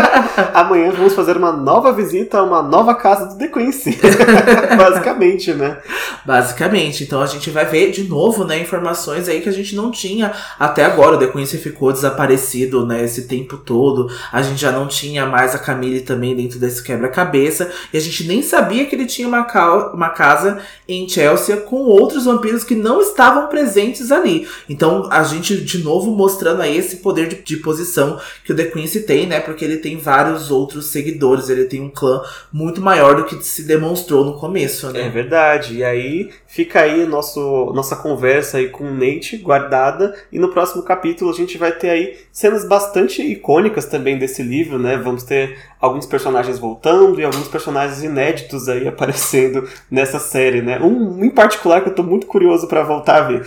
Amanhã 0.54 0.90
vamos 0.90 1.12
fazer 1.12 1.36
uma 1.36 1.52
nova 1.52 1.92
visita 1.92 2.38
a 2.38 2.42
uma 2.42 2.62
nova 2.62 2.94
casa 2.94 3.26
do 3.26 3.36
The 3.36 3.48
Quincy. 3.48 3.98
Basicamente, 4.78 5.52
né? 5.52 5.76
Basicamente, 6.24 7.04
então 7.04 7.20
a 7.20 7.26
gente 7.26 7.50
vai 7.50 7.66
ver 7.66 7.90
de 7.90 8.04
novo, 8.04 8.44
né, 8.44 8.58
informações 8.60 9.28
aí 9.28 9.42
que 9.42 9.48
a 9.50 9.52
gente 9.52 9.76
não 9.76 9.90
tinha 9.90 10.32
até 10.58 10.84
agora. 10.86 11.16
O 11.16 11.18
The 11.18 11.26
Quincy 11.26 11.58
ficou 11.58 11.92
desaparecido, 11.92 12.86
né, 12.86 13.04
esse 13.04 13.28
tempo 13.28 13.58
todo. 13.58 14.10
A 14.32 14.40
gente 14.40 14.58
já 14.60 14.72
não 14.72 14.86
tinha 14.86 15.26
mais 15.26 15.54
a 15.54 15.58
Camille 15.58 16.00
também 16.00 16.34
dentro 16.34 16.58
desse 16.58 16.82
quebra-cabeça. 16.82 17.70
E 17.92 17.98
a 17.98 18.00
gente 18.00 18.24
nem 18.24 18.40
sabia 18.42 18.86
que 18.86 18.96
ele 18.96 19.04
tinha 19.04 19.28
uma, 19.28 19.44
ca- 19.44 19.92
uma 19.92 20.08
casa 20.08 20.60
em 20.88 21.06
Chelsea 21.06 21.58
com 21.58 21.76
outros 21.82 22.24
vampiros 22.24 22.64
que 22.64 22.74
não 22.74 23.02
estavam 23.02 23.48
presentes 23.48 24.10
ali. 24.10 24.48
Então 24.66 25.06
a 25.10 25.22
gente 25.24 25.56
de 25.60 25.84
novo 25.84 26.10
mostrando 26.10 26.62
aí 26.62 26.69
esse 26.76 26.96
poder 26.96 27.28
de, 27.28 27.42
de 27.42 27.56
posição 27.58 28.20
que 28.44 28.52
o 28.52 28.56
The 28.56 28.64
Quincy 28.64 29.02
tem, 29.02 29.26
né, 29.26 29.40
porque 29.40 29.64
ele 29.64 29.78
tem 29.78 29.98
vários 29.98 30.50
outros 30.50 30.86
seguidores. 30.86 31.48
Ele 31.48 31.64
tem 31.64 31.80
um 31.80 31.90
clã 31.90 32.22
muito 32.52 32.80
maior 32.80 33.16
do 33.16 33.24
que 33.24 33.42
se 33.44 33.62
demonstrou 33.64 34.24
no 34.24 34.34
começo, 34.34 34.90
né? 34.90 35.06
É 35.06 35.08
verdade. 35.08 35.76
E 35.76 35.84
aí 35.84 36.30
fica 36.46 36.80
aí 36.80 37.06
nosso, 37.06 37.72
nossa 37.74 37.96
conversa 37.96 38.58
aí 38.58 38.68
com 38.68 38.84
o 38.84 38.94
Nate 38.94 39.36
guardada. 39.36 40.14
E 40.32 40.38
no 40.38 40.48
próximo 40.48 40.82
capítulo 40.82 41.30
a 41.30 41.34
gente 41.34 41.56
vai 41.56 41.72
ter 41.72 41.90
aí 41.90 42.18
cenas 42.32 42.66
bastante 42.66 43.22
icônicas 43.22 43.86
também 43.86 44.18
desse 44.18 44.42
livro, 44.42 44.78
né? 44.78 44.96
Vamos 44.96 45.22
ter 45.22 45.58
alguns 45.80 46.06
personagens 46.06 46.58
voltando 46.58 47.20
e 47.20 47.24
alguns 47.24 47.48
personagens 47.48 48.02
inéditos 48.02 48.68
aí 48.68 48.86
aparecendo 48.88 49.66
nessa 49.90 50.18
série, 50.18 50.60
né? 50.60 50.78
Um 50.80 51.24
em 51.24 51.30
particular 51.30 51.82
que 51.82 51.88
eu 51.88 51.94
tô 51.94 52.02
muito 52.02 52.26
curioso 52.26 52.66
pra 52.66 52.82
voltar 52.82 53.16
a 53.16 53.28
ver. 53.28 53.46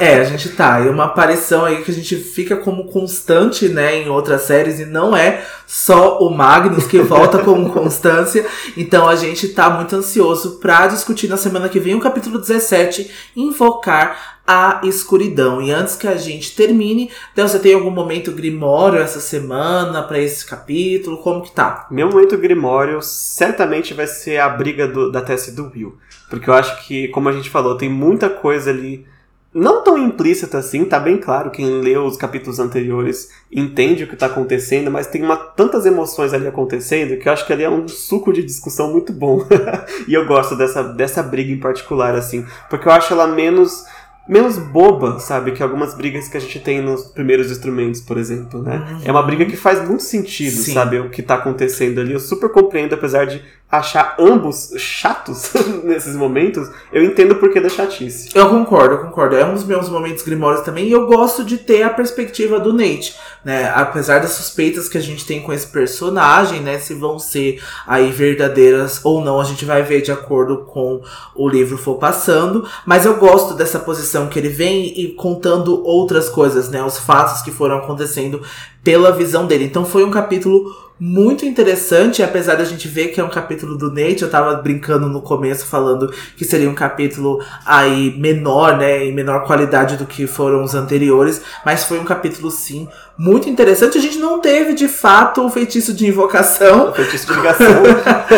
É, 0.00 0.16
a 0.16 0.24
gente 0.24 0.50
tá. 0.50 0.80
E 0.80 0.88
uma 0.88 1.04
aparição 1.04 1.64
aí 1.64 1.82
que 1.82 1.90
a 1.90 1.94
gente 1.94 2.16
fica 2.16 2.41
como 2.56 2.84
constante, 2.90 3.68
né, 3.68 3.96
em 4.02 4.08
outras 4.08 4.42
séries, 4.42 4.80
e 4.80 4.86
não 4.86 5.16
é 5.16 5.44
só 5.66 6.18
o 6.18 6.30
Magnus 6.30 6.86
que 6.86 6.98
volta 7.00 7.38
como 7.38 7.70
constância. 7.74 8.44
Então 8.76 9.08
a 9.08 9.16
gente 9.16 9.48
tá 9.48 9.70
muito 9.70 9.96
ansioso 9.96 10.58
pra 10.60 10.86
discutir 10.86 11.28
na 11.28 11.36
semana 11.36 11.68
que 11.68 11.80
vem 11.80 11.94
o 11.94 12.00
capítulo 12.00 12.38
17, 12.38 13.10
Invocar 13.36 14.40
a 14.46 14.80
Escuridão. 14.84 15.62
E 15.62 15.70
antes 15.70 15.94
que 15.96 16.08
a 16.08 16.16
gente 16.16 16.54
termine, 16.56 17.10
então 17.32 17.46
você 17.46 17.58
tem 17.58 17.74
algum 17.74 17.90
momento 17.90 18.32
grimório 18.32 18.98
essa 18.98 19.20
semana 19.20 20.02
pra 20.02 20.18
esse 20.18 20.44
capítulo? 20.44 21.18
Como 21.18 21.42
que 21.42 21.52
tá? 21.52 21.86
Meu 21.90 22.08
momento 22.08 22.36
Grimório 22.36 23.00
certamente 23.02 23.94
vai 23.94 24.06
ser 24.06 24.38
a 24.40 24.48
briga 24.48 24.88
do- 24.88 25.10
da 25.12 25.20
Tessa 25.20 25.50
e 25.50 25.54
do 25.54 25.70
Will. 25.74 25.96
Porque 26.28 26.48
eu 26.50 26.54
acho 26.54 26.84
que, 26.86 27.08
como 27.08 27.28
a 27.28 27.32
gente 27.32 27.50
falou, 27.50 27.76
tem 27.76 27.88
muita 27.88 28.28
coisa 28.28 28.70
ali. 28.70 29.06
Não 29.54 29.84
tão 29.84 29.98
implícita 29.98 30.58
assim, 30.58 30.84
tá 30.84 30.98
bem 30.98 31.18
claro. 31.18 31.50
Quem 31.50 31.80
leu 31.80 32.04
os 32.04 32.16
capítulos 32.16 32.58
anteriores 32.58 33.28
entende 33.50 34.04
o 34.04 34.08
que 34.08 34.16
tá 34.16 34.26
acontecendo, 34.26 34.90
mas 34.90 35.06
tem 35.06 35.22
uma, 35.22 35.36
tantas 35.36 35.84
emoções 35.84 36.32
ali 36.32 36.46
acontecendo 36.46 37.18
que 37.18 37.28
eu 37.28 37.32
acho 37.32 37.46
que 37.46 37.52
ali 37.52 37.62
é 37.62 37.70
um 37.70 37.86
suco 37.86 38.32
de 38.32 38.42
discussão 38.42 38.90
muito 38.90 39.12
bom. 39.12 39.46
e 40.08 40.14
eu 40.14 40.26
gosto 40.26 40.56
dessa, 40.56 40.82
dessa 40.82 41.22
briga 41.22 41.52
em 41.52 41.60
particular, 41.60 42.14
assim. 42.14 42.46
Porque 42.70 42.88
eu 42.88 42.92
acho 42.92 43.12
ela 43.12 43.26
menos 43.26 43.84
menos 44.28 44.56
boba, 44.56 45.18
sabe? 45.18 45.52
Que 45.52 45.62
algumas 45.62 45.94
brigas 45.94 46.28
que 46.28 46.36
a 46.36 46.40
gente 46.40 46.60
tem 46.60 46.80
nos 46.80 47.04
primeiros 47.06 47.50
instrumentos, 47.50 48.00
por 48.00 48.16
exemplo, 48.16 48.62
né? 48.62 49.00
É 49.04 49.10
uma 49.10 49.22
briga 49.22 49.44
que 49.44 49.56
faz 49.56 49.86
muito 49.86 50.02
sentido, 50.02 50.56
Sim. 50.56 50.74
sabe? 50.74 50.98
O 51.00 51.10
que 51.10 51.22
tá 51.22 51.34
acontecendo 51.34 52.00
ali. 52.00 52.12
Eu 52.12 52.20
super 52.20 52.48
compreendo, 52.48 52.94
apesar 52.94 53.26
de 53.26 53.42
achar 53.72 54.16
ambos 54.18 54.70
chatos 54.76 55.50
nesses 55.82 56.14
momentos, 56.14 56.70
eu 56.92 57.02
entendo 57.02 57.32
o 57.32 57.36
porquê 57.36 57.58
da 57.58 57.70
chatice. 57.70 58.28
Eu 58.34 58.50
concordo, 58.50 58.96
eu 58.96 58.98
concordo. 58.98 59.34
É 59.34 59.46
um 59.46 59.54
dos 59.54 59.64
meus 59.64 59.88
momentos 59.88 60.22
grimórios 60.22 60.62
também. 60.62 60.88
E 60.88 60.92
eu 60.92 61.06
gosto 61.06 61.42
de 61.42 61.56
ter 61.56 61.82
a 61.82 61.88
perspectiva 61.88 62.60
do 62.60 62.74
Nate, 62.74 63.16
né? 63.42 63.72
Apesar 63.74 64.20
das 64.20 64.32
suspeitas 64.32 64.90
que 64.90 64.98
a 64.98 65.00
gente 65.00 65.24
tem 65.24 65.40
com 65.40 65.54
esse 65.54 65.66
personagem, 65.66 66.60
né? 66.60 66.78
Se 66.78 66.92
vão 66.92 67.18
ser 67.18 67.62
aí 67.86 68.10
verdadeiras 68.10 69.00
ou 69.04 69.24
não, 69.24 69.40
a 69.40 69.44
gente 69.44 69.64
vai 69.64 69.82
ver 69.82 70.02
de 70.02 70.12
acordo 70.12 70.66
com 70.66 71.00
o 71.34 71.48
livro 71.48 71.78
for 71.78 71.94
passando. 71.94 72.68
Mas 72.84 73.06
eu 73.06 73.16
gosto 73.16 73.54
dessa 73.54 73.78
posição 73.78 74.28
que 74.28 74.38
ele 74.38 74.50
vem 74.50 75.00
e 75.00 75.14
contando 75.14 75.82
outras 75.82 76.28
coisas, 76.28 76.68
né? 76.68 76.84
Os 76.84 76.98
fatos 76.98 77.40
que 77.40 77.50
foram 77.50 77.78
acontecendo 77.78 78.42
pela 78.84 79.12
visão 79.12 79.46
dele. 79.46 79.64
Então 79.64 79.84
foi 79.84 80.04
um 80.04 80.10
capítulo 80.10 80.74
muito 80.98 81.44
interessante, 81.44 82.22
apesar 82.22 82.54
da 82.54 82.64
gente 82.64 82.86
ver 82.86 83.08
que 83.08 83.20
é 83.20 83.24
um 83.24 83.28
capítulo 83.28 83.76
do 83.76 83.90
Nate, 83.90 84.22
eu 84.22 84.30
tava 84.30 84.54
brincando 84.56 85.08
no 85.08 85.20
começo 85.20 85.66
falando 85.66 86.12
que 86.36 86.44
seria 86.44 86.70
um 86.70 86.74
capítulo 86.74 87.42
aí 87.66 88.16
menor, 88.18 88.76
né, 88.76 89.04
em 89.04 89.14
menor 89.14 89.44
qualidade 89.44 89.96
do 89.96 90.06
que 90.06 90.26
foram 90.26 90.62
os 90.62 90.74
anteriores, 90.74 91.42
mas 91.64 91.84
foi 91.84 91.98
um 91.98 92.04
capítulo 92.04 92.50
sim 92.50 92.88
muito 93.18 93.48
interessante. 93.48 93.98
A 93.98 94.00
gente 94.00 94.18
não 94.18 94.40
teve 94.40 94.74
de 94.74 94.88
fato 94.88 95.44
o 95.44 95.50
feitiço 95.50 95.92
de 95.92 96.06
invocação, 96.06 96.92
Feitiço 96.92 97.26
de 97.26 97.34
ligação. 97.34 97.82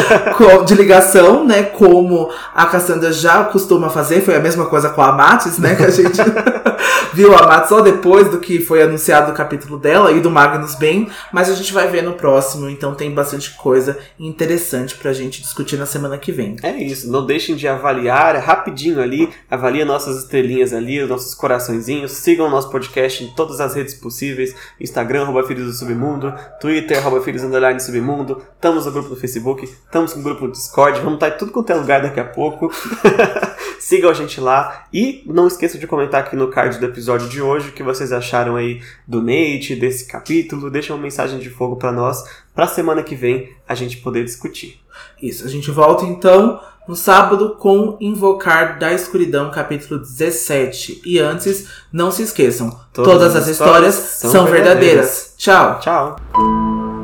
de 0.64 0.74
ligação, 0.74 1.44
né, 1.44 1.62
como 1.62 2.31
a 2.55 2.66
Cassandra 2.66 3.12
já 3.12 3.44
costuma 3.44 3.90
fazer, 3.90 4.22
foi 4.22 4.36
a 4.36 4.40
mesma 4.40 4.66
coisa 4.66 4.89
com 4.90 5.02
a 5.02 5.12
Matis, 5.12 5.59
né, 5.59 5.74
que 5.74 5.85
a 5.85 5.90
gente 5.90 6.18
viu 7.12 7.35
a 7.35 7.47
Matt 7.47 7.69
só 7.69 7.81
depois 7.81 8.28
do 8.31 8.40
que 8.40 8.61
foi 8.61 8.82
anunciado 8.82 9.31
o 9.31 9.35
capítulo 9.35 9.78
dela 9.78 10.12
e 10.12 10.20
do 10.20 10.31
Magnus 10.31 10.74
bem, 10.74 11.09
mas 11.32 11.48
a 11.48 11.55
gente 11.55 11.73
vai 11.73 11.89
ver 11.89 12.02
no 12.02 12.15
próximo, 12.15 12.69
então 12.69 12.94
tem 12.94 13.11
bastante 13.12 13.55
coisa 13.56 13.98
interessante 14.19 14.97
pra 14.97 15.12
gente 15.12 15.40
discutir 15.40 15.77
na 15.77 15.86
semana 15.86 16.19
que 16.19 16.32
vem. 16.32 16.56
É 16.62 16.73
isso, 16.73 17.11
não 17.11 17.24
deixem 17.24 17.55
de 17.56 17.69
avaliar 17.69 18.36
rapidinho 18.36 19.01
ali, 19.01 19.28
avalie 19.51 19.85
nossas 19.85 20.19
estrelinhas 20.19 20.73
ali, 20.73 21.02
os 21.02 21.09
nossos 21.09 21.35
coraçõezinhos, 21.35 22.12
sigam 22.12 22.47
o 22.47 22.51
nosso 22.51 22.70
podcast 22.70 23.23
em 23.23 23.28
todas 23.28 23.61
as 23.61 23.74
redes 23.74 23.94
possíveis, 23.94 24.55
Instagram, 24.81 25.23
arroba 25.23 25.44
Filhos 25.44 25.66
do 25.66 25.73
Submundo, 25.73 26.35
Twitter, 26.61 26.98
arroba 26.98 27.20
Filhos 27.23 27.43
Underline 27.43 27.81
Submundo, 27.81 28.43
estamos 28.55 28.86
no 28.86 28.93
grupo 28.93 29.11
do 29.11 29.16
Facebook, 29.16 29.65
estamos 29.65 30.15
no 30.16 30.23
grupo 30.23 30.47
do 30.47 30.52
Discord, 30.52 30.98
vamos 31.01 31.15
estar 31.15 31.28
em 31.28 31.39
tudo 31.39 31.52
quanto 31.52 31.70
é 31.70 31.74
lugar 31.74 32.02
daqui 32.02 32.20
a 32.20 32.24
pouco. 32.24 32.73
Sigam 33.78 34.11
a 34.11 34.15
gente 34.15 34.40
lá 34.40 34.86
e 34.93 35.23
não 35.27 35.47
esqueçam 35.47 35.78
de 35.78 35.86
comentar 35.86 36.20
aqui 36.20 36.35
no 36.35 36.48
card 36.48 36.74
do 36.79 36.87
episódio 36.87 37.29
de 37.29 37.41
hoje 37.41 37.69
o 37.69 37.73
que 37.73 37.83
vocês 37.83 38.13
acharam 38.13 38.57
aí 38.57 38.81
do 39.07 39.21
Nate, 39.21 39.75
desse 39.75 40.07
capítulo. 40.07 40.71
Deixa 40.71 40.93
uma 40.93 41.03
mensagem 41.03 41.39
de 41.39 41.51
fogo 41.51 41.77
para 41.77 41.93
nós, 41.93 42.25
para 42.55 42.67
semana 42.67 43.03
que 43.03 43.15
vem 43.15 43.51
a 43.69 43.75
gente 43.75 43.99
poder 43.99 44.25
discutir. 44.25 44.81
Isso, 45.21 45.45
a 45.45 45.49
gente 45.49 45.71
volta 45.71 46.05
então 46.05 46.61
no 46.87 46.95
sábado 46.95 47.57
com 47.59 47.97
Invocar 48.01 48.79
da 48.79 48.93
Escuridão, 48.93 49.51
capítulo 49.51 50.01
17. 50.01 51.03
E 51.05 51.19
antes, 51.19 51.69
não 51.93 52.11
se 52.11 52.23
esqueçam, 52.23 52.71
todas, 52.93 53.13
todas 53.13 53.37
as 53.37 53.49
histórias, 53.49 53.95
histórias 53.95 54.33
são 54.33 54.45
verdadeiras. 54.45 55.35
verdadeiras. 55.35 55.35
Tchau. 55.37 55.81
Tchau. 55.81 57.03